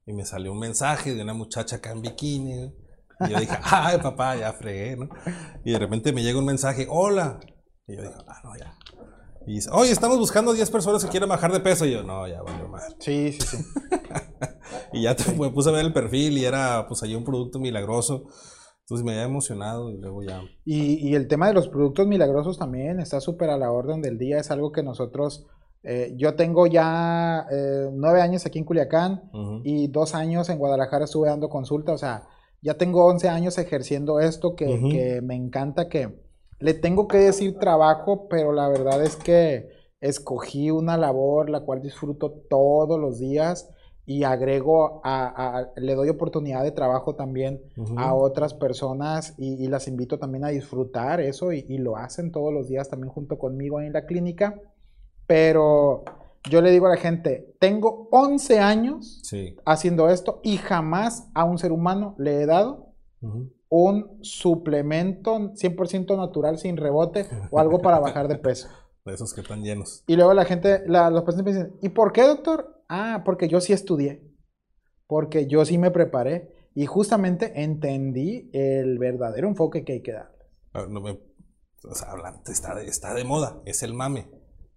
y 0.05 0.13
me 0.13 0.25
salió 0.25 0.51
un 0.51 0.59
mensaje 0.59 1.13
de 1.15 1.21
una 1.23 1.33
muchacha 1.33 1.77
acá 1.77 1.91
en 1.91 2.01
bikini. 2.01 2.73
Y 3.27 3.31
yo 3.31 3.39
dije, 3.39 3.57
ay 3.63 3.97
papá, 3.99 4.35
ya 4.35 4.53
fregué, 4.53 4.95
¿no? 4.97 5.09
Y 5.63 5.71
de 5.71 5.79
repente 5.79 6.13
me 6.13 6.23
llega 6.23 6.39
un 6.39 6.45
mensaje, 6.45 6.87
hola. 6.89 7.39
Y 7.87 7.95
yo 7.95 8.01
dije, 8.03 8.13
ah, 8.27 8.41
no, 8.43 8.55
ya. 8.57 8.77
Y 9.45 9.55
dice, 9.55 9.69
oye, 9.73 9.91
estamos 9.91 10.17
buscando 10.17 10.53
10 10.53 10.69
personas 10.71 11.03
que 11.03 11.11
quieran 11.11 11.29
bajar 11.29 11.51
de 11.51 11.59
peso. 11.59 11.85
Y 11.85 11.91
yo, 11.91 12.03
no, 12.03 12.27
ya, 12.27 12.41
valió 12.41 12.67
madre. 12.67 12.95
Sí, 12.99 13.33
sí, 13.33 13.57
sí. 13.57 13.57
Y 14.93 15.03
ya 15.03 15.15
me 15.37 15.49
puse 15.49 15.69
a 15.69 15.73
ver 15.73 15.85
el 15.85 15.93
perfil 15.93 16.37
y 16.37 16.45
era, 16.45 16.85
pues, 16.87 17.03
ahí 17.03 17.15
un 17.15 17.23
producto 17.23 17.59
milagroso. 17.59 18.25
Entonces 18.81 19.03
me 19.05 19.11
había 19.13 19.23
emocionado 19.23 19.91
y 19.91 19.97
luego 19.97 20.23
ya. 20.23 20.41
Y, 20.65 21.07
y 21.07 21.15
el 21.15 21.27
tema 21.27 21.47
de 21.47 21.53
los 21.53 21.67
productos 21.67 22.07
milagrosos 22.07 22.57
también 22.57 22.99
está 22.99 23.19
súper 23.21 23.49
a 23.49 23.57
la 23.57 23.71
orden 23.71 24.01
del 24.01 24.17
día. 24.17 24.39
Es 24.39 24.51
algo 24.51 24.71
que 24.71 24.83
nosotros, 24.83 25.47
eh, 25.83 26.13
yo 26.17 26.35
tengo 26.35 26.67
ya 26.67 27.45
eh, 27.51 27.89
nueve 27.93 28.21
años 28.21 28.45
aquí 28.45 28.59
en 28.59 28.65
Culiacán 28.65 29.29
Ujú. 29.33 29.61
y 29.63 29.87
dos 29.87 30.15
años 30.15 30.49
en 30.49 30.57
Guadalajara 30.57 31.05
estuve 31.05 31.29
dando 31.29 31.49
consulta. 31.49 31.93
O 31.93 31.97
sea, 31.97 32.27
ya 32.63 32.75
tengo 32.77 33.05
11 33.05 33.29
años 33.29 33.57
ejerciendo 33.57 34.19
esto 34.19 34.55
que, 34.55 35.21
me 35.21 35.35
encanta, 35.35 35.89
que 35.89 36.09
le 36.59 36.73
tengo 36.73 37.07
que 37.07 37.17
decir 37.17 37.59
trabajo, 37.59 38.27
pero 38.29 38.53
la 38.53 38.69
verdad 38.69 39.03
es 39.03 39.15
que 39.17 39.69
escogí 40.01 40.71
una 40.71 40.97
labor 40.97 41.49
la 41.49 41.61
cual 41.61 41.81
disfruto 41.81 42.31
todos 42.49 42.99
los 42.99 43.19
días 43.19 43.69
y 44.05 44.23
agrego, 44.23 45.01
a, 45.03 45.59
a- 45.59 45.71
le 45.77 45.95
doy 45.95 46.09
oportunidad 46.09 46.63
de 46.63 46.71
trabajo 46.71 47.15
también 47.15 47.61
a 47.95 48.13
otras 48.15 48.53
personas 48.53 49.33
y, 49.37 49.63
y 49.63 49.67
las 49.67 49.87
invito 49.87 50.19
también 50.19 50.43
a 50.45 50.49
disfrutar 50.49 51.21
eso 51.21 51.53
y, 51.53 51.65
y 51.69 51.77
lo 51.77 51.97
hacen 51.97 52.31
todos 52.31 52.53
los 52.53 52.67
días 52.67 52.89
también 52.89 53.11
junto 53.13 53.37
conmigo 53.39 53.81
en 53.81 53.93
la 53.93 54.05
clínica. 54.05 54.59
Pero 55.25 56.03
yo 56.49 56.61
le 56.61 56.71
digo 56.71 56.87
a 56.87 56.89
la 56.89 56.97
gente, 56.97 57.55
tengo 57.59 58.07
11 58.11 58.59
años 58.59 59.19
Sí. 59.23 59.55
haciendo 59.65 60.09
esto 60.09 60.39
y 60.43 60.57
jamás 60.57 61.29
a 61.33 61.43
un 61.45 61.57
ser 61.57 61.71
humano 61.71 62.15
le 62.17 62.41
he 62.41 62.45
dado 62.45 62.93
un 63.69 64.17
suplemento 64.21 65.51
100% 65.55 66.17
natural 66.17 66.57
sin 66.57 66.77
rebote 66.77 67.25
o 67.51 67.59
algo 67.59 67.79
para 67.81 67.99
bajar 67.99 68.27
de 68.27 68.35
peso. 68.37 68.67
De 69.05 69.13
esos 69.13 69.33
que 69.33 69.41
están 69.41 69.63
llenos. 69.63 70.01
Y 70.07 70.15
luego 70.15 70.33
la 70.33 70.45
gente, 70.45 70.81
la- 70.87 71.09
los 71.09 71.23
pacientes 71.23 71.53
me 71.53 71.59
dicen, 71.59 71.77
¿y 71.81 71.89
por 71.89 72.13
qué, 72.13 72.21
doctor? 72.23 72.81
Ah, 72.87 73.23
porque 73.25 73.49
yo 73.49 73.59
sí 73.59 73.73
estudié, 73.73 74.23
porque 75.07 75.45
yo 75.47 75.65
sí 75.65 75.77
me 75.77 75.91
preparé. 75.91 76.51
y 76.75 76.87
justamente 76.87 77.61
entendí 77.61 78.49
el 78.51 78.97
verdadero 78.97 79.47
enfoque 79.47 79.83
que 79.85 79.93
hay 79.93 80.01
que 80.01 80.13
dar. 80.13 80.31
Ah, 80.73 80.87
no 80.89 81.01
me- 81.01 81.19
o 81.83 81.93
sea, 81.93 82.09
habla- 82.11 82.41
está, 82.47 82.73
de, 82.73 82.87
está 82.87 83.13
de 83.13 83.23
moda, 83.23 83.61
es 83.65 83.83
el 83.83 83.93
mame. 83.93 84.27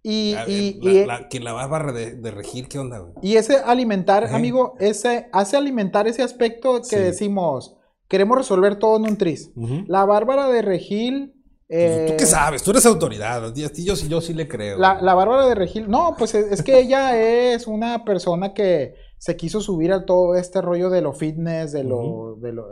Y, 0.09 0.35
ver, 0.35 0.49
y- 0.49 0.81
la, 0.83 0.91
y- 0.93 1.07
la- 1.07 1.29
que 1.29 1.41
la 1.41 1.53
barra 1.53 1.93
de, 1.93 2.15
de 2.15 2.31
regir, 2.31 2.69
¿qué 2.69 2.79
onda, 2.79 2.99
güey? 3.01 3.13
y 3.23 3.37
ese 3.37 3.57
alimentar, 3.57 4.27
amigo, 4.33 4.75
ese 4.79 5.29
hace 5.33 5.57
alimentar 5.57 6.07
ese 6.07 6.23
aspecto 6.23 6.77
que 6.81 6.85
Sí. 6.97 6.97
decimos, 6.97 7.77
queremos 8.09 8.39
resolver 8.39 8.77
todo 8.79 8.97
en 8.99 9.03
un 9.11 9.17
tris. 9.19 9.51
La 9.89 10.05
Bárbara 10.05 10.49
de 10.49 10.63
Regil... 10.63 11.33
Pues, 11.69 12.07
¿Tú 12.07 12.13
eh, 12.13 12.17
qué 12.17 12.27
sabes? 12.27 12.63
Tú 12.63 12.71
eres 12.71 12.87
autoridad. 12.87 13.53
Yo, 13.53 13.67
sí- 13.97 14.09
yo 14.09 14.21
sí 14.21 14.33
le 14.35 14.47
creo. 14.47 14.79
La, 14.79 15.03
la 15.03 15.15
Bárbara 15.15 15.49
de 15.49 15.57
Regil, 15.57 15.91
no, 15.91 16.15
pues 16.17 16.33
es, 16.37 16.53
es 16.53 16.63
que 16.63 16.79
ella 16.79 17.17
es 17.55 17.67
una 17.67 18.05
persona 18.05 18.55
que 18.55 18.95
se 19.19 19.35
quiso 19.37 19.61
subir 19.61 19.93
a 19.93 20.05
todo 20.05 20.37
este 20.37 20.61
rollo 20.63 20.91
de 20.91 21.01
lo 21.03 21.13
fitness, 21.15 21.73
de 21.73 21.83
lo, 21.83 22.37
de 22.41 22.53
lo 22.53 22.67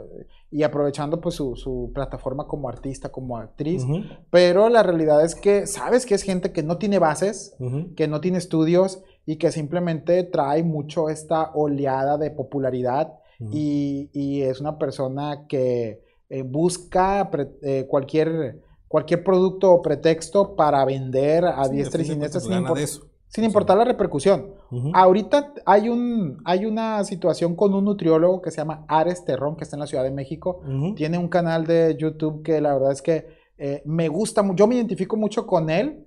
y 0.57 0.63
aprovechando 0.63 1.21
pues 1.21 1.35
su, 1.35 1.57
su 1.57 1.91
plataforma 1.93 2.47
como 2.47 2.69
artista, 2.69 3.09
como 3.11 3.37
actriz. 3.39 3.85
Pero 4.31 4.69
la 4.69 4.85
realidad 4.85 5.25
es 5.25 5.35
que 5.35 5.67
sabes 5.67 6.07
que 6.07 6.15
es 6.15 6.23
gente 6.23 6.53
que 6.53 6.63
no 6.63 6.79
tiene 6.79 7.01
bases, 7.01 7.57
que 7.97 8.07
no 8.07 8.21
tiene 8.21 8.39
estudios 8.39 9.03
y 9.27 9.35
que 9.37 9.51
simplemente 9.51 10.23
trae 10.23 10.63
mucho 10.63 11.09
esta 11.09 11.51
oleada 11.55 12.19
de 12.19 12.31
popularidad 12.31 13.15
y, 13.51 14.11
y 14.13 14.43
es 14.43 14.61
una 14.61 14.79
persona 14.79 15.47
que 15.49 16.03
eh, 16.29 16.43
busca 16.43 17.29
eh, 17.63 17.87
cualquier, 17.89 18.61
cualquier 18.87 19.25
producto 19.25 19.73
o 19.73 19.83
pretexto 19.83 20.55
para 20.55 20.85
vender 20.85 21.45
a 21.47 21.65
Sí, 21.65 21.73
diestra 21.73 22.01
y 22.03 22.05
siniestra 22.05 22.41
cuentas 22.41 22.43
sin, 22.45 22.51
gana 22.53 22.69
impor- 22.71 22.77
de 22.77 22.83
eso. 22.85 23.07
Sin 23.35 23.43
importar 23.43 23.77
la 23.77 23.85
repercusión. 23.85 24.55
Ahorita 24.93 25.55
hay, 25.67 25.89
un, 25.89 26.41
hay 26.45 26.67
una 26.67 27.03
situación 27.03 27.57
con 27.57 27.75
un 27.75 27.85
nutriólogo 27.85 28.41
que 28.41 28.53
se 28.53 28.59
llama 28.59 28.85
Ares 28.87 29.25
Terrón, 29.25 29.57
que 29.57 29.65
está 29.65 29.75
en 29.75 29.81
la 29.81 29.89
Ciudad 29.89 30.05
de 30.05 30.13
México. 30.13 30.61
Tiene 30.95 31.19
un 31.19 31.27
canal 31.27 31.67
de 31.67 31.97
YouTube 31.99 32.45
que 32.45 32.61
la 32.61 32.75
verdad 32.75 32.93
es 32.93 33.03
que 33.03 33.27
eh, 33.59 33.83
me 33.87 34.07
gusta, 34.07 34.49
yo 34.55 34.69
me 34.69 34.77
identifico 34.77 35.17
mucho 35.17 35.49
con 35.49 35.69
él 35.69 36.07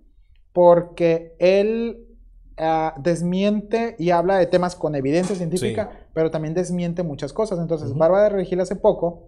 porque 0.54 1.36
él 1.40 2.08
ah, 2.58 2.96
desmiente 2.98 3.98
y 4.00 4.12
habla 4.12 4.38
de 4.38 4.46
temas 4.46 4.78
con 4.78 4.96
evidencia 4.96 5.36
científica, 5.36 6.08
pero 6.14 6.32
también 6.32 6.54
desmiente 6.54 7.04
muchas 7.04 7.34
cosas. 7.34 7.60
Entonces, 7.60 7.90
Ujú. 7.90 8.00
Bárbara 8.00 8.24
de 8.24 8.30
Regil 8.30 8.62
hace 8.62 8.78
poco, 8.78 9.28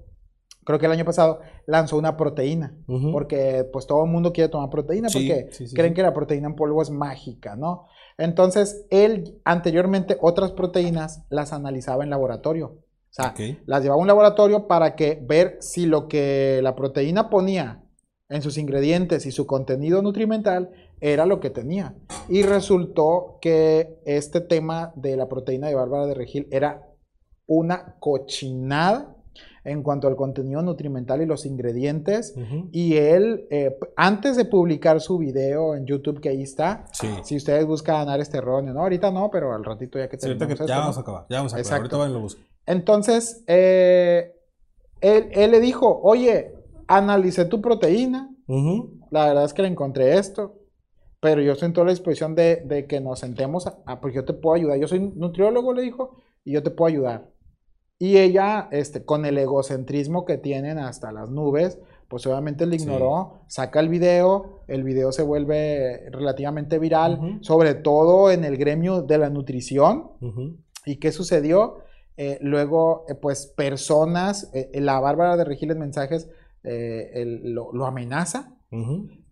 creo 0.70 0.78
que 0.78 0.86
el 0.86 0.91
año 0.91 1.03
pasado, 1.03 1.39
lanzó 1.65 1.97
una 1.97 2.15
proteína, 2.15 2.78
porque 3.11 3.67
pues 3.74 3.88
todo 3.88 4.03
el 4.03 4.11
mundo 4.11 4.32
quiere 4.32 4.49
tomar 4.49 4.70
proteína 4.70 5.09
Sí, 5.09 5.28
porque 5.28 5.51
sí, 5.51 5.67
sí, 5.67 5.76
creen 5.76 5.95
que 5.95 6.03
la 6.03 6.13
proteína 6.13 6.47
en 6.47 6.55
polvo 6.55 6.84
es 6.84 6.91
mágica, 6.91 7.55
¿no? 7.55 7.88
Entonces, 8.20 8.86
él 8.91 9.41
anteriormente 9.45 10.15
otras 10.22 10.51
proteínas 10.51 11.26
las 11.32 11.53
analizaba 11.53 12.03
en 12.03 12.11
laboratorio. 12.11 12.67
O 12.67 12.84
sea, 13.09 13.34
las 13.65 13.82
llevaba 13.82 13.97
a 13.97 14.01
un 14.01 14.05
laboratorio 14.05 14.67
para 14.67 14.95
que 14.95 15.20
ver 15.20 15.57
si 15.59 15.88
lo 15.88 16.07
que 16.07 16.59
la 16.61 16.76
proteína 16.76 17.32
ponía 17.32 17.82
en 18.30 18.43
sus 18.43 18.59
ingredientes 18.59 19.26
y 19.26 19.32
su 19.32 19.47
contenido 19.47 20.03
nutrimental 20.03 20.70
era 21.01 21.26
lo 21.26 21.39
que 21.39 21.49
tenía. 21.49 21.95
Y 22.28 22.43
resultó 22.43 23.39
que 23.41 23.99
este 24.05 24.39
tema 24.39 24.93
de 24.95 25.17
la 25.17 25.28
proteína 25.28 25.67
de 25.67 25.74
Bárbara 25.74 26.05
de 26.05 26.13
Regil 26.13 26.47
era 26.51 26.88
una 27.47 27.95
cochinada 27.99 29.15
en 29.70 29.84
cuanto 29.84 30.07
al 30.07 30.15
contenido 30.15 30.61
nutrimental 30.61 31.22
y 31.22 31.26
los 31.26 31.45
ingredientes. 31.45 32.36
Y 32.72 32.95
él, 32.97 33.47
eh, 33.51 33.78
antes 33.95 34.36
de 34.38 34.45
publicar 34.45 34.99
su 35.01 35.17
video 35.17 35.76
en 35.76 35.86
YouTube, 35.86 36.20
que 36.20 36.30
ahí 36.30 36.41
está, 36.43 36.86
Sí. 36.91 37.07
si 37.24 37.36
ustedes 37.36 37.65
buscan 37.65 38.09
Ares 38.09 38.30
Terronio, 38.30 38.74
no, 38.74 38.82
ahorita 38.82 39.11
no, 39.11 39.30
pero 39.32 39.53
al 39.53 39.63
ratito 39.63 39.99
ya 39.99 40.09
que 40.09 40.17
Sí, 40.17 40.28
ahorita 40.28 40.47
que 40.47 40.55
terminemos 40.55 40.70
ya 40.70 40.80
vamos 40.80 40.95
¿no? 40.95 40.99
a 40.99 41.01
acabar. 41.03 41.26
Ya 41.30 41.38
vamos 41.38 41.53
a 41.53 41.57
acabar. 41.57 41.78
Exacto. 41.80 41.95
Ahorita 41.97 42.13
lo 42.13 42.20
busco. 42.22 42.41
Entonces, 42.65 43.43
eh, 43.47 44.34
él, 45.01 45.30
él 45.32 45.51
le 45.51 45.59
dijo, 45.59 45.99
oye, 46.03 46.53
analicé 46.88 47.45
tu 47.45 47.61
proteína, 47.61 48.30
la 49.11 49.26
verdad 49.28 49.45
es 49.45 49.53
que 49.53 49.61
le 49.61 49.67
encontré 49.67 50.17
esto, 50.17 50.55
pero 51.20 51.41
yo 51.41 51.51
estoy 51.53 51.67
en 51.67 51.74
toda 51.74 51.86
la 51.86 51.91
disposición 51.91 52.34
de, 52.36 52.63
de 52.65 52.88
que 52.88 52.99
nos 53.01 53.20
sentemos, 53.20 53.67
a, 53.67 53.78
a- 53.86 53.99
porque 54.01 54.15
yo 54.17 54.26
te 54.26 54.34
puedo 54.34 54.55
ayudar. 54.55 54.78
Yo 54.80 54.88
soy 54.88 54.99
nutriólogo, 54.99 55.74
le 55.74 55.82
dijo, 55.84 56.15
y 56.45 56.53
yo 56.53 56.63
te 56.63 56.72
puedo 56.72 56.88
ayudar. 56.89 57.26
Y 58.02 58.18
ella, 58.18 58.70
este, 58.72 59.04
con 59.04 59.26
el 59.26 59.38
egocentrismo 59.38 60.24
que 60.26 60.38
tienen 60.38 60.78
hasta 60.78 61.12
las 61.12 61.30
nubes, 61.30 61.78
pues 62.08 62.26
obviamente 62.26 62.66
le 62.66 62.80
Sí. 62.80 62.86
ignoró, 62.86 63.41
saca 63.47 63.82
el 63.82 63.89
video, 63.89 64.62
el 64.68 64.84
video 64.84 65.12
se 65.12 65.22
vuelve 65.22 66.10
relativamente 66.10 66.80
viral, 66.80 67.39
sobre 67.41 67.76
todo 67.76 68.32
en 68.32 68.45
el 68.45 68.58
gremio 68.58 69.02
de 69.02 69.18
la 69.18 69.30
nutrición. 69.30 70.12
¿Y 70.86 70.95
qué 70.95 71.12
sucedió? 71.12 71.80
Eh, 72.16 72.38
luego, 72.41 73.06
eh, 73.10 73.16
pues 73.16 73.47
personas, 73.47 74.50
eh, 74.54 74.72
la 74.82 75.00
Bárbara 75.00 75.38
de 75.38 75.43
Regil 75.43 75.72
en 75.72 75.80
mensajes 75.80 76.30
él 76.64 77.54
lo, 77.54 77.72
lo 77.74 77.86
amenaza 77.86 78.54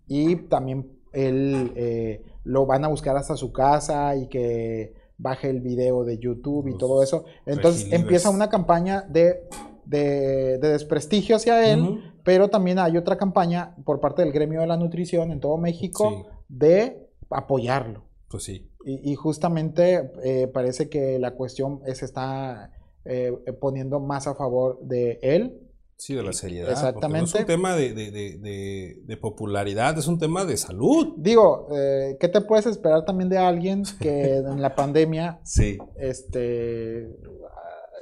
y 0.07 0.36
también 0.47 0.91
él 1.11 2.22
lo 2.45 2.65
van 2.65 2.86
a 2.86 2.88
buscar 2.88 3.18
hasta 3.18 3.36
su 3.36 3.51
casa 3.51 4.15
y 4.15 4.28
que 4.30 4.93
baje 5.18 5.49
el 5.49 5.61
video 5.61 6.03
de 6.03 6.18
YouTube 6.20 6.68
y 6.68 6.72
Los 6.72 6.80
todo 6.80 7.03
eso. 7.03 7.26
Entonces 7.45 7.91
empieza 7.91 8.30
una 8.30 8.49
campaña 8.49 9.01
de, 9.09 9.43
de- 9.86 10.57
de 10.59 10.70
desprestigio 10.70 11.36
hacia 11.38 11.72
él, 11.72 12.01
pero 12.24 12.49
también 12.49 12.78
hay 12.80 12.97
otra 12.97 13.18
campaña 13.18 13.76
por 13.86 13.99
parte 13.99 14.22
del 14.22 14.32
gremio 14.32 14.61
de 14.61 14.68
la 14.68 14.78
nutrición 14.78 15.32
en 15.32 15.39
todo 15.39 15.57
México 15.57 16.09
Sí. 16.09 16.32
de 16.49 17.09
apoyarlo. 17.30 18.03
Pues 18.30 18.43
sí. 18.43 18.70
Y, 18.86 19.11
y 19.11 19.15
justamente 19.15 20.11
eh, 20.24 20.47
parece 20.47 20.89
que 20.89 21.20
la 21.20 21.32
cuestión 21.36 21.82
se 21.93 22.05
está 22.05 22.72
eh, 23.05 23.32
poniendo 23.59 23.99
más 23.99 24.28
a 24.28 24.36
favor 24.36 24.80
de 24.82 25.20
él. 25.22 25.61
Sí, 25.97 26.13
de 26.13 26.21
la 26.23 26.31
seriedad. 26.31 26.69
Exactamente. 26.69 27.19
No 27.19 27.25
es 27.25 27.33
un 27.35 27.45
tema 27.47 27.75
de, 27.75 27.93
de- 27.93 28.11
de- 28.11 29.01
de- 29.03 29.17
popularidad, 29.17 29.97
es 29.97 30.07
un 30.07 30.19
tema 30.19 30.45
de 30.45 30.55
salud. 30.55 31.15
Digo, 31.17 31.67
eh, 31.75 32.17
¿qué 32.19 32.27
te 32.27 32.41
puedes 32.41 32.67
esperar 32.67 33.03
también 33.03 33.29
de 33.29 33.37
alguien 33.39 33.83
que 33.99 34.37
en 34.37 34.61
la 34.61 34.75
pandemia, 34.75 35.39
Sí. 35.43 35.77
este, 35.95 37.09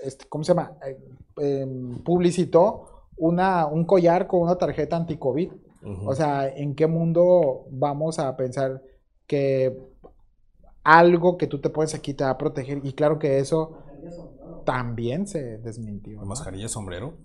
este, 0.04 0.26
¿cómo 0.28 0.44
se 0.44 0.50
llama? 0.54 0.74
Eh, 0.86 0.98
em, 1.62 2.04
publicitó 2.04 3.08
una, 3.18 3.66
un 3.66 3.86
collar 3.86 4.28
con 4.28 4.42
una 4.42 4.58
tarjeta 4.58 4.98
anti-COVID. 4.98 5.52
O 6.06 6.16
sea, 6.16 6.50
¿en 6.50 6.76
qué 6.76 6.88
mundo 6.88 7.66
vamos 7.70 8.18
a 8.20 8.36
pensar 8.36 8.82
que 9.28 9.78
algo 10.84 11.38
que 11.38 11.48
tú 11.48 11.62
te 11.62 11.70
pones 11.70 11.94
aquí 11.96 12.14
te 12.14 12.24
va 12.24 12.32
a 12.32 12.38
proteger? 12.38 12.82
Y 12.84 12.94
claro 12.94 13.20
que 13.20 13.38
eso 13.40 13.78
también 14.66 15.28
se 15.28 15.60
desmintió. 15.60 16.20
La 16.20 16.26
mascarilla, 16.26 16.68
sombrero. 16.68 17.18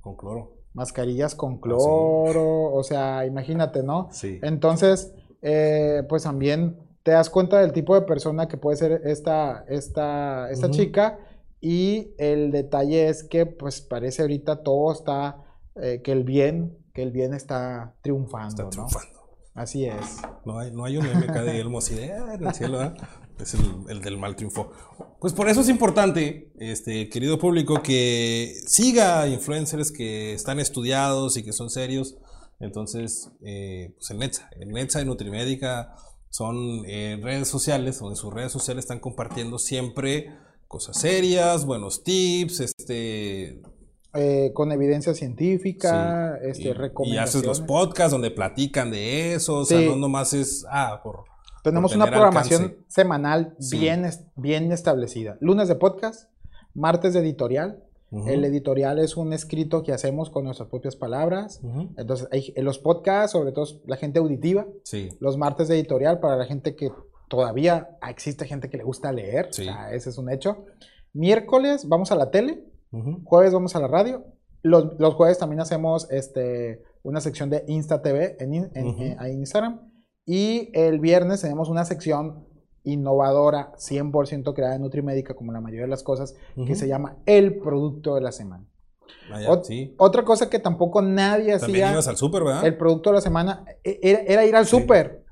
Con 0.00 0.16
cloro. 0.16 0.52
Mascarillas 0.74 1.34
con 1.34 1.58
cloro, 1.58 2.72
o 2.74 2.82
sea, 2.82 3.24
imagínate, 3.26 3.82
¿no? 3.82 4.08
Sí. 4.12 4.38
Entonces, 4.42 5.12
eh, 5.42 6.02
pues 6.08 6.24
también 6.24 6.78
te 7.02 7.12
das 7.12 7.30
cuenta 7.30 7.60
del 7.60 7.72
tipo 7.72 7.94
de 7.94 8.02
persona 8.02 8.46
que 8.48 8.56
puede 8.56 8.76
ser 8.76 9.00
esta, 9.04 9.64
esta, 9.68 10.50
esta 10.50 10.70
chica. 10.70 11.18
Y 11.60 12.14
el 12.18 12.50
detalle 12.50 13.08
es 13.08 13.24
que, 13.24 13.46
pues, 13.46 13.80
parece 13.80 14.22
ahorita 14.22 14.62
todo 14.62 14.92
está, 14.92 15.42
eh, 15.76 16.02
que 16.02 16.12
el 16.12 16.24
bien, 16.24 16.76
que 16.92 17.02
el 17.02 17.10
bien 17.12 17.32
está 17.32 17.94
triunfando, 18.02 18.48
Está 18.48 18.62
¿no? 18.64 18.68
triunfando. 18.70 19.16
Así 19.54 19.86
es. 19.86 20.18
No 20.44 20.58
hay, 20.58 20.70
no 20.70 20.84
hay 20.84 20.98
un 20.98 21.06
MK 21.06 21.32
de 21.42 21.58
Elmo 21.60 21.78
así 21.78 21.94
de 21.94 22.12
"Ah, 22.12 22.34
en 22.34 22.46
el 22.46 22.52
cielo, 22.54 22.76
¿verdad? 22.78 22.96
Es 23.40 23.54
el, 23.54 23.60
el 23.88 24.00
del 24.00 24.16
mal 24.18 24.34
triunfo. 24.34 24.70
Pues 25.20 25.32
por 25.32 25.48
eso 25.48 25.60
es 25.60 25.68
importante, 25.68 26.52
este 26.58 27.08
querido 27.08 27.38
público, 27.38 27.82
que 27.82 28.54
siga 28.66 29.28
influencers 29.28 29.92
que 29.92 30.32
están 30.32 30.58
estudiados 30.58 31.36
y 31.36 31.42
que 31.42 31.52
son 31.52 31.68
serios. 31.70 32.16
Entonces, 32.60 33.30
eh, 33.44 33.92
pues 33.96 34.10
en 34.10 34.18
Netza, 34.18 34.48
en 34.58 34.70
Netza 34.70 35.02
y 35.02 35.04
Nutrimédica 35.04 35.94
son 36.30 36.84
eh, 36.86 37.18
redes 37.22 37.48
sociales, 37.48 37.98
donde 37.98 38.16
sus 38.16 38.32
redes 38.32 38.52
sociales 38.52 38.84
están 38.84 39.00
compartiendo 39.00 39.58
siempre 39.58 40.30
cosas 40.66 40.98
serias, 40.98 41.64
buenos 41.66 42.02
tips, 42.02 42.60
este 42.60 43.60
Eh, 44.14 44.50
con 44.54 44.72
evidencia 44.72 45.12
científica, 45.14 46.38
Sí, 46.42 46.48
este, 46.50 46.62
y, 46.62 46.68
y 46.68 46.72
recomendaciones. 46.72 47.28
haces 47.34 47.46
los 47.46 47.60
podcasts 47.60 48.12
donde 48.12 48.30
platican 48.30 48.90
de 48.90 49.34
eso, 49.34 49.56
o 49.58 49.64
sea, 49.66 49.78
Sí. 49.78 49.86
no 49.86 49.96
nomás 49.96 50.32
es, 50.32 50.64
ah, 50.70 51.00
por... 51.04 51.24
Tenemos 51.70 51.94
una 51.96 52.06
programación 52.06 52.62
alcance. 52.62 52.84
semanal 52.88 53.54
Sí. 53.58 53.78
bien, 53.78 54.08
bien 54.36 54.72
establecida. 54.72 55.36
Lunes 55.40 55.68
de 55.68 55.74
podcast, 55.76 56.30
martes 56.74 57.12
de 57.14 57.20
editorial. 57.20 57.82
El 58.26 58.44
editorial 58.44 58.98
es 59.00 59.16
un 59.16 59.32
escrito 59.32 59.82
que 59.82 59.92
hacemos 59.92 60.30
con 60.30 60.44
nuestras 60.44 60.68
propias 60.70 60.96
palabras. 60.96 61.60
Entonces, 61.98 62.28
hay, 62.30 62.52
en 62.56 62.64
los 62.64 62.78
podcasts, 62.78 63.32
sobre 63.32 63.52
todo 63.52 63.66
la 63.86 63.96
gente 63.96 64.20
auditiva, 64.20 64.66
Sí, 64.84 65.08
los 65.20 65.36
martes 65.36 65.68
de 65.68 65.74
editorial 65.74 66.20
para 66.20 66.36
la 66.36 66.44
gente 66.46 66.76
que 66.76 66.90
todavía 67.28 67.98
existe 68.08 68.46
gente 68.46 68.70
que 68.70 68.76
le 68.78 68.84
gusta 68.84 69.12
leer, 69.12 69.48
Sí. 69.50 69.62
o 69.62 69.64
sea, 69.64 69.92
ese 69.92 70.10
es 70.10 70.18
un 70.18 70.30
hecho. 70.30 70.64
Miércoles 71.12 71.88
vamos 71.88 72.12
a 72.12 72.14
la 72.16 72.30
tele, 72.30 72.64
jueves 73.24 73.52
vamos 73.52 73.74
a 73.76 73.80
la 73.80 73.88
radio. 73.88 74.24
Los, 74.62 74.98
los 74.98 75.14
jueves 75.14 75.38
también 75.38 75.60
hacemos 75.60 76.10
este, 76.10 76.82
una 77.02 77.20
sección 77.20 77.50
de 77.50 77.64
Insta 77.66 78.02
TV 78.02 78.36
en, 78.40 78.54
en- 78.54 78.70
en 79.20 79.38
Instagram. 79.38 79.80
Y 80.26 80.70
el 80.74 80.98
viernes 80.98 81.40
tenemos 81.40 81.68
una 81.68 81.84
sección 81.84 82.44
innovadora, 82.82 83.72
100% 83.78 84.54
creada 84.54 84.74
en 84.74 84.82
Nutrimédica, 84.82 85.34
como 85.34 85.52
la 85.52 85.60
mayoría 85.60 85.82
de 85.84 85.90
las 85.90 86.02
cosas, 86.02 86.34
que 86.66 86.74
se 86.74 86.86
llama 86.88 87.16
el 87.26 87.58
producto 87.58 88.14
de 88.16 88.20
la 88.20 88.32
semana. 88.32 88.64
Ya, 89.30 89.48
Ot- 89.50 89.64
sí. 89.64 89.94
Otra 89.98 90.24
cosa 90.24 90.50
que 90.50 90.58
tampoco 90.58 91.00
nadie 91.02 91.56
También 91.58 91.84
hacía, 91.84 91.92
ibas 91.92 92.08
al 92.08 92.16
súper, 92.16 92.42
¿verdad? 92.44 92.66
el 92.66 92.76
producto 92.76 93.10
de 93.10 93.14
la 93.14 93.20
semana, 93.20 93.64
e- 93.84 93.98
era, 94.02 94.20
era 94.20 94.44
ir 94.44 94.54
al 94.56 94.66
Sí. 94.66 94.76
súper. 94.80 95.24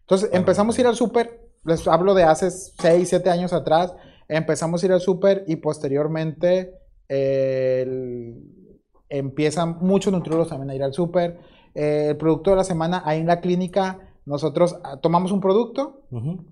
Entonces 0.00 0.30
empezamos 0.32 0.76
a 0.76 0.80
ir 0.82 0.86
al 0.86 0.94
súper, 0.96 1.40
les 1.64 1.86
hablo 1.88 2.12
de 2.14 2.24
hace 2.24 2.50
6, 2.50 3.08
7 3.08 3.30
años 3.30 3.52
atrás, 3.54 3.94
empezamos 4.28 4.82
a 4.82 4.86
ir 4.86 4.92
al 4.92 5.00
súper 5.00 5.44
y 5.46 5.56
posteriormente 5.56 6.74
eh, 7.08 7.82
el- 7.86 8.78
empiezan 9.10 9.76
muchos 9.80 10.12
nutriólogos 10.12 10.48
también 10.48 10.70
a 10.70 10.74
ir 10.74 10.82
al 10.82 10.94
súper. 10.94 11.38
Eh, 11.74 12.06
el 12.10 12.16
producto 12.16 12.50
de 12.50 12.56
la 12.56 12.64
semana, 12.64 13.02
ahí 13.04 13.20
en 13.20 13.26
la 13.26 13.40
clínica, 13.40 14.11
nosotros 14.24 14.76
ah, 14.84 14.98
tomamos 15.00 15.32
un 15.32 15.40
producto, 15.40 16.02
Ujú. 16.10 16.44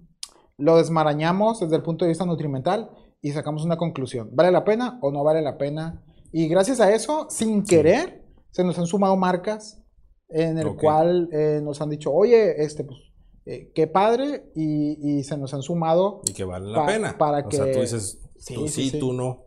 lo 0.59 0.77
desmarañamos 0.77 1.61
desde 1.61 1.77
el 1.77 1.83
punto 1.83 2.05
de 2.05 2.11
vista 2.11 2.25
nutrimental 2.27 2.91
y 3.23 3.31
sacamos 3.33 3.65
una 3.65 3.77
conclusión. 3.77 4.31
¿Vale 4.33 4.51
la 4.51 4.65
pena 4.65 4.99
o 5.03 5.11
no 5.11 5.23
vale 5.25 5.43
la 5.43 5.57
pena? 5.59 6.03
Y 6.33 6.49
gracias 6.49 6.81
a 6.81 6.93
eso, 6.93 7.27
sin 7.31 7.65
querer, 7.65 8.25
se 8.51 8.65
nos 8.65 8.79
han 8.79 8.87
sumado 8.87 9.17
marcas 9.17 9.83
en 10.29 10.59
el 10.59 10.69
Ok. 10.69 10.81
cual 10.81 11.29
eh, 11.33 11.61
nos 11.63 11.81
han 11.81 11.91
dicho, 11.91 12.13
oye, 12.13 12.63
este, 12.63 12.85
pues, 12.85 12.99
eh, 13.47 13.73
qué 13.75 13.87
padre, 13.87 14.51
y, 14.55 15.19
y 15.19 15.25
se 15.25 15.37
nos 15.37 15.53
han 15.55 15.63
sumado. 15.63 16.21
Y 16.27 16.33
que 16.33 16.45
vale 16.45 16.69
la 16.69 16.79
Pa- 16.81 16.87
pena. 16.87 17.19
para 17.19 17.47
o 17.47 17.51
sea, 17.51 17.65
que- 17.65 17.73
tú 17.73 17.81
dices, 17.81 18.21
Sí, 18.39 18.55
tú 18.55 18.69
sí, 18.69 18.85
sí, 18.85 18.91
sí. 18.91 18.99
tú 19.01 19.13
no. 19.13 19.45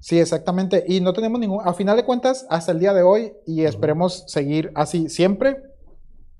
Sí, 0.00 0.18
exactamente. 0.18 0.84
Y 0.88 1.00
no 1.00 1.12
tenemos 1.12 1.38
ningún, 1.38 1.60
a 1.64 1.72
final 1.74 1.96
de 1.96 2.04
cuentas, 2.04 2.44
hasta 2.50 2.72
el 2.72 2.80
día 2.80 2.92
de 2.92 3.02
hoy, 3.02 3.32
y 3.46 3.62
esperemos 3.64 4.24
seguir 4.26 4.72
así 4.74 5.08
siempre, 5.08 5.56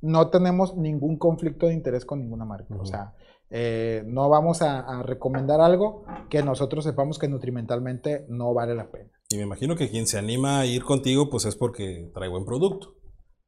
no 0.02 0.28
tenemos 0.28 0.76
ningún 0.76 1.16
conflicto 1.16 1.66
de 1.66 1.74
interés 1.74 2.04
con 2.04 2.20
ninguna 2.20 2.44
marca. 2.44 2.74
O 2.78 2.84
sea, 2.84 3.14
eh, 3.50 4.02
no 4.06 4.28
vamos 4.28 4.60
a, 4.62 4.80
a 4.80 5.02
recomendar 5.02 5.60
algo 5.60 6.04
que 6.28 6.42
nosotros 6.42 6.84
sepamos 6.84 7.18
que 7.18 7.28
nutrimentalmente 7.28 8.26
no 8.28 8.52
vale 8.52 8.74
la 8.74 8.90
pena. 8.90 9.10
Y 9.30 9.36
me 9.36 9.42
imagino 9.42 9.76
que 9.76 9.88
quien 9.88 10.06
se 10.06 10.18
anima 10.18 10.60
a 10.60 10.66
ir 10.66 10.84
contigo, 10.84 11.30
pues 11.30 11.46
es 11.46 11.56
porque 11.56 12.10
trae 12.14 12.28
buen 12.28 12.44
producto. 12.44 12.96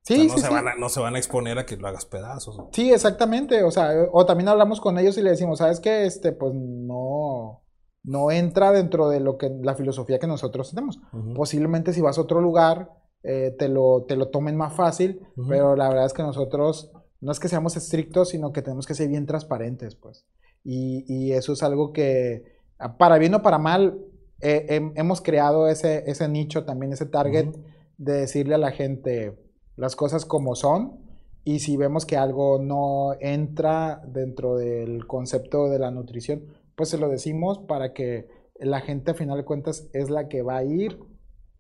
Sí, 0.03 0.15
O 0.15 0.17
sea, 0.17 0.27
no, 0.27 0.35
sí, 0.35 0.41
se 0.41 0.47
sí. 0.47 0.55
Van 0.55 0.69
a, 0.69 0.75
no 0.77 0.89
se 0.89 1.01
van 1.01 1.15
a 1.15 1.19
exponer 1.19 1.59
a 1.59 1.67
que 1.67 1.77
lo 1.77 1.89
hagas 1.89 2.05
pedazos. 2.05 2.59
Sí, 2.73 2.93
exactamente. 2.93 3.63
O 3.63 3.71
sea, 3.71 3.91
o 4.13 4.27
también 4.27 4.49
hablamos 4.49 4.81
con 4.81 4.99
ellos 4.99 5.17
y 5.17 5.23
le 5.23 5.31
decimos, 5.31 5.59
¿sabes 5.59 5.81
qué? 5.81 6.05
Este, 6.05 6.33
pues 6.33 6.53
no, 6.55 7.63
no 8.03 8.31
entra 8.31 8.71
dentro 8.73 9.09
de 9.09 9.21
lo 9.21 9.39
que 9.39 9.51
la 9.63 9.75
filosofía 9.75 10.19
que 10.19 10.27
nosotros 10.27 10.71
tenemos. 10.71 11.01
Posiblemente 11.35 11.95
si 11.95 12.03
vas 12.03 12.19
a 12.19 12.23
otro 12.23 12.43
lugar, 12.43 12.91
eh, 13.25 13.55
te, 13.59 13.69
lo, 13.69 14.05
te 14.07 14.17
lo 14.17 14.29
tomen 14.29 14.57
más 14.57 14.75
fácil, 14.75 15.21
pero 15.49 15.77
la 15.77 15.89
verdad 15.89 16.07
es 16.07 16.13
que 16.13 16.23
nosotros 16.23 16.93
no 17.21 17.33
es 17.33 17.41
que 17.41 17.49
seamos 17.49 17.77
estrictos, 17.77 18.29
sino 18.31 18.53
que 18.53 18.63
tenemos 18.63 18.87
que 18.87 18.95
ser 18.95 19.09
bien 19.09 19.27
transparentes, 19.27 19.95
pues. 19.97 20.27
Y, 20.63 21.05
y 21.09 21.33
eso 21.33 21.53
es 21.55 21.63
algo 21.63 21.93
que, 21.93 22.45
ah, 22.79 22.97
para 22.97 23.19
bien 23.19 23.35
o 23.35 23.43
para 23.43 23.59
mal, 23.59 23.99
eh, 24.41 24.67
hem- 24.69 24.93
hemos 24.97 25.21
creado 25.21 25.69
ese, 25.69 26.05
ese 26.11 26.29
nicho, 26.29 26.65
también 26.65 26.93
ese 26.93 27.07
target 27.07 27.49
de 27.97 28.13
decirle 28.13 28.55
a 28.55 28.59
la 28.59 28.73
gente 28.73 29.39
las 29.77 29.97
cosas 29.97 30.25
como 30.27 30.55
son. 30.55 31.01
Y 31.45 31.61
si 31.61 31.77
vemos 31.77 32.07
que 32.07 32.17
algo 32.17 32.59
no 32.59 33.15
entra 33.21 34.03
dentro 34.07 34.57
del 34.57 35.07
concepto 35.07 35.69
de 35.69 35.79
la 35.79 35.91
nutrición, 35.91 36.45
pues 36.75 36.89
se 36.89 36.99
lo 36.99 37.09
decimos 37.09 37.59
para 37.59 37.93
que 37.93 38.29
la 38.59 38.81
gente 38.81 39.11
a 39.11 39.15
final 39.15 39.37
de 39.37 39.45
cuentas 39.45 39.89
es 39.93 40.09
la 40.11 40.29
que 40.29 40.43
va 40.43 40.57
a 40.59 40.65
ir 40.65 40.99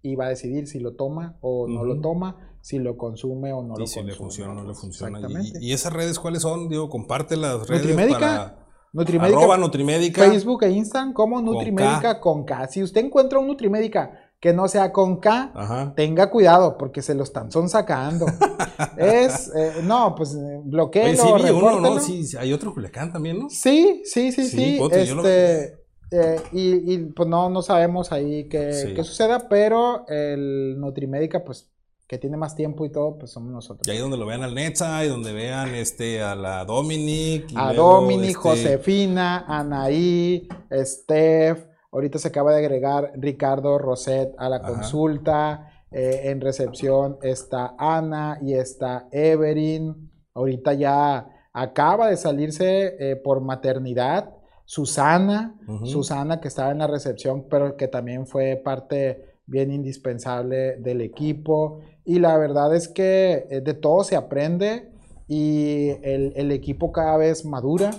y 0.04 0.16
va 0.16 0.26
a 0.26 0.28
decidir 0.28 0.68
si 0.68 0.78
lo 0.80 0.94
toma 0.94 1.38
o 1.40 1.66
no 1.66 1.82
lo 1.82 1.98
toma, 2.00 2.56
si 2.60 2.78
lo 2.78 2.96
consume 2.98 3.52
o 3.54 3.62
no 3.62 3.74
y 3.76 3.80
lo 3.80 3.86
si 3.86 3.94
consume. 3.94 4.10
le 4.12 4.14
funciona 4.16 4.52
o 4.52 4.54
no 4.54 4.64
le 4.64 4.74
funciona. 4.74 5.18
Y- 5.18 5.22
Exactamente. 5.24 5.58
Y, 5.60 5.70
y 5.70 5.72
esas 5.72 5.92
redes 5.94 6.18
cuáles 6.18 6.42
son? 6.42 6.68
Digo, 6.68 6.88
comparte 6.90 7.36
las 7.38 7.66
redes 7.66 7.82
Nutrimédica, 7.86 8.18
para 8.18 8.58
Nutrimédica, 8.92 9.38
arroba 9.38 9.56
Nutrimédica. 9.56 10.22
Facebook 10.22 10.62
e 10.64 10.70
Instagram 10.70 11.14
como 11.14 11.40
Nutrimédica 11.40 12.20
con 12.20 12.44
K. 12.44 12.68
Si 12.68 12.82
usted 12.82 13.02
encuentra 13.06 13.38
un 13.38 13.46
Nutrimédica 13.46 14.12
que 14.38 14.52
no 14.52 14.68
sea 14.68 14.92
con 14.92 15.20
K, 15.20 15.52
Ajá. 15.54 15.94
tenga 15.96 16.30
cuidado 16.30 16.76
porque 16.76 17.00
se 17.00 17.14
lo 17.14 17.22
están 17.22 17.50
sonsacando. 17.50 18.26
es, 18.98 19.50
eh, 19.56 19.76
no, 19.84 20.14
pues 20.14 20.34
eh, 20.34 20.38
Oye, 20.38 20.60
bloqueelo, 20.66 21.22
sí 21.22 21.32
vi 21.42 21.50
uno, 21.50 21.80
¿no? 21.80 21.98
Sí, 21.98 22.26
hay 22.38 22.52
otro 22.52 22.74
Culiacán 22.74 23.10
también, 23.10 23.38
¿no? 23.38 23.48
Sí, 23.48 24.02
sí, 24.04 24.32
sí, 24.32 24.44
Sí, 24.48 24.76
ponte, 24.78 25.00
este, 25.02 25.83
eh, 26.10 26.40
y, 26.52 26.92
y, 26.94 26.98
pues 27.06 27.28
no, 27.28 27.48
no 27.50 27.62
sabemos 27.62 28.12
ahí 28.12 28.48
qué, 28.48 28.72
Sí. 28.72 28.94
qué 28.94 29.02
suceda, 29.04 29.48
pero 29.48 30.06
el 30.08 30.78
Nutrimédica, 30.78 31.44
pues, 31.44 31.68
que 32.06 32.18
tiene 32.18 32.36
más 32.36 32.54
tiempo 32.54 32.84
y 32.84 32.90
todo, 32.90 33.16
pues 33.18 33.30
somos 33.32 33.50
nosotros. 33.50 33.86
Y 33.88 33.90
ahí 33.90 33.98
donde 33.98 34.16
lo 34.18 34.26
vean 34.26 34.42
al 34.42 34.54
Netza 34.54 35.04
y 35.04 35.08
donde 35.08 35.32
vean 35.32 35.74
este 35.74 36.22
a 36.22 36.34
la 36.34 36.64
Dominic. 36.64 37.50
y 37.50 37.56
A 37.56 37.72
luego, 37.72 37.94
Dominic, 38.02 38.28
este, 38.36 38.40
Josefina, 38.40 39.44
Anaí, 39.48 40.46
Steph. 40.82 41.66
Ahorita 41.90 42.18
se 42.18 42.28
acaba 42.28 42.52
de 42.52 42.58
agregar 42.58 43.12
Ricardo 43.16 43.78
Roset 43.78 44.34
a 44.38 44.48
la 44.48 44.56
Ajá. 44.56 44.66
consulta. 44.68 45.70
eh, 45.96 46.30
en 46.30 46.40
recepción 46.40 47.18
está 47.22 47.76
Ana 47.78 48.38
y 48.42 48.54
está 48.54 49.06
Everin. 49.12 50.10
Ahorita 50.34 50.72
ya 50.74 51.28
acaba 51.52 52.08
de 52.08 52.16
salirse 52.16 52.96
eh, 52.98 53.14
por 53.14 53.40
maternidad 53.40 54.34
Susana. 54.64 55.58
Susana 55.84 56.40
que 56.40 56.48
estaba 56.48 56.72
en 56.72 56.78
la 56.78 56.86
recepción, 56.86 57.46
pero 57.48 57.76
que 57.76 57.88
también 57.88 58.26
fue 58.26 58.60
parte 58.62 59.38
bien 59.46 59.70
indispensable 59.70 60.76
del 60.76 61.00
equipo. 61.00 61.80
Y 62.04 62.18
la 62.18 62.36
verdad 62.38 62.74
es 62.74 62.88
que 62.88 63.46
eh, 63.50 63.60
de 63.60 63.74
todo 63.74 64.04
se 64.04 64.16
aprende 64.16 64.90
y 65.28 65.88
el, 66.02 66.32
el 66.36 66.50
equipo 66.52 66.92
cada 66.92 67.16
vez 67.16 67.44
madura, 67.44 67.90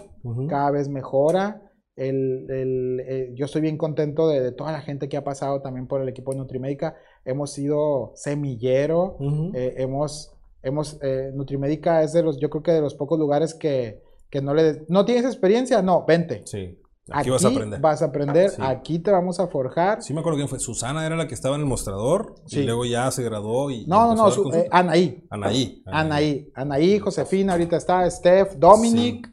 cada 0.47 0.72
vez 0.72 0.89
mejora. 0.89 1.61
El, 1.95 2.45
el, 2.51 2.99
eh, 3.07 3.32
yo 3.36 3.45
estoy 3.45 3.61
bien 3.61 3.78
contento 3.78 4.28
de, 4.28 4.41
de 4.41 4.51
toda 4.51 4.74
la 4.74 4.82
gente 4.82 5.07
que 5.07 5.18
ha 5.18 5.24
pasado 5.24 5.61
también 5.61 5.88
por 5.88 6.01
el 6.01 6.09
equipo 6.09 6.32
de 6.32 6.39
Nutrimédica. 6.39 6.95
Hemos 7.24 7.51
sido 7.53 8.11
semillero, 8.16 9.18
eh, 9.53 9.76
hemos, 9.78 10.36
hemos 10.61 10.99
eh, 11.01 11.32
Nutrimédica 11.34 12.03
es 12.03 12.11
de 12.11 12.22
los, 12.22 12.38
yo 12.39 12.49
creo 12.49 12.63
que 12.63 12.72
de 12.74 12.82
los 12.82 12.95
pocos 12.95 13.18
lugares 13.18 13.53
que, 13.53 14.03
que 14.36 14.42
no 14.42 14.54
le, 14.54 14.84
no 14.90 15.06
tienes 15.06 15.24
experiencia, 15.24 15.82
no, 15.82 16.04
vente. 16.06 16.42
Sí. 16.46 16.78
Aquí, 17.12 17.30
vas 17.30 17.46
a 17.46 17.50
aprender. 17.50 17.80
vas 17.80 18.02
a 18.02 18.06
aprender, 18.06 18.50
Sí. 18.50 18.62
aquí 18.66 19.00
te 19.00 19.12
vamos 19.12 19.40
a 19.40 19.48
forjar. 19.48 20.02
Sí, 20.02 20.12
me 20.14 20.20
acuerdo 20.20 20.38
quién 20.38 20.50
fue. 20.50 20.60
Susana 20.60 21.06
era 21.06 21.16
la 21.16 21.28
que 21.28 21.36
estaba 21.36 21.56
en 21.56 21.62
el 21.62 21.68
mostrador 21.68 22.36
Sí. 22.48 22.62
y 22.62 22.64
luego 22.64 22.84
ya 22.84 23.10
se 23.12 23.24
graduó 23.24 23.70
y. 23.72 23.84
y 23.84 23.86
No, 23.86 24.08
no, 24.08 24.16
no, 24.26 24.32
su- 24.32 24.52
eh, 24.52 24.68
Anaí. 24.72 25.24
Anaí. 25.30 25.84
Anaí, 25.86 26.52
Anaí, 26.56 27.00
Josefina, 27.00 27.54
ahorita 27.54 27.78
está 27.78 28.10
Steph, 28.12 28.56
Dominic, 28.58 29.32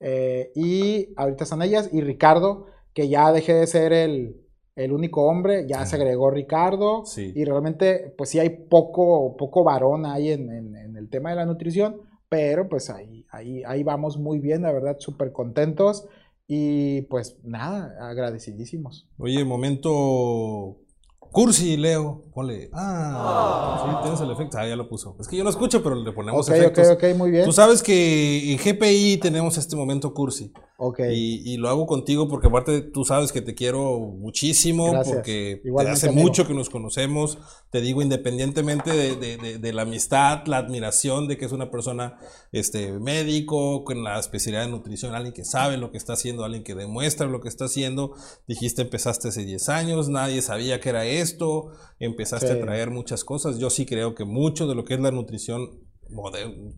eh, 0.00 0.50
y 0.54 1.14
ahorita 1.16 1.44
están 1.44 1.62
ellas, 1.62 1.88
y 1.92 2.00
Ricardo, 2.00 2.66
que 2.92 3.08
ya 3.08 3.32
dejé 3.32 3.54
de 3.54 3.66
ser 3.68 3.92
el, 3.92 4.36
el 4.74 4.92
único 4.92 5.22
hombre, 5.26 5.64
ya 5.68 5.86
se 5.86 5.96
agregó 5.96 6.30
Ricardo, 6.30 7.04
Sí. 7.06 7.32
y 7.34 7.44
realmente, 7.44 8.14
pues 8.18 8.30
sí 8.30 8.38
hay 8.40 8.50
poco, 8.68 9.36
poco 9.36 9.62
varón 9.64 10.06
ahí 10.06 10.30
en, 10.32 10.50
en- 10.50 10.74
en 10.76 10.96
el 10.96 11.08
tema 11.08 11.30
de 11.30 11.36
la 11.36 11.46
nutrición, 11.46 12.00
pero 12.32 12.66
pues 12.66 12.88
ahí, 12.88 13.26
ahí, 13.30 13.62
ahí 13.66 13.82
vamos 13.82 14.16
muy 14.16 14.38
bien, 14.38 14.62
la 14.62 14.72
verdad, 14.72 14.96
súper 14.98 15.32
contentos, 15.32 16.06
y 16.48 17.02
pues 17.02 17.36
nada, 17.44 17.94
agradecidísimos. 18.00 19.06
Oye, 19.18 19.44
momento. 19.44 20.78
Cursi, 21.18 21.76
Leo. 21.76 22.24
Ponle. 22.34 22.70
Ah, 22.72 23.84
sí, 23.84 23.96
tienes 24.02 24.20
el 24.22 24.30
efecto. 24.30 24.56
Ah, 24.58 24.66
ya 24.66 24.76
lo 24.76 24.88
puso. 24.88 25.14
Es 25.20 25.28
que 25.28 25.36
yo 25.36 25.44
no 25.44 25.50
escucho, 25.50 25.82
pero 25.82 25.94
le 25.94 26.12
ponemos 26.12 26.46
Ok, 26.48 26.54
ok, 26.54 26.60
efectos. 26.60 26.88
ok, 26.90 27.04
muy 27.18 27.30
bien. 27.30 27.44
Tú 27.44 27.52
sabes 27.52 27.82
que 27.82 28.52
en 28.52 28.58
GPI 28.58 29.18
tenemos 29.18 29.56
este 29.58 29.76
momento 29.76 30.12
cursi. 30.14 30.52
Ok, 30.84 30.98
Y, 31.12 31.42
y 31.48 31.58
lo 31.58 31.68
hago 31.68 31.86
contigo 31.86 32.26
porque 32.28 32.48
aparte 32.48 32.80
tú 32.80 33.04
sabes 33.04 33.30
que 33.30 33.40
te 33.40 33.54
quiero 33.54 34.00
muchísimo, 34.00 34.90
Gracias. 34.90 35.14
porque 35.14 35.62
te 35.62 35.88
hace 35.88 36.08
amigo. 36.08 36.22
mucho 36.22 36.44
que 36.44 36.54
nos 36.54 36.70
conocemos. 36.70 37.38
Te 37.70 37.80
digo, 37.80 38.02
independientemente 38.02 38.90
de, 38.90 39.14
de- 39.14 39.36
de- 39.36 39.58
de 39.58 39.72
la 39.72 39.82
amistad, 39.82 40.44
la 40.46 40.56
admiración 40.56 41.28
de 41.28 41.36
que 41.36 41.44
es 41.44 41.52
una 41.52 41.70
persona 41.70 42.18
este, 42.50 42.92
médico, 42.98 43.84
con 43.84 44.02
la 44.02 44.18
especialidad 44.18 44.64
de 44.64 44.72
nutrición, 44.72 45.14
alguien 45.14 45.32
que 45.32 45.44
sabe 45.44 45.76
lo 45.76 45.92
que 45.92 45.98
está 45.98 46.14
haciendo, 46.14 46.44
alguien 46.44 46.64
que 46.64 46.74
demuestra 46.74 47.28
lo 47.28 47.40
que 47.40 47.48
está 47.48 47.66
haciendo. 47.66 48.14
Dijiste, 48.48 48.82
empezaste 48.82 49.28
hace 49.28 49.44
10 49.44 49.68
años, 49.68 50.08
nadie 50.08 50.42
sabía 50.42 50.80
que 50.80 50.88
era 50.88 51.04
esto, 51.06 51.70
empezaste 52.00 52.48
Sí. 52.48 52.52
a 52.54 52.60
traer 52.60 52.90
muchas 52.90 53.22
cosas. 53.22 53.60
Yo 53.60 53.70
sí 53.70 53.86
creo 53.86 54.16
que 54.16 54.24
mucho 54.24 54.66
de 54.66 54.74
lo 54.74 54.84
que 54.84 54.94
es 54.94 55.00
la 55.00 55.12
nutrición 55.12 55.78
moderna 56.10 56.72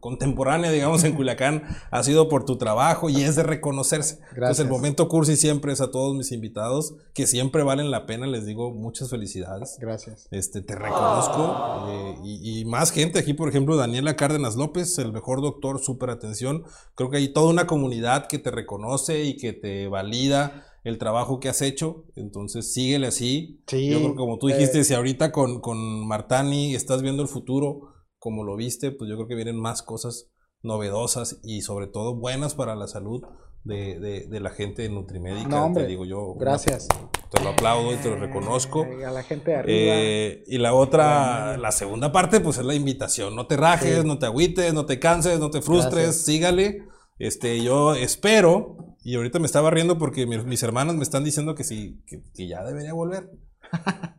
contemporánea, 0.00 0.70
digamos, 0.70 1.04
en 1.04 1.14
Culiacán, 1.14 1.62
ha 1.90 2.02
sido 2.02 2.28
por 2.28 2.44
tu 2.44 2.56
trabajo 2.58 3.08
y 3.08 3.22
es 3.22 3.36
de 3.36 3.42
reconocerse. 3.42 4.14
Entonces, 4.14 4.36
Gracias. 4.36 4.58
el 4.60 4.68
momento 4.68 5.08
cursi 5.08 5.36
siempre 5.36 5.72
es 5.72 5.80
a 5.80 5.90
todos 5.90 6.14
mis 6.14 6.32
invitados, 6.32 6.94
que 7.14 7.26
siempre 7.26 7.62
valen 7.62 7.90
la 7.90 8.06
pena, 8.06 8.26
les 8.26 8.46
digo 8.46 8.70
muchas 8.72 9.10
felicidades. 9.10 9.76
gracias. 9.80 10.28
Este, 10.30 10.60
te 10.60 10.74
reconozco 10.74 11.86
eh, 11.88 12.14
y, 12.24 12.60
y 12.60 12.64
más 12.64 12.90
gente 12.90 13.18
aquí, 13.18 13.34
por 13.34 13.48
ejemplo, 13.48 13.76
Daniela 13.76 14.16
Cárdenas 14.16 14.56
López, 14.56 14.98
el 14.98 15.12
mejor 15.12 15.40
doctor, 15.40 15.80
súper 15.80 16.10
atención. 16.10 16.64
Creo 16.94 17.10
que 17.10 17.16
hay 17.18 17.32
toda 17.32 17.48
una 17.50 17.66
comunidad 17.66 18.26
que 18.26 18.38
te 18.38 18.50
reconoce 18.50 19.24
y 19.24 19.36
que 19.36 19.52
te 19.52 19.88
valida 19.88 20.66
el 20.84 20.98
trabajo 20.98 21.40
que 21.40 21.48
has 21.48 21.62
hecho. 21.62 22.04
Entonces, 22.16 22.72
síguele 22.72 23.06
así. 23.06 23.62
Sí, 23.68 23.88
Yo 23.88 23.98
creo 23.98 24.10
que 24.10 24.16
como 24.16 24.38
tú 24.38 24.48
eh, 24.48 24.54
dijiste, 24.54 24.84
si 24.84 24.94
ahorita 24.94 25.32
con, 25.32 25.60
con 25.60 26.06
Martani 26.06 26.74
estás 26.74 27.02
viendo 27.02 27.22
el 27.22 27.28
futuro 27.28 27.92
como 28.22 28.44
lo 28.44 28.54
viste, 28.54 28.92
pues 28.92 29.10
yo 29.10 29.16
creo 29.16 29.26
que 29.26 29.34
vienen 29.34 29.56
más 29.58 29.82
cosas 29.82 30.28
novedosas 30.62 31.40
y 31.42 31.62
sobre 31.62 31.88
todo 31.88 32.14
buenas 32.14 32.54
para 32.54 32.76
la 32.76 32.86
salud 32.86 33.20
de, 33.64 33.98
de- 33.98 34.26
de 34.28 34.40
la 34.40 34.50
gente 34.50 34.82
de 34.82 34.90
Nutrimédica. 34.90 35.48
No, 35.48 35.64
hombre, 35.66 35.82
te 35.84 35.88
digo 35.88 36.04
yo. 36.04 36.34
gracias. 36.34 36.86
Te 37.32 37.42
lo 37.42 37.50
aplaudo 37.50 37.92
y 37.92 37.96
te 37.96 38.10
lo 38.10 38.16
reconozco. 38.16 38.84
Eh, 38.84 39.04
a 39.04 39.10
la 39.10 39.24
gente 39.24 39.50
de 39.50 39.56
arriba. 39.56 39.92
Eh, 39.96 40.44
y 40.46 40.58
la 40.58 40.72
otra, 40.72 41.56
la 41.58 41.72
segunda 41.72 42.12
parte, 42.12 42.38
pues 42.40 42.58
es 42.58 42.64
la 42.64 42.74
invitación. 42.76 43.34
No 43.34 43.46
te 43.48 43.56
rajes, 43.56 44.02
Sí. 44.02 44.06
no 44.06 44.18
te 44.20 44.26
agüites, 44.26 44.72
no 44.72 44.86
te 44.86 45.00
canses, 45.00 45.40
no 45.40 45.50
te 45.50 45.60
frustres, 45.60 45.94
Gracias. 46.04 46.24
sígale. 46.24 46.84
Este, 47.18 47.60
yo 47.62 47.94
espero, 47.94 48.76
y 49.02 49.16
ahorita 49.16 49.40
me 49.40 49.46
estaba 49.46 49.70
riendo 49.70 49.98
porque 49.98 50.26
mi- 50.26 50.38
mis 50.44 50.62
hermanas 50.62 50.94
me 50.94 51.02
están 51.02 51.24
diciendo 51.24 51.54
que 51.56 51.64
sí, 51.64 52.00
que, 52.06 52.22
que 52.34 52.46
ya 52.46 52.62
debería 52.62 52.92
volver. 52.94 53.30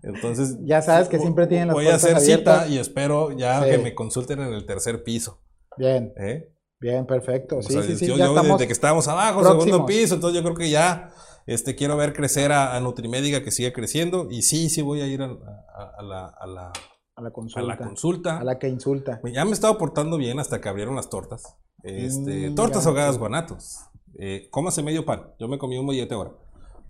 Entonces, 0.02 0.58
Ya 0.64 0.82
sabes 0.82 1.08
que 1.10 1.20
siempre 1.20 1.48
tienen 1.48 1.68
las 1.68 1.76
voy 1.76 1.88
a 1.88 1.96
hacer 1.96 2.16
abiertas. 2.16 2.66
cita 2.66 2.74
y 2.74 2.78
espero 2.80 3.32
ya 3.32 3.64
Sí. 3.64 3.70
que 3.72 3.78
me 3.78 3.96
consulten 3.96 4.42
en 4.42 4.54
el 4.54 4.66
tercer 4.66 5.04
piso. 5.04 5.42
Bien, 5.78 6.14
¿eh? 6.18 6.50
bien, 6.80 7.06
perfecto. 7.06 7.58
O 7.58 7.62
Sí, 7.64 7.74
sea, 7.74 7.84
sí, 7.84 7.96
sí. 7.96 8.08
yo, 8.08 8.18
ya 8.18 8.26
yo 8.26 8.32
estamos. 8.36 8.58
desde 8.58 8.68
que 8.68 8.74
estábamos 8.74 9.08
abajo, 9.08 9.44
segundo 9.44 9.86
piso, 9.86 10.16
entonces 10.16 10.38
yo 10.40 10.44
creo 10.44 10.56
que 10.56 10.70
ya 10.70 11.12
este, 11.46 11.76
quiero 11.76 11.98
ver 11.98 12.14
crecer 12.14 12.52
a, 12.52 12.76
a 12.76 12.80
Nutrimédica 12.80 13.44
que 13.44 13.52
siga 13.52 13.72
creciendo. 13.74 14.28
Y 14.30 14.42
sí, 14.44 14.70
sí 14.70 14.82
voy 14.82 15.02
a 15.02 15.08
ir 15.08 15.22
a, 15.22 15.26
a- 15.26 15.92
a 15.98 16.02
la, 16.04 16.26
a 16.28 16.48
la- 16.48 16.72
A 17.16 17.22
la 17.22 17.30
a 17.30 17.32
consulta. 17.32 17.68
la 17.68 17.78
consulta. 17.78 18.38
A 18.40 18.44
la 18.44 18.60
que 18.60 18.68
insulta. 18.70 19.22
Ya 19.34 19.46
me 19.46 19.52
estaba 19.52 19.78
portando 19.78 20.18
bien 20.18 20.40
hasta 20.40 20.60
que 20.62 20.70
abrieron 20.70 20.96
las 20.96 21.10
tortas. 21.10 21.44
Este, 21.84 22.50
Mm, 22.50 22.56
tortas 22.56 22.86
ahogadas 22.88 23.18
guanatos. 23.18 23.78
Eh, 24.20 24.48
cómase 24.52 24.84
medio 24.84 25.06
pan. 25.06 25.34
Yo 25.40 25.48
me 25.48 25.58
comí 25.58 25.78
un 25.78 25.86
mollete 25.86 26.14
ahora. 26.14 26.32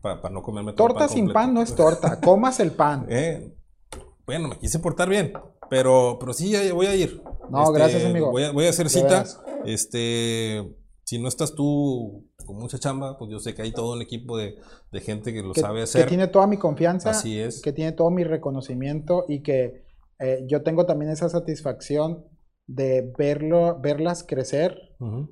Para 0.04 0.30
no 0.30 0.44
comerme 0.44 0.74
todo 0.74 0.88
el 0.88 0.94
Torta 0.94 1.08
sin 1.08 1.28
completo. 1.28 1.34
pan 1.34 1.54
no 1.54 1.62
es 1.62 1.74
torta. 1.76 2.20
Comas 2.22 2.60
el 2.60 2.72
pan. 2.72 3.06
Eh, 3.10 3.56
bueno, 4.26 4.50
me 4.50 4.58
quise 4.60 4.80
portar 4.80 5.08
bien. 5.08 5.32
Pero, 5.70 6.18
pero 6.20 6.34
sí, 6.34 6.52
ya 6.52 6.74
voy 6.74 6.88
a 6.88 6.96
ir. 6.96 7.24
No, 7.50 7.72
gracias, 7.72 8.04
amigo. 8.04 8.30
Voy 8.30 8.44
a, 8.44 8.52
voy 8.52 8.66
a 8.68 8.70
hacer 8.70 8.90
cita. 8.90 9.24
Este, 9.66 10.62
si 11.06 11.20
no 11.20 11.30
estás 11.30 11.56
tú 11.56 12.30
con 12.46 12.58
mucha 12.58 12.78
chamba, 12.78 13.18
pues 13.18 13.32
yo 13.32 13.40
sé 13.40 13.56
que 13.56 13.62
hay 13.62 13.72
todo 13.72 13.94
un 13.94 14.02
equipo 14.02 14.38
de, 14.38 14.56
de 14.92 15.00
gente 15.00 15.32
que 15.34 15.42
lo 15.42 15.54
que, 15.54 15.62
sabe 15.62 15.78
que 15.80 15.84
hacer. 15.84 16.08
tiene 16.08 16.28
toda 16.28 16.48
mi 16.48 16.58
confianza, 16.58 17.12
Así 17.12 17.40
es. 17.40 17.62
que 17.62 17.72
tiene 17.72 17.94
todo 17.94 18.12
mi 18.12 18.26
reconocimiento 18.26 19.24
y 19.30 19.42
que 19.42 19.86
eh, 20.20 20.44
yo 20.48 20.64
tengo 20.64 20.86
también 20.86 21.12
esa 21.12 21.30
satisfacción 21.30 22.26
de 22.68 23.14
verlo, 23.18 23.80
verlas 23.80 24.24
crecer, 24.28 24.78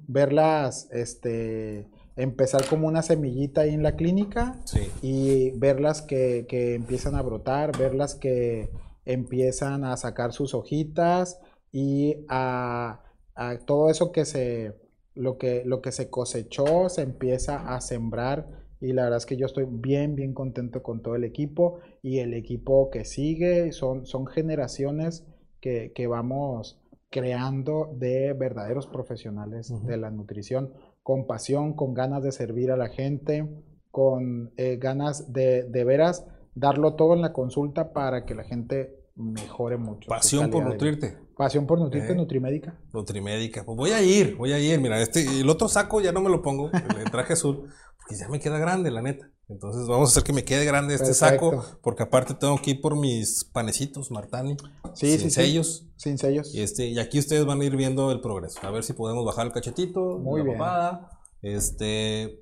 verlas 0.07 0.87
este, 0.91 1.89
empezar 2.15 2.65
como 2.67 2.87
una 2.87 3.01
semillita 3.01 3.61
ahí 3.61 3.73
en 3.73 3.83
la 3.83 3.95
clínica 3.95 4.59
Sí. 4.65 4.89
y 5.01 5.51
verlas 5.51 6.01
que, 6.01 6.45
que 6.47 6.75
empiezan 6.75 7.15
a 7.15 7.21
brotar, 7.21 7.77
verlas 7.77 8.15
que 8.15 8.69
empiezan 9.05 9.83
a 9.83 9.97
sacar 9.97 10.33
sus 10.33 10.53
hojitas 10.53 11.39
y 11.71 12.17
a, 12.29 13.01
a 13.35 13.57
todo 13.65 13.89
eso 13.89 14.11
que 14.11 14.25
se 14.25 14.75
lo 15.15 15.37
que 15.37 15.63
lo 15.65 15.81
que 15.81 15.91
se 15.91 16.09
cosechó 16.09 16.87
se 16.89 17.01
empieza 17.01 17.73
a 17.75 17.81
sembrar 17.81 18.47
y 18.79 18.93
la 18.93 19.03
verdad 19.03 19.17
es 19.17 19.25
que 19.25 19.37
yo 19.37 19.45
estoy 19.45 19.65
bien 19.69 20.15
bien 20.15 20.33
contento 20.33 20.81
con 20.83 21.01
todo 21.01 21.15
el 21.15 21.23
equipo 21.23 21.79
y 22.01 22.19
el 22.19 22.33
equipo 22.33 22.89
que 22.89 23.03
sigue 23.05 23.71
son 23.73 24.05
son 24.05 24.25
generaciones 24.27 25.25
que, 25.59 25.91
que 25.93 26.07
vamos 26.07 26.79
creando 27.09 27.93
de 27.97 28.31
verdaderos 28.33 28.87
profesionales 28.87 29.73
de 29.85 29.97
la 29.97 30.11
nutrición 30.11 30.73
con 31.03 31.25
pasión 31.27 31.73
con 31.75 31.93
ganas 31.93 32.23
de 32.23 32.31
servir 32.31 32.71
a 32.71 32.77
la 32.77 32.89
gente 32.89 33.47
con 33.89 34.51
eh, 34.57 34.77
ganas 34.77 35.31
de, 35.33 35.63
de 35.63 35.83
veras 35.83 36.25
darlo 36.55 36.95
todo 36.95 37.13
en 37.13 37.21
la 37.21 37.33
consulta 37.33 37.93
para 37.93 38.25
que 38.25 38.35
la 38.35 38.43
gente 38.43 38.95
mejore 39.15 39.77
mucho. 39.77 40.07
Pasión 40.09 40.49
por 40.49 40.63
nutrirte. 40.65 41.17
Pasión 41.35 41.65
por 41.65 41.79
nutrirte, 41.79 42.13
Eh. 42.13 42.15
Nutrimédica. 42.15 42.79
Nutrimédica. 42.93 43.63
Pues 43.65 43.77
voy 43.77 43.91
a 43.91 44.01
ir, 44.01 44.35
voy 44.37 44.53
a 44.53 44.59
ir. 44.59 44.79
Mira, 44.79 45.01
este, 45.01 45.41
el 45.41 45.49
otro 45.49 45.67
saco 45.67 46.01
ya 46.01 46.11
no 46.11 46.21
me 46.21 46.29
lo 46.29 46.41
pongo, 46.41 46.69
el 46.71 47.11
traje 47.11 47.33
azul, 47.33 47.67
porque 47.97 48.15
ya 48.15 48.29
me 48.29 48.39
queda 48.39 48.57
grande, 48.59 48.91
la 48.91 49.01
neta. 49.01 49.29
Entonces 49.51 49.85
vamos 49.87 50.09
a 50.09 50.11
hacer 50.11 50.23
que 50.23 50.31
me 50.33 50.45
quede 50.45 50.63
grande 50.63 50.93
este 50.95 51.07
Perfecto. 51.07 51.51
saco, 51.61 51.79
porque 51.83 52.03
aparte 52.03 52.33
tengo 52.33 52.57
que 52.61 52.71
ir 52.71 52.81
por 52.81 52.95
mis 52.95 53.43
panecitos, 53.43 54.09
Martani, 54.09 54.55
Sí, 54.93 55.11
sin 55.11 55.19
sí, 55.19 55.23
sí. 55.25 55.31
sellos. 55.31 55.85
Sin 55.97 56.17
sellos. 56.17 56.55
Y, 56.55 56.61
este, 56.61 56.87
y 56.87 56.99
aquí 56.99 57.19
ustedes 57.19 57.45
van 57.45 57.59
a 57.61 57.65
ir 57.65 57.75
viendo 57.75 58.11
el 58.11 58.21
progreso. 58.21 58.59
A 58.63 58.71
ver 58.71 58.83
si 58.83 58.93
podemos 58.93 59.25
bajar 59.25 59.45
el 59.47 59.51
cachetito, 59.51 60.19
Muy 60.19 60.39
la 60.39 60.45
bien. 60.45 60.57
papada. 60.57 61.09
Este, 61.41 62.39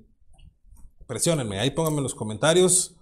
presionenme, 1.06 1.58
ahí 1.58 1.70
pónganme 1.72 1.98
en 1.98 2.02
los 2.04 2.14
comentarios. 2.14 2.96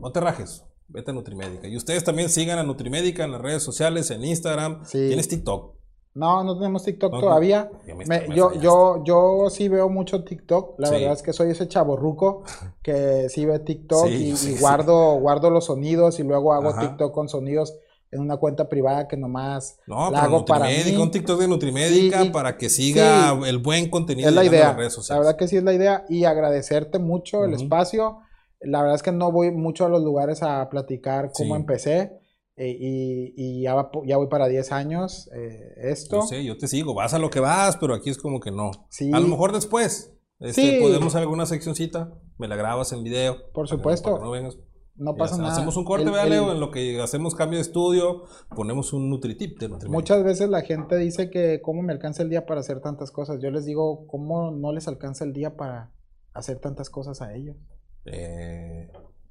No 0.00 0.10
te 0.12 0.20
rajes, 0.20 0.64
vete 0.88 1.10
a 1.10 1.14
Nutrimédica. 1.14 1.68
Y 1.68 1.76
ustedes 1.76 2.02
también 2.04 2.30
sigan 2.30 2.58
a 2.58 2.62
Nutrimédica 2.62 3.24
en 3.24 3.32
las 3.32 3.40
redes 3.42 3.62
sociales, 3.62 4.10
en 4.10 4.24
Instagram. 4.24 4.82
Sí. 4.86 4.98
Tienes 5.08 5.28
TikTok. 5.28 5.76
No, 6.14 6.42
no 6.42 6.56
tenemos 6.58 6.82
TikTok 6.84 7.12
No, 7.12 7.20
todavía. 7.20 7.70
Me- 8.06 8.26
yo, 8.34 8.52
yo, 8.54 9.02
yo 9.04 9.46
sí 9.48 9.68
veo 9.68 9.88
mucho 9.88 10.24
TikTok. 10.24 10.74
La 10.78 10.88
Sí. 10.88 10.94
verdad 10.94 11.12
es 11.12 11.22
que 11.22 11.32
soy 11.32 11.50
ese 11.50 11.68
chaborruco 11.68 12.42
que 12.82 13.28
sí 13.28 13.46
ve 13.46 13.60
TikTok 13.60 14.06
Sí, 14.08 14.30
y, 14.30 14.36
sí, 14.36 14.56
guardo, 14.60 15.14
guardo 15.20 15.50
los 15.50 15.66
sonidos 15.66 16.18
y 16.18 16.24
luego 16.24 16.52
hago 16.52 16.70
Ajá. 16.70 16.80
TikTok 16.80 17.12
con 17.14 17.28
sonidos 17.28 17.76
en 18.12 18.20
una 18.20 18.38
cuenta 18.38 18.68
privada 18.68 19.06
que 19.06 19.16
nomás 19.16 19.78
No, 19.86 20.10
la 20.10 20.24
hago 20.24 20.44
para 20.44 20.66
mí. 20.66 20.96
un 20.96 21.12
TikTok 21.12 21.38
de 21.40 21.46
Nutrimédica 21.46 22.24
y- 22.24 22.30
para 22.30 22.56
que 22.58 22.68
siga 22.68 23.38
el 23.46 23.58
buen 23.58 23.88
contenido 23.88 24.28
Es 24.30 24.34
la 24.34 24.44
idea. 24.44 24.68
las 24.68 24.76
redes 24.76 24.92
La 24.92 24.96
sociales. 24.96 25.24
verdad 25.26 25.38
que 25.38 25.46
sí 25.46 25.56
es 25.58 25.62
la 25.62 25.72
idea 25.72 26.04
y 26.08 26.24
agradecerte 26.24 26.98
mucho 26.98 27.44
el 27.44 27.54
espacio. 27.54 28.18
La 28.62 28.80
verdad 28.80 28.96
es 28.96 29.02
que 29.04 29.12
no 29.12 29.30
voy 29.30 29.52
mucho 29.52 29.86
a 29.86 29.88
los 29.88 30.02
lugares 30.02 30.42
a 30.42 30.68
platicar 30.70 31.30
cómo 31.32 31.54
empecé 31.54 32.18
eh, 32.56 32.76
y, 32.78 33.34
y 33.36 33.62
ya, 33.62 33.74
va 33.74 33.90
po- 33.90 34.04
ya 34.04 34.16
voy 34.16 34.28
para 34.28 34.46
10 34.48 34.72
años 34.72 35.30
eh, 35.34 35.74
esto. 35.90 36.16
Yo 36.20 36.26
sé, 36.26 36.44
yo 36.44 36.56
te 36.58 36.68
sigo, 36.68 36.94
vas 36.94 37.14
a 37.14 37.18
lo 37.18 37.30
que 37.30 37.40
vas, 37.40 37.76
pero 37.78 37.94
aquí 37.94 38.10
es 38.10 38.18
como 38.18 38.40
que 38.40 38.50
no. 38.50 38.70
Sí. 38.90 39.10
A 39.14 39.20
lo 39.20 39.28
mejor 39.28 39.52
después. 39.52 40.12
Este, 40.40 40.62
Sí. 40.62 40.78
Podemos 40.80 41.14
alguna 41.16 41.46
seccioncita, 41.46 42.14
me 42.38 42.48
la 42.48 42.56
grabas 42.56 42.92
en 42.92 43.02
video. 43.04 43.50
Por 43.52 43.68
supuesto. 43.68 44.08
para 44.10 44.18
que 44.18 44.24
no 44.24 44.30
vengas. 44.30 44.58
No 44.96 45.14
pasa 45.16 45.38
nada. 45.38 45.52
Hacemos 45.52 45.76
un 45.78 45.84
corte, 45.84 46.04
el- 46.10 46.28
Leo, 46.30 46.52
en 46.52 46.60
lo 46.60 46.70
que 46.70 47.00
hacemos 47.00 47.34
cambio 47.34 47.56
de 47.56 47.62
estudio, 47.62 48.24
ponemos 48.54 48.92
un 48.92 49.08
Nutritip 49.08 49.58
de. 49.58 49.68
Muchas 49.88 50.22
veces 50.24 50.50
la 50.50 50.60
gente 50.60 50.96
dice 50.98 51.30
que 51.30 51.62
cómo 51.62 51.80
me 51.80 51.92
alcanza 51.94 52.22
el 52.22 52.28
día 52.28 52.44
para 52.44 52.60
hacer 52.60 52.80
tantas 52.82 53.10
cosas. 53.10 53.38
Yo 53.42 53.50
les 53.50 53.64
digo, 53.64 54.06
¿cómo 54.06 54.50
no 54.50 54.72
les 54.72 54.88
alcanza 54.88 55.24
el 55.24 55.32
día 55.32 55.56
para 55.56 55.92
hacer 56.34 56.58
tantas 56.58 56.90
cosas 56.90 57.22
a 57.22 57.34
ellos? 57.34 57.56
Eh, 58.04 58.90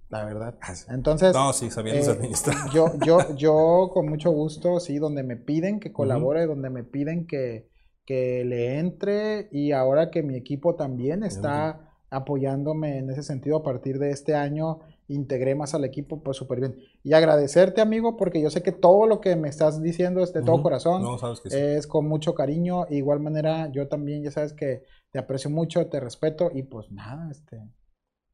La 0.09 0.25
verdad. 0.25 0.57
ah. 0.61 0.73
Entonces, 0.89 1.33
no, 1.33 1.53
sí, 1.53 1.69
sabiendo 1.69 2.11
eh, 2.11 2.15
administrar. 2.15 2.55
yo, 2.73 2.93
yo, 3.05 3.35
yo 3.35 3.91
con 3.93 4.07
mucho 4.07 4.31
gusto, 4.31 4.79
sí, 4.79 4.97
donde 4.97 5.23
me 5.23 5.37
piden 5.37 5.79
que 5.79 5.93
colabore, 5.93 6.45
donde 6.47 6.69
me 6.69 6.83
piden 6.83 7.27
que, 7.27 7.69
que 8.05 8.43
le 8.43 8.79
entre 8.79 9.49
y 9.51 9.71
ahora 9.71 10.09
que 10.09 10.23
mi 10.23 10.35
equipo 10.35 10.75
también 10.75 11.23
está 11.23 11.85
apoyándome 12.09 12.97
en 12.97 13.11
ese 13.11 13.21
sentido 13.21 13.57
a 13.57 13.63
partir 13.63 13.99
de 13.99 14.09
este 14.09 14.33
año, 14.33 14.79
integré 15.07 15.53
más 15.53 15.75
al 15.75 15.85
equipo, 15.85 16.23
pues 16.23 16.37
súper 16.37 16.59
bien. 16.59 16.75
Y 17.03 17.13
agradecerte, 17.13 17.81
amigo, 17.81 18.17
porque 18.17 18.41
yo 18.41 18.49
sé 18.49 18.63
que 18.63 18.71
todo 18.71 19.05
lo 19.05 19.21
que 19.21 19.35
me 19.35 19.47
estás 19.47 19.81
diciendo 19.81 20.23
es 20.23 20.33
de 20.33 20.41
todo 20.41 20.63
corazón. 20.63 21.03
No, 21.03 21.19
sabes 21.19 21.39
que 21.41 21.51
sí. 21.51 21.57
Es 21.57 21.85
con 21.85 22.07
mucho 22.07 22.33
cariño. 22.33 22.85
De 22.89 22.97
igual 22.97 23.19
manera, 23.19 23.71
yo 23.71 23.87
también, 23.87 24.23
ya 24.23 24.31
sabes 24.31 24.53
que 24.53 24.83
te 25.11 25.19
aprecio 25.19 25.51
mucho, 25.51 25.87
te 25.87 25.99
respeto 25.99 26.49
y 26.53 26.63
pues 26.63 26.91
nada, 26.91 27.29
este. 27.31 27.61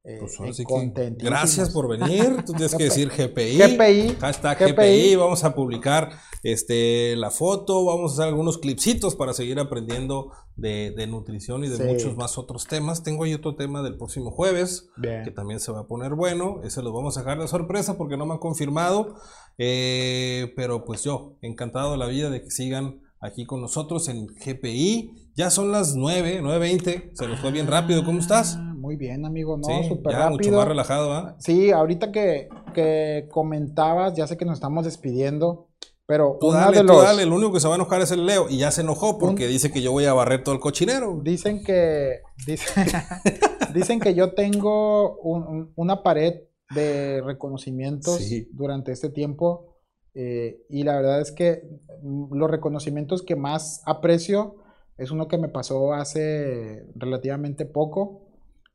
Eh, 0.05 0.17
Pues 0.19 0.39
ahora 0.39 0.53
sí 0.53 0.63
que 0.65 0.73
contentísimos. 0.73 1.29
gracias 1.31 1.69
por 1.71 1.87
venir. 1.87 2.43
Tú 2.45 2.53
tienes 2.53 2.75
que 2.75 2.83
decir 2.89 3.09
GPI. 3.09 3.57
GPI. 3.57 4.15
Hashtag 4.19 4.57
GPI. 4.59 4.71
GPI. 4.73 5.15
Vamos 5.15 5.43
a 5.43 5.55
publicar 5.55 6.11
este, 6.43 7.15
la 7.15 7.31
foto. 7.31 7.83
Vamos 7.85 8.11
a 8.11 8.13
hacer 8.15 8.25
algunos 8.27 8.57
clipsitos 8.59 9.15
para 9.15 9.33
seguir 9.33 9.59
aprendiendo 9.59 10.31
de, 10.55 10.93
de 10.95 11.07
nutrición 11.07 11.63
y 11.63 11.67
de 11.69 11.77
Sí. 11.77 11.83
muchos 11.83 12.15
más 12.15 12.37
otros 12.37 12.65
temas. 12.67 13.03
Tengo 13.03 13.23
ahí 13.23 13.33
otro 13.33 13.55
tema 13.55 13.81
del 13.81 13.97
próximo 13.97 14.31
jueves 14.31 14.89
que 15.01 15.31
también 15.31 15.59
se 15.59 15.71
va 15.71 15.81
a 15.81 15.87
poner 15.87 16.13
bueno. 16.13 16.61
Ese 16.63 16.81
lo 16.83 16.93
vamos 16.93 17.17
a 17.17 17.21
dejar 17.21 17.39
de 17.41 17.47
sorpresa 17.47 17.97
porque 17.97 18.15
no 18.15 18.25
me 18.25 18.33
han 18.33 18.39
confirmado. 18.39 19.15
Eh, 19.57 20.53
pero 20.55 20.85
pues 20.85 21.03
yo, 21.03 21.37
encantado 21.41 21.91
de 21.93 21.97
la 21.97 22.07
vida 22.07 22.29
de 22.29 22.41
que 22.43 22.51
sigan 22.51 23.01
aquí 23.19 23.45
con 23.45 23.61
nosotros 23.61 24.07
en 24.09 24.27
GPI. 24.27 25.24
Ya 25.35 25.49
son 25.49 25.71
las 25.71 25.95
9, 25.95 26.41
9.20. 26.41 27.09
Se 27.13 27.27
nos 27.27 27.39
fue 27.39 27.51
bien 27.51 27.67
rápido. 27.67 28.03
¿Cómo 28.05 28.19
estás? 28.19 28.55
Ah, 28.57 28.73
Muy 28.77 28.95
bien, 28.95 29.25
amigo, 29.25 29.57
no, 29.57 29.63
Sí, 29.63 29.89
súper 29.89 30.13
mucho 30.15 30.29
rápido. 30.29 30.57
más 30.57 30.67
relajado, 30.67 31.11
¿ah? 31.13 31.35
Sí, 31.39 31.71
ahorita 31.71 32.11
que, 32.11 32.47
que 32.73 33.27
comentabas, 33.31 34.13
ya 34.15 34.27
sé 34.27 34.37
que 34.37 34.45
nos 34.45 34.55
estamos 34.55 34.85
despidiendo, 34.85 35.67
pero 36.05 36.37
Tú 36.39 36.51
dale, 36.51 36.77
de 36.77 36.83
tú 36.87 36.97
dale, 36.99 37.23
el 37.23 37.33
único 37.33 37.51
que 37.51 37.59
se 37.59 37.67
va 37.67 37.73
a 37.73 37.77
enojar 37.77 38.01
es 38.01 38.11
el 38.11 38.25
Leo 38.25 38.47
y 38.49 38.59
ya 38.59 38.69
se 38.71 38.81
enojó 38.81 39.17
porque 39.17 39.47
dice 39.47 39.71
que 39.71 39.81
yo 39.81 39.91
voy 39.91 40.05
a 40.05 40.13
barrer 40.13 40.43
todo 40.43 40.53
el 40.55 40.61
cochinero. 40.61 41.19
dicen 41.23 41.63
que 41.63 42.19
dicen, 42.45 42.85
dicen 43.73 43.99
que 43.99 44.13
yo 44.13 44.33
tengo 44.33 45.17
un- 45.17 45.47
un- 45.47 45.73
una 45.75 46.03
pared 46.03 46.35
de 46.73 47.21
reconocimientos 47.25 48.17
Sí. 48.19 48.47
durante 48.53 48.91
este 48.91 49.09
tiempo 49.09 49.75
eh, 50.13 50.59
y 50.69 50.83
la 50.83 50.95
verdad 50.95 51.19
es 51.21 51.31
que 51.31 51.63
mm, 52.03 52.35
los 52.35 52.49
reconocimientos 52.51 53.21
que 53.23 53.35
más 53.35 53.81
aprecio 53.85 54.57
es 54.97 55.11
uno 55.11 55.27
que 55.27 55.37
me 55.37 55.49
pasó 55.49 55.93
hace 55.93 56.85
relativamente 56.95 57.65
poco, 57.65 58.21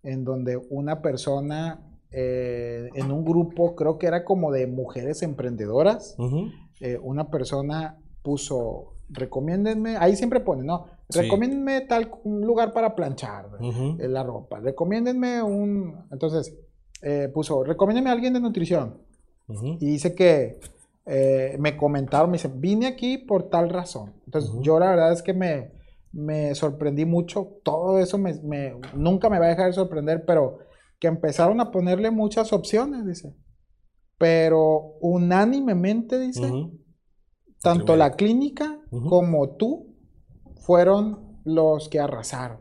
en 0.02 0.24
donde 0.24 0.56
una 0.70 1.02
persona 1.02 1.90
eh, 2.12 2.90
en 2.94 3.12
un 3.12 3.24
grupo, 3.24 3.76
creo 3.76 3.98
que 3.98 4.06
era 4.06 4.24
como 4.24 4.50
de 4.50 4.66
mujeres 4.66 5.22
emprendedoras, 5.22 6.16
eh, 6.80 6.98
una 7.00 7.30
persona 7.30 7.98
puso, 8.22 8.94
recomiéndenme, 9.08 9.96
ahí 9.96 10.16
siempre 10.16 10.40
pone, 10.40 10.64
¿no? 10.64 10.86
Sí. 11.08 11.22
recomiéndenme 11.22 11.80
tal 11.82 12.10
un 12.22 12.42
lugar 12.42 12.72
para 12.72 12.94
planchar 12.94 13.48
eh, 13.60 14.08
la 14.08 14.22
ropa, 14.22 14.60
recomiéndenme 14.60 15.42
un... 15.42 16.06
Entonces, 16.10 16.56
puso, 17.32 17.64
recomiéndenme 17.64 18.10
a 18.10 18.12
alguien 18.12 18.34
de 18.34 18.40
nutrición. 18.40 18.98
Y 19.48 19.86
dice 19.86 20.14
que 20.14 20.60
me 21.58 21.76
comentaron, 21.76 22.30
me 22.30 22.36
dicen, 22.36 22.60
vine 22.60 22.86
aquí 22.86 23.18
por 23.18 23.48
tal 23.50 23.70
razón. 23.70 24.12
Entonces, 24.26 24.52
yo 24.60 24.78
la 24.78 24.90
verdad 24.90 25.12
es 25.12 25.22
que 25.22 25.32
me, 25.32 25.72
me 26.12 26.54
sorprendí 26.54 27.04
mucho. 27.04 27.58
Todo 27.64 27.98
eso 27.98 28.18
me, 28.18 28.34
me- 28.42 28.74
nunca 28.94 29.30
me 29.30 29.38
va 29.38 29.46
a 29.46 29.50
dejar 29.50 29.66
de 29.68 29.72
sorprender, 29.74 30.24
pero 30.26 30.58
que 30.98 31.08
empezaron 31.08 31.60
a 31.60 31.70
ponerle 31.70 32.10
muchas 32.10 32.52
opciones, 32.52 33.06
dice. 33.06 33.34
Pero 34.18 34.96
unánimemente, 35.00 36.18
dice, 36.18 36.60
tanto 37.62 37.96
la 37.96 38.12
clínica 38.16 38.80
como 39.04 39.50
tú 39.56 39.96
fueron 40.56 41.40
los 41.44 41.88
que 41.88 42.00
arrasaron. 42.00 42.58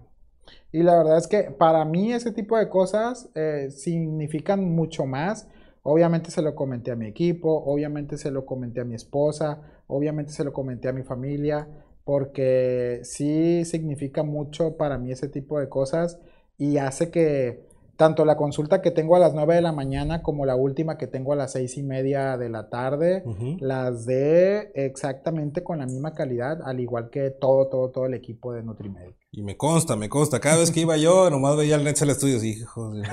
Y 0.71 0.83
la 0.83 0.97
verdad 0.97 1.17
es 1.17 1.27
que 1.27 1.43
para 1.51 1.85
mí 1.85 2.13
ese 2.13 2.31
tipo 2.31 2.57
de 2.57 2.69
cosas 2.69 3.29
eh, 3.35 3.69
significan 3.71 4.63
mucho 4.75 5.05
más. 5.05 5.47
Obviamente 5.83 6.31
se 6.31 6.41
lo 6.41 6.55
comenté 6.55 6.91
a 6.91 6.95
mi 6.95 7.07
equipo, 7.07 7.63
obviamente 7.65 8.17
se 8.17 8.31
lo 8.31 8.45
comenté 8.45 8.81
a 8.81 8.85
mi 8.85 8.95
esposa, 8.95 9.61
obviamente 9.87 10.31
se 10.33 10.43
lo 10.43 10.53
comenté 10.53 10.89
a 10.89 10.93
mi 10.93 11.03
familia, 11.03 11.67
porque 12.09 13.01
sí 13.03 13.65
significa 13.65 14.23
mucho 14.23 14.77
para 14.77 14.97
mí 14.97 15.11
ese 15.11 15.27
tipo 15.27 15.59
de 15.59 15.69
cosas 15.69 16.17
y 16.57 16.77
hace 16.77 17.11
que 17.11 17.67
tanto 17.97 18.25
la 18.25 18.35
consulta 18.35 18.81
que 18.81 18.89
tengo 18.89 19.15
a 19.15 19.19
las 19.19 19.35
9 19.35 19.53
de 19.53 19.61
la 19.61 19.73
mañana 19.73 20.23
como 20.23 20.47
la 20.47 20.55
última 20.55 20.97
que 20.97 21.05
tengo 21.05 21.33
a 21.33 21.35
las 21.35 21.51
seis 21.51 21.77
y 21.77 21.83
media 21.83 22.35
de 22.35 22.49
la 22.49 22.67
tarde, 22.69 23.23
las 23.59 24.07
de 24.07 24.71
exactamente 24.73 25.61
con 25.61 25.77
la 25.77 25.85
misma 25.85 26.15
calidad, 26.15 26.63
al 26.65 26.79
igual 26.79 27.11
que 27.11 27.29
todo, 27.29 27.67
todo, 27.67 27.91
todo 27.91 28.07
el 28.07 28.15
equipo 28.15 28.53
de 28.53 28.63
Nutrimedic. 28.63 29.15
Y 29.31 29.43
me 29.43 29.55
consta, 29.55 29.95
me 29.95 30.09
consta. 30.09 30.39
Cada 30.39 30.57
vez 30.57 30.71
que 30.71 30.79
iba 30.79 30.97
yo, 30.97 31.29
nomás 31.29 31.57
veía 31.57 31.75
el 31.75 31.83
Netsel 31.83 32.09
Studios 32.15 32.43
y 32.43 32.53
hijo 32.53 32.89
de 32.89 33.03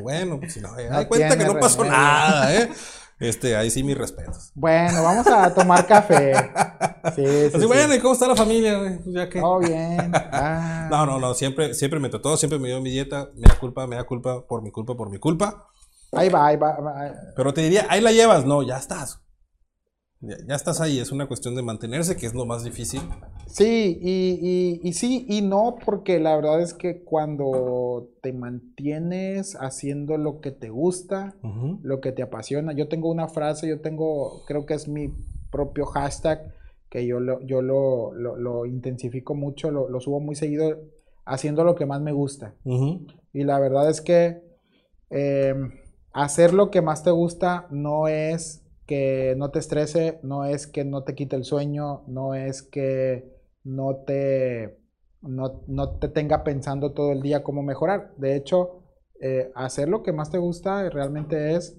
bueno, 0.00 0.38
pues 0.38 0.52
si 0.52 0.60
no, 0.60 0.74
me 0.76 0.88
No 0.88 1.08
cuenta 1.08 1.36
que 1.36 1.44
no 1.44 1.58
pasó 1.58 1.82
remedio. 1.82 1.98
nada, 1.98 2.54
¿eh? 2.54 2.68
Este, 3.22 3.54
ahí 3.56 3.70
sí 3.70 3.84
mis 3.84 3.96
respetos. 3.96 4.50
Bueno, 4.54 5.02
vamos 5.02 5.26
a 5.28 5.54
tomar 5.54 5.86
café. 5.86 6.32
Sí, 7.16 7.26
sí, 7.26 7.46
Así, 7.48 7.60
sí. 7.60 7.66
bueno, 7.66 7.92
¿y 7.94 7.98
cómo 7.98 8.14
está 8.14 8.28
la 8.28 8.36
familia? 8.36 8.78
Pues 9.02 9.14
ya 9.16 9.28
que. 9.28 9.40
Todo 9.40 9.58
bien. 9.58 10.12
Ah. 10.14 10.86
No, 10.90 11.04
no, 11.04 11.18
no, 11.18 11.34
siempre, 11.34 11.74
siempre 11.74 11.98
me 11.98 12.08
trató, 12.08 12.36
siempre 12.36 12.60
me 12.60 12.68
dio 12.68 12.80
mi 12.80 12.90
dieta, 12.90 13.28
me 13.34 13.48
da 13.48 13.56
culpa, 13.58 13.88
me 13.88 13.96
da 13.96 14.04
culpa, 14.04 14.46
por 14.46 14.62
mi 14.62 14.70
culpa, 14.70 14.94
por 14.96 15.10
mi 15.10 15.18
culpa. 15.18 15.66
Ahí 16.12 16.28
va, 16.28 16.46
ahí 16.46 16.56
va. 16.56 16.78
va. 16.78 17.12
Pero 17.34 17.52
te 17.52 17.62
diría, 17.62 17.86
ahí 17.88 18.00
la 18.00 18.12
llevas, 18.12 18.44
no, 18.44 18.62
ya 18.62 18.76
estás. 18.76 19.21
Ya, 20.22 20.36
ya 20.46 20.54
estás 20.54 20.80
ahí, 20.80 21.00
es 21.00 21.10
una 21.10 21.26
cuestión 21.26 21.54
de 21.56 21.62
mantenerse, 21.62 22.16
que 22.16 22.26
es 22.26 22.34
lo 22.34 22.46
más 22.46 22.62
difícil. 22.64 23.00
Sí, 23.46 23.98
y, 24.00 24.38
y- 24.40 24.80
y 24.88 24.92
sí 24.92 25.26
y 25.28 25.42
no, 25.42 25.76
porque 25.84 26.20
la 26.20 26.36
verdad 26.36 26.60
es 26.60 26.72
que 26.74 27.02
cuando 27.02 28.08
te 28.22 28.32
mantienes 28.32 29.56
haciendo 29.60 30.16
lo 30.18 30.40
que 30.40 30.52
te 30.52 30.70
gusta, 30.70 31.34
lo 31.82 32.00
que 32.00 32.12
te 32.12 32.22
apasiona. 32.22 32.72
Yo 32.72 32.88
tengo 32.88 33.10
una 33.10 33.28
frase, 33.28 33.68
yo 33.68 33.80
tengo, 33.80 34.42
creo 34.46 34.64
que 34.64 34.74
es 34.74 34.86
mi 34.88 35.12
propio 35.50 35.86
hashtag, 35.86 36.54
que 36.88 37.04
yo 37.06 37.18
lo, 37.20 37.40
yo 37.42 37.60
lo, 37.60 38.12
lo- 38.14 38.36
lo 38.36 38.64
intensifico 38.64 39.34
mucho, 39.34 39.70
lo, 39.70 39.88
lo 39.88 40.00
subo 40.00 40.20
muy 40.20 40.36
seguido, 40.36 40.78
haciendo 41.24 41.64
lo 41.64 41.74
que 41.74 41.84
más 41.86 42.00
me 42.00 42.12
gusta. 42.12 42.54
Y 43.34 43.44
la 43.44 43.58
verdad 43.58 43.90
es 43.90 44.00
que 44.00 44.40
eh, 45.10 45.54
hacer 46.12 46.54
lo 46.54 46.70
que 46.70 46.80
más 46.80 47.02
te 47.02 47.10
gusta 47.10 47.66
no 47.70 48.06
es 48.08 48.62
que 48.86 49.34
no 49.36 49.50
te 49.50 49.58
estrese, 49.58 50.18
no 50.22 50.44
es 50.44 50.66
que 50.66 50.84
no 50.84 51.04
te 51.04 51.14
quite 51.14 51.36
el 51.36 51.44
sueño, 51.44 52.02
no 52.06 52.34
es 52.34 52.62
que 52.62 53.32
no 53.64 53.96
te, 54.06 54.78
no, 55.20 55.62
no 55.66 55.90
te 55.98 56.08
tenga 56.08 56.44
pensando 56.44 56.92
todo 56.92 57.12
el 57.12 57.22
día 57.22 57.42
cómo 57.42 57.62
mejorar. 57.62 58.12
De 58.16 58.36
hecho, 58.36 58.82
eh, 59.20 59.52
hacer 59.54 59.88
lo 59.88 60.02
que 60.02 60.12
más 60.12 60.30
te 60.30 60.38
gusta 60.38 60.88
realmente 60.90 61.54
es, 61.54 61.78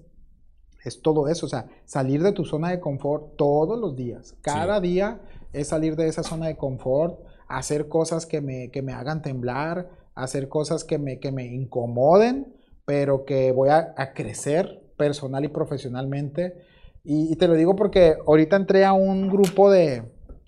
es 0.84 1.02
todo 1.02 1.28
eso, 1.28 1.46
o 1.46 1.48
sea, 1.48 1.66
salir 1.84 2.22
de 2.22 2.32
tu 2.32 2.44
zona 2.44 2.70
de 2.70 2.80
confort 2.80 3.36
todos 3.36 3.78
los 3.78 3.96
días. 3.96 4.34
Cada 4.40 4.80
día 4.80 5.20
es 5.52 5.68
salir 5.68 5.96
de 5.96 6.08
esa 6.08 6.22
zona 6.22 6.46
de 6.46 6.56
confort, 6.56 7.20
hacer 7.48 7.88
cosas 7.88 8.26
que 8.26 8.40
me, 8.40 8.70
que 8.70 8.82
me 8.82 8.92
hagan 8.92 9.22
temblar, 9.22 9.90
hacer 10.14 10.48
cosas 10.48 10.84
que 10.84 10.98
me, 10.98 11.20
que 11.20 11.32
me 11.32 11.46
incomoden, 11.46 12.54
pero 12.86 13.24
que 13.24 13.52
voy 13.52 13.70
a, 13.70 13.94
a 13.96 14.12
crecer 14.12 14.82
personal 14.96 15.44
y 15.44 15.48
profesionalmente. 15.48 16.54
Y, 17.04 17.32
y 17.32 17.36
te 17.36 17.46
lo 17.48 17.54
digo 17.54 17.76
porque 17.76 18.16
ahorita 18.26 18.56
entré 18.56 18.84
a 18.84 18.92
un 18.94 19.28
grupo 19.28 19.70
de, 19.70 20.02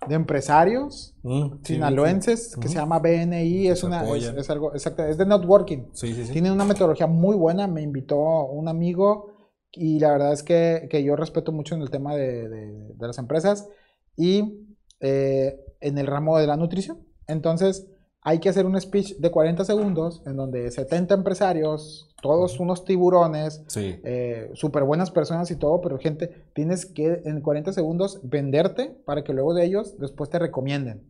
de 0.09 0.15
empresarios 0.15 1.13
Mm, 1.23 1.59
sí, 1.65 1.75
sinaloenses 1.75 2.57
que 2.57 2.69
se 2.69 2.75
llama 2.77 2.99
BNI, 3.01 3.67
es, 3.69 3.83
una, 3.83 4.03
es, 4.17 4.49
algo, 4.51 4.73
exacto, 4.73 5.05
es 5.05 5.19
de 5.19 5.27
networking. 5.27 5.87
Sí. 5.93 6.15
Tienen 6.33 6.53
una 6.53 6.65
metodología 6.65 7.07
muy 7.09 7.35
buena, 7.37 7.67
me 7.67 7.83
invitó 7.83 8.17
un 8.47 8.69
amigo 8.69 9.33
y 9.73 9.99
la 9.99 10.13
verdad 10.13 10.33
es 10.33 10.43
que, 10.43 10.87
que 10.91 11.03
yo 11.03 11.17
respeto 11.17 11.51
mucho 11.53 11.75
en 11.75 11.83
el 11.83 11.91
tema 11.91 12.15
de, 12.15 12.49
de- 12.49 12.93
de 12.95 13.07
las 13.07 13.19
empresas 13.19 13.69
y 14.17 14.67
eh, 15.01 15.59
en 15.81 15.99
el 15.99 16.07
ramo 16.07 16.39
de 16.39 16.47
la 16.47 16.57
nutrición. 16.57 17.05
Entonces 17.27 17.87
hay 18.29 18.41
que 18.41 18.49
hacer 18.49 18.67
un 18.67 18.79
speech 18.81 19.19
de 19.19 19.31
40 19.31 19.65
segundos 19.65 20.21
en 20.27 20.35
donde 20.37 20.69
70 20.73 21.15
empresarios, 21.15 22.09
todos 22.21 22.59
unos 22.59 22.85
tiburones, 22.85 23.63
Sí. 23.69 24.01
eh, 24.03 24.51
súper 24.55 24.83
buenas 24.83 25.13
personas 25.13 25.49
y 25.53 25.55
todo, 25.57 25.81
pero 25.81 25.97
gente, 25.99 26.45
tienes 26.53 26.87
que 26.87 27.23
en 27.25 27.41
40 27.41 27.73
segundos 27.73 28.19
venderte 28.25 28.97
para 29.05 29.23
que 29.23 29.33
luego 29.33 29.55
de 29.55 29.65
ellos 29.65 29.97
después 30.01 30.29
te 30.29 30.41
recomienden. 30.41 31.05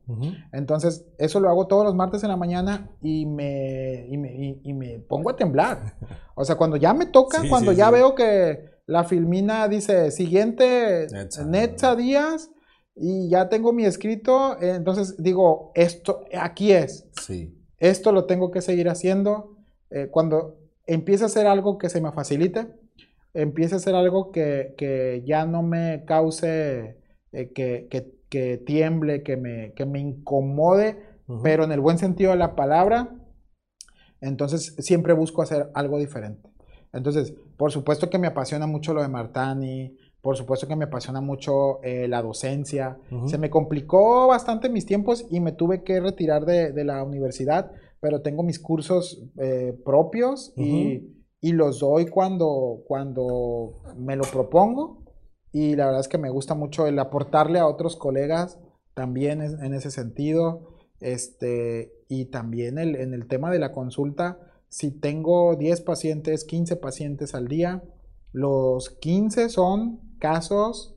Entonces, 0.52 1.06
eso 1.16 1.40
lo 1.40 1.48
hago 1.48 1.66
todos 1.68 1.84
los 1.84 1.94
martes 1.94 2.22
en 2.22 2.28
la 2.28 2.36
mañana 2.36 2.90
y 3.00 3.24
me, 3.24 4.06
y 4.10 4.18
me, 4.18 4.34
y- 4.36 4.60
y 4.62 4.72
me 4.74 4.98
pongo 4.98 5.30
a 5.30 5.36
temblar. 5.36 5.94
O 6.34 6.44
sea, 6.44 6.56
cuando 6.56 6.76
ya 6.76 6.92
me 6.92 7.06
toca, 7.06 7.38
Sí, 7.42 7.48
cuando 7.48 7.70
sí, 7.72 7.78
ya 7.78 7.90
veo 7.90 8.14
que 8.14 8.76
la 8.86 9.04
filmina 9.04 9.68
dice 9.68 10.10
siguiente. 10.10 11.06
Netza 11.46 11.96
Díaz 11.96 12.50
y 12.96 13.28
ya 13.28 13.48
tengo 13.50 13.72
mi 13.72 13.84
escrito, 13.84 14.60
entonces 14.60 15.22
digo, 15.22 15.70
esto, 15.74 16.24
aquí 16.38 16.72
es, 16.72 17.06
Sí. 17.20 17.54
esto 17.78 18.10
lo 18.10 18.24
tengo 18.24 18.50
que 18.50 18.62
seguir 18.62 18.88
haciendo. 18.88 19.56
Eh, 19.90 20.08
cuando 20.10 20.56
empiece 20.86 21.24
a 21.24 21.26
hacer 21.26 21.46
algo 21.46 21.76
que 21.78 21.88
se 21.90 22.00
me 22.00 22.10
facilite, 22.12 22.68
empiece 23.34 23.74
a 23.74 23.76
hacer 23.76 23.94
algo 23.94 24.32
que, 24.32 24.74
que 24.78 25.22
ya 25.26 25.44
no 25.44 25.62
me 25.62 26.04
cause, 26.06 26.96
eh, 27.32 27.52
que, 27.54 27.86
que- 27.90 28.16
que 28.30 28.56
tiemble, 28.58 29.22
que 29.22 29.36
me, 29.36 29.72
que 29.74 29.86
me 29.86 30.00
incomode, 30.00 30.96
pero 31.44 31.62
en 31.62 31.70
el 31.70 31.80
buen 31.80 31.96
sentido 31.98 32.32
de 32.32 32.36
la 32.38 32.56
palabra, 32.56 33.14
entonces 34.20 34.74
siempre 34.78 35.12
busco 35.12 35.42
hacer 35.42 35.70
algo 35.74 35.98
diferente. 35.98 36.50
Entonces, 36.92 37.34
por 37.56 37.70
supuesto 37.72 38.08
que 38.10 38.18
me 38.18 38.26
apasiona 38.26 38.66
mucho 38.66 38.94
lo 38.94 39.02
de 39.02 39.08
Martani, 39.08 39.96
por 40.22 40.36
supuesto 40.36 40.66
que 40.66 40.76
me 40.76 40.86
apasiona 40.86 41.20
mucho 41.20 41.82
eh, 41.82 42.08
la 42.08 42.20
docencia. 42.22 42.98
Se 43.28 43.38
me 43.38 43.48
complicó 43.50 44.26
bastante 44.26 44.68
mis 44.68 44.84
tiempos 44.86 45.24
y 45.30 45.40
me 45.40 45.52
tuve 45.52 45.82
que 45.84 46.00
retirar 46.00 46.44
de, 46.44 46.72
de 46.72 46.84
la 46.84 47.02
universidad, 47.04 47.70
pero 48.00 48.22
tengo 48.22 48.42
mis 48.42 48.58
cursos 48.58 49.22
eh, 49.38 49.78
propios 49.84 50.52
y, 50.56 51.12
y 51.40 51.52
los 51.52 51.78
doy 51.80 52.06
cuando, 52.06 52.82
cuando 52.86 53.82
me 53.96 54.16
lo 54.16 54.24
propongo. 54.24 55.04
Y 55.52 55.76
la 55.76 55.86
verdad 55.86 56.00
es 56.00 56.08
que 56.08 56.18
me 56.18 56.28
gusta 56.30 56.54
mucho 56.54 56.86
el 56.86 56.98
aportarle 56.98 57.58
a 57.60 57.66
otros 57.68 57.96
colegas 57.96 58.58
también 58.94 59.40
es- 59.42 59.54
en 59.60 59.74
ese 59.74 59.90
sentido. 59.90 60.74
Este, 61.00 61.92
y 62.08 62.26
también 62.26 62.78
el- 62.78 62.96
en 62.96 63.14
el 63.14 63.26
tema 63.28 63.50
de 63.50 63.58
la 63.58 63.72
consulta, 63.72 64.38
si 64.68 64.90
tengo 64.90 65.54
10 65.56 65.80
pacientes, 65.82 66.44
15 66.44 66.76
pacientes 66.76 67.34
al 67.34 67.46
día, 67.48 67.82
los 68.32 68.90
15 68.90 69.48
son 69.48 70.00
casos 70.18 70.96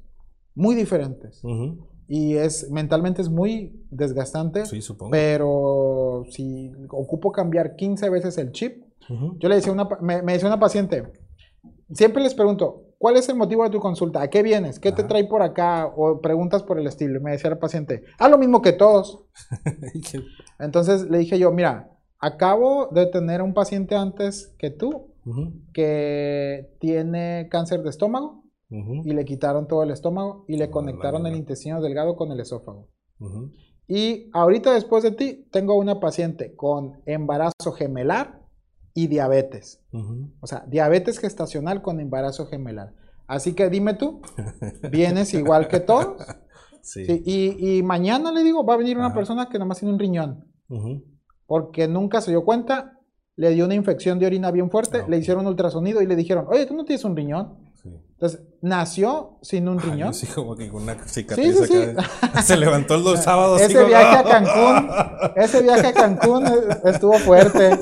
muy 0.55 0.75
diferentes. 0.75 1.43
Ujú. 1.43 1.87
Y 2.07 2.35
es 2.35 2.69
mentalmente 2.71 3.21
es 3.21 3.29
muy 3.29 3.85
desgastante, 3.91 4.65
Sí, 4.65 4.81
supongo. 4.81 5.11
pero 5.11 6.23
si 6.31 6.71
ocupo 6.89 7.31
cambiar 7.31 7.75
15 7.75 8.09
veces 8.09 8.37
el 8.39 8.51
chip, 8.51 8.83
Ujú. 9.09 9.37
yo 9.39 9.47
le 9.49 9.55
decía 9.55 9.71
a 9.71 9.75
una, 9.75 9.87
me, 10.01 10.21
me 10.23 10.33
decía 10.33 10.47
una 10.47 10.59
paciente, 10.59 11.03
siempre 11.93 12.23
les 12.23 12.33
pregunto, 12.33 12.83
¿cuál 12.97 13.15
es 13.17 13.29
el 13.29 13.35
motivo 13.35 13.63
de 13.63 13.69
tu 13.69 13.79
consulta? 13.79 14.21
¿A 14.23 14.29
qué 14.29 14.41
vienes? 14.43 14.79
¿Qué 14.79 14.91
te 14.91 15.01
Ajá. 15.03 15.07
trae 15.07 15.25
por 15.25 15.41
acá? 15.43 15.85
O 15.95 16.19
preguntas 16.19 16.63
por 16.63 16.79
el 16.79 16.87
estilo. 16.87 17.19
Y 17.19 17.23
me 17.23 17.31
decía 17.31 17.49
la 17.51 17.59
paciente, 17.59 18.03
ah, 18.17 18.27
lo 18.27 18.37
mismo 18.39 18.61
que 18.61 18.73
todos. 18.73 19.23
Entonces 20.59 21.09
le 21.09 21.19
dije 21.19 21.37
yo, 21.39 21.51
mira, 21.51 21.91
acabo 22.19 22.87
de 22.91 23.05
tener 23.05 23.41
un 23.41 23.53
paciente 23.53 23.95
antes 23.95 24.53
que 24.57 24.69
tú 24.71 25.07
Ujú. 25.25 25.53
que 25.73 26.71
tiene 26.79 27.47
cáncer 27.51 27.83
de 27.83 27.89
estómago 27.89 28.38
Y 28.69 29.13
le 29.13 29.25
quitaron 29.25 29.67
todo 29.67 29.81
el 29.83 29.89
estómago 29.91 30.45
y 30.47 30.55
le 30.57 30.69
conectaron 30.69 31.25
el 31.25 31.35
intestino 31.35 31.81
delgado 31.81 32.15
con 32.15 32.31
el 32.31 32.39
esófago. 32.39 32.87
Y 33.87 34.29
ahorita 34.33 34.73
después 34.73 35.03
de 35.03 35.11
ti, 35.11 35.47
tengo 35.51 35.75
una 35.75 35.99
paciente 35.99 36.55
con 36.55 37.01
embarazo 37.07 37.71
gemelar 37.75 38.41
y 38.93 39.07
diabetes. 39.07 39.81
O 40.41 40.45
sea, 40.47 40.65
diabetes 40.67 41.17
gestacional 41.19 41.81
con 41.81 41.99
embarazo 41.99 42.45
gemelar. 42.45 42.93
Así 43.25 43.53
que 43.53 43.69
dime 43.69 43.93
tú, 43.95 44.21
¿vienes 44.91 45.33
igual 45.33 45.67
que 45.67 45.79
todos? 45.79 46.17
Sí. 46.81 47.05
Sí, 47.05 47.21
y, 47.25 47.77
y 47.77 47.83
mañana 47.83 48.31
le 48.31 48.43
digo, 48.43 48.63
va 48.65 48.73
a 48.75 48.77
venir 48.77 48.97
una 48.97 49.07
Ajá. 49.07 49.15
persona 49.15 49.49
que 49.49 49.59
nomás 49.59 49.79
tiene 49.79 49.93
un 49.93 49.99
riñón, 49.99 50.45
porque 51.45 51.87
nunca 51.87 52.21
se 52.21 52.31
dio 52.31 52.43
cuenta, 52.45 52.97
le 53.35 53.49
dio 53.51 53.65
una 53.65 53.75
infección 53.75 54.17
de 54.17 54.25
orina 54.25 54.49
bien 54.51 54.71
fuerte, 54.71 54.99
Ah, 55.03 55.05
le 55.07 55.17
hicieron 55.17 55.45
ultrasonido 55.45 56.01
y 56.01 56.07
le 56.07 56.15
dijeron, 56.15 56.45
oye, 56.49 56.65
tú 56.65 56.73
no 56.75 56.85
tienes 56.85 57.03
un 57.03 57.15
riñón. 57.15 57.68
Entonces, 58.19 58.41
nació 58.61 59.37
sin 59.41 59.69
un 59.69 59.79
Ay, 59.79 59.91
riñón. 59.91 60.13
sí, 60.13 60.27
como 60.27 60.53
que 60.53 60.67
con 60.67 60.83
una 60.83 60.95
cicatriz 61.07 61.57
Sí, 61.57 61.67
sí, 61.67 61.77
acá. 61.77 62.41
Se 62.43 62.57
levantó 62.57 62.95
el 62.95 63.03
dos 63.05 63.23
sábados. 63.23 63.61
Ese 63.61 63.81
viaje 63.85 64.17
a 64.17 64.23
Cancún, 64.25 64.89
ese 65.37 65.61
viaje 65.61 65.87
a 65.87 65.93
Cancún 65.93 66.43
estuvo 66.83 67.13
fuerte. 67.13 67.79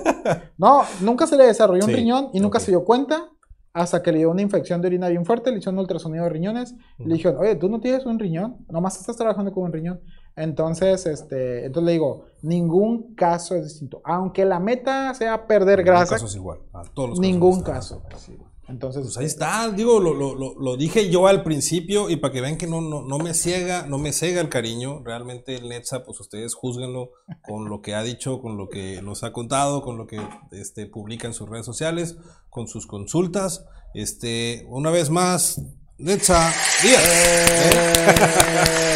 No, 0.60 0.84
nunca 1.02 1.26
se 1.26 1.38
le 1.38 1.48
desarrolló 1.48 1.86
un 1.86 1.92
riñón 1.92 2.30
y 2.34 2.40
nunca 2.40 2.60
se 2.60 2.70
dio 2.70 2.84
cuenta 2.86 3.32
hasta 3.74 4.04
que 4.04 4.12
le 4.12 4.20
dio 4.20 4.30
una 4.30 4.44
infección 4.44 4.80
de 4.82 4.88
orina 4.88 5.08
bien 5.08 5.26
fuerte, 5.26 5.52
le 5.52 5.58
hicieron 5.58 5.76
un 5.76 5.82
ultrasonido 5.82 6.24
de 6.24 6.30
riñones 6.30 6.76
le 7.00 7.16
dijeron, 7.16 7.40
oye, 7.40 7.56
tú 7.56 7.70
no 7.70 7.80
tienes 7.80 8.06
un 8.06 8.18
riñón, 8.20 8.66
nomás 8.70 9.00
estás 9.00 9.18
trabajando 9.18 9.52
con 9.52 9.64
un 9.64 9.74
riñón. 9.74 10.02
Entonces, 10.36 11.06
este, 11.08 11.66
entonces 11.66 11.86
le 11.86 11.92
digo, 11.94 12.26
ningún 12.44 13.16
caso 13.16 13.56
es 13.56 13.64
distinto. 13.64 14.02
Aunque 14.04 14.46
la 14.46 14.60
meta 14.60 15.14
sea 15.16 15.48
perder 15.48 15.80
Ningún 15.80 15.94
grasa, 15.94 16.16
caso 16.16 16.28
es 16.28 16.36
igual. 16.36 16.60
A 16.74 16.84
todos 16.94 17.10
los 17.10 17.20
ningún 17.20 17.62
casos 17.62 18.04
caso. 18.08 18.47
Entonces, 18.70 19.04
Pues 19.04 19.18
ahí 19.18 19.26
está, 19.26 19.70
digo, 19.72 20.00
lo, 20.02 20.14
lo- 20.14 20.36
lo- 20.36 20.56
lo 20.60 20.76
dije 20.76 21.10
yo 21.10 21.28
al 21.28 21.42
principio 21.44 22.10
y 22.10 22.18
para 22.18 22.34
que 22.34 22.42
vean 22.42 22.58
que 22.58 22.68
no, 22.68 22.82
no, 22.82 23.02
no 23.02 23.18
me 23.18 23.34
ciega, 23.34 23.86
no 23.88 23.98
me 23.98 24.12
cega 24.12 24.42
el 24.42 24.50
cariño, 24.50 25.02
realmente 25.06 25.56
el 25.56 25.70
Netza, 25.70 26.04
pues 26.04 26.20
ustedes 26.20 26.54
juzguenlo 26.54 27.12
con 27.44 27.70
lo 27.70 27.82
que 27.82 27.96
ha 27.96 28.04
dicho, 28.04 28.42
con 28.42 28.58
lo 28.58 28.68
que 28.68 29.02
nos 29.02 29.24
ha 29.24 29.32
contado, 29.32 29.82
con 29.82 29.98
lo 29.98 30.06
que 30.06 30.20
este, 30.52 30.86
publica 30.86 31.28
en 31.28 31.34
sus 31.34 31.48
redes 31.50 31.66
sociales, 31.66 32.18
con 32.50 32.68
sus 32.68 32.88
consultas. 32.88 33.64
Este, 33.94 34.66
una 34.68 34.92
vez 34.92 35.10
más, 35.10 35.62
Netza, 35.98 36.52
Díaz. 36.84 37.02
eh, 37.06 38.96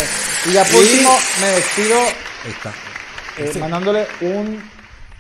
y 0.49 0.53
ya 0.53 0.63
por 0.65 0.75
último, 0.75 1.09
me 1.39 1.47
despido 1.47 1.97
eh, 1.97 3.45
Este- 3.45 3.59
mandándole 3.59 4.05
un, 4.21 4.61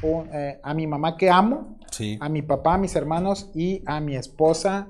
un, 0.01 0.29
eh, 0.33 0.59
a 0.61 0.73
mi 0.73 0.87
mamá 0.87 1.15
que 1.15 1.29
amo, 1.29 1.79
Sí. 2.01 2.17
a 2.19 2.29
mi 2.29 2.41
papá, 2.41 2.73
a 2.75 2.77
mis 2.77 2.95
hermanos 2.95 3.49
y 3.55 3.83
a 3.85 3.99
mi 4.01 4.15
esposa, 4.15 4.89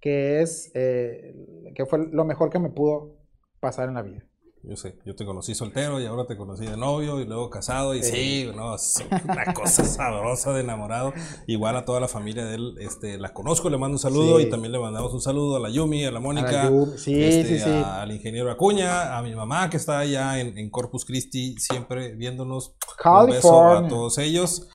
que 0.00 0.42
es 0.42 0.70
eh, 0.74 1.34
que 1.74 1.86
fue 1.86 2.06
lo 2.10 2.24
mejor 2.24 2.50
que 2.50 2.58
me 2.58 2.70
pudo 2.70 3.16
pasar 3.60 3.88
en 3.88 3.94
la 3.94 4.02
vida. 4.02 4.24
Yo 4.64 4.76
sé, 4.76 4.98
yo 5.06 5.14
te 5.14 5.24
conocí 5.24 5.54
soltero 5.54 6.00
y 6.00 6.04
ahora 6.06 6.26
te 6.26 6.36
conocí 6.36 6.66
de 6.66 6.76
novio 6.76 7.20
y 7.20 7.24
luego 7.24 7.48
casado 7.48 7.94
y 7.94 8.02
sí, 8.02 8.50
no, 8.56 8.74
es 8.74 9.02
una 9.24 9.54
cosa 9.54 9.84
sabrosa 9.98 10.52
de 10.52 10.62
enamorado. 10.62 11.12
Igual 11.46 11.76
a 11.76 11.84
toda 11.84 12.00
la 12.00 12.08
familia 12.08 12.44
de 12.44 12.56
él, 12.56 12.74
este, 12.80 13.18
la 13.18 13.32
conozco, 13.32 13.70
le 13.70 13.78
mando 13.78 13.94
un 13.94 13.98
saludo 14.00 14.38
Sí. 14.40 14.46
y 14.46 14.50
también 14.50 14.72
le 14.72 14.80
mandamos 14.80 15.14
un 15.14 15.20
saludo 15.22 15.56
a 15.56 15.60
la 15.60 15.70
Yumi, 15.70 16.04
a 16.04 16.10
la 16.10 16.18
Mónica, 16.20 16.66
A 16.66 16.70
la 16.70 16.86
sí, 16.98 17.22
este, 17.22 17.58
sí, 17.58 17.64
sí. 17.64 17.70
al 17.70 18.10
ingeniero 18.10 18.50
Acuña, 18.50 19.16
a 19.16 19.22
mi 19.22 19.32
mamá 19.34 19.70
que 19.70 19.76
está 19.76 20.00
allá 20.00 20.40
en, 20.40 20.58
en 20.58 20.70
Corpus 20.70 21.04
Christi 21.04 21.54
siempre 21.58 22.16
viéndonos. 22.16 22.74
Un 23.04 23.26
beso 23.26 23.48
a 23.48 23.62
California. 23.78 23.88
todos 23.88 24.18
ellos. 24.18 24.66